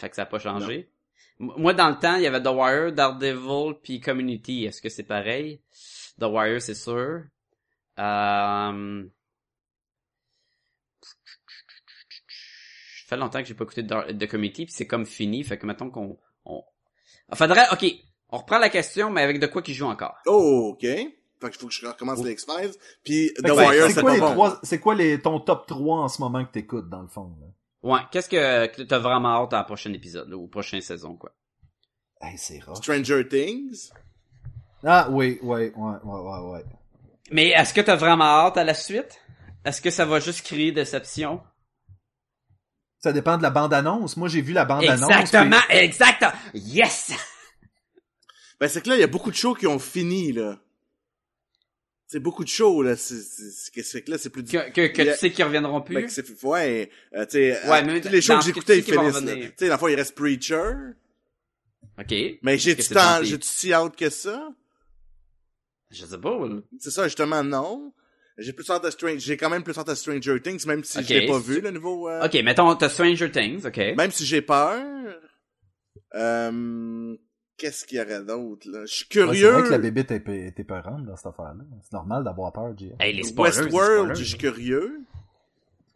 Fait 0.00 0.08
que 0.08 0.16
ça 0.16 0.22
a 0.22 0.26
pas 0.26 0.38
changé. 0.38 0.90
Moi, 1.38 1.74
dans 1.74 1.90
le 1.90 1.98
temps, 1.98 2.16
il 2.16 2.22
y 2.22 2.26
avait 2.26 2.42
The 2.42 2.48
Wire, 2.48 2.92
Daredevil, 2.92 3.74
puis 3.82 4.00
Community. 4.00 4.64
Est-ce 4.64 4.80
que 4.80 4.88
c'est 4.88 5.04
pareil? 5.04 5.60
The 6.18 6.24
Wire, 6.24 6.62
c'est 6.62 6.74
sûr. 6.74 7.24
Euh... 7.98 9.04
Ça 11.02 13.08
fait 13.08 13.16
longtemps 13.16 13.40
que 13.40 13.46
j'ai 13.46 13.54
pas 13.54 13.64
écouté 13.64 13.82
de, 13.82 14.12
de 14.12 14.26
Community, 14.26 14.66
puis 14.66 14.74
c'est 14.74 14.86
comme 14.86 15.04
fini. 15.04 15.44
Fait 15.44 15.58
que 15.58 15.66
mettons 15.66 15.90
qu'on... 15.90 16.18
On... 16.44 16.64
Ah, 17.28 17.36
Faudrait... 17.36 17.66
Ok, 17.72 17.84
on 18.30 18.38
reprend 18.38 18.58
la 18.58 18.70
question, 18.70 19.10
mais 19.10 19.22
avec 19.22 19.38
de 19.38 19.46
quoi 19.46 19.60
qui 19.60 19.74
joue 19.74 19.86
encore? 19.86 20.16
Oh, 20.26 20.74
ok. 20.74 20.82
Fait 20.82 21.50
qu'il 21.50 21.54
faut 21.54 21.68
que 21.68 21.72
je 21.72 21.86
recommence 21.86 22.22
les 22.22 22.32
X-Files. 22.32 22.72
Puis 23.04 23.32
The 23.34 23.50
Wire, 23.50 23.86
c'est 23.88 23.94
c'est 23.94 24.00
quoi 24.00 24.10
pas 24.10 24.14
les 24.14 24.20
bon. 24.20 24.32
trois, 24.32 24.60
c'est 24.62 24.80
quoi 24.80 24.94
les, 24.94 25.20
ton 25.20 25.40
top 25.40 25.66
3 25.66 26.00
en 26.00 26.08
ce 26.08 26.22
moment 26.22 26.44
que 26.44 26.52
t'écoutes, 26.52 26.88
dans 26.88 27.02
le 27.02 27.08
fond, 27.08 27.36
là? 27.40 27.46
Ouais, 27.82 28.00
qu'est-ce 28.10 28.28
que, 28.28 28.66
que 28.66 28.82
t'as 28.82 28.98
vraiment 28.98 29.42
hâte 29.42 29.54
à 29.54 29.58
la 29.58 29.64
prochaine 29.64 29.94
épisode, 29.94 30.32
ou 30.34 30.48
prochaine 30.48 30.80
saison, 30.80 31.16
quoi? 31.16 31.32
Hey, 32.20 32.36
c'est 32.36 32.58
rare. 32.58 32.76
Stranger 32.76 33.26
Things? 33.26 33.90
Ah, 34.84 35.08
oui, 35.10 35.38
oui, 35.42 35.72
ouais, 35.74 35.98
ouais, 36.04 36.20
ouais, 36.20 36.50
ouais. 36.52 36.64
Mais 37.30 37.48
est-ce 37.48 37.72
que 37.72 37.80
t'as 37.80 37.96
vraiment 37.96 38.24
hâte 38.24 38.56
à 38.58 38.64
la 38.64 38.74
suite? 38.74 39.20
Est-ce 39.64 39.80
que 39.80 39.90
ça 39.90 40.04
va 40.04 40.20
juste 40.20 40.44
créer 40.44 40.72
déception? 40.72 41.42
Ça 42.98 43.12
dépend 43.12 43.38
de 43.38 43.42
la 43.42 43.50
bande-annonce. 43.50 44.16
Moi, 44.18 44.28
j'ai 44.28 44.42
vu 44.42 44.52
la 44.52 44.66
bande-annonce. 44.66 45.10
Exactement, 45.10 45.60
exactement. 45.70 46.32
Yes! 46.52 47.12
Ben, 48.58 48.68
c'est 48.68 48.82
que 48.82 48.90
là, 48.90 48.96
il 48.96 49.00
y 49.00 49.04
a 49.04 49.06
beaucoup 49.06 49.30
de 49.30 49.36
shows 49.36 49.54
qui 49.54 49.66
ont 49.66 49.78
fini, 49.78 50.32
là. 50.32 50.58
C'est 52.12 52.18
beaucoup 52.18 52.42
de 52.42 52.48
shows, 52.48 52.82
là. 52.82 52.96
C'est, 52.96 53.14
que 53.72 53.84
c'est 53.84 54.08
là, 54.08 54.18
c'est 54.18 54.30
plus. 54.30 54.42
Que, 54.42 54.68
que, 54.72 54.88
que 54.88 55.02
a- 55.02 55.12
tu 55.12 55.18
sais 55.20 55.30
qu'ils 55.30 55.44
reviendront 55.44 55.80
plus? 55.80 55.94
Ben, 55.94 56.06
que 56.08 56.46
ouais, 56.46 56.90
euh, 57.14 57.24
tu 57.24 57.30
sais, 57.32 57.52
Ouais, 57.68 57.78
euh, 57.78 57.82
mais 57.86 58.00
tous 58.00 58.08
les 58.08 58.20
shows 58.20 58.36
que 58.38 58.44
j'écoutais, 58.46 58.78
ils 58.78 58.82
finissent. 58.82 59.22
Tu 59.24 59.52
sais, 59.56 59.68
la 59.68 59.78
fois, 59.78 59.92
il 59.92 59.94
reste 59.94 60.16
Preacher. 60.16 60.72
ok. 62.00 62.14
Mais 62.42 62.58
j'ai 62.58 62.74
du 62.74 62.82
temps, 62.88 63.22
j'ai 63.22 63.38
du 63.38 63.46
si 63.46 63.72
hâte 63.72 63.94
que 63.94 64.10
ça? 64.10 64.48
Je 65.90 66.04
sais 66.04 66.18
pas. 66.18 66.36
C'est 66.80 66.90
ça, 66.90 67.04
justement, 67.04 67.44
non. 67.44 67.92
J'ai 68.38 68.52
plus 68.54 68.68
hâte 68.70 68.84
à 68.84 68.90
Stranger, 68.90 69.20
j'ai 69.20 69.36
quand 69.36 69.50
même 69.50 69.62
plus 69.62 69.78
hâte 69.78 69.88
à 69.90 69.94
Stranger 69.94 70.40
Things, 70.42 70.66
même 70.66 70.82
si 70.82 71.04
je 71.04 71.14
l'ai 71.14 71.26
pas 71.26 71.38
vu, 71.38 71.60
le 71.60 71.70
nouveau, 71.70 72.08
euh, 72.08 72.24
Ok, 72.24 72.34
mettons, 72.42 72.74
t'as 72.74 72.88
Stranger 72.88 73.30
Things, 73.30 73.64
ok. 73.66 73.76
même 73.96 74.10
si 74.10 74.26
j'ai 74.26 74.42
peur. 74.42 74.82
Euh, 76.16 77.16
qu'est-ce 77.60 77.84
qu'il 77.84 77.98
y 77.98 78.00
aurait 78.00 78.22
d'autre, 78.24 78.68
là? 78.70 78.80
Je 78.86 78.92
suis 78.94 79.04
Ouais, 79.04 79.08
c'est 79.10 79.26
curieux. 79.26 79.50
vrai 79.52 79.62
que 79.64 79.68
la 79.68 79.78
bébite 79.78 80.10
était, 80.10 80.46
était 80.48 80.64
peurante 80.64 81.04
dans 81.04 81.16
cette 81.16 81.26
affaire-là. 81.26 81.62
C'est 81.82 81.92
normal 81.92 82.24
d'avoir 82.24 82.52
peur, 82.52 82.72
JF. 82.76 82.92
Hey, 82.98 83.12
les 83.14 83.22
spoilers, 83.24 83.52
les 83.56 83.62
Westworld, 83.64 84.14
je 84.16 84.24
suis 84.24 84.38
curieux. 84.38 85.00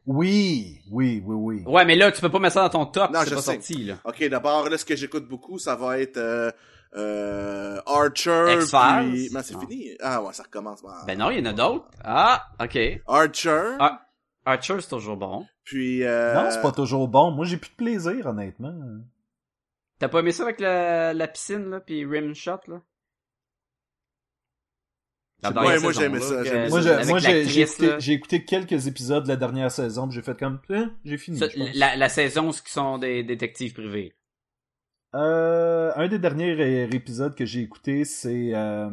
Oui, 0.07 0.81
oui, 0.91 1.23
oui, 1.24 1.35
oui. 1.35 1.62
Ouais, 1.73 1.85
mais 1.86 1.97
là, 1.97 2.12
tu 2.12 2.20
peux 2.20 2.28
pas 2.31 2.39
mettre 2.39 2.55
ça 2.55 2.62
dans 2.69 2.69
ton 2.69 2.86
top, 2.86 3.11
Non, 3.11 3.20
c'est 3.24 3.31
je 3.31 3.35
pas 3.36 3.41
sais. 3.41 3.53
sorti, 3.55 3.85
là. 3.85 3.95
Ok, 4.05 4.23
d'abord, 4.28 4.69
là, 4.69 4.77
ce 4.77 4.85
que 4.85 4.95
j'écoute 4.97 5.27
beaucoup, 5.27 5.59
ça 5.59 5.77
va 5.77 5.99
être, 5.99 6.19
euh, 6.19 6.51
euh, 6.95 7.81
Archer, 7.86 8.45
puis... 8.59 9.31
Non, 9.32 9.41
c'est 9.43 9.55
Non. 9.55 9.61
fini. 9.61 9.91
Ah 10.03 10.23
ouais, 10.23 10.32
ça 10.35 10.43
recommence. 10.43 10.82
Ah. 10.86 11.05
Ben 11.07 11.19
non, 11.19 11.31
il 11.31 11.39
y 11.39 11.43
en 11.43 11.47
a 11.51 11.55
d'autres. 11.55 11.86
Ah, 12.05 12.43
ok. 12.61 12.78
Archer, 13.07 13.77
Ah. 13.81 14.03
Archer, 14.45 14.77
c'est 14.81 14.91
toujours 14.91 15.16
bon. 15.16 15.47
puis... 15.65 16.05
Euh... 16.05 16.35
Non, 16.35 16.51
c'est 16.51 16.61
pas 16.61 16.73
toujours 16.73 17.09
bon. 17.09 17.31
Moi, 17.31 17.47
j'ai 17.47 17.57
plus 17.57 17.70
de 17.70 17.77
plaisir, 17.77 18.27
honnêtement. 18.27 18.74
T'as 19.99 20.09
pas 20.09 20.21
aimé 20.21 20.33
ça 20.33 20.43
avec 20.45 20.61
la, 20.61 21.15
la 21.15 21.29
piscine, 21.29 21.71
là, 21.71 21.81
pis 21.81 22.05
Rimshot, 22.05 22.61
là? 22.69 22.83
La 25.43 25.51
Ouais, 25.51 25.55
dernière 25.55 25.81
moi, 25.83 25.93
saison, 25.93 26.01
j'aimais 26.01 26.19
là, 26.19 26.25
ça, 26.25 27.05
Moi, 27.05 27.19
j'ai 27.19 27.61
écouté, 27.61 27.87
là. 27.87 27.99
j'ai 27.99 28.12
écouté 28.12 28.45
quelques 28.45 28.87
épisodes 28.87 29.25
de 29.25 29.29
la 29.29 29.37
dernière 29.37 29.71
saison, 29.71 30.09
puis 30.09 30.15
j'ai 30.16 30.23
fait 30.23 30.39
comme, 30.39 30.61
hein, 30.71 30.91
j'ai 31.05 31.19
fini. 31.19 31.39
Ça, 31.39 31.49
je 31.49 31.59
pense. 31.59 31.75
la, 31.75 31.97
la 31.97 32.09
saison, 32.09 32.51
ce 32.53 32.62
qui 32.62 32.73
sont 32.73 32.99
des 32.99 33.23
détectives 33.25 33.75
privés. 33.75 34.16
Euh, 35.15 35.93
un 35.97 36.09
des 36.09 36.19
derniers 36.19 36.89
épisodes 36.95 37.35
que 37.37 37.45
j'ai 37.45 37.61
écouté, 37.61 38.05
c'est... 38.05 38.51
euh, 38.55 38.91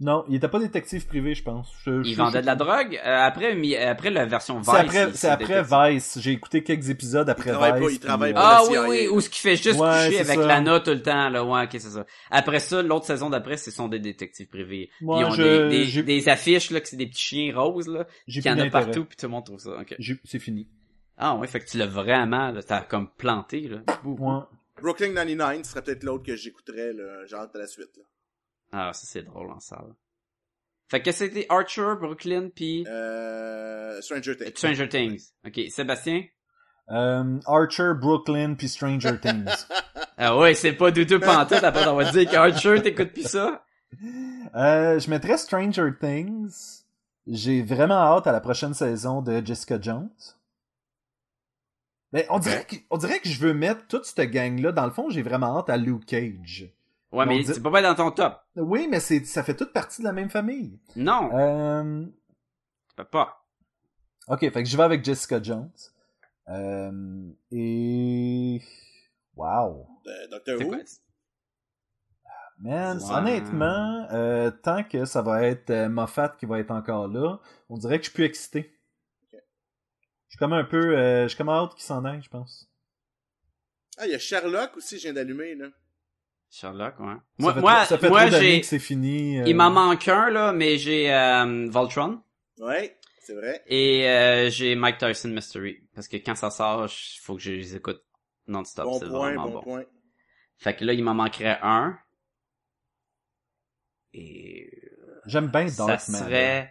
Non, 0.00 0.24
il 0.28 0.34
était 0.34 0.48
pas 0.48 0.58
détective 0.58 1.06
privé, 1.06 1.34
je 1.36 1.44
pense. 1.44 1.72
Je- 1.84 2.00
Ils 2.02 2.12
je- 2.12 2.16
vendaient 2.16 2.38
je- 2.38 2.42
de 2.42 2.46
la 2.46 2.56
drogue. 2.56 3.00
Euh, 3.04 3.16
après, 3.20 3.54
mi- 3.54 3.76
après 3.76 4.10
la 4.10 4.26
version 4.26 4.58
Vice. 4.58 4.66
C'est 4.68 4.76
après, 4.80 5.04
il- 5.08 5.14
c'est 5.16 5.28
après. 5.28 5.62
Vice. 5.94 6.18
J'ai 6.20 6.32
écouté 6.32 6.64
quelques 6.64 6.90
épisodes 6.90 7.28
après 7.30 7.50
travaille 7.50 7.70
pas- 7.72 7.78
Vice. 7.78 7.92
il 7.92 7.98
puis, 8.00 8.06
travaille 8.08 8.30
euh, 8.32 8.34
pas 8.34 8.58
Ah 8.58 8.62
oui, 8.68 8.76
oui, 8.88 9.08
ou 9.08 9.20
ce 9.20 9.30
qui 9.30 9.38
fait 9.38 9.54
juste 9.54 9.78
Ouais, 9.78 9.88
coucher 10.06 10.18
avec 10.20 10.40
ça. 10.40 10.46
Lana 10.46 10.80
tout 10.80 10.90
le 10.90 11.00
temps, 11.00 11.28
là, 11.28 11.44
ouais, 11.44 11.62
ok, 11.62 11.68
c'est 11.72 11.78
ça. 11.80 12.04
Après 12.32 12.58
ça, 12.58 12.82
l'autre 12.82 13.06
saison 13.06 13.30
d'après, 13.30 13.56
ce 13.56 13.70
sont 13.70 13.86
des 13.86 14.00
détectives 14.00 14.48
privés. 14.48 14.90
Moi, 15.00 15.20
Ils 15.20 15.24
ont 15.26 15.30
je- 15.30 15.42
des, 15.42 15.68
des, 15.78 15.84
j'ai- 15.84 16.02
des 16.02 16.28
affiches, 16.28 16.70
là, 16.72 16.80
que 16.80 16.88
c'est 16.88 16.96
des 16.96 17.06
petits 17.06 17.22
chiens 17.22 17.52
roses, 17.56 17.86
là, 17.86 18.04
J'ai 18.26 18.40
qu'il 18.40 18.50
y 18.50 18.54
en 18.54 18.58
a 18.58 18.68
partout, 18.70 19.04
puis 19.04 19.16
tout 19.16 19.26
le 19.26 19.30
monde 19.30 19.44
trouve 19.46 19.60
ça, 19.60 19.70
ok. 19.80 19.94
J'ai- 20.00 20.18
C'est 20.24 20.40
fini. 20.40 20.66
Ah 21.16 21.36
ouais, 21.36 21.46
fait 21.46 21.60
que 21.60 21.66
tu 21.66 21.78
l'as 21.78 21.86
vraiment, 21.86 22.50
là, 22.50 22.64
t'as 22.64 22.80
comme 22.80 23.08
planté, 23.16 23.68
là. 23.68 23.76
Ouais. 24.04 24.40
Brooklyn 24.82 25.14
99 25.14 25.62
ce 25.64 25.70
serait 25.70 25.82
peut-être 25.82 26.02
l'autre 26.02 26.24
que 26.24 26.34
j'écouterais, 26.34 26.92
là, 26.92 27.24
genre 27.26 27.46
de 27.54 27.58
la 27.60 27.68
suite, 27.68 27.96
là. 27.96 28.02
Ah, 28.76 28.92
ça 28.92 29.06
c'est 29.06 29.22
drôle 29.22 29.50
en 29.52 29.60
salle. 29.60 29.94
Fait 30.90 31.00
que 31.00 31.12
c'était 31.12 31.46
Archer, 31.48 31.94
Brooklyn, 32.00 32.48
puis 32.54 32.84
Euh, 32.88 34.00
Stranger 34.00 34.36
Things. 34.36 34.56
Stranger 34.56 34.88
Things. 34.88 35.30
Ok, 35.46 35.60
Sébastien? 35.70 36.24
Euh, 36.90 37.38
Archer, 37.46 37.92
Brooklyn, 37.98 38.54
puis 38.54 38.68
Stranger 38.68 39.18
Things. 39.20 39.66
Ah 40.16 40.36
ouais, 40.38 40.54
c'est 40.54 40.74
pas 40.74 40.92
du 40.92 41.06
tout 41.06 41.18
pantoute, 41.18 41.64
après 41.64 41.88
on 41.88 41.96
va 41.96 42.12
dire 42.12 42.30
qu'Archer, 42.30 42.80
t'écoutes 42.80 43.12
plus 43.12 43.26
ça? 43.26 43.64
Euh, 44.54 44.98
je 45.00 45.10
mettrais 45.10 45.36
Stranger 45.36 45.90
Things. 46.00 46.84
J'ai 47.26 47.62
vraiment 47.62 47.94
hâte 47.96 48.28
à 48.28 48.32
la 48.32 48.40
prochaine 48.40 48.74
saison 48.74 49.22
de 49.22 49.44
Jessica 49.44 49.76
Jones. 49.80 50.10
Ben, 52.12 52.24
on, 52.30 52.38
dirait 52.38 52.64
que, 52.64 52.76
on 52.90 52.96
dirait 52.96 53.18
que 53.18 53.28
je 53.28 53.40
veux 53.40 53.54
mettre 53.54 53.88
toute 53.88 54.04
cette 54.04 54.30
gang-là. 54.30 54.70
Dans 54.70 54.84
le 54.84 54.92
fond, 54.92 55.10
j'ai 55.10 55.22
vraiment 55.22 55.58
hâte 55.58 55.68
à 55.68 55.76
Luke 55.76 56.06
Cage. 56.06 56.70
Ouais, 57.14 57.26
mais 57.26 57.38
dit- 57.42 57.46
c'est 57.54 57.62
pas 57.62 57.70
mal 57.70 57.82
dans 57.84 57.94
ton 57.94 58.10
top. 58.10 58.40
Oui, 58.56 58.88
mais 58.90 59.00
c'est, 59.00 59.24
ça 59.24 59.42
fait 59.44 59.54
toute 59.56 59.72
partie 59.72 60.00
de 60.02 60.06
la 60.06 60.12
même 60.12 60.30
famille. 60.30 60.78
Non, 60.96 61.30
Euh, 61.36 62.04
tu 62.88 62.94
peux 62.96 63.04
pas. 63.04 63.44
ok, 64.28 64.40
fait 64.40 64.62
que 64.62 64.68
je 64.68 64.76
vais 64.76 64.82
avec 64.82 65.04
Jessica 65.04 65.42
Jones. 65.42 65.70
Euh, 66.48 67.30
et... 67.50 68.60
Wow. 69.36 69.88
Euh, 70.06 70.26
Doctor 70.30 70.60
Who? 70.60 70.68
quoi? 70.68 70.78
Man, 72.58 73.00
honnêtement, 73.10 74.06
euh, 74.12 74.50
tant 74.50 74.84
que 74.84 75.04
ça 75.06 75.22
va 75.22 75.42
être 75.44 75.70
euh, 75.70 75.88
Moffat 75.88 76.30
qui 76.38 76.46
va 76.46 76.60
être 76.60 76.70
encore 76.70 77.08
là, 77.08 77.38
on 77.68 77.76
dirait 77.76 77.98
que 77.98 78.04
je 78.04 78.10
suis 78.10 78.14
plus 78.14 78.24
excité. 78.24 78.78
Je 79.32 79.38
suis 80.36 80.38
comme 80.38 80.52
un 80.52 80.64
peu... 80.64 80.96
euh, 80.96 81.24
je 81.24 81.28
suis 81.28 81.36
comme 81.38 81.48
hâte 81.48 81.74
qu'il 81.74 81.82
s'en 81.84 82.04
aille, 82.04 82.22
je 82.22 82.28
pense. 82.28 82.70
Ah, 83.98 84.06
il 84.06 84.12
y 84.12 84.14
a 84.14 84.18
Sherlock 84.18 84.76
aussi, 84.76 84.98
je 84.98 85.02
viens 85.04 85.12
d'allumer, 85.14 85.54
là. 85.56 85.66
Sherlock, 86.56 87.00
ouais. 87.00 87.14
Ça 87.14 87.20
Moi, 87.38 87.54
fait 87.54 87.60
moi, 87.60 87.84
ça 87.84 87.98
fait 87.98 88.08
moi 88.08 88.28
j'ai... 88.30 88.62
c'est 88.62 88.78
fini. 88.78 89.40
euh, 89.40 89.44
Il 89.46 89.56
m'en 89.56 89.70
manque 89.70 90.06
un, 90.06 90.30
là, 90.30 90.52
mais 90.52 90.78
j'ai 90.78 91.12
euh, 91.12 91.66
Voltron 91.68 92.22
Ouais, 92.60 92.96
c'est 93.20 93.34
vrai. 93.34 93.60
et 93.66 94.08
euh, 94.08 94.50
j'ai 94.50 94.76
Mike 94.76 94.98
Tyson 94.98 95.30
Mystery. 95.30 95.82
Parce 95.96 96.06
que 96.06 96.16
quand 96.18 96.36
ça 96.36 96.50
sort, 96.50 96.86
il 96.86 97.18
faut 97.20 97.34
que 97.34 97.40
je 97.42 97.50
les 97.50 97.74
écoute 97.74 98.04
non-stop. 98.46 98.84
Bon 98.84 98.98
c'est 99.00 99.08
point, 99.08 99.18
vraiment 99.30 99.44
bon, 99.48 99.52
bon. 99.54 99.62
point. 99.62 99.84
Fait 100.58 100.76
que 100.76 100.84
là, 100.84 100.92
il 100.92 101.02
m'en 101.02 101.14
manquerait 101.14 101.58
un. 101.60 101.98
Et 104.12 104.70
J'aime 105.26 105.48
bien 105.48 105.66
ça 105.68 105.86
Darkman. 105.86 106.18
serait... 106.20 106.70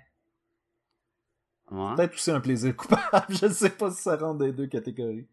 Ouais. 1.71 1.95
Peut-être 1.95 2.13
aussi 2.13 2.31
un 2.31 2.39
plaisir 2.39 2.75
coupable. 2.75 3.25
Je 3.29 3.47
sais 3.49 3.71
pas 3.71 3.91
si 3.91 4.01
ça 4.01 4.15
rentre 4.15 4.39
dans 4.39 4.45
les 4.45 4.53
deux 4.53 4.67
catégories. 4.67 5.27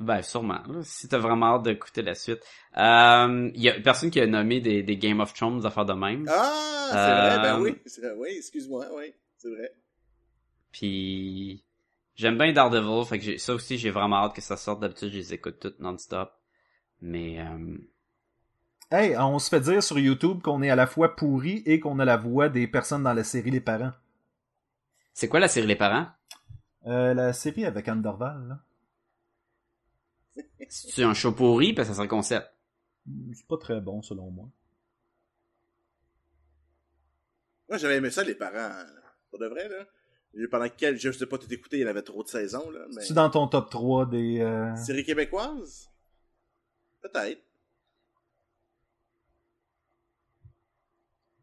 Ben, 0.00 0.22
sûrement. 0.22 0.62
là, 0.66 0.80
si 0.82 1.08
t'as 1.08 1.18
vraiment 1.18 1.56
hâte 1.56 1.64
d'écouter 1.64 2.00
la 2.02 2.14
suite. 2.14 2.40
Euh, 2.78 3.50
Il 3.54 3.62
y 3.62 3.68
a 3.68 3.78
personne 3.80 4.10
qui 4.10 4.18
a 4.20 4.26
nommé 4.26 4.60
des, 4.60 4.82
des 4.82 4.96
Game 4.96 5.20
of 5.20 5.34
Thrones, 5.34 5.60
des 5.60 5.66
affaires 5.66 5.84
de 5.84 5.92
même. 5.92 6.26
Ah, 6.28 6.88
c'est 6.90 6.96
Euh, 6.96 7.20
vrai, 7.20 7.38
ben 7.42 7.60
oui. 7.60 7.76
C'est 7.84 8.00
vrai, 8.00 8.14
Oui, 8.16 8.28
excuse-moi, 8.38 8.86
oui, 8.96 9.12
c'est 9.36 9.50
vrai. 9.50 9.72
Puis 10.72 11.64
j'aime 12.14 12.38
bien 12.38 12.52
Daredevil, 12.52 13.04
fait 13.06 13.18
que 13.18 13.24
j'ai- 13.24 13.38
ça 13.38 13.54
aussi 13.54 13.76
j'ai 13.78 13.90
vraiment 13.90 14.16
hâte 14.24 14.34
que 14.34 14.40
ça 14.40 14.56
sorte. 14.56 14.80
D'habitude 14.80 15.10
je 15.10 15.18
les 15.18 15.34
écoute 15.34 15.58
toutes 15.60 15.80
non-stop. 15.80 16.32
Mais 17.02 17.38
euh, 17.40 17.76
Hey, 18.90 19.16
on 19.18 19.38
se 19.38 19.48
fait 19.48 19.60
dire 19.60 19.82
sur 19.82 19.98
YouTube 19.98 20.40
qu'on 20.42 20.62
est 20.62 20.70
à 20.70 20.76
la 20.76 20.86
fois 20.86 21.14
pourri 21.14 21.62
et 21.66 21.78
qu'on 21.78 21.98
a 21.98 22.04
la 22.04 22.16
voix 22.16 22.48
des 22.48 22.66
personnes 22.66 23.02
dans 23.04 23.12
la 23.12 23.22
série 23.24 23.50
Les 23.50 23.60
Parents. 23.60 23.92
c'est 25.12 25.28
quoi 25.28 25.40
la 25.40 25.48
série 25.48 25.66
Les 25.66 25.76
Parents? 25.76 26.06
Euh, 26.86 27.12
la 27.14 27.32
série 27.32 27.66
avec 27.66 27.86
Anne 27.88 28.02
Dorval, 28.02 28.48
là. 28.48 28.58
C'est 30.68 31.02
un 31.02 31.14
show 31.14 31.32
pourri 31.32 31.72
parce 31.72 31.88
que 31.88 31.92
ça 31.94 31.96
serait 31.96 32.06
le 32.06 32.10
concept. 32.10 32.48
C'est 33.34 33.46
pas 33.46 33.56
très 33.58 33.80
bon, 33.80 34.02
selon 34.02 34.30
moi. 34.30 34.48
Moi, 37.68 37.78
j'avais 37.78 37.96
aimé 37.96 38.10
ça, 38.10 38.22
les 38.24 38.34
parents. 38.34 38.84
Pour 39.30 39.38
de 39.38 39.46
vrai, 39.46 39.68
là. 39.68 39.86
Pendant 40.50 40.68
quel, 40.68 40.96
je 40.96 41.10
sais 41.10 41.26
pas 41.26 41.38
tout 41.38 41.52
écouté, 41.52 41.78
il 41.78 41.82
y 41.82 41.84
en 41.84 41.88
avait 41.88 42.02
trop 42.02 42.22
de 42.22 42.28
saisons, 42.28 42.70
là. 42.70 42.80
Mais... 42.94 43.02
C'est 43.02 43.14
dans 43.14 43.30
ton 43.30 43.48
top 43.48 43.70
3 43.70 44.06
des... 44.06 44.40
euh, 44.40 44.74
Série 44.76 45.04
québécoise? 45.04 45.88
Peut-être. 47.00 47.42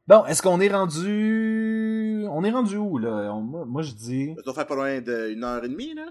Bon, 0.07 0.25
est-ce 0.25 0.41
qu'on 0.41 0.61
est 0.61 0.69
rendu... 0.69 2.25
On 2.29 2.43
est 2.45 2.51
rendu 2.51 2.77
où, 2.77 2.97
là? 2.97 3.33
On- 3.33 3.65
moi, 3.65 3.81
je 3.81 3.91
dis... 3.91 4.33
Ça 4.35 4.41
doit 4.41 4.53
faire 4.53 4.67
pas 4.67 4.75
loin 4.75 5.01
d'une 5.01 5.43
heure 5.43 5.63
et 5.65 5.69
demie, 5.69 5.93
là. 5.93 6.07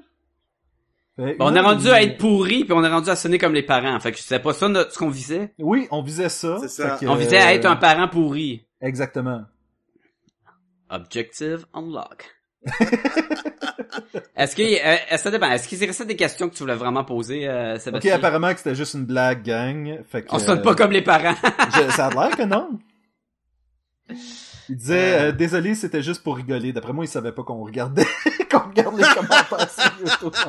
Euh, 1.19 1.35
Bon, 1.39 1.47
on 1.51 1.55
est 1.55 1.61
rendu 1.61 1.89
à 1.89 2.03
être 2.03 2.19
pourri 2.19 2.65
puis 2.65 2.73
on 2.75 2.85
est 2.85 2.89
rendu 2.91 3.09
à 3.09 3.17
sonner 3.17 3.39
comme 3.39 3.55
les 3.55 3.63
parents. 3.63 3.99
Fait 4.01 4.13
que 4.13 4.19
c'est 4.19 4.39
pas 4.39 4.53
ça 4.53 4.69
notre, 4.69 4.93
ce 4.93 4.99
qu'on 4.99 5.09
visait? 5.09 5.55
Oui, 5.59 5.89
on 5.91 6.03
visait 6.03 6.29
ça. 6.29 6.59
C'est 6.61 6.69
ça. 6.69 6.99
Que, 7.01 7.07
On 7.07 7.15
visait 7.15 7.39
à 7.39 7.49
euh, 7.49 7.53
être 7.55 7.65
un 7.67 7.77
parent 7.77 8.09
pourri. 8.09 8.67
Exactement. 8.83 9.43
Objective 10.91 11.65
unlock. 11.75 12.33
est-ce 14.37 14.57
que 14.57 14.63
euh, 14.63 14.97
est-ce 15.09 15.11
que 15.11 15.17
ça 15.19 15.31
dépend. 15.31 15.51
Est-ce 15.51 15.69
qu'il 15.69 15.83
restait 15.85 16.05
des 16.05 16.17
questions 16.17 16.49
que 16.49 16.55
tu 16.55 16.63
voulais 16.65 16.75
vraiment 16.75 17.05
poser, 17.05 17.49
euh, 17.49 17.75
Ok, 17.77 17.81
Sébastien? 17.81 18.15
apparemment 18.17 18.53
que 18.53 18.59
c'était 18.59 18.75
juste 18.75 18.95
une 18.95 19.07
blague, 19.07 19.43
gang. 19.43 20.01
Fait 20.11 20.23
que, 20.23 20.29
On 20.35 20.39
sonne 20.39 20.59
euh, 20.59 20.63
pas 20.63 20.75
comme 20.75 20.91
les 20.93 21.03
parents. 21.03 21.35
je- 21.75 21.91
ça 21.93 22.07
a 22.09 22.11
l'air 22.11 22.37
que 22.37 22.43
non. 22.43 22.79
Il 24.69 24.77
disait, 24.77 25.21
euh, 25.21 25.33
désolé, 25.33 25.75
c'était 25.75 26.03
juste 26.03 26.23
pour 26.23 26.37
rigoler. 26.37 26.73
D'après 26.73 26.93
moi, 26.93 27.05
il 27.05 27.09
savait 27.09 27.33
pas 27.33 27.43
qu'on 27.45 27.63
regardait, 27.65 28.07
qu'on 28.51 28.69
regarde 28.69 28.97
les 28.97 29.05
commentaires 29.05 29.71
sur 29.71 29.93
YouTube. 30.01 30.33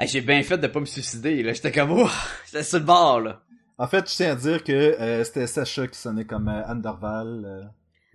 Hey, 0.00 0.06
j'ai 0.06 0.20
bien 0.20 0.40
fait 0.44 0.58
de 0.58 0.68
pas 0.68 0.78
me 0.78 0.84
suicider, 0.84 1.42
là. 1.42 1.52
J'étais 1.52 1.72
comme, 1.72 1.90
oh, 1.90 2.08
j'étais 2.46 2.62
sur 2.62 2.78
le 2.78 2.84
bord, 2.84 3.20
là. 3.20 3.42
En 3.78 3.88
fait, 3.88 4.08
je 4.08 4.14
tiens 4.14 4.30
à 4.30 4.36
dire 4.36 4.62
que 4.62 4.70
euh, 4.72 5.24
c'était 5.24 5.48
Sacha 5.48 5.88
qui 5.88 5.98
sonnait 5.98 6.24
comme 6.24 6.46
euh, 6.46 6.64
Anne 6.66 6.80
Dorval. 6.82 7.42
euh. 7.44 7.64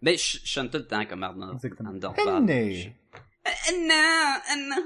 Mais 0.02 0.16
je 0.16 0.40
sonne 0.46 0.70
tout 0.70 0.78
le 0.78 0.88
temps 0.88 1.04
comme. 1.06 1.24
Henné. 1.24 2.96
Euh, 3.46 3.52
non, 3.86 4.40
euh, 4.50 4.56
non. 4.70 4.86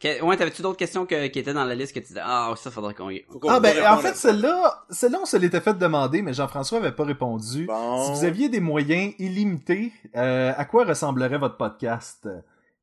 que- 0.00 0.22
ouais, 0.24 0.36
t'avais-tu 0.36 0.62
d'autres 0.62 0.78
questions 0.78 1.04
que- 1.06 1.26
qui 1.28 1.38
étaient 1.38 1.52
dans 1.52 1.64
la 1.64 1.74
liste 1.74 1.92
que 1.94 2.00
tu 2.00 2.06
disais, 2.08 2.20
ah, 2.22 2.52
ça 2.56 2.70
faudrait 2.70 2.94
qu'on 2.94 3.10
y... 3.10 3.24
Ah 3.48 3.60
ben, 3.60 3.76
en 3.86 3.98
fait, 3.98 4.16
celle-là, 4.16 4.84
celle-là, 4.90 5.18
on 5.22 5.26
se 5.26 5.36
l'était 5.36 5.60
fait 5.60 5.74
demander, 5.78 6.22
mais 6.22 6.32
Jean-François 6.32 6.78
avait 6.78 6.92
pas 6.92 7.04
répondu. 7.04 7.66
Bon. 7.66 8.04
Si 8.04 8.12
vous 8.12 8.24
aviez 8.24 8.48
des 8.48 8.60
moyens 8.60 9.14
illimités, 9.18 9.92
euh, 10.16 10.52
à 10.56 10.64
quoi 10.64 10.84
ressemblerait 10.84 11.38
votre 11.38 11.56
podcast? 11.56 12.28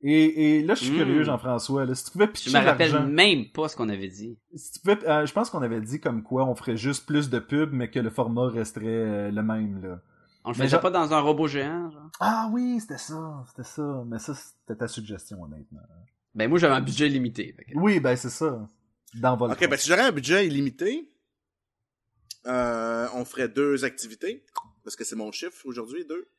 Et, 0.04 0.60
et 0.60 0.64
là, 0.64 0.76
je 0.76 0.84
suis 0.84 0.94
Hmm. 0.94 0.98
curieux, 0.98 1.24
Jean-François. 1.24 1.84
là, 1.86 1.96
si 1.96 2.06
tu 2.06 2.12
pouvais 2.12 2.28
Je 2.28 2.32
pitcher 2.32 2.52
me 2.60 2.64
rappelle 2.64 2.92
l'argent, 2.92 3.08
même 3.08 3.46
pas 3.52 3.68
ce 3.68 3.76
qu'on 3.76 3.90
avait 3.90 4.08
dit. 4.10 4.38
si 4.56 4.74
tu 4.74 4.80
pouvais, 4.82 5.10
euh, 5.10 5.26
je 5.26 5.34
pense 5.34 5.50
qu'on 5.50 5.64
avait 5.64 5.82
dit 5.82 6.00
comme 6.00 6.22
quoi 6.22 6.46
on 6.46 6.54
ferait 6.54 6.78
juste 6.78 7.08
plus 7.08 7.32
de 7.32 7.40
pubs, 7.40 7.74
mais 7.74 7.90
que 7.90 8.00
le 8.00 8.12
format 8.12 8.48
resterait 8.48 8.86
euh, 8.86 9.32
le 9.32 9.42
même. 9.42 9.82
Là. 9.82 10.00
On 10.46 10.50
le 10.52 10.54
Mais 10.54 10.66
faisait 10.66 10.68
genre- 10.70 10.82
pas 10.82 10.92
dans 10.92 11.12
un 11.14 11.20
robot 11.20 11.48
géant, 11.48 11.90
genre? 11.90 12.10
Ah 12.20 12.48
oui, 12.54 12.78
c'était 12.80 13.00
ça, 13.00 13.44
c'était 13.50 13.68
ça. 13.68 14.04
Mais 14.06 14.20
ça, 14.20 14.36
c'était 14.36 14.78
ta 14.78 14.88
suggestion, 14.88 15.42
honnêtement. 15.42 15.80
Ben, 16.38 16.48
moi, 16.50 16.60
j'avais 16.60 16.76
un 16.76 16.82
budget 16.82 17.10
limité. 17.10 17.54
que- 17.54 17.76
Oui, 17.76 18.00
ben 18.00 18.16
c'est 18.16 18.30
ça. 18.30 18.66
Dans 19.16 19.36
votre. 19.36 19.54
Ok, 19.56 19.68
ben 19.70 19.78
si 19.78 19.90
j'aurais 19.90 20.04
un 20.04 20.12
budget 20.12 20.46
illimité, 20.48 21.12
euh, 22.46 23.08
on 23.14 23.26
ferait 23.26 23.50
deux 23.50 23.84
activités. 23.84 24.46
Parce 24.84 24.96
que 24.96 25.04
c'est 25.04 25.16
mon 25.18 25.32
chiffre 25.32 25.66
aujourd'hui, 25.66 26.06
deux. 26.06 26.30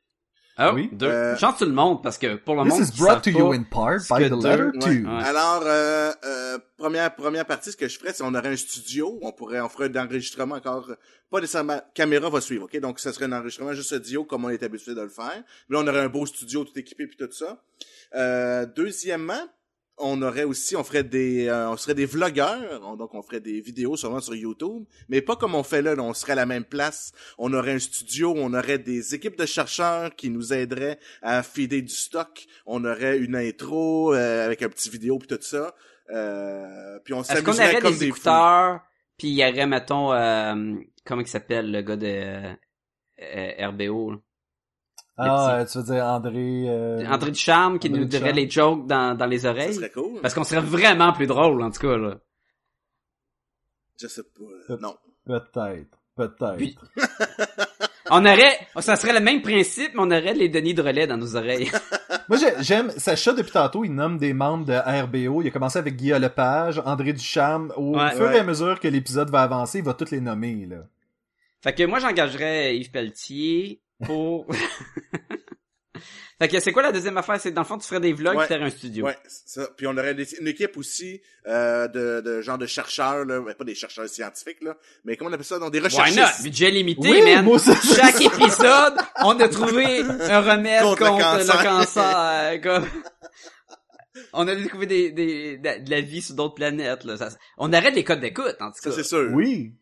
Ah, 0.56 0.72
Oui. 0.74 0.88
deux. 0.92 1.06
Euh, 1.06 1.36
Chance 1.36 1.58
tout 1.58 1.66
le 1.66 1.72
monde, 1.72 2.02
parce 2.02 2.16
que 2.18 2.34
pour 2.36 2.54
le 2.56 2.64
monde 2.64 2.78
This 2.80 2.88
is 2.88 2.92
qui 2.92 3.00
brought 3.00 3.22
to 3.22 3.30
you 3.30 3.52
in 3.52 3.62
part 3.62 4.00
ce 4.00 4.12
by 4.12 4.24
the 4.24 4.30
deux- 4.30 4.72
letter 4.72 4.88
ouais, 4.88 5.02
ouais. 5.06 5.22
Alors, 5.24 5.62
euh, 5.64 6.12
euh, 6.24 6.58
première, 6.76 7.14
première 7.14 7.44
partie, 7.44 7.70
ce 7.70 7.76
que 7.76 7.86
je 7.86 7.96
ferais, 7.98 8.12
c'est 8.12 8.22
on 8.24 8.34
aurait 8.34 8.48
un 8.48 8.56
studio, 8.56 9.18
on 9.22 9.30
pourrait, 9.32 9.60
on 9.60 9.68
ferait 9.68 9.88
d'enregistrement 9.88 10.56
encore, 10.56 10.90
pas 11.30 11.40
nécessairement, 11.40 11.80
caméra 11.94 12.28
va 12.30 12.40
suivre, 12.40 12.64
ok? 12.64 12.76
Donc, 12.80 12.98
ça 12.98 13.12
serait 13.12 13.26
un 13.26 13.32
enregistrement 13.32 13.72
juste 13.72 13.92
audio 13.92 14.24
comme 14.24 14.46
on 14.46 14.48
est 14.50 14.62
habitué 14.62 14.94
de 14.94 15.00
le 15.02 15.08
faire. 15.10 15.44
Mais 15.68 15.76
là, 15.76 15.82
on 15.84 15.86
aurait 15.86 16.00
un 16.00 16.08
beau 16.08 16.26
studio 16.26 16.64
tout 16.64 16.76
équipé 16.78 17.06
puis 17.06 17.16
tout 17.16 17.30
ça. 17.30 17.62
Euh, 18.16 18.66
deuxièmement, 18.66 19.46
on 20.00 20.20
aurait 20.22 20.44
aussi, 20.44 20.76
on 20.76 20.84
ferait 20.84 21.04
des, 21.04 21.48
euh, 21.48 21.70
on 21.70 21.76
serait 21.76 21.94
des 21.94 22.06
vlogueurs, 22.06 22.80
On- 22.84 22.96
donc 22.96 23.14
on 23.14 23.22
ferait 23.22 23.40
des 23.40 23.60
vidéos 23.60 23.96
sûrement 23.96 24.20
sur 24.20 24.34
YouTube, 24.34 24.84
mais 25.08 25.20
pas 25.22 25.36
comme 25.36 25.54
on 25.54 25.62
fait 25.62 25.82
là, 25.82 25.94
on 25.98 26.14
serait 26.14 26.32
à 26.32 26.36
la 26.36 26.46
même 26.46 26.64
place. 26.64 27.12
On 27.38 27.52
aurait 27.52 27.72
un 27.72 27.78
studio, 27.78 28.34
on 28.36 28.54
aurait 28.54 28.78
des 28.78 29.14
équipes 29.14 29.36
de 29.38 29.46
chercheurs 29.46 30.14
qui 30.16 30.30
nous 30.30 30.52
aideraient 30.52 30.98
à 31.22 31.42
feeder 31.42 31.82
du 31.82 31.94
stock. 31.94 32.46
On 32.66 32.84
aurait 32.84 33.18
une 33.18 33.36
intro 33.36 34.14
euh, 34.14 34.44
avec 34.46 34.62
un 34.62 34.68
petit 34.68 34.90
vidéo 34.90 35.18
puis 35.18 35.28
tout 35.28 35.38
ça. 35.40 35.74
Euh, 36.10 36.98
puis 37.04 37.14
on 37.14 37.22
Est-ce 37.22 37.42
qu'on 37.42 37.52
s'amuserait 37.52 37.70
aurait 37.72 37.80
comme 37.80 37.92
des 37.92 37.98
des 37.98 38.06
écouteurs, 38.06 38.80
puis 39.18 39.28
il 39.28 39.34
y 39.34 39.44
aurait, 39.44 39.66
mettons, 39.66 40.12
euh, 40.12 40.74
comment 41.04 41.20
il 41.22 41.26
s'appelle, 41.28 41.70
le 41.70 41.82
gars 41.82 41.96
de 41.96 42.56
RBO, 43.66 44.12
là? 44.12 44.16
Ah, 45.18 45.56
euh, 45.58 45.64
tu 45.66 45.78
veux 45.78 45.84
dire 45.84 46.04
André. 46.04 46.64
euh, 46.68 47.04
André 47.06 47.30
Ducharme, 47.32 47.78
qui 47.78 47.88
André 47.88 48.00
nous 48.00 48.06
dirait 48.06 48.32
les 48.32 48.48
jokes 48.48 48.86
dans, 48.86 49.16
dans 49.16 49.26
les 49.26 49.40
Ça 49.40 49.50
oreilles? 49.50 49.74
serait 49.74 49.90
cool. 49.90 50.20
Parce 50.22 50.32
qu'on 50.34 50.44
serait 50.44 50.60
vraiment 50.60 51.12
plus 51.12 51.26
drôle, 51.26 51.60
en 51.62 51.70
tout 51.70 51.80
cas, 51.80 51.96
là. 51.96 52.18
Je 54.00 54.06
sais 54.06 54.22
pas. 54.22 54.72
euh, 54.74 54.78
Non. 54.80 54.96
Peut-être. 55.26 55.98
Peut-être. 56.16 56.56
Puis- 56.56 56.76
On 58.10 58.24
aurait, 58.24 58.58
ça 58.80 58.96
serait 58.96 59.12
le 59.12 59.20
même 59.20 59.42
principe, 59.42 59.92
mais 59.92 60.00
on 60.00 60.06
aurait 60.10 60.32
les 60.32 60.48
Denis 60.48 60.72
de 60.72 60.80
relais 60.80 61.06
dans 61.06 61.18
nos 61.18 61.36
oreilles. 61.36 61.70
Moi, 62.30 62.38
j'ai- 62.38 62.62
j'aime. 62.62 62.90
Sacha, 62.96 63.34
depuis 63.34 63.50
tantôt, 63.52 63.84
il 63.84 63.94
nomme 63.94 64.16
des 64.16 64.32
membres 64.32 64.64
de 64.64 64.72
RBO. 64.72 65.42
Il 65.42 65.48
a 65.48 65.50
commencé 65.50 65.78
avec 65.78 65.94
Guillaume 65.96 66.22
Lepage, 66.22 66.80
André 66.86 67.12
Ducharme. 67.12 67.70
Au 67.76 67.98
Ouais. 67.98 68.12
fur 68.12 68.30
et 68.30 68.34
Ouais. 68.34 68.38
à 68.38 68.44
mesure 68.44 68.80
que 68.80 68.88
l'épisode 68.88 69.28
va 69.28 69.42
avancer, 69.42 69.78
il 69.80 69.84
va 69.84 69.92
tous 69.92 70.10
les 70.10 70.20
nommer, 70.22 70.64
là. 70.66 70.78
fait 71.60 71.74
que 71.74 71.82
moi, 71.82 71.98
j'engagerais 71.98 72.78
Yves 72.78 72.90
Pelletier 72.92 73.82
pour... 74.04 74.46
Fait 76.40 76.46
que 76.46 76.60
c'est 76.60 76.70
quoi 76.70 76.82
la 76.82 76.92
deuxième 76.92 77.16
affaire? 77.16 77.40
C'est 77.40 77.50
dans 77.50 77.62
le 77.62 77.66
fond, 77.66 77.76
tu 77.78 77.88
ferais 77.88 77.98
des 77.98 78.12
vlogs 78.12 78.36
Ouais. 78.36 78.46
tu 78.46 78.54
ferais 78.54 78.64
un 78.64 78.70
studio. 78.70 79.06
Ouais, 79.06 79.16
ça. 79.26 79.68
Puis 79.76 79.88
on 79.88 79.96
aurait 79.98 80.14
des- 80.14 80.36
une 80.40 80.46
équipe 80.46 80.76
aussi 80.76 81.20
euh, 81.48 81.88
de, 81.88 82.20
de 82.20 82.40
genre 82.42 82.58
de 82.58 82.66
chercheurs, 82.66 83.24
là. 83.24 83.42
Pas 83.58 83.64
des 83.64 83.74
chercheurs 83.74 84.08
scientifiques, 84.08 84.62
là. 84.62 84.76
Mais 85.04 85.16
comment 85.16 85.30
on 85.30 85.32
appelle 85.32 85.44
ça? 85.44 85.58
Donc 85.58 85.72
des 85.72 85.80
Why 85.80 86.14
not? 86.14 86.22
Budget 86.44 86.70
limité, 86.70 87.10
Oui, 87.10 87.22
man. 87.22 87.44
moi. 87.44 87.58
Chaque 87.58 88.20
épisode, 88.20 88.94
on 89.24 89.40
a 89.40 89.48
trouvé 89.48 89.98
un 90.30 90.40
remède 90.40 90.82
Contre 90.84 91.08
contre, 91.08 91.38
le 91.38 91.42
le 91.42 91.46
cancer. 91.48 91.64
cancer. 91.64 92.16
euh, 92.16 92.58
comme- 92.58 92.86
On 94.32 94.46
a 94.46 94.54
découvert 94.54 94.86
des, 94.86 95.10
des, 95.10 95.56
de 95.58 95.84
de 95.84 95.90
la 95.90 96.00
vie 96.02 96.22
sur 96.22 96.36
d'autres 96.36 96.54
planètes. 96.54 97.02
Là. 97.02 97.16
Ça- 97.16 97.30
on 97.56 97.72
arrête 97.72 97.96
les 97.96 98.04
codes 98.04 98.20
d'écoute, 98.20 98.54
en 98.60 98.68
tout 98.70 98.78
Ça, 98.80 98.90
cas. 98.90 98.96
c'est 98.96 99.02
sûr. 99.02 99.28
Oui. 99.32 99.72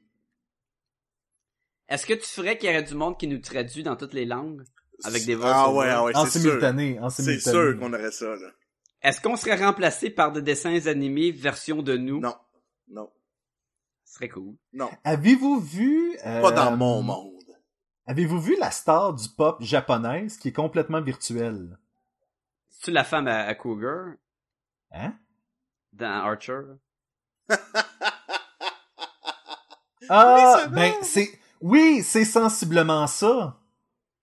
Est-ce 1.89 2.07
que 2.07 2.15
tu 2.15 2.27
ferais 2.27 2.59
qu'il 2.59 2.69
y 2.69 2.73
aurait 2.73 2.83
du 2.83 2.95
monde 2.95 3.19
qui 3.19 3.29
nous 3.29 3.39
traduit 3.39 3.83
dans 3.83 3.97
toutes 3.97 4.13
les 4.15 4.25
langues? 4.25 4.65
Avec 5.05 5.25
des 5.27 5.35
voix 5.35 5.53
Ah 5.55 5.71
ouais, 5.73 5.89
ah 5.91 6.05
ouais, 6.05 6.17
en 6.17 6.25
c'est 6.25 6.39
sûr. 6.41 6.51
simultané. 6.51 6.99
En 7.01 7.11
C'est 7.11 7.23
simultané. 7.23 7.53
sûr 7.57 7.79
qu'on 7.79 7.93
aurait 7.93 8.11
ça, 8.13 8.27
là. 8.37 8.49
Est-ce 9.03 9.21
qu'on 9.21 9.37
serait 9.37 9.57
remplacé 9.63 10.11
par 10.11 10.33
des 10.33 10.43
dessins 10.43 10.87
animés 10.87 11.31
version 11.31 11.83
de 11.83 11.97
nous? 11.97 12.19
Non. 12.21 12.35
Non. 12.89 13.11
Ce 14.05 14.15
serait 14.15 14.29
cool. 14.31 14.55
Non. 14.73 14.91
Avez-vous 15.05 15.61
vu... 15.61 16.17
euh, 16.25 16.41
Pas 16.43 16.51
dans 16.53 16.77
mon 16.77 17.03
monde. 17.03 17.33
Avez-vous 18.07 18.41
vu 18.41 18.57
la 18.59 18.71
star 18.71 19.13
du 19.15 19.29
pop 19.29 19.61
japonaise 19.63 20.39
qui 20.39 20.49
est 20.49 20.53
complètement 20.53 21.03
virtuelle? 21.03 21.79
C'est-tu 22.71 22.91
la 22.93 23.05
femme 23.05 23.29
à, 23.29 23.41
à 23.43 23.55
Cougar? 23.55 24.13
Hein? 24.93 25.15
dans 25.93 26.07
Archer? 26.25 26.61
Ah, 30.09 30.61
c'est 30.63 30.71
ben, 30.71 30.93
c'est... 31.03 31.31
Oui, 31.61 32.03
c'est 32.03 32.25
sensiblement 32.25 33.07
ça. 33.07 33.57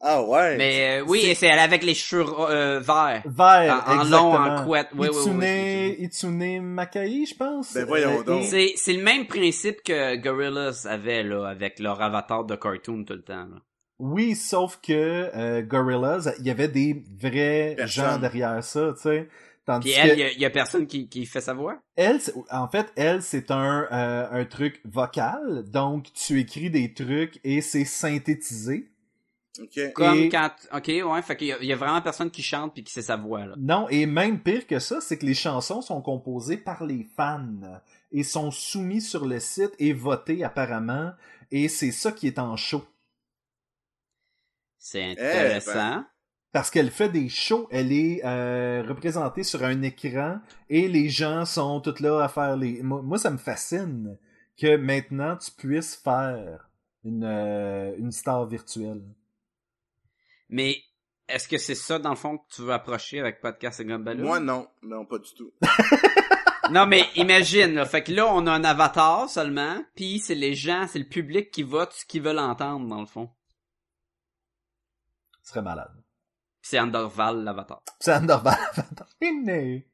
Ah 0.06 0.22
ouais. 0.22 0.58
Mais 0.58 1.00
euh, 1.00 1.06
oui, 1.08 1.34
C'est- 1.34 1.50
avec 1.50 1.82
les 1.82 1.94
cheveux 1.94 2.26
euh, 2.50 2.82
verts. 2.82 3.24
Vert, 3.26 3.84
En- 3.88 3.92
en 3.92 4.02
exactement. 4.02 4.10
long, 4.10 4.34
en 4.52 4.66
couette. 4.66 4.88
Oui, 4.98 5.08
oui, 5.14 5.32
oui, 5.32 5.96
Itsune, 6.00 6.62
Makai, 6.62 7.26
je 7.26 7.36
pense. 7.36 7.74
Ben, 7.74 7.86
voyons 7.86 8.20
Euh, 8.20 8.24
donc. 8.24 8.44
C'est, 8.44 8.74
c'est 8.76 8.92
le 8.94 9.02
même 9.02 9.28
principe 9.28 9.82
que 9.82 10.16
Gorillaz 10.18 10.86
avait 10.90 11.24
là 11.24 11.46
avec 11.48 11.80
leur 11.80 12.02
avatar 12.02 12.44
de 12.44 12.56
cartoon 12.58 13.06
tout 13.06 13.14
le 13.14 13.22
temps. 13.24 13.46
Là. 13.46 13.62
Oui, 14.00 14.36
sauf 14.36 14.78
que 14.86 14.92
euh, 15.34 15.62
Gorillaz, 15.62 16.34
il 16.40 16.48
y 16.48 16.50
avait 16.50 16.68
des 16.68 17.02
vrais 17.22 17.76
Personne. 17.78 18.04
gens 18.06 18.18
derrière 18.18 18.62
ça, 18.62 18.92
tu 18.96 19.04
sais. 19.04 19.30
Tandis 19.66 19.90
Puis 19.90 19.92
elle, 19.92 20.10
que 20.10 20.14
il 20.16 20.20
y 20.20 20.24
a, 20.24 20.32
y 20.34 20.46
a 20.46 20.50
personne 20.50 20.88
qui, 20.88 21.08
qui 21.08 21.26
fait 21.26 21.42
sa 21.42 21.54
voix? 21.54 21.82
elle, 21.96 22.20
en 22.52 22.68
fait, 22.68 22.92
elle, 22.96 23.22
c'est 23.22 23.50
un, 23.52 23.88
euh, 23.92 24.28
un 24.32 24.46
truc 24.46 24.82
vocal. 24.86 25.64
Donc, 25.70 26.12
tu 26.14 26.40
écris 26.40 26.70
des 26.70 26.94
trucs 26.94 27.40
et 27.44 27.62
c'est 27.62 27.86
synthétisé. 27.86 28.90
Ok. 29.62 29.80
Comme 29.94 30.18
Et- 30.18 30.30
quand, 30.30 30.52
ok, 30.74 30.88
ouais, 30.88 31.22
fait 31.22 31.38
qu'il 31.38 31.48
y 31.48 31.52
a, 31.54 31.58
il 31.62 31.68
y 31.68 31.74
a 31.74 31.76
vraiment 31.76 32.02
personne 32.02 32.32
qui 32.32 32.42
chante 32.42 32.74
puis 32.74 32.84
qui 32.84 32.92
sait 32.92 33.04
sa 33.04 33.16
voix 33.18 33.46
là. 33.46 33.56
Non, 33.58 33.88
et 33.90 34.06
même 34.08 34.40
pire 34.42 34.66
que 34.66 34.80
ça, 34.80 35.00
c'est 35.00 35.18
que 35.20 35.26
les 35.28 35.36
chansons 35.36 35.82
sont 35.82 36.02
composées 36.02 36.58
par 36.58 36.84
les 36.84 37.04
fans 37.16 37.48
et 38.12 38.24
sont 38.24 38.50
soumis 38.52 39.02
sur 39.02 39.26
le 39.28 39.40
site 39.40 39.72
et 39.80 39.94
votés 39.94 40.44
apparemment. 40.44 41.12
Et 41.52 41.70
c'est 41.70 41.92
ça 41.92 42.12
qui 42.12 42.26
est 42.28 42.40
en 42.40 42.58
show. 42.58 42.84
C'est 44.80 45.02
Eh 45.02 45.12
intéressant. 45.12 46.04
Parce 46.54 46.70
qu'elle 46.70 46.92
fait 46.92 47.10
des 47.10 47.30
shows, 47.30 47.68
elle 47.72 47.92
est 47.92 48.24
euh, 48.24 48.84
représentée 48.88 49.44
sur 49.44 49.64
un 49.64 49.82
écran 49.82 50.40
et 50.70 50.88
les 50.88 51.10
gens 51.10 51.46
sont 51.46 51.82
tous 51.82 52.00
là 52.00 52.24
à 52.24 52.30
faire 52.30 52.56
les... 52.56 52.82
Moi, 52.84 53.18
ça 53.18 53.32
me 53.32 53.38
fascine 53.38 54.20
que 54.56 54.78
maintenant 54.78 55.36
tu 55.36 55.50
puisses 55.52 55.96
faire 55.96 56.70
une, 57.04 57.24
euh, 57.24 57.96
une 57.98 58.12
star 58.12 58.46
virtuelle. 58.46 59.02
Mais 60.48 60.78
est-ce 61.28 61.48
que 61.48 61.58
c'est 61.58 61.74
ça 61.74 61.98
dans 61.98 62.12
le 62.12 62.16
fond 62.16 62.38
que 62.38 62.44
tu 62.54 62.62
veux 62.62 62.74
approcher 62.74 63.20
avec 63.20 63.42
Podcast 63.42 63.80
et 63.80 63.86
Gumballoon? 63.86 64.24
Moi, 64.24 64.40
non. 64.40 64.68
Non, 64.84 65.06
pas 65.06 65.18
du 65.18 65.34
tout. 65.34 65.52
Non, 66.72 66.86
mais 66.88 67.04
imagine, 67.18 67.74
là. 67.74 67.86
Fait 67.86 68.04
que 68.04 68.14
là, 68.14 68.26
on 68.34 68.48
a 68.48 68.52
un 68.52 68.64
avatar 68.64 69.30
seulement, 69.30 69.84
puis 69.96 70.20
c'est 70.20 70.34
les 70.34 70.56
gens, 70.56 70.88
c'est 70.88 70.98
le 70.98 71.10
public 71.10 71.52
qui 71.52 71.62
vote 71.62 71.92
ce 71.92 72.06
qu'ils 72.06 72.22
veulent 72.22 72.40
entendre, 72.40 72.88
dans 72.88 73.02
le 73.02 73.06
fond. 73.06 73.30
Ce 75.42 75.50
serait 75.50 75.62
malade. 75.62 76.03
C'est 76.64 76.80
Andorval, 76.80 77.44
l'avatar. 77.44 77.84
C'est 78.00 78.22
normal. 78.22 78.58
Inné. 79.22 79.86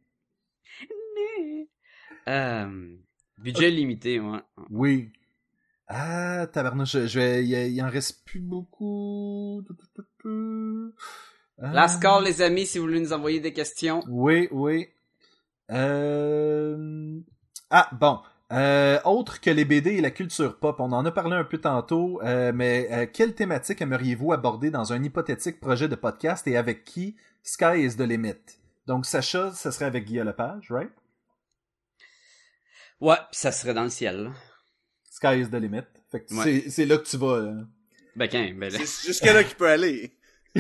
Euh, 2.28 2.96
budget 3.40 3.72
limité, 3.72 4.20
ouais. 4.20 4.40
Oui. 4.70 5.12
Ah, 5.88 6.46
tabarnouche, 6.46 6.92
je 6.92 7.08
je 7.08 7.20
vais... 7.20 7.44
Il, 7.44 7.74
il 7.74 7.82
en 7.82 7.90
reste 7.90 8.24
plus 8.24 8.40
beaucoup. 8.40 9.64
Ah. 11.60 11.74
Last 11.74 12.00
call, 12.00 12.24
les 12.24 12.44
amis, 12.44 12.68
si 12.68 12.78
vous 12.78 12.86
voulez 12.86 13.00
nous 13.00 13.14
envoyer 13.14 13.40
des 13.40 13.52
questions. 13.52 14.04
Oui, 14.08 14.48
oui. 14.52 14.88
Euh... 15.72 17.20
Ah, 17.72 17.90
bon. 18.00 18.20
Euh, 18.52 19.00
autre 19.06 19.42
que 19.42 19.52
les 19.52 19.64
BD 19.64 19.92
et 19.92 20.02
la 20.02 20.10
culture 20.10 20.58
pop, 20.58 20.80
on 20.80 20.92
en 20.92 21.06
a 21.06 21.12
parlé 21.12 21.36
un 21.36 21.44
peu 21.44 21.60
tantôt, 21.60 22.20
euh, 22.24 22.52
mais 22.54 22.88
euh, 22.92 23.06
quelle 23.12 23.36
thématique 23.36 23.80
aimeriez-vous 23.82 24.34
aborder 24.34 24.72
dans 24.72 24.92
un 24.92 25.04
hypothétique 25.04 25.60
projet 25.60 25.88
de 25.88 25.94
podcast 25.96 26.48
et 26.48 26.58
avec 26.58 26.84
qui 26.84 27.16
Sky 27.44 27.84
is 27.86 27.96
the 27.96 28.02
limit? 28.02 28.34
Donc, 28.88 29.06
Sacha, 29.06 29.52
ça 29.52 29.72
serait 29.72 29.86
avec 29.86 30.06
Guillaume 30.06 30.26
Lepage, 30.28 30.72
right? 30.72 30.90
Ouais, 33.00 33.18
pis 33.32 33.38
ça 33.38 33.52
serait 33.52 33.74
dans 33.76 33.84
le 33.84 33.90
ciel. 33.90 34.32
Sky 35.12 35.42
is 35.42 35.50
the 35.50 35.56
limit. 35.56 35.84
Fait 36.12 36.22
que 36.22 36.34
Ouais. 36.34 36.64
c'est- 36.70 36.86
là 36.86 36.98
que 36.98 37.08
tu 37.08 37.18
vas. 37.18 37.40
là. 37.42 37.54
Ben, 38.16 38.28
qu'un, 38.28 38.54
ben, 38.58 38.72
là. 38.74 38.80
C'est 38.84 39.08
jusqu'à 39.08 39.32
là 39.34 39.44
qu'il 39.44 39.56
peut 39.58 39.70
aller. 39.70 40.12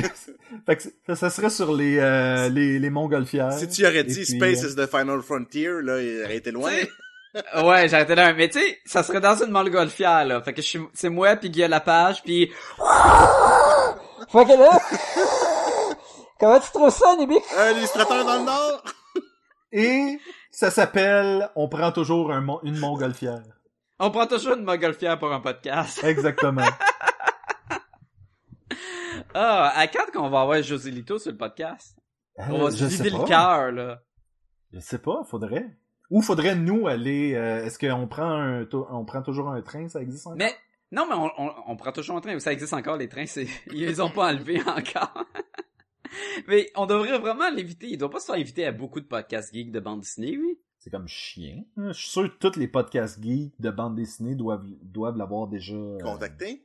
Fait 0.66 0.76
que 0.76 0.84
c'est- 0.84 0.95
ça, 1.07 1.16
ça 1.16 1.30
serait 1.32 1.49
sur 1.49 1.76
les, 1.76 1.98
euh, 1.98 2.48
les, 2.49 2.78
les 2.78 2.90
montgolfières. 2.91 3.52
Si 3.53 3.68
tu 3.68 3.84
aurais 3.86 4.03
dit 4.03 4.14
puis, 4.14 4.26
Space 4.26 4.64
euh, 4.64 4.70
is 4.70 4.76
the 4.76 4.86
final 4.86 5.22
frontier, 5.24 5.70
là, 5.82 5.99
il 6.02 6.24
aurait 6.24 6.38
été 6.38 6.52
loin. 6.52 6.72
Ouais, 7.64 7.88
j'arrêtais 7.88 8.15
là. 8.15 8.34
Mais 8.34 8.49
tu 8.49 8.60
sais, 8.60 8.80
ça 8.85 9.03
serait 9.03 9.22
dans 9.22 9.35
une 9.43 9.51
montgolfière, 9.51 10.26
là. 10.26 10.41
Fait 10.41 10.53
que 10.53 10.61
je 10.61 10.68
suis, 10.68 10.80
c'est 10.93 11.10
moi 11.10 11.35
puis 11.35 11.49
Guillaume 11.49 11.69
Lapage 11.72 12.23
puis... 12.23 12.51
Fait 14.31 14.45
que 14.45 14.60
là... 14.60 14.80
Comment 16.39 16.60
tu 16.60 16.72
trouves 16.72 16.89
ça, 16.89 17.15
Nibi? 17.18 17.38
Un 17.57 17.72
illustrateur 17.72 18.23
dans 18.26 18.38
le 18.39 18.43
Nord! 18.45 18.84
Et 19.72 20.19
ça 20.51 20.72
s'appelle 20.72 21.49
On 21.56 21.68
prend 21.69 21.91
toujours 21.91 22.31
un 22.31 22.41
mon- 22.41 22.61
une 22.64 22.77
montgolfière. 22.80 23.43
On 23.99 24.10
prend 24.10 24.26
toujours 24.26 24.53
une 24.56 24.64
montgolfière 24.64 25.19
pour 25.19 25.31
un 25.34 25.41
podcast. 25.41 26.01
Exactement. 26.03 26.65
Ah, 29.34 29.73
à 29.76 29.88
quand 29.88 30.06
qu'on 30.14 30.30
va 30.30 30.41
avoir 30.41 30.61
José 30.64 30.89
Lito 30.91 31.19
sur 31.19 31.31
le 31.31 31.38
podcast? 31.38 31.95
On 32.38 32.57
va 32.60 32.65
Euh, 32.65 32.72
se 32.72 32.77
je 32.77 32.85
vider 32.85 33.03
sais 33.03 33.10
le 33.11 33.18
pas. 33.19 33.26
cœur, 33.26 33.72
là. 33.72 33.99
Je 34.73 34.80
sais 34.80 34.97
pas, 34.99 35.22
faudrait. 35.30 35.65
Ou 36.10 36.22
faudrait 36.22 36.56
nous 36.56 36.88
aller. 36.88 37.34
euh, 37.36 37.65
Est-ce 37.65 37.77
qu'on 37.80 38.07
prend 38.07 38.31
un, 38.31 38.68
on 38.91 39.06
prend 39.06 39.22
toujours 39.22 39.49
un 39.49 39.61
train, 39.61 39.88
ça 39.90 40.02
existe 40.02 40.26
encore? 40.27 40.38
Mais, 40.38 40.53
non, 40.91 41.06
mais 41.07 41.15
on, 41.15 41.30
on, 41.38 41.53
on 41.68 41.76
prend 41.76 41.91
toujours 41.91 42.18
un 42.18 42.22
train. 42.22 42.40
Ça 42.40 42.52
existe 42.52 42.73
encore, 42.73 42.98
les 42.98 43.07
trains. 43.10 43.26
C'est, 43.27 43.48
ils 43.68 43.86
les 43.86 44.02
ont 44.02 44.10
pas 44.10 44.31
enlevés 44.34 44.61
encore. 44.68 45.26
mais 46.48 46.72
on 46.76 46.86
devrait 46.86 47.19
vraiment 47.19 47.49
l'inviter. 47.49 47.88
Il 47.90 47.98
doit 47.98 48.10
pas 48.10 48.19
se 48.19 48.26
faire 48.26 48.36
inviter 48.36 48.65
à 48.65 48.72
beaucoup 48.72 48.99
de 48.99 49.06
podcasts 49.06 49.53
geeks 49.53 49.72
de 49.72 49.80
bande 49.80 49.99
dessinée, 50.02 50.38
oui. 50.38 50.57
C'est 50.80 50.90
comme 50.90 51.07
chien. 51.10 51.64
Je 51.77 51.91
suis 51.91 52.10
sûr 52.10 52.23
que 52.34 52.38
tous 52.49 52.57
les 52.57 52.68
podcasts 52.69 53.22
geeks 53.22 53.53
de 53.60 53.69
bande 53.69 53.95
dessinée 53.95 54.34
doivent 54.36 54.65
doivent 54.81 55.18
l'avoir 55.18 55.48
déjà. 55.48 55.76
euh, 55.76 55.99
Contacté. 55.99 56.64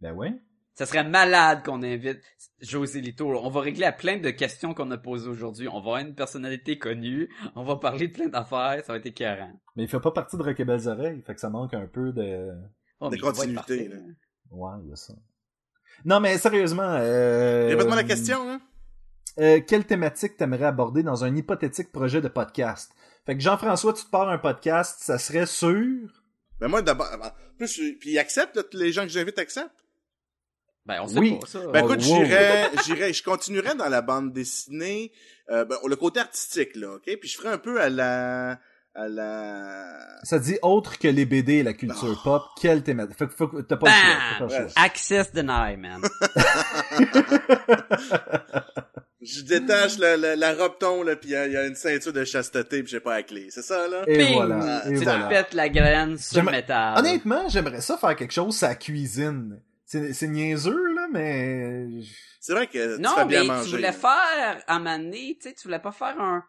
Ben 0.00 0.14
ouais. 0.14 0.32
Ça 0.80 0.86
serait 0.86 1.04
malade 1.04 1.62
qu'on 1.62 1.82
invite 1.82 2.22
José 2.62 3.02
Lito. 3.02 3.28
On 3.28 3.50
va 3.50 3.60
régler 3.60 3.84
à 3.84 3.92
plein 3.92 4.16
de 4.16 4.30
questions 4.30 4.72
qu'on 4.72 4.90
a 4.92 4.96
posées 4.96 5.28
aujourd'hui. 5.28 5.68
On 5.68 5.72
va 5.74 5.78
avoir 5.78 5.96
une 5.98 6.14
personnalité 6.14 6.78
connue. 6.78 7.28
On 7.54 7.64
va 7.64 7.76
parler 7.76 8.08
de 8.08 8.14
plein 8.14 8.28
d'affaires. 8.28 8.82
Ça 8.86 8.94
va 8.94 8.98
être 8.98 9.04
écœurant. 9.04 9.52
Mais 9.76 9.82
il 9.82 9.90
fait 9.90 10.00
pas 10.00 10.10
partie 10.10 10.38
de 10.38 10.42
Rock 10.42 10.58
et 10.58 10.64
Belles 10.64 10.88
Oreilles, 10.88 11.20
fait 11.20 11.34
que 11.34 11.40
ça 11.40 11.50
manque 11.50 11.74
un 11.74 11.86
peu 11.86 12.12
de. 12.12 12.48
Oh, 12.98 13.10
De 13.10 13.18
continuité, 13.18 13.88
là. 13.88 13.96
Ouais, 14.52 14.70
il 14.82 14.88
y 14.88 14.92
a 14.94 14.96
ça. 14.96 15.12
Non, 16.06 16.18
mais 16.18 16.38
sérieusement. 16.38 16.96
Euh... 16.98 17.68
Répète-moi 17.68 17.96
la 17.96 18.04
question, 18.04 18.38
hein. 18.50 18.62
Euh, 19.38 19.60
quelle 19.60 19.84
thématique 19.84 20.38
t'aimerais 20.38 20.64
aborder 20.64 21.02
dans 21.02 21.24
un 21.24 21.36
hypothétique 21.36 21.92
projet 21.92 22.22
de 22.22 22.28
podcast? 22.28 22.90
Fait 23.26 23.36
que 23.36 23.42
Jean-François, 23.42 23.92
tu 23.92 24.06
te 24.06 24.10
pars 24.10 24.30
un 24.30 24.38
podcast, 24.38 25.00
ça 25.02 25.18
serait 25.18 25.44
sûr. 25.44 26.08
Ben 26.58 26.68
moi, 26.68 26.80
d'abord, 26.80 27.06
en 27.22 27.56
plus, 27.58 27.82
puis 28.00 28.12
il 28.12 28.18
accepte, 28.18 28.58
les 28.72 28.92
gens 28.92 29.02
que 29.02 29.08
j'invite 29.08 29.38
acceptent. 29.38 29.79
Ben, 30.86 31.00
on 31.02 31.06
sait 31.08 31.18
Oui. 31.18 31.38
pas 31.40 31.46
ça. 31.46 31.58
Ben 31.72 31.82
Oh, 31.84 31.92
écoute, 31.92 32.04
wow. 32.06 32.24
j'irais, 32.24 32.70
j'irais, 32.84 33.12
je 33.12 33.22
continuerais 33.22 33.74
dans 33.74 33.88
la 33.88 34.00
bande 34.02 34.32
dessinée, 34.32 35.12
euh, 35.50 35.64
ben, 35.64 35.76
le 35.86 35.96
côté 35.96 36.20
artistique, 36.20 36.74
là, 36.76 36.94
ok? 36.94 37.04
Puis 37.20 37.28
je 37.28 37.36
ferais 37.36 37.50
un 37.52 37.58
peu 37.58 37.80
à 37.80 37.88
la, 37.90 38.58
à 38.94 39.06
la... 39.08 39.84
Ça 40.24 40.38
dit 40.38 40.58
autre 40.62 40.98
que 40.98 41.06
les 41.08 41.26
BD 41.26 41.54
et 41.56 41.62
la 41.62 41.74
culture 41.74 42.18
Oh. 42.20 42.24
pop, 42.24 42.42
quelle 42.60 42.82
thématique? 42.82 43.16
Fait 43.18 43.26
que 43.28 43.34
faut 43.34 43.48
que 43.48 43.60
t'as 43.60 43.76
pas 43.76 43.86
le 43.88 43.92
choix. 43.92 44.48
pas 44.48 44.58
le 44.60 44.68
choix. 44.68 44.82
Access 44.82 45.32
deny, 45.32 45.76
man. 45.76 46.00
Je 49.22 49.42
détache 49.42 49.98
la, 49.98 50.16
la, 50.16 50.34
la 50.34 50.54
robe 50.54 50.78
ton, 50.80 51.02
là, 51.02 51.14
puis 51.14 51.30
il 51.30 51.32
y, 51.50 51.52
y 51.52 51.56
a 51.56 51.66
une 51.66 51.74
ceinture 51.74 52.12
de 52.12 52.24
chasteté, 52.24 52.82
puis 52.82 52.90
j'ai 52.90 53.00
pas 53.00 53.16
la 53.16 53.22
clé. 53.22 53.48
C'est 53.50 53.60
ça, 53.62 53.86
là? 53.86 54.02
Et 54.06 54.16
Ping! 54.16 54.32
voilà. 54.34 54.82
Et 54.88 54.94
tu 54.98 55.04
voilà. 55.04 55.24
te 55.24 55.28
pètes 55.28 55.52
la 55.52 55.68
graine 55.68 56.16
sur 56.16 56.42
le 56.42 56.50
métal. 56.50 56.98
Honnêtement, 56.98 57.46
j'aimerais 57.50 57.82
ça 57.82 57.98
faire 57.98 58.16
quelque 58.16 58.32
chose 58.32 58.62
à 58.62 58.68
la 58.68 58.74
cuisine. 58.76 59.60
C'est 59.92 60.12
c'est 60.12 60.28
niaiseux, 60.28 60.94
là, 60.94 61.08
mais... 61.12 61.88
C'est 62.38 62.52
vrai 62.52 62.68
que 62.68 62.94
tu 62.94 63.02
Non, 63.02 63.10
fais 63.16 63.24
mais 63.24 63.30
bien 63.30 63.40
tu 63.42 63.48
manger. 63.48 63.76
voulais 63.76 63.90
faire, 63.92 64.62
à 64.68 64.76
un 64.76 64.78
moment 64.78 64.98
donné, 64.98 65.36
tu 65.42 65.48
sais, 65.48 65.54
tu 65.54 65.66
voulais 65.66 65.80
pas 65.80 65.90
faire 65.90 66.20
un, 66.20 66.44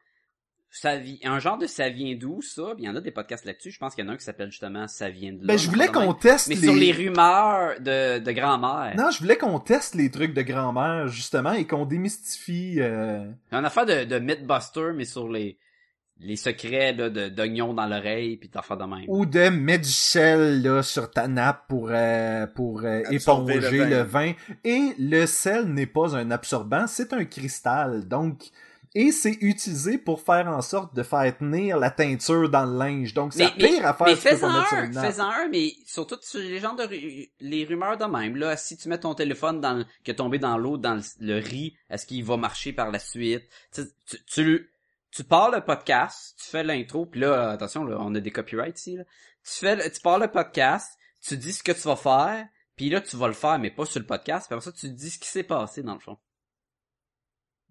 ça 0.69 0.95
vi- 0.97 1.19
un 1.23 1.39
genre 1.39 1.57
de 1.57 1.65
ça 1.65 1.89
vient 1.89 2.15
d'où, 2.15 2.43
ça? 2.43 2.76
Il 2.77 2.84
y 2.84 2.88
en 2.89 2.95
a 2.95 3.01
des 3.01 3.09
podcasts 3.09 3.45
là-dessus. 3.45 3.72
Je 3.72 3.80
pense 3.80 3.95
qu'il 3.95 4.05
y 4.05 4.07
en 4.07 4.11
a 4.11 4.13
un 4.13 4.18
qui 4.18 4.23
s'appelle 4.23 4.51
justement 4.51 4.88
ça 4.88 5.09
vient 5.09 5.34
de 5.34 5.39
là. 5.39 5.45
Ben, 5.47 5.57
je 5.57 5.69
voulais 5.72 5.88
qu'on 5.88 6.13
teste 6.13 6.49
Mais 6.49 6.55
les... 6.55 6.61
sur 6.61 6.76
les 6.76 6.91
rumeurs 6.91 7.80
de, 7.81 8.19
de 8.19 8.31
grand-mère. 8.31 8.93
Non, 8.95 9.09
je 9.09 9.18
voulais 9.19 9.38
qu'on 9.38 9.59
teste 9.59 9.95
les 9.95 10.11
trucs 10.11 10.35
de 10.35 10.43
grand-mère, 10.43 11.07
justement, 11.07 11.53
et 11.53 11.65
qu'on 11.65 11.85
démystifie... 11.88 12.76
euh, 12.80 13.26
Un 13.51 13.63
affaire 13.63 13.88
de, 13.88 14.03
de 14.03 14.19
Mythbuster, 14.19 14.91
mais 14.93 15.05
sur 15.05 15.27
les, 15.27 15.57
les 16.22 16.35
secrets, 16.35 16.93
là, 16.93 17.10
de, 17.10 17.30
d'oignons 17.30 17.73
dans 17.73 17.88
l'oreille 17.88 18.38
pis 18.38 18.49
d'affaires 18.49 18.77
de 18.77 18.85
même. 18.85 19.06
Ou 19.07 19.26
de 19.26 19.49
mettre 19.49 19.85
du 19.85 19.91
sel 19.91 20.61
là, 20.61 20.84
sur 20.84 21.10
ta 21.11 21.27
nappe 21.27 21.68
pour, 21.68 21.89
euh, 21.91 22.48
pour 22.48 22.81
euh, 22.84 23.02
éponger 23.10 23.85
le 23.85 23.85
le 23.98 24.02
vin. 24.03 24.34
Et 24.64 24.93
le 24.99 25.26
sel 25.26 25.65
n'est 25.65 25.88
pas 25.88 26.15
un 26.15 26.31
absorbant, 26.31 26.88
c'est 26.88 27.14
un 27.14 27.26
cristal. 27.26 28.07
Donc, 28.07 28.52
et 28.93 29.11
c'est 29.11 29.38
utilisé 29.41 29.98
pour 29.98 30.22
faire 30.22 30.48
en 30.48 30.61
sorte 30.61 30.93
de 30.93 31.02
faire 31.03 31.38
tenir 31.38 31.77
la 31.77 31.91
teinture 31.91 32.49
dans 32.49 32.65
le 32.65 32.77
linge. 32.77 33.14
Donc, 33.14 33.31
c'est 33.34 33.43
la 33.43 33.49
pire 33.52 33.85
affaire 33.85 34.07
mais 34.07 34.15
que 34.15 34.19
tu 34.19 34.27
peux 34.27 34.35
fais-en 34.35 34.49
un, 34.49 34.85
une 34.85 34.91
nappe. 34.91 35.14
fais-en 35.14 35.30
un, 35.30 35.48
mais 35.49 35.73
surtout 35.85 36.18
sur 36.22 36.39
les 36.41 36.60
gens 36.60 36.73
de 36.73 36.84
les 37.39 37.65
rumeurs 37.65 37.98
de 37.98 38.06
même. 38.06 38.35
Là, 38.35 38.57
si 38.57 38.76
tu 38.76 38.89
mets 38.89 38.99
ton 38.99 39.14
téléphone 39.14 39.61
dans 39.61 39.73
le- 39.76 39.85
qui 40.03 40.11
est 40.11 40.15
tombé 40.15 40.39
dans 40.39 40.57
l'eau, 40.57 40.77
dans 40.77 40.95
le, 40.95 41.02
le 41.22 41.39
riz, 41.39 41.73
est-ce 41.89 42.06
qu'il 42.06 42.23
va 42.26 42.35
marcher 42.35 42.73
par 42.73 42.91
la 42.91 42.99
suite? 42.99 43.43
Tu, 43.73 43.84
tu, 44.06 44.18
tu, 44.26 44.69
tu 45.12 45.24
pars 45.24 45.52
le 45.52 45.62
podcast, 45.62 46.36
tu 46.42 46.50
fais 46.50 46.64
l'intro, 46.64 47.06
puis 47.06 47.20
là, 47.22 47.52
attention, 47.52 47.84
là, 47.84 47.98
on 48.00 48.14
a 48.16 48.20
des 48.20 48.32
copyrights 48.32 48.80
ici. 48.80 48.96
Là. 48.98 49.04
Tu 49.44 49.52
fais, 49.60 49.76
le- 49.76 49.92
tu 49.92 50.00
pars 50.02 50.20
le 50.20 50.30
podcast, 50.30 50.98
tu 51.22 51.38
dis 51.38 51.54
ce 51.54 51.64
que 51.64 51.72
tu 51.72 51.82
vas 51.82 51.96
faire, 51.96 52.48
puis 52.76 52.90
là, 52.90 53.02
tu 53.02 53.16
vas 53.18 53.28
le 53.28 53.34
faire, 53.34 53.60
mais 53.60 53.70
pas 53.72 53.86
sur 53.86 54.00
le 54.00 54.06
podcast. 54.06 54.48
Puis 54.48 54.56
après 54.56 54.64
ça, 54.66 54.72
tu 54.72 54.90
dis 54.90 55.10
ce 55.10 55.20
qui 55.20 55.28
s'est 55.28 55.44
passé 55.44 55.84
dans 55.84 55.94
le 55.94 56.00
fond. 56.00 56.18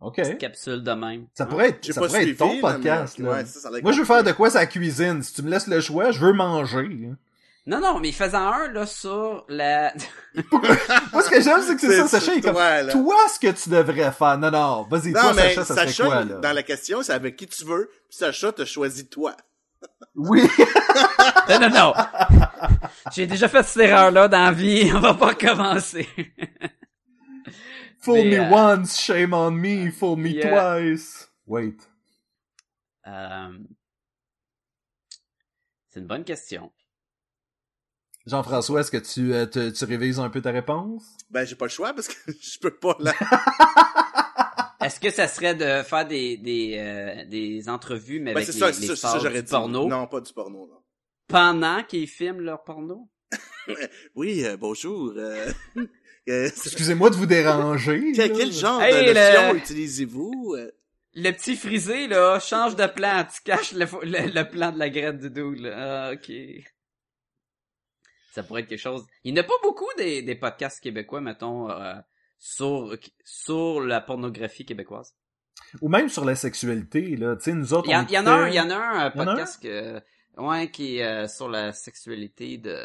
OK. 0.01 0.17
Petite 0.17 0.39
capsule 0.39 0.83
de 0.83 0.93
même. 0.93 1.27
Ça 1.35 1.45
pourrait 1.47 1.69
être, 1.71 1.85
ça 1.85 2.01
pas 2.01 2.07
pourrait 2.07 2.21
suivi, 2.23 2.33
être 2.33 2.39
ton 2.39 2.61
podcast. 2.61 3.19
mais- 3.19 3.25
là. 3.27 3.33
ouais, 3.33 3.45
ça, 3.45 3.71
Moi, 3.83 3.93
je 3.93 3.99
veux 3.99 4.05
faire 4.07 4.25
de 4.25 4.33
quoi 4.33 4.49
sa 4.51 4.67
cuisine. 4.67 5.23
Si 5.23 5.35
tu 5.35 5.43
me 5.43 5.51
laisses 5.51 5.67
le 5.67 5.81
choix, 5.81 6.11
je 6.11 6.21
veux 6.25 6.33
manger. 6.33 7.11
Non, 7.67 7.79
non, 7.81 8.01
mais 8.01 8.11
fais-en 8.11 8.53
un, 8.53 8.69
là, 8.73 8.87
sur 8.87 9.45
la... 9.49 9.93
Moi, 11.13 11.23
ce 11.23 11.29
que 11.31 11.41
j'aime, 11.43 11.61
c'est 11.63 11.75
que 11.75 11.81
c'est 11.83 11.97
ça, 11.99 12.09
Sacha 12.09 12.35
est 12.35 12.41
comme... 12.41 12.55
toi, 12.55 13.17
ce 13.33 13.39
que 13.39 13.51
tu 13.53 13.69
devrais 13.69 14.11
faire. 14.13 14.39
Non, 14.39 14.51
non, 14.51 14.83
vas-y, 14.85 15.13
Non, 15.13 15.21
toi, 15.21 15.33
mais 15.35 15.55
Sacha, 15.55 15.65
ça 15.65 15.75
Sacha, 15.75 15.93
serait 15.93 16.09
quoi, 16.09 16.23
il- 16.23 16.29
là? 16.31 16.35
dans 16.37 16.53
la 16.53 16.63
question, 16.63 17.03
c'est 17.03 17.13
avec 17.13 17.37
qui 17.37 17.47
tu 17.47 17.65
veux, 17.65 17.89
puis 18.09 18.17
Sacha 18.17 18.51
t'a 18.53 18.65
choisi 18.65 19.09
toi. 19.09 19.37
Oui. 20.15 20.43
Non, 21.49 21.59
non, 21.59 21.69
non. 21.71 21.93
J'ai 23.13 23.27
déjà 23.27 23.49
fait 23.49 23.63
cette 23.65 23.83
erreur-là 23.83 24.29
dans 24.29 24.45
la 24.45 24.53
vie. 24.53 24.89
On 24.95 25.01
va 25.01 25.15
pas 25.15 25.29
recommencer. 25.29 26.09
Fool 28.01 28.15
Mais, 28.19 28.25
me 28.25 28.41
euh, 28.41 28.51
once, 28.51 29.01
shame 29.01 29.35
on 29.35 29.51
me, 29.51 29.91
fool 29.91 30.17
me 30.19 30.29
Yeah. 30.29 30.79
twice. 30.81 31.29
Wait. 31.47 31.77
Euh, 33.07 33.49
C'est 35.89 35.99
une 36.01 36.07
bonne 36.07 36.25
question. 36.25 36.71
Jean-François, 38.31 38.81
est-ce 38.81 38.91
que 38.91 38.97
tu, 38.99 39.35
euh, 39.35 39.45
te- 39.47 39.71
tu 39.71 39.85
révises 39.85 40.19
un 40.21 40.31
peu 40.31 40.41
ta 40.41 40.51
réponse? 40.53 41.03
Ben, 41.31 41.45
j'ai 41.45 41.57
pas 41.57 41.65
le 41.67 41.71
choix 41.71 41.93
parce 41.93 42.09
que 42.09 42.15
je 42.41 42.59
peux 42.61 42.71
pas 42.71 42.97
la... 43.01 43.13
Est-ce 44.83 44.99
que 44.99 45.11
ça 45.11 45.29
serait 45.29 45.55
de 45.55 45.83
faire 45.83 46.07
des 46.07 46.37
des, 46.39 46.77
euh, 46.79 47.25
des 47.27 47.69
entrevues 47.69 48.19
mais 48.21 48.33
Ben, 48.33 48.39
avec 48.43 48.47
c'est 48.47 48.53
les, 48.55 48.59
ça, 48.61 48.67
les 48.69 48.73
c'est 48.73 48.81
ça, 48.87 48.89
c'est 48.89 48.97
stars 48.97 49.13
ça, 49.13 49.19
j'aurais 49.19 49.41
du 49.43 49.43
dit. 49.43 49.51
porno? 49.51 49.89
Non, 49.89 50.07
pas 50.07 50.21
du 50.21 50.33
porno, 50.33 50.67
non. 50.67 50.79
pendant 51.29 51.83
qu'ils 51.85 52.09
filment 52.09 52.41
leur 52.41 52.63
porno? 52.65 53.09
Oui, 54.15 54.45
euh, 54.45 54.57
bonjour. 54.57 55.13
euh, 55.17 55.53
euh, 56.29 56.47
Excusez-moi 56.47 57.11
de 57.11 57.17
vous 57.17 57.27
déranger. 57.27 58.13
quel, 58.15 58.31
là. 58.31 58.37
quel 58.39 58.53
genre 58.53 58.83
Hey, 58.83 59.07
de 59.07 59.11
lotion 59.13 59.53
le- 59.53 59.59
utilisez-vous? 59.59 60.57
Le 61.15 61.31
petit 61.33 61.57
frisé, 61.57 62.07
là, 62.09 62.39
change 62.41 62.75
de 62.77 62.87
plan. 62.87 63.25
Tu 63.33 63.43
caches 63.43 63.73
le, 63.73 63.85
le, 64.03 64.33
le 64.33 64.49
plan 64.49 64.73
de 64.73 64.79
la 64.79 64.89
graine 64.91 65.19
du 65.19 65.29
dude, 65.31 65.59
là. 65.61 66.09
Ah, 66.09 66.13
ok. 66.15 66.33
Ça 68.33 68.43
pourrait 68.43 68.63
être 68.63 68.69
quelque 68.69 68.79
chose. 68.79 69.05
Il 69.25 69.35
n'y 69.35 69.41
en 69.41 69.43
a 69.43 69.47
pas 69.47 69.55
beaucoup 69.63 69.89
des, 69.99 70.23
des 70.23 70.35
podcasts 70.35 70.81
québécois, 70.81 71.21
mettons, 71.21 71.71
euh, 71.71 71.95
sur, 72.39 72.97
sur 73.25 73.81
la 73.81 74.01
pornographie 74.01 74.65
québécoise. 74.65 75.15
Ou 75.81 75.89
même 75.89 76.09
sur 76.09 76.25
la 76.25 76.35
sexualité, 76.35 77.17
là. 77.17 77.37
Tu 77.37 77.45
sais, 77.45 77.53
nous 77.55 77.75
autres, 77.75 77.89
Il 77.89 77.93
y, 77.93 77.97
en- 77.97 78.05
on 78.05 78.09
y 78.09 78.19
en 78.19 78.27
a 78.27 78.31
un, 78.31 78.49
il 78.49 78.55
y 78.55 78.61
en 78.61 78.71
a 78.71 78.77
un 78.77 79.07
euh, 79.07 79.11
podcast 79.11 79.63
que, 79.63 80.01
ouais, 80.41 80.71
qui 80.71 80.99
est 80.99 81.05
euh, 81.05 81.29
sur 81.29 81.49
la 81.49 81.73
sexualité 81.73 82.57
de, 82.59 82.77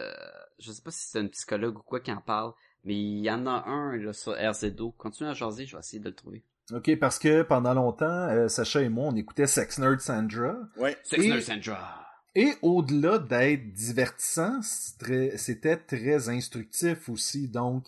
je 0.59 0.72
sais 0.72 0.81
pas 0.81 0.91
si 0.91 1.07
c'est 1.09 1.19
un 1.19 1.27
psychologue 1.27 1.77
ou 1.77 1.84
quoi 1.84 1.99
qui 1.99 2.11
en 2.11 2.22
parle, 2.22 2.53
mais 2.84 2.95
il 2.95 3.19
y 3.19 3.31
en 3.31 3.45
a 3.47 3.63
un, 3.67 3.95
là, 3.97 4.13
sur 4.13 4.34
RZO. 4.34 4.91
Continue 4.97 5.30
à 5.30 5.34
jaser, 5.34 5.65
je 5.65 5.76
vais 5.76 5.80
essayer 5.80 5.99
de 5.99 6.09
le 6.09 6.15
trouver. 6.15 6.43
OK, 6.73 6.95
parce 6.99 7.19
que 7.19 7.43
pendant 7.43 7.73
longtemps, 7.76 8.05
euh, 8.30 8.47
Sacha 8.47 8.81
et 8.81 8.89
moi, 8.89 9.05
on 9.09 9.15
écoutait 9.15 9.47
Sex 9.47 9.77
Nerd 9.77 9.99
Sandra. 10.01 10.55
Ouais. 10.77 10.97
Sex 11.03 11.23
Et- 11.23 11.30
Nurse 11.30 11.45
Sandra. 11.45 12.05
Et 12.35 12.53
au-delà 12.61 13.17
d'être 13.17 13.71
divertissant, 13.71 14.61
c'était 14.61 15.77
très 15.77 16.29
instructif 16.29 17.07
aussi, 17.09 17.47
donc... 17.47 17.85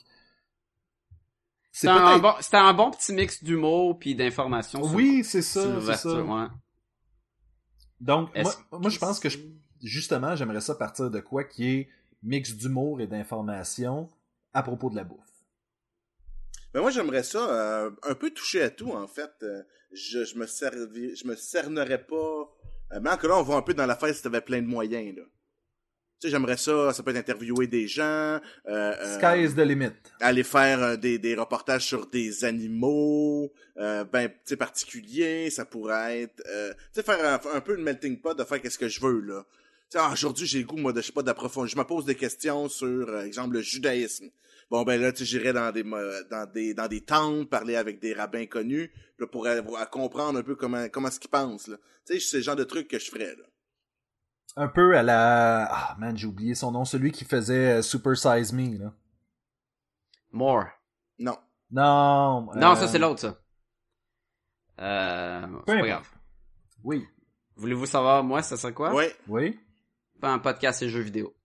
C'était 1.71 1.89
un, 1.89 2.17
bon, 2.17 2.33
c'était 2.41 2.57
un 2.57 2.73
bon 2.73 2.89
petit 2.89 3.13
mix 3.13 3.43
d'humour 3.43 3.99
puis 3.99 4.15
d'informations. 4.15 4.81
sur- 4.83 4.95
Oui, 4.95 5.23
c'est 5.23 5.43
ça, 5.43 5.61
c'est 5.61 5.69
l'ouverture, 5.69 6.11
ça. 6.11 6.23
ouais. 6.23 6.47
Donc, 7.99 8.29
moi, 8.71 8.89
je 8.89 8.97
pense 8.97 9.19
que 9.19 9.29
je- 9.29 9.37
justement, 9.83 10.35
j'aimerais 10.35 10.61
ça 10.61 10.73
partir 10.75 11.11
de 11.11 11.19
quoi 11.19 11.43
qui 11.43 11.67
est 11.67 11.89
mix 12.23 12.53
d'humour 12.55 12.99
et 13.01 13.05
d'information 13.07 14.09
à 14.53 14.63
propos 14.63 14.89
de 14.89 14.95
la 14.95 15.03
bouffe? 15.03 15.19
Ben 16.73 16.81
moi 16.81 16.91
j'aimerais 16.91 17.23
ça 17.23 17.39
euh, 17.49 17.91
un 18.03 18.13
peu 18.15 18.29
toucher 18.31 18.61
à 18.61 18.69
tout 18.69 18.91
en 18.91 19.07
fait. 19.07 19.31
Euh, 19.43 19.63
je 19.91 20.25
je 20.25 20.35
me 20.37 20.45
servi, 20.45 21.15
je 21.15 21.25
me 21.27 21.35
cernerais 21.35 22.03
pas. 22.03 22.51
Euh, 22.93 22.99
mais 23.01 23.09
encore 23.09 23.29
là 23.29 23.37
on 23.37 23.43
va 23.43 23.55
un 23.55 23.61
peu 23.61 23.73
dans 23.73 23.85
la 23.85 23.95
fête 23.95 24.15
si 24.15 24.21
t'avais 24.23 24.41
plein 24.41 24.61
de 24.61 24.67
moyens 24.67 25.15
là. 25.15 25.23
Tu 26.19 26.27
sais 26.27 26.31
j'aimerais 26.31 26.57
ça, 26.57 26.93
ça 26.93 27.03
peut 27.03 27.11
être 27.11 27.17
interviewer 27.17 27.67
des 27.67 27.87
gens, 27.87 28.03
euh, 28.03 28.39
euh, 28.67 29.17
Sky 29.19 29.43
is 29.43 29.53
the 29.53 29.59
limit. 29.59 29.91
aller 30.19 30.43
faire 30.43 30.81
euh, 30.81 30.95
des, 30.95 31.19
des 31.19 31.35
reportages 31.35 31.85
sur 31.85 32.07
des 32.07 32.43
animaux, 32.43 33.51
euh, 33.77 34.03
ben 34.03 34.27
tu 34.29 34.35
sais 34.45 34.57
particuliers, 34.57 35.49
ça 35.51 35.65
pourrait 35.65 36.21
être, 36.21 36.41
euh, 36.49 36.73
tu 36.73 36.79
sais 36.93 37.03
faire 37.03 37.23
un, 37.23 37.55
un 37.57 37.61
peu 37.61 37.77
une 37.77 37.83
melting 37.83 38.19
pot 38.19 38.33
de 38.33 38.43
faire 38.43 38.59
qu'est-ce 38.61 38.79
que 38.79 38.87
je 38.87 38.99
veux 38.99 39.19
là. 39.21 39.45
Tu 39.91 39.97
sais 39.97 39.99
ah, 40.01 40.09
aujourd'hui 40.11 40.47
j'ai 40.47 40.59
le 40.59 40.65
goût 40.65 40.77
moi 40.77 40.91
de 40.91 41.01
je 41.01 41.05
sais 41.07 41.11
pas 41.13 41.21
d'approfondir, 41.21 41.71
je 41.71 41.77
me 41.77 41.83
pose 41.83 42.05
des 42.05 42.15
questions 42.15 42.67
sur 42.67 43.19
exemple 43.19 43.53
le 43.53 43.61
judaïsme. 43.61 44.29
Bon 44.69 44.83
ben 44.83 44.99
là 45.01 45.11
tu 45.13 45.23
j'irais 45.23 45.53
dans 45.53 45.71
des 45.71 45.83
dans 45.83 46.51
des 46.53 46.73
dans 46.73 46.87
des 46.87 47.01
temples 47.01 47.45
parler 47.47 47.75
avec 47.77 47.99
des 48.01 48.13
rabbins 48.13 48.45
connus 48.47 48.91
là, 49.17 49.25
pour 49.27 49.47
avoir- 49.47 49.89
comprendre 49.89 50.39
un 50.39 50.43
peu 50.43 50.55
comment 50.55 50.87
comment 50.89 51.09
ce 51.09 51.19
qu'ils 51.19 51.29
pensent 51.29 51.67
là. 51.67 51.77
Tu 52.05 52.13
sais 52.13 52.19
c'est 52.19 52.37
le 52.37 52.43
genre 52.43 52.55
de 52.57 52.63
truc 52.65 52.87
que 52.89 52.99
je 52.99 53.09
ferais 53.09 53.35
là. 53.35 53.43
Un 54.59 54.69
peu 54.69 54.97
à 54.97 55.03
la... 55.03 55.67
Ah, 55.69 55.95
man, 55.99 56.17
j'ai 56.17 56.25
oublié 56.25 56.55
son 56.55 56.71
nom. 56.71 56.83
Celui 56.83 57.11
qui 57.11 57.25
faisait 57.25 57.73
euh, 57.77 57.81
Super 57.83 58.17
Size 58.17 58.53
Me, 58.53 58.79
là. 58.79 58.91
More. 60.31 60.65
Non. 61.19 61.37
Non. 61.69 62.47
Non, 62.55 62.71
euh, 62.71 62.75
ça 62.75 62.87
c'est 62.87 62.97
l'autre, 62.97 63.19
ça. 63.19 63.39
Euh, 64.79 65.45
c'est 65.67 65.79
pas 65.79 65.87
grave. 65.87 66.09
Oui. 66.83 67.05
Voulez-vous 67.55 67.85
savoir, 67.85 68.23
moi, 68.23 68.41
ça 68.41 68.57
serait 68.57 68.73
quoi? 68.73 68.95
Ouais. 68.95 69.15
Oui. 69.27 69.59
Pas 70.19 70.29
un 70.31 70.39
podcast 70.39 70.81
et 70.81 70.89
jeux 70.89 71.01
vidéo. 71.01 71.35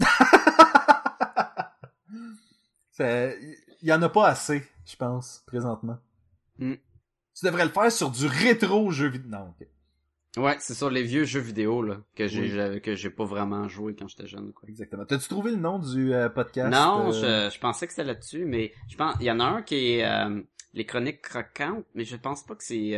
Il 3.00 3.88
y 3.88 3.92
en 3.92 4.02
a 4.02 4.08
pas 4.08 4.26
assez, 4.28 4.62
je 4.84 4.96
pense, 4.96 5.42
présentement. 5.46 5.98
Hmm. 6.58 6.74
Tu 7.38 7.44
devrais 7.46 7.64
le 7.64 7.70
faire 7.70 7.92
sur 7.92 8.10
du 8.10 8.26
rétro 8.26 8.90
jeu 8.90 9.08
vidéo. 9.08 9.30
Non, 9.30 9.54
ok. 9.60 9.66
Ouais, 10.36 10.56
c'est 10.60 10.74
sur 10.74 10.90
les 10.90 11.02
vieux 11.02 11.24
jeux 11.24 11.40
vidéo, 11.40 11.82
là, 11.82 11.98
que 12.14 12.28
j'ai, 12.28 12.42
Oui. 12.42 12.48
j'avais- 12.50 12.80
que 12.80 12.94
j'ai 12.94 13.10
pas 13.10 13.24
vraiment 13.24 13.66
joué 13.68 13.94
quand 13.96 14.06
j'étais 14.08 14.26
jeune, 14.26 14.52
quoi. 14.52 14.68
Exactement. 14.68 15.04
T'as-tu 15.04 15.28
trouvé 15.28 15.50
le 15.52 15.56
nom 15.56 15.78
du 15.78 16.12
euh, 16.12 16.28
podcast? 16.28 16.70
Non, 16.70 17.08
euh, 17.12 17.48
je, 17.48 17.54
je 17.54 17.58
pensais 17.60 17.86
que 17.86 17.92
c'était 17.92 18.04
là-dessus, 18.04 18.44
mais 18.44 18.72
je 18.88 18.96
pense, 18.96 19.16
il 19.20 19.26
y 19.26 19.30
en 19.30 19.40
a 19.40 19.44
un 19.44 19.62
qui 19.62 19.94
est, 19.94 20.04
euh, 20.04 20.40
les 20.74 20.84
chroniques 20.84 21.22
croquantes, 21.22 21.84
mais 21.94 22.04
je 22.04 22.16
pense 22.16 22.44
pas 22.44 22.54
que 22.54 22.62
c'est, 22.62 22.94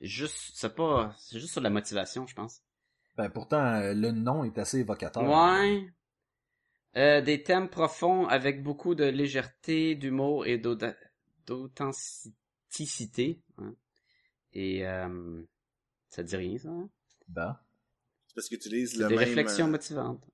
juste, 0.00 0.52
c'est 0.54 0.74
pas, 0.74 1.14
c'est 1.18 1.38
juste 1.38 1.52
sur 1.52 1.60
la 1.62 1.70
motivation, 1.70 2.26
je 2.26 2.34
pense. 2.34 2.60
Ben, 3.16 3.30
pourtant, 3.30 3.80
le 3.94 4.10
nom 4.10 4.44
est 4.44 4.58
assez 4.58 4.80
évocateur. 4.80 5.22
Ouais. 5.22 5.86
Euh, 6.96 7.20
des 7.20 7.42
thèmes 7.42 7.68
profonds 7.68 8.26
avec 8.26 8.62
beaucoup 8.62 8.94
de 8.94 9.04
légèreté, 9.04 9.94
d'humour 9.96 10.46
et 10.46 10.56
d'authenticité. 11.46 13.42
hein. 13.58 13.74
Et 14.54 14.86
euh, 14.86 15.42
ça 16.08 16.22
dit 16.22 16.36
rien, 16.36 16.56
ça? 16.56 16.70
hein? 16.70 16.88
Ben. 17.28 17.58
C'est 18.26 18.34
parce 18.34 18.48
qu'ils 18.48 18.56
utilisent 18.56 18.96
le 18.98 19.08
des 19.08 19.14
même 19.14 19.18
réflexions 19.18 19.66
euh, 19.66 19.70
motivantes. 19.70 20.24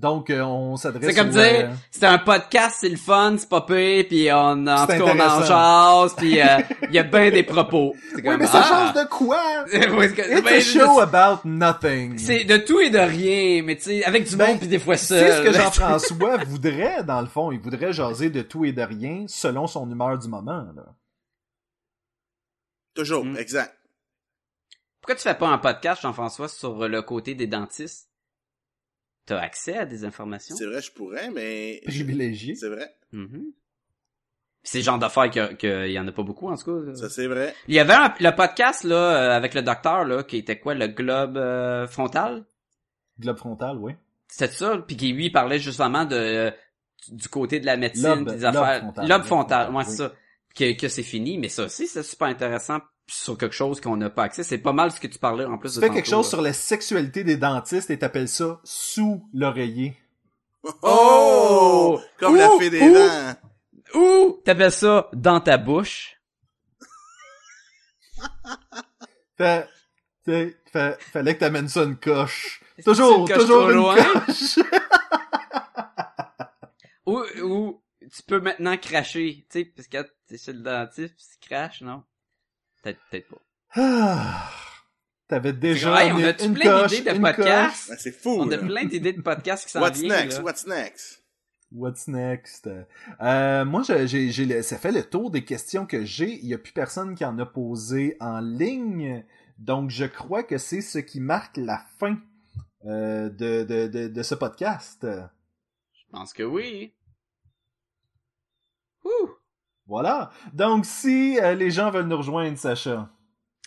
Donc, 0.00 0.30
euh, 0.30 0.40
on 0.40 0.76
s'adresse 0.76 1.10
C'est 1.10 1.14
comme 1.14 1.28
dire, 1.28 1.42
euh, 1.42 1.74
c'est 1.90 2.06
un 2.06 2.16
podcast, 2.16 2.78
c'est 2.80 2.88
le 2.88 2.96
fun, 2.96 3.36
c'est 3.36 3.48
pas 3.50 3.60
pire, 3.60 4.06
puis 4.08 4.28
on, 4.32 4.66
en 4.66 4.86
tout 4.86 4.92
cas, 4.92 5.02
on 5.02 5.20
en 5.20 5.44
jase, 5.44 6.14
puis 6.16 6.40
euh, 6.40 6.46
il 6.88 6.94
y 6.94 6.98
a 6.98 7.02
bien 7.02 7.30
des 7.30 7.42
propos. 7.42 7.94
C'est 8.08 8.16
Oui, 8.16 8.22
comme, 8.22 8.38
mais 8.38 8.46
ça 8.46 8.62
ah! 8.64 8.92
change 8.94 9.04
de 9.04 9.08
quoi? 9.10 9.42
It's 9.72 10.42
ben, 10.42 10.46
a 10.46 10.58
je- 10.58 10.60
show 10.78 11.00
about 11.00 11.40
nothing. 11.46 12.16
C'est 12.18 12.44
de 12.44 12.56
tout 12.56 12.80
et 12.80 12.88
de 12.88 12.98
rien, 12.98 13.62
mais 13.62 13.76
tu 13.76 13.82
sais, 13.82 14.04
avec 14.04 14.26
du 14.26 14.36
Ben, 14.36 14.48
monde 14.48 14.58
puis 14.58 14.68
des 14.68 14.78
fois 14.78 14.96
C'est 14.96 15.32
ce 15.32 15.42
que 15.42 15.52
Jean-François 15.58 16.38
voudrait, 16.44 17.04
dans 17.04 17.20
le 17.20 17.26
fond. 17.26 17.52
Il 17.52 17.60
voudrait 17.60 17.92
jaser 17.92 18.30
de 18.30 18.40
tout 18.40 18.64
et 18.64 18.72
de 18.72 18.82
rien 18.82 19.26
selon 19.28 19.66
son 19.66 19.88
humeur 19.90 20.18
du 20.18 20.28
moment. 20.28 20.64
Là. 20.74 20.86
Toujours, 22.94 23.24
Mm. 23.24 23.36
exact. 23.36 23.76
Pourquoi 25.02 25.14
tu 25.14 25.22
fais 25.22 25.34
pas 25.34 25.48
un 25.48 25.58
podcast, 25.58 26.02
Jean-François, 26.02 26.48
sur 26.48 26.88
le 26.88 27.02
côté 27.02 27.34
des 27.34 27.46
dentistes? 27.46 28.09
T'as 29.30 29.38
accès 29.40 29.76
à 29.76 29.86
des 29.86 30.04
informations? 30.04 30.56
C'est 30.56 30.66
vrai, 30.66 30.82
je 30.82 30.90
pourrais, 30.90 31.30
mais... 31.30 31.80
Privilégié. 31.86 32.56
C'est 32.56 32.68
vrai. 32.68 32.92
Mhm. 33.12 33.52
C'est 34.64 34.78
le 34.78 34.84
genre 34.84 34.98
d'affaires 34.98 35.30
que- 35.30 35.52
qu'il 35.54 35.92
y 35.92 35.98
en 36.00 36.08
a 36.08 36.10
pas 36.12 36.24
beaucoup, 36.24 36.48
en 36.48 36.56
tout 36.56 36.64
cas. 36.84 36.94
Ça, 36.96 37.08
c'est 37.08 37.28
vrai. 37.28 37.54
Il 37.68 37.74
y 37.74 37.78
avait 37.78 37.92
un- 37.94 38.12
le 38.18 38.30
podcast, 38.34 38.82
là, 38.82 38.96
euh, 38.96 39.36
avec 39.36 39.54
le 39.54 39.62
docteur, 39.62 40.04
là, 40.04 40.24
qui 40.24 40.38
était 40.38 40.58
quoi, 40.58 40.74
le 40.74 40.88
globe 40.88 41.36
euh, 41.36 41.86
frontal? 41.86 42.44
Globe 43.20 43.36
frontal, 43.38 43.76
oui. 43.78 43.92
C'était 44.26 44.52
ça, 44.52 44.78
puis 44.86 44.96
qui 44.96 45.12
lui 45.12 45.30
parlait 45.30 45.60
justement 45.60 46.04
de 46.04 46.16
euh, 46.16 46.50
du 47.08 47.28
côté 47.28 47.60
de 47.60 47.66
la 47.66 47.76
médecine, 47.76 48.08
Lobe- 48.24 48.30
des 48.34 48.38
lobe 48.40 48.56
affaires. 48.56 48.80
frontal. 48.80 49.08
Lobe 49.08 49.22
frontal, 49.22 49.66
Lobe 49.68 49.76
ouais, 49.76 49.84
frontal, 49.84 49.96
c'est 49.96 49.96
ça. 50.08 50.12
Que, 50.56 50.76
que 50.76 50.88
c'est 50.88 51.02
fini, 51.04 51.38
mais 51.38 51.48
ça 51.48 51.64
aussi, 51.66 51.86
c'est 51.86 52.02
super 52.02 52.26
intéressant 52.28 52.80
sur 53.10 53.36
quelque 53.38 53.54
chose 53.54 53.80
qu'on 53.80 53.96
n'a 53.96 54.10
pas 54.10 54.24
accès. 54.24 54.42
C'est 54.42 54.58
pas 54.58 54.72
mal 54.72 54.90
ce 54.92 55.00
que 55.00 55.06
tu 55.06 55.18
parlais 55.18 55.44
en 55.44 55.58
plus 55.58 55.74
Tu 55.74 55.80
de 55.80 55.84
fais 55.86 55.90
quelque 55.92 56.08
chose 56.08 56.26
là. 56.26 56.30
sur 56.30 56.42
la 56.42 56.52
sexualité 56.52 57.24
des 57.24 57.36
dentistes 57.36 57.90
et 57.90 57.98
t'appelles 57.98 58.28
ça 58.28 58.60
sous 58.64 59.28
l'oreiller. 59.34 59.96
Oh! 60.82 62.00
Comme 62.18 62.36
la 62.36 62.50
fée 62.58 62.70
des 62.70 62.82
Ouh! 62.82 62.94
dents. 62.94 63.34
Ou 63.94 64.40
t'appelles 64.44 64.72
ça 64.72 65.08
dans 65.12 65.40
ta 65.40 65.56
bouche. 65.58 66.16
Fait, 69.36 69.66
fait, 70.24 70.56
fait- 70.70 71.00
fallait 71.02 71.34
que 71.34 71.40
t'amènes 71.40 71.68
ça 71.68 71.82
une 71.84 71.96
coche. 71.96 72.62
Toujours, 72.84 73.26
coches 73.26 73.38
toujours 73.38 73.60
trop 73.60 73.70
une 73.70 73.76
loin? 73.76 73.96
coche. 74.26 74.58
Ou, 77.06 77.24
ou 77.42 77.82
tu 78.14 78.22
peux 78.22 78.40
maintenant 78.40 78.76
cracher, 78.76 79.44
tu 79.50 79.58
sais, 79.60 79.64
parce 79.64 79.88
que 79.88 79.98
t'es 80.28 80.38
chez 80.38 80.52
le 80.52 80.60
dentiste, 80.60 81.16
pis 81.16 81.24
tu 81.40 81.48
craches, 81.48 81.80
non? 81.80 82.04
Peut-être, 82.82 82.98
peut-être 83.10 83.28
pas. 83.28 83.40
Ah. 83.74 84.50
T'avais 85.28 85.52
déjà 85.52 86.04
Hey, 86.04 86.12
on 86.12 86.18
une, 86.18 86.34
une 86.44 86.54
plein 86.54 86.86
d'idées 86.86 87.10
de 87.10 87.16
une 87.16 87.22
podcasts? 87.22 87.88
Ben, 87.90 87.96
c'est 87.98 88.10
fou, 88.12 88.30
On 88.40 88.50
a 88.50 88.58
plein 88.58 88.84
d'idées 88.84 89.12
de 89.12 89.20
podcasts 89.22 89.64
qui 89.66 89.70
s'en 89.72 89.80
What's 89.80 89.98
viennent, 90.00 90.10
next? 90.24 90.38
là. 90.38 90.44
What's 90.44 90.66
next? 90.66 91.24
What's 91.72 92.08
next? 92.08 92.68
Euh, 93.20 93.64
moi, 93.64 93.82
j'ai, 93.86 94.08
j'ai, 94.08 94.30
j'ai 94.32 94.44
le- 94.44 94.62
ça 94.62 94.76
fait 94.76 94.90
le 94.90 95.04
tour 95.04 95.30
des 95.30 95.44
questions 95.44 95.86
que 95.86 96.04
j'ai. 96.04 96.32
Il 96.32 96.46
y 96.46 96.54
a 96.54 96.58
plus 96.58 96.72
personne 96.72 97.14
qui 97.14 97.24
en 97.24 97.38
a 97.38 97.46
posé 97.46 98.16
en 98.18 98.40
ligne. 98.40 99.24
Donc, 99.58 99.90
je 99.90 100.04
crois 100.06 100.42
que 100.42 100.58
c'est 100.58 100.80
ce 100.80 100.98
qui 100.98 101.20
marque 101.20 101.56
la 101.58 101.84
fin 102.00 102.18
euh, 102.86 103.28
de, 103.28 103.62
de, 103.62 103.86
de, 103.86 104.08
de 104.08 104.22
ce 104.24 104.34
podcast. 104.34 105.06
Je 105.06 106.02
pense 106.10 106.32
que 106.32 106.42
oui. 106.42 106.92
Ouh! 109.04 109.30
Voilà. 109.90 110.30
Donc, 110.52 110.86
si 110.86 111.36
euh, 111.40 111.56
les 111.56 111.72
gens 111.72 111.90
veulent 111.90 112.06
nous 112.06 112.16
rejoindre, 112.16 112.56
Sacha, 112.56 113.10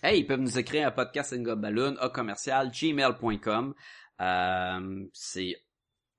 Hey, 0.01 0.21
ils 0.21 0.25
peuvent 0.25 0.39
nous 0.39 0.57
écrire 0.57 0.87
à 0.87 0.91
podcastingobaloon, 0.91 1.97
à 1.99 2.07
commercial, 2.07 2.71
gmail.com. 2.71 3.73
Euh, 4.21 5.05
c'est 5.11 5.55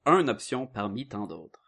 une 0.05 0.28
option 0.28 0.66
parmi 0.66 1.09
tant 1.09 1.26
d'autres. 1.26 1.64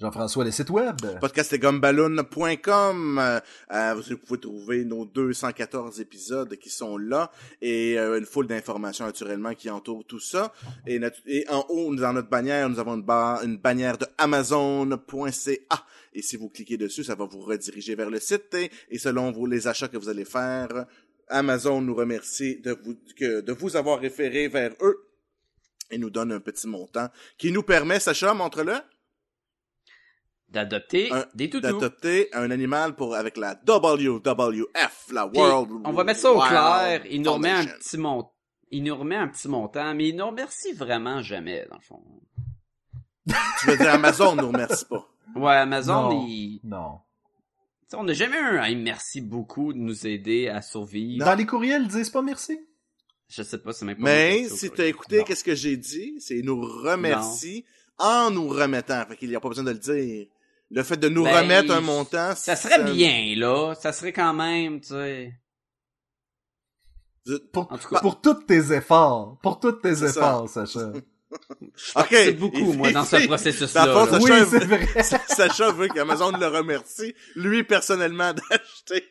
Jean-François, 0.00 0.44
le 0.46 0.50
site 0.50 0.70
web. 0.70 0.96
podcastegumballoon.com. 1.20 3.18
Euh, 3.18 3.38
euh, 3.70 3.94
vous 3.94 4.16
pouvez 4.16 4.40
trouver 4.40 4.84
nos 4.86 5.04
214 5.04 6.00
épisodes 6.00 6.56
qui 6.56 6.70
sont 6.70 6.96
là 6.96 7.30
et 7.60 7.98
euh, 7.98 8.18
une 8.18 8.24
foule 8.24 8.46
d'informations 8.46 9.04
naturellement 9.04 9.52
qui 9.54 9.68
entourent 9.68 10.06
tout 10.06 10.18
ça. 10.18 10.54
Et, 10.86 10.98
et 11.26 11.46
en 11.50 11.66
haut, 11.68 11.94
dans 11.94 12.14
notre 12.14 12.30
bannière, 12.30 12.70
nous 12.70 12.78
avons 12.78 12.94
une, 12.94 13.02
barre, 13.02 13.44
une 13.44 13.58
bannière 13.58 13.98
de 13.98 14.06
Amazon.ca. 14.16 15.84
Et 16.14 16.22
si 16.22 16.38
vous 16.38 16.48
cliquez 16.48 16.78
dessus, 16.78 17.04
ça 17.04 17.14
va 17.14 17.26
vous 17.26 17.40
rediriger 17.40 17.94
vers 17.94 18.08
le 18.08 18.20
site. 18.20 18.56
Et, 18.90 18.98
selon 18.98 19.44
les 19.44 19.68
achats 19.68 19.88
que 19.88 19.98
vous 19.98 20.08
allez 20.08 20.24
faire, 20.24 20.86
Amazon 21.28 21.82
nous 21.82 21.94
remercie 21.94 22.56
de 22.56 22.74
vous, 22.82 22.96
que, 23.18 23.42
de 23.42 23.52
vous 23.52 23.76
avoir 23.76 24.00
référé 24.00 24.48
vers 24.48 24.72
eux 24.80 25.10
et 25.90 25.98
nous 25.98 26.08
donne 26.08 26.32
un 26.32 26.40
petit 26.40 26.68
montant 26.68 27.08
qui 27.36 27.52
nous 27.52 27.62
permet, 27.62 28.00
Sacha, 28.00 28.32
montre-le, 28.32 28.76
D'adopter 30.50 31.12
Un- 31.12 31.26
des 31.34 31.48
toutous. 31.48 31.62
d'adopter 31.62 32.28
un 32.32 32.50
animal 32.50 32.96
pour 32.96 33.14
avec 33.14 33.36
la 33.36 33.54
WWF, 33.66 35.06
la 35.12 35.28
Puis, 35.28 35.38
World. 35.40 35.70
on 35.84 35.92
va 35.92 36.02
mettre 36.04 36.20
ça 36.20 36.32
au 36.32 36.36
Wild 36.38 36.48
clair. 36.48 37.02
Il 37.10 37.22
nous 37.22 37.32
remet 37.32 37.50
un 37.50 37.66
petit 37.66 37.96
mont... 37.98 38.28
Il 38.72 38.84
nous 38.84 38.96
remet 38.96 39.16
un 39.16 39.28
petit 39.28 39.48
montant, 39.48 39.94
mais 39.94 40.08
il 40.08 40.16
nous 40.16 40.26
remercie 40.26 40.72
vraiment 40.72 41.22
jamais, 41.22 41.66
dans 41.70 41.76
le 41.76 41.82
fond. 41.82 42.02
Tu 43.60 43.66
veux 43.68 43.76
dire 43.76 43.94
Amazon 43.94 44.34
nous 44.36 44.48
remercie 44.48 44.84
pas? 44.86 45.06
Ouais, 45.36 45.56
Amazon, 45.56 46.10
Non. 46.10 46.26
il... 46.26 46.60
Non. 46.64 46.98
T'sais, 47.88 47.96
on 47.96 48.04
n'a 48.04 48.12
jamais 48.12 48.36
eu 48.38 48.58
un 48.58 48.64
hey, 48.64 48.76
merci 48.76 49.20
beaucoup 49.20 49.72
de 49.72 49.78
nous 49.78 50.06
aider 50.06 50.48
à 50.48 50.62
survivre. 50.62 51.24
Dans 51.24 51.34
les 51.34 51.46
courriels, 51.46 51.82
ils 51.82 51.88
disent 51.88 52.10
pas 52.10 52.22
merci? 52.22 52.58
Je 53.28 53.42
sais 53.42 53.58
pas, 53.58 53.72
c'est 53.72 53.84
même 53.84 53.96
pas 53.96 54.02
Mais 54.04 54.48
si 54.48 54.70
t'as 54.70 54.86
écouté 54.86 55.22
qu'est-ce 55.24 55.44
que 55.44 55.54
j'ai 55.54 55.76
dit, 55.76 56.14
c'est 56.20 56.42
nous 56.42 56.60
remercie 56.60 57.64
en 57.98 58.30
nous 58.30 58.48
remettant. 58.48 59.04
Fait 59.06 59.16
qu'il 59.16 59.28
n'y 59.28 59.36
a 59.36 59.40
pas 59.40 59.48
besoin 59.48 59.64
de 59.64 59.70
le 59.70 59.78
dire. 59.78 60.26
Le 60.72 60.82
fait 60.84 60.96
de 60.96 61.08
nous 61.08 61.24
Ben, 61.24 61.42
remettre 61.42 61.72
un 61.72 61.80
montant, 61.80 62.34
Ça 62.36 62.54
serait 62.56 62.84
bien, 62.92 63.34
là. 63.36 63.74
Ça 63.74 63.92
serait 63.92 64.12
quand 64.12 64.32
même, 64.34 64.80
tu 64.80 64.88
sais. 64.88 65.32
Pour, 67.52 67.70
En 67.72 67.78
tout 67.78 67.88
cas. 67.88 68.00
pour 68.00 68.20
tous 68.20 68.34
tes 68.46 68.72
efforts. 68.72 69.38
Pour 69.42 69.60
tous 69.60 69.72
tes 69.72 69.96
ça. 69.96 70.06
efforts, 70.08 70.48
Sacha. 70.48 70.92
Je 71.76 72.30
beaucoup, 72.38 72.72
moi, 72.72 72.90
dans 72.92 73.04
ce 73.04 73.16
processus-là. 73.26 74.04
Oui, 74.20 74.30
Sacha- 74.30 74.64
vrai. 74.66 75.02
Sacha 75.28 75.70
veut 75.72 75.88
qu'Amazon 75.88 76.32
le 76.36 76.46
remercie, 76.46 77.14
lui 77.36 77.62
personnellement, 77.62 78.32
d'acheter 78.32 79.04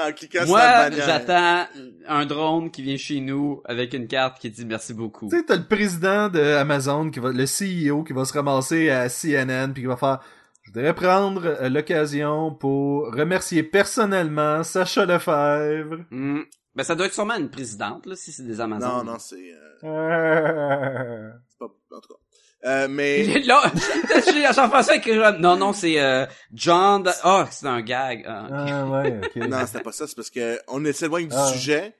en 0.00 0.12
cliquant 0.12 0.40
sur 0.40 0.48
Moi, 0.50 0.60
la 0.64 0.88
bannière. 0.90 1.06
j'attends 1.06 1.66
un 2.06 2.26
drone 2.26 2.70
qui 2.70 2.82
vient 2.82 2.96
chez 2.96 3.20
nous 3.20 3.60
avec 3.64 3.92
une 3.92 4.06
carte 4.06 4.40
qui 4.40 4.50
dit 4.50 4.64
merci 4.64 4.94
beaucoup. 4.94 5.28
Tu 5.28 5.36
sais, 5.36 5.44
t'as 5.44 5.56
le 5.56 5.66
président 5.66 6.28
de 6.28 6.40
Amazon, 6.40 7.10
qui 7.10 7.18
va, 7.18 7.30
le 7.32 7.44
CEO, 7.44 8.04
qui 8.04 8.12
va 8.12 8.24
se 8.24 8.32
ramasser 8.34 8.90
à 8.90 9.08
CNN, 9.08 9.72
puis 9.72 9.82
qui 9.82 9.88
va 9.88 9.96
faire 9.96 10.20
Je 10.64 10.72
voudrais 10.72 10.94
prendre 10.94 11.44
euh, 11.46 11.68
l'occasion 11.68 12.54
pour 12.54 13.12
remercier 13.14 13.62
personnellement 13.62 14.62
Sacha 14.64 15.04
Lefebvre. 15.06 16.04
Hmm. 16.10 16.40
Ben, 16.74 16.82
ça 16.82 16.94
doit 16.96 17.06
être 17.06 17.14
sûrement 17.14 17.36
une 17.36 17.50
présidente, 17.50 18.06
là, 18.06 18.16
si 18.16 18.32
c'est 18.32 18.42
des 18.42 18.60
Amazon. 18.60 18.88
Non, 18.88 19.04
non, 19.04 19.18
c'est 19.18 19.52
euh, 19.52 19.86
Euh... 19.88 21.30
c'est 21.48 21.58
pas... 21.58 21.66
En 21.66 22.00
tout 22.00 22.08
cas. 22.08 22.20
Euh, 22.68 22.88
mais... 22.88 23.40
là, 23.42 23.70
j'ai 24.32 24.42
Jean-François 24.52 24.96
écrit 24.96 25.14
là. 25.16 25.32
Non, 25.32 25.56
non, 25.56 25.72
c'est 25.74 26.00
euh, 26.00 26.26
John... 26.52 27.02
Da- 27.02 27.14
Oh, 27.24 27.44
c'est 27.50 27.66
un 27.66 27.82
gag. 27.82 28.24
Ah. 28.26 28.48
Ah 28.50 28.86
ouais, 28.88 29.20
ok. 29.22 29.36
Non, 29.48 29.66
c'était 29.66 29.82
pas 29.82 29.92
ça, 29.92 30.06
c'est 30.06 30.16
parce 30.16 30.30
que 30.30 30.58
on 30.66 30.82
s'éloigne 30.92 31.28
du 31.28 31.36
Ah. 31.38 31.46
sujet. 31.46 31.94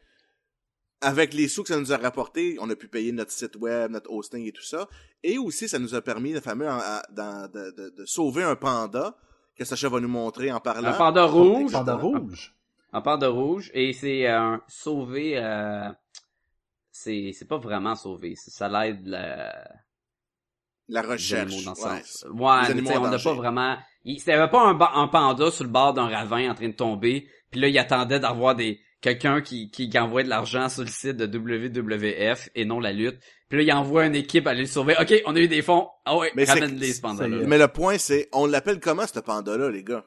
Avec 1.02 1.34
les 1.34 1.48
sous 1.48 1.62
que 1.62 1.68
ça 1.68 1.78
nous 1.78 1.92
a 1.92 1.98
rapporté, 1.98 2.56
on 2.60 2.70
a 2.70 2.74
pu 2.76 2.88
payer 2.88 3.12
notre 3.12 3.30
site 3.30 3.56
web, 3.56 3.90
notre 3.90 4.10
hosting 4.10 4.46
et 4.46 4.52
tout 4.52 4.62
ça. 4.64 4.88
Et 5.26 5.38
aussi, 5.38 5.68
ça 5.68 5.78
nous 5.78 5.94
a 5.94 6.02
permis, 6.02 6.32
le 6.32 6.40
fameux, 6.40 6.66
dans- 6.66 7.50
de, 7.50 7.70
de- 7.76 7.94
de 7.96 8.04
sauver 8.04 8.42
un 8.42 8.56
panda, 8.56 9.16
que 9.56 9.64
Sacha 9.64 9.88
va 9.88 9.98
nous 9.98 10.08
montrer 10.08 10.52
en 10.52 10.60
parlant. 10.60 10.90
Un 10.90 10.92
panda 10.92 11.24
rouge. 11.24 11.72
Panda 11.72 11.94
rouge. 11.94 12.54
Un 12.92 13.00
panda 13.00 13.28
rouge. 13.28 13.70
Et 13.74 13.92
c'est 13.94 14.26
un 14.26 14.60
sauvé... 14.68 15.38
Euh... 15.38 15.88
C'est 16.96 17.32
c'est 17.34 17.48
pas 17.48 17.58
vraiment 17.58 17.96
sauvé. 17.96 18.34
Ça 18.36 18.68
l'aide 18.68 19.06
la... 19.06 19.52
La 20.88 21.00
recherche. 21.02 21.50
animaux 21.52 21.62
dans 21.64 21.72
le 21.72 21.94
ouais. 21.94 22.02
sens. 22.02 22.26
Ouais, 22.30 22.74
mais 22.82 22.96
on 22.98 23.08
n'a 23.08 23.18
pas 23.18 23.32
vraiment... 23.34 23.78
Il 24.04 24.18
c'était 24.20 24.36
pas 24.48 24.62
un, 24.68 24.78
un 24.78 25.08
panda 25.08 25.50
sur 25.50 25.64
le 25.64 25.70
bord 25.70 25.94
d'un 25.94 26.08
ravin 26.08 26.50
en 26.50 26.54
train 26.54 26.68
de 26.68 26.74
tomber, 26.74 27.26
puis 27.50 27.58
là, 27.58 27.68
il 27.68 27.78
attendait 27.78 28.20
d'avoir 28.20 28.54
des 28.54 28.78
quelqu'un 29.00 29.40
qui, 29.40 29.70
qui, 29.70 29.88
qui 29.88 29.98
envoie 29.98 30.22
de 30.22 30.28
l'argent 30.28 30.68
sur 30.68 30.82
le 30.82 30.88
site 30.88 31.16
de 31.16 31.26
WWF 31.26 32.50
et 32.54 32.64
non 32.66 32.80
la 32.80 32.92
lutte. 32.92 33.18
Puis 33.54 33.64
là, 33.66 33.72
il 33.74 33.78
envoie 33.78 34.06
une 34.06 34.14
équipe 34.16 34.46
aller 34.48 34.62
le 34.62 34.66
sauver. 34.66 34.94
OK, 35.00 35.14
on 35.26 35.36
a 35.36 35.38
eu 35.38 35.46
des 35.48 35.62
fonds. 35.62 35.86
Ah 36.04 36.16
ouais, 36.16 36.32
Mais 36.34 36.44
ramène-les, 36.44 36.92
ce 36.94 37.00
panda-là. 37.00 37.36
Mais 37.46 37.58
le 37.58 37.68
point, 37.68 37.98
c'est, 37.98 38.28
on 38.32 38.46
l'appelle 38.46 38.80
comment, 38.80 39.06
ce 39.06 39.20
panda-là, 39.20 39.70
les 39.70 39.84
gars? 39.84 40.04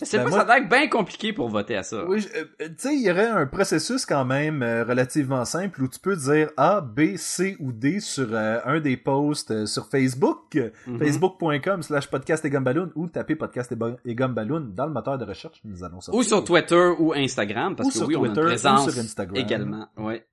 C'est 0.00 0.16
Ben 0.18 0.24
pas, 0.24 0.30
moi- 0.30 0.38
ça 0.46 0.52
a 0.52 0.58
l'air 0.60 0.68
bien 0.68 0.86
compliqué 0.88 1.32
pour 1.32 1.48
voter 1.48 1.74
à 1.74 1.82
ça. 1.82 2.04
Oui, 2.06 2.24
euh, 2.36 2.44
tu 2.68 2.74
sais, 2.78 2.94
il 2.94 3.02
y 3.02 3.10
aurait 3.10 3.26
un 3.26 3.46
processus 3.48 4.06
quand 4.06 4.24
même 4.24 4.62
euh, 4.62 4.84
relativement 4.84 5.44
simple 5.44 5.82
où 5.82 5.88
tu 5.88 5.98
peux 5.98 6.14
dire 6.14 6.50
A, 6.56 6.80
B, 6.80 7.16
C 7.16 7.56
ou 7.58 7.72
D 7.72 7.98
sur 7.98 8.28
euh, 8.32 8.60
un 8.64 8.78
des 8.78 8.96
posts 8.96 9.50
euh, 9.50 9.66
sur 9.66 9.88
Facebook, 9.88 10.56
Mhm. 10.86 10.98
facebook.com 11.00 11.82
slash 11.82 12.06
podcast 12.08 12.44
et 12.44 12.50
gumballoon 12.50 12.92
ou 12.94 13.08
taper 13.08 13.34
podcast 13.34 13.72
et, 13.72 13.74
Ba- 13.74 13.96
et 14.04 14.14
gumballoon 14.14 14.70
dans 14.72 14.86
le 14.86 14.92
moteur 14.92 15.18
de 15.18 15.24
recherche, 15.24 15.60
nous 15.64 15.82
allons 15.82 16.00
sortir. 16.00 16.18
Ou 16.18 16.22
sur 16.22 16.44
Twitter 16.44 16.92
ou 17.00 17.12
Instagram, 17.14 17.74
parce 17.74 17.88
Ou 17.88 17.90
que 17.90 17.98
sur 17.98 18.06
oui, 18.06 18.14
on 18.14 18.22
a 18.22 18.26
Twitter, 18.28 18.40
ou 18.42 18.44
présence 18.44 18.90
sur 18.92 19.02
Instagram. 19.02 19.36
également. 19.36 19.88
Ouais. 19.96 20.24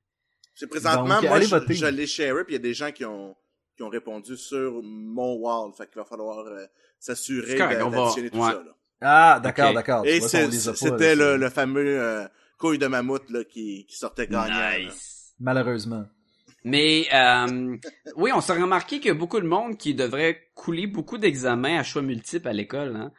C'est 0.55 0.67
présentement, 0.67 1.15
Donc, 1.15 1.23
moi, 1.23 1.35
allez 1.35 1.45
je, 1.45 1.55
voter. 1.55 1.73
je 1.73 1.85
l'ai 1.85 2.07
share, 2.07 2.33
puis 2.45 2.53
il 2.53 2.53
y 2.53 2.55
a 2.55 2.59
des 2.59 2.73
gens 2.73 2.91
qui 2.91 3.03
ont, 3.05 3.35
qui 3.75 3.83
ont 3.83 3.89
répondu 3.89 4.37
sur 4.37 4.81
mon 4.83 5.35
wall. 5.35 5.71
Fait 5.77 5.85
qu'il 5.87 5.97
va 5.97 6.05
falloir 6.05 6.39
euh, 6.47 6.65
s'assurer 6.97 7.57
va- 7.57 7.75
d'additionner 7.75 8.29
tout 8.29 8.37
ouais. 8.37 8.51
ça. 8.51 8.63
Là. 8.63 8.75
Ah, 9.01 9.39
d'accord, 9.43 9.73
d'accord. 9.73 10.05
Et 10.05 10.21
c'était 10.21 11.15
le, 11.15 11.35
le 11.37 11.49
fameux 11.49 11.99
euh, 12.01 12.25
couille 12.57 12.77
de 12.79 12.87
mammouth 12.87 13.29
là, 13.29 13.43
qui, 13.43 13.85
qui 13.85 13.97
sortait 13.97 14.27
gagnant. 14.27 14.79
Nice. 14.79 15.33
Malheureusement. 15.39 16.05
Mais 16.63 17.05
euh, 17.13 17.77
oui, 18.15 18.31
on 18.33 18.41
s'est 18.41 18.53
remarqué 18.53 18.99
qu'il 18.99 19.09
y 19.09 19.11
a 19.11 19.13
beaucoup 19.13 19.39
de 19.39 19.45
monde 19.45 19.77
qui 19.77 19.93
devrait 19.93 20.47
couler 20.55 20.87
beaucoup 20.87 21.17
d'examens 21.17 21.79
à 21.79 21.83
choix 21.83 22.01
multiples 22.01 22.47
à 22.47 22.53
l'école, 22.53 22.95
hein, 22.95 23.11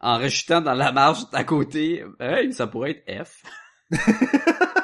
en 0.00 0.14
rajoutant 0.18 0.60
dans 0.62 0.74
la 0.74 0.90
marge 0.90 1.20
à 1.32 1.44
côté, 1.44 2.04
hey, 2.18 2.52
ça 2.52 2.66
pourrait 2.66 3.04
être 3.06 3.24
F. 3.26 3.42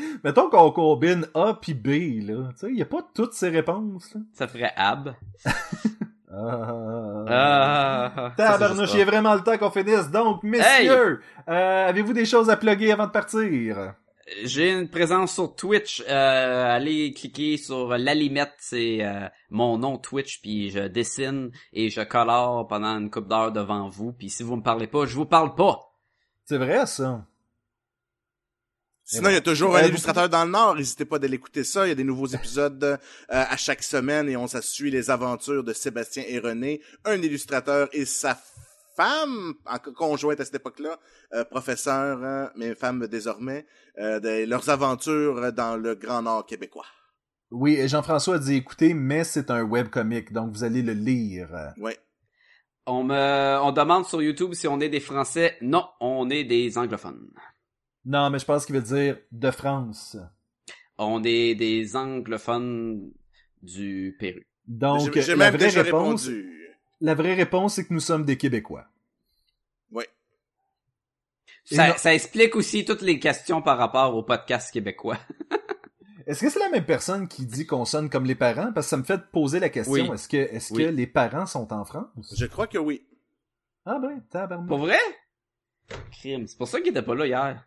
Mettons 0.24 0.50
qu'on 0.50 0.70
combine 0.70 1.26
A 1.34 1.54
puis 1.54 1.74
B, 1.74 2.26
là. 2.26 2.48
Tu 2.52 2.58
sais, 2.58 2.68
il 2.68 2.76
n'y 2.76 2.82
a 2.82 2.86
pas 2.86 3.06
toutes 3.14 3.34
ces 3.34 3.48
réponses, 3.48 4.14
là. 4.14 4.20
Ça 4.32 4.48
ferait 4.48 4.72
AB. 4.76 5.14
Ah. 6.32 7.24
Ah, 7.28 8.32
Tabarnouche, 8.36 8.94
il 8.94 9.00
est 9.00 9.04
vraiment 9.04 9.34
le 9.34 9.40
temps 9.40 9.58
qu'on 9.58 9.70
finisse. 9.70 10.10
Donc, 10.10 10.44
messieurs, 10.44 11.20
euh, 11.48 11.88
avez-vous 11.88 12.12
des 12.12 12.24
choses 12.24 12.50
à 12.50 12.56
plugger 12.56 12.92
avant 12.92 13.06
de 13.06 13.10
partir? 13.10 13.94
J'ai 14.44 14.70
une 14.70 14.88
présence 14.88 15.34
sur 15.34 15.54
Twitch. 15.56 16.04
Euh, 16.08 16.76
allez 16.76 17.12
cliquer 17.12 17.56
sur 17.56 17.98
l'alimette, 17.98 18.54
c'est 18.58 18.98
euh, 19.02 19.28
mon 19.50 19.78
nom 19.78 19.98
Twitch, 19.98 20.40
puis 20.40 20.70
je 20.70 20.86
dessine 20.86 21.50
et 21.72 21.90
je 21.90 22.00
colore 22.00 22.68
pendant 22.68 22.96
une 22.96 23.10
couple 23.10 23.28
d'heures 23.28 23.52
devant 23.52 23.88
vous. 23.88 24.12
Puis 24.12 24.30
si 24.30 24.44
vous 24.44 24.54
me 24.56 24.62
parlez 24.62 24.86
pas, 24.86 25.06
je 25.06 25.16
vous 25.16 25.26
parle 25.26 25.56
pas. 25.56 25.80
C'est 26.44 26.58
vrai, 26.58 26.86
ça. 26.86 27.24
Sinon, 29.12 29.30
il 29.30 29.34
y 29.34 29.36
a 29.36 29.40
toujours 29.40 29.74
Euh, 29.74 29.78
un 29.78 29.82
vous- 29.82 29.88
illustrateur 29.88 30.28
dans 30.28 30.44
le 30.44 30.50
Nord. 30.50 30.76
N'hésitez 30.76 31.04
pas 31.04 31.18
d'aller 31.18 31.34
écouter 31.34 31.64
ça. 31.64 31.86
Il 31.86 31.88
y 31.88 31.92
a 31.92 31.96
des 31.96 32.04
nouveaux 32.04 32.26
épisodes 32.28 32.82
euh, 32.84 32.96
à 33.28 33.56
chaque 33.56 33.82
semaine 33.82 34.28
et 34.28 34.36
on 34.36 34.46
s'assuit 34.46 34.90
les 34.90 35.10
aventures 35.10 35.64
de 35.64 35.72
Sébastien 35.72 36.22
et 36.28 36.38
René, 36.38 36.80
un 37.04 37.20
illustrateur 37.20 37.88
et 37.92 38.04
sa 38.04 38.38
femme, 38.96 39.54
conjointe 39.96 40.40
à 40.40 40.44
cette 40.44 40.56
époque-là, 40.56 40.98
euh, 41.34 41.44
professeur, 41.44 42.22
hein, 42.22 42.50
mais 42.56 42.74
femme 42.74 43.06
désormais, 43.06 43.66
euh, 43.98 44.20
de 44.20 44.44
leurs 44.46 44.68
aventures 44.68 45.52
dans 45.52 45.76
le 45.76 45.94
Grand 45.94 46.22
Nord 46.22 46.46
québécois. 46.46 46.86
Oui, 47.50 47.74
et 47.76 47.88
Jean-François 47.88 48.36
a 48.36 48.38
dit 48.38 48.54
écoutez, 48.56 48.94
mais 48.94 49.24
c'est 49.24 49.50
un 49.50 49.62
webcomic, 49.64 50.32
donc 50.32 50.52
vous 50.52 50.62
allez 50.64 50.82
le 50.82 50.92
lire. 50.92 51.48
Ouais. 51.78 51.98
On 52.86 53.02
me, 53.04 53.58
on 53.62 53.72
demande 53.72 54.06
sur 54.06 54.22
YouTube 54.22 54.52
si 54.54 54.66
on 54.68 54.80
est 54.80 54.88
des 54.88 55.00
Français. 55.00 55.56
Non, 55.60 55.84
on 56.00 56.28
est 56.30 56.44
des 56.44 56.76
anglophones. 56.78 57.28
Non, 58.04 58.30
mais 58.30 58.38
je 58.38 58.44
pense 58.44 58.66
qu'il 58.66 58.74
veut 58.76 58.82
dire 58.82 59.18
de 59.32 59.50
France. 59.50 60.16
On 60.98 61.22
est 61.24 61.54
des 61.54 61.96
anglophones 61.96 63.10
du 63.62 64.16
Pérou. 64.18 64.40
Donc, 64.66 65.12
J'ai 65.14 65.22
j'ai 65.22 65.30
la 65.32 65.36
même 65.36 65.54
vraie 65.54 65.66
déjà 65.66 65.82
réponse, 65.82 66.26
répondu. 66.26 66.68
la 67.00 67.14
vraie 67.14 67.34
réponse, 67.34 67.74
c'est 67.74 67.86
que 67.86 67.92
nous 67.94 68.00
sommes 68.00 68.24
des 68.24 68.36
Québécois. 68.36 68.86
Et 71.72 71.76
Ça, 71.76 72.14
explique 72.14 72.56
aussi 72.56 72.84
toutes 72.84 73.02
les 73.02 73.20
questions 73.20 73.62
par 73.62 73.78
rapport 73.78 74.16
au 74.16 74.24
podcast 74.24 74.72
québécois. 74.72 75.18
Est-ce 76.26 76.40
que 76.40 76.50
c'est 76.50 76.58
la 76.58 76.68
même 76.68 76.84
personne 76.84 77.28
qui 77.28 77.46
dit 77.46 77.64
qu'on 77.66 77.84
sonne 77.84 78.10
comme 78.10 78.24
les 78.24 78.34
parents? 78.34 78.72
Parce 78.72 78.86
que 78.86 78.90
ça 78.90 78.96
me 78.96 79.02
fait 79.04 79.20
poser 79.30 79.60
la 79.60 79.68
question, 79.68 79.92
Oui. 79.92 80.10
est-ce 80.12 80.28
que, 80.28 80.36
est-ce 80.36 80.72
Oui. 80.74 80.84
que 80.84 80.88
les 80.90 81.06
parents 81.06 81.46
sont 81.46 81.72
en 81.72 81.84
France? 81.84 82.34
Je 82.36 82.46
crois 82.46 82.66
que 82.66 82.78
oui. 82.78 83.06
Ah 83.86 83.98
ben, 84.00 84.20
tabarnak. 84.30 84.66
Pour 84.68 84.78
vrai? 84.78 84.98
Crime. 86.12 86.46
C'est 86.48 86.58
pour 86.58 86.68
ça 86.68 86.80
qu'il 86.80 86.90
était 86.90 87.02
pas 87.02 87.14
là 87.14 87.26
hier. 87.26 87.64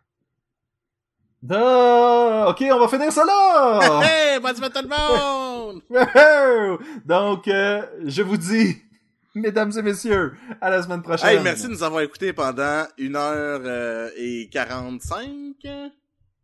Ah, 1.50 2.46
ok, 2.48 2.64
on 2.72 2.78
va 2.78 2.88
finir 2.88 3.12
ça 3.12 3.22
là! 3.24 4.00
Hey, 4.02 4.40
bonne 4.40 4.56
semaine 4.56 4.70
tout 4.72 4.82
le 4.82 4.88
monde! 4.88 5.82
Donc, 7.04 7.48
euh, 7.48 7.82
je 8.06 8.22
vous 8.22 8.36
dis, 8.38 8.76
mesdames 9.34 9.70
et 9.76 9.82
messieurs, 9.82 10.34
à 10.60 10.70
la 10.70 10.82
semaine 10.82 11.02
prochaine. 11.02 11.28
Hey, 11.28 11.40
merci 11.42 11.64
de 11.64 11.72
nous 11.72 11.82
avoir 11.82 12.00
écoutés 12.02 12.32
pendant 12.32 12.84
une 12.98 13.16
heure 13.16 13.60
euh, 13.64 14.08
et 14.16 14.48
45 14.50 15.26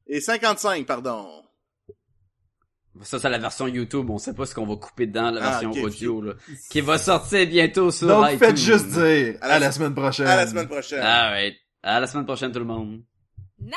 et 0.06 0.20
55, 0.20 0.84
pardon. 0.86 1.26
Ça, 3.02 3.18
c'est 3.18 3.30
la 3.30 3.38
version 3.38 3.66
YouTube. 3.68 4.10
On 4.10 4.18
sait 4.18 4.34
pas 4.34 4.44
ce 4.44 4.54
qu'on 4.54 4.66
va 4.66 4.76
couper 4.76 5.06
dedans, 5.06 5.30
la 5.30 5.40
Ah, 5.42 5.50
version 5.60 5.70
audio, 5.82 6.20
là. 6.20 6.32
Qui 6.68 6.82
va 6.82 6.98
sortir 6.98 7.46
bientôt 7.46 7.90
sur 7.90 8.08
Donc, 8.08 8.26
iTunes. 8.26 8.38
faites 8.38 8.56
juste 8.58 8.88
dire, 8.88 9.36
À 9.40 9.46
à 9.46 9.58
la- 9.58 9.72
semaine 9.72 9.94
prochaine. 9.94 10.26
À 10.26 10.36
la 10.36 10.46
semaine 10.46 10.68
prochaine. 10.68 11.00
Alright. 11.00 11.54
À 11.82 12.00
la 12.00 12.06
semaine 12.06 12.26
prochaine, 12.26 12.52
tout 12.52 12.58
le 12.58 12.64
monde. 12.66 13.00
나 13.62 13.76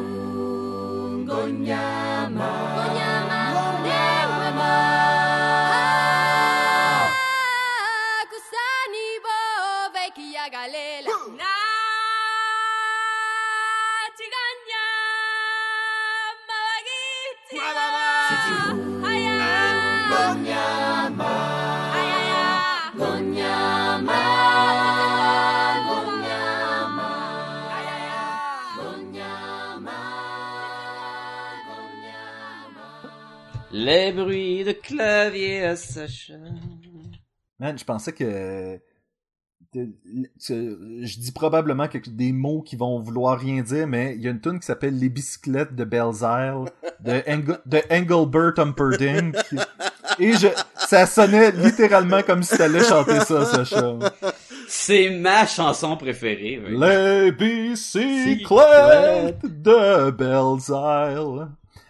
Les 33.83 34.11
bruits 34.11 34.63
de 34.63 34.71
clavier 34.73 35.63
à 35.65 35.75
Sacha. 35.75 36.33
Man, 37.59 37.77
je 37.77 37.83
pensais 37.83 38.13
que... 38.13 38.79
que- 39.73 39.89
Je 40.39 41.19
dis 41.19 41.31
probablement 41.31 41.87
quelque- 41.87 42.09
des 42.09 42.31
mots 42.31 42.61
qui 42.61 42.75
vont 42.75 42.99
vouloir 42.99 43.39
rien 43.39 43.61
dire, 43.61 43.87
mais 43.87 44.15
il 44.15 44.21
y 44.21 44.27
a 44.27 44.31
une 44.31 44.41
tune 44.41 44.59
qui 44.59 44.65
s'appelle 44.65 44.97
Les 44.99 45.09
bicyclettes 45.09 45.75
de 45.75 45.83
Belzile 45.83 46.65
de, 46.99 47.23
de 47.65 47.81
Engelbert 47.91 48.53
Humperdinck. 48.59 49.35
Et 50.19 50.33
je, 50.33 50.47
ça 50.75 51.05
sonnait 51.05 51.51
littéralement 51.51 52.21
comme 52.21 52.43
si 52.43 52.57
t'allais 52.57 52.83
chanter 52.83 53.19
ça, 53.21 53.45
Sacha. 53.45 53.97
C'est 54.67 55.09
ma 55.09 55.45
chanson 55.47 55.95
préférée. 55.97 56.61
oui. 56.65 56.77
Les 56.79 57.31
bicyclettes 57.31 59.45
de 59.45 60.11
Belzile. 60.11 61.47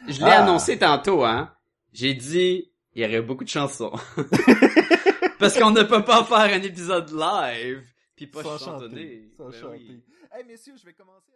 Je 0.08 0.20
l'ai 0.24 0.32
Ah. 0.32 0.44
annoncé 0.44 0.78
tantôt, 0.78 1.24
hein. 1.26 1.50
J'ai 1.94 2.14
dit, 2.14 2.72
il 2.94 3.02
y 3.02 3.06
aurait 3.06 3.22
beaucoup 3.22 3.44
de 3.44 3.50
chansons. 3.50 3.92
Parce 5.40 5.58
qu'on 5.58 5.72
ne 5.72 5.84
peut 5.84 6.04
pas 6.04 6.24
faire 6.24 6.38
un 6.58 6.62
épisode 6.62 7.12
live, 7.12 7.84
puis 8.16 8.28
pas 8.28 8.44
Sans 8.44 8.58
chantonner. 8.58 8.96
chanter. 8.96 9.32
Sans 9.38 9.50
Ben 9.50 9.60
chanter. 9.62 9.78
oui. 9.90 10.04
Hey, 10.34 10.46
messieurs, 10.46 10.74
je 10.80 10.86
vais 10.86 10.94
commencer. 10.94 11.32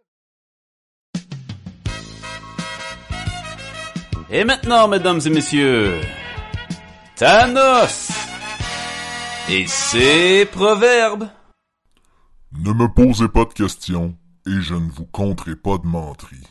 Et 4.31 4.43
maintenant, 4.43 4.87
mesdames 4.87 5.19
et 5.25 5.29
messieurs, 5.29 6.01
Thanos 7.15 8.11
et 9.49 9.67
ses 9.67 10.45
proverbes. 10.51 11.27
Ne 12.53 12.71
me 12.73 12.87
posez 12.93 13.27
pas 13.27 13.45
de 13.45 13.53
questions 13.53 14.17
et 14.47 14.61
je 14.61 14.73
ne 14.73 14.89
vous 14.89 15.05
compterai 15.05 15.55
pas 15.55 15.77
de 15.77 15.85
menteries. 15.85 16.47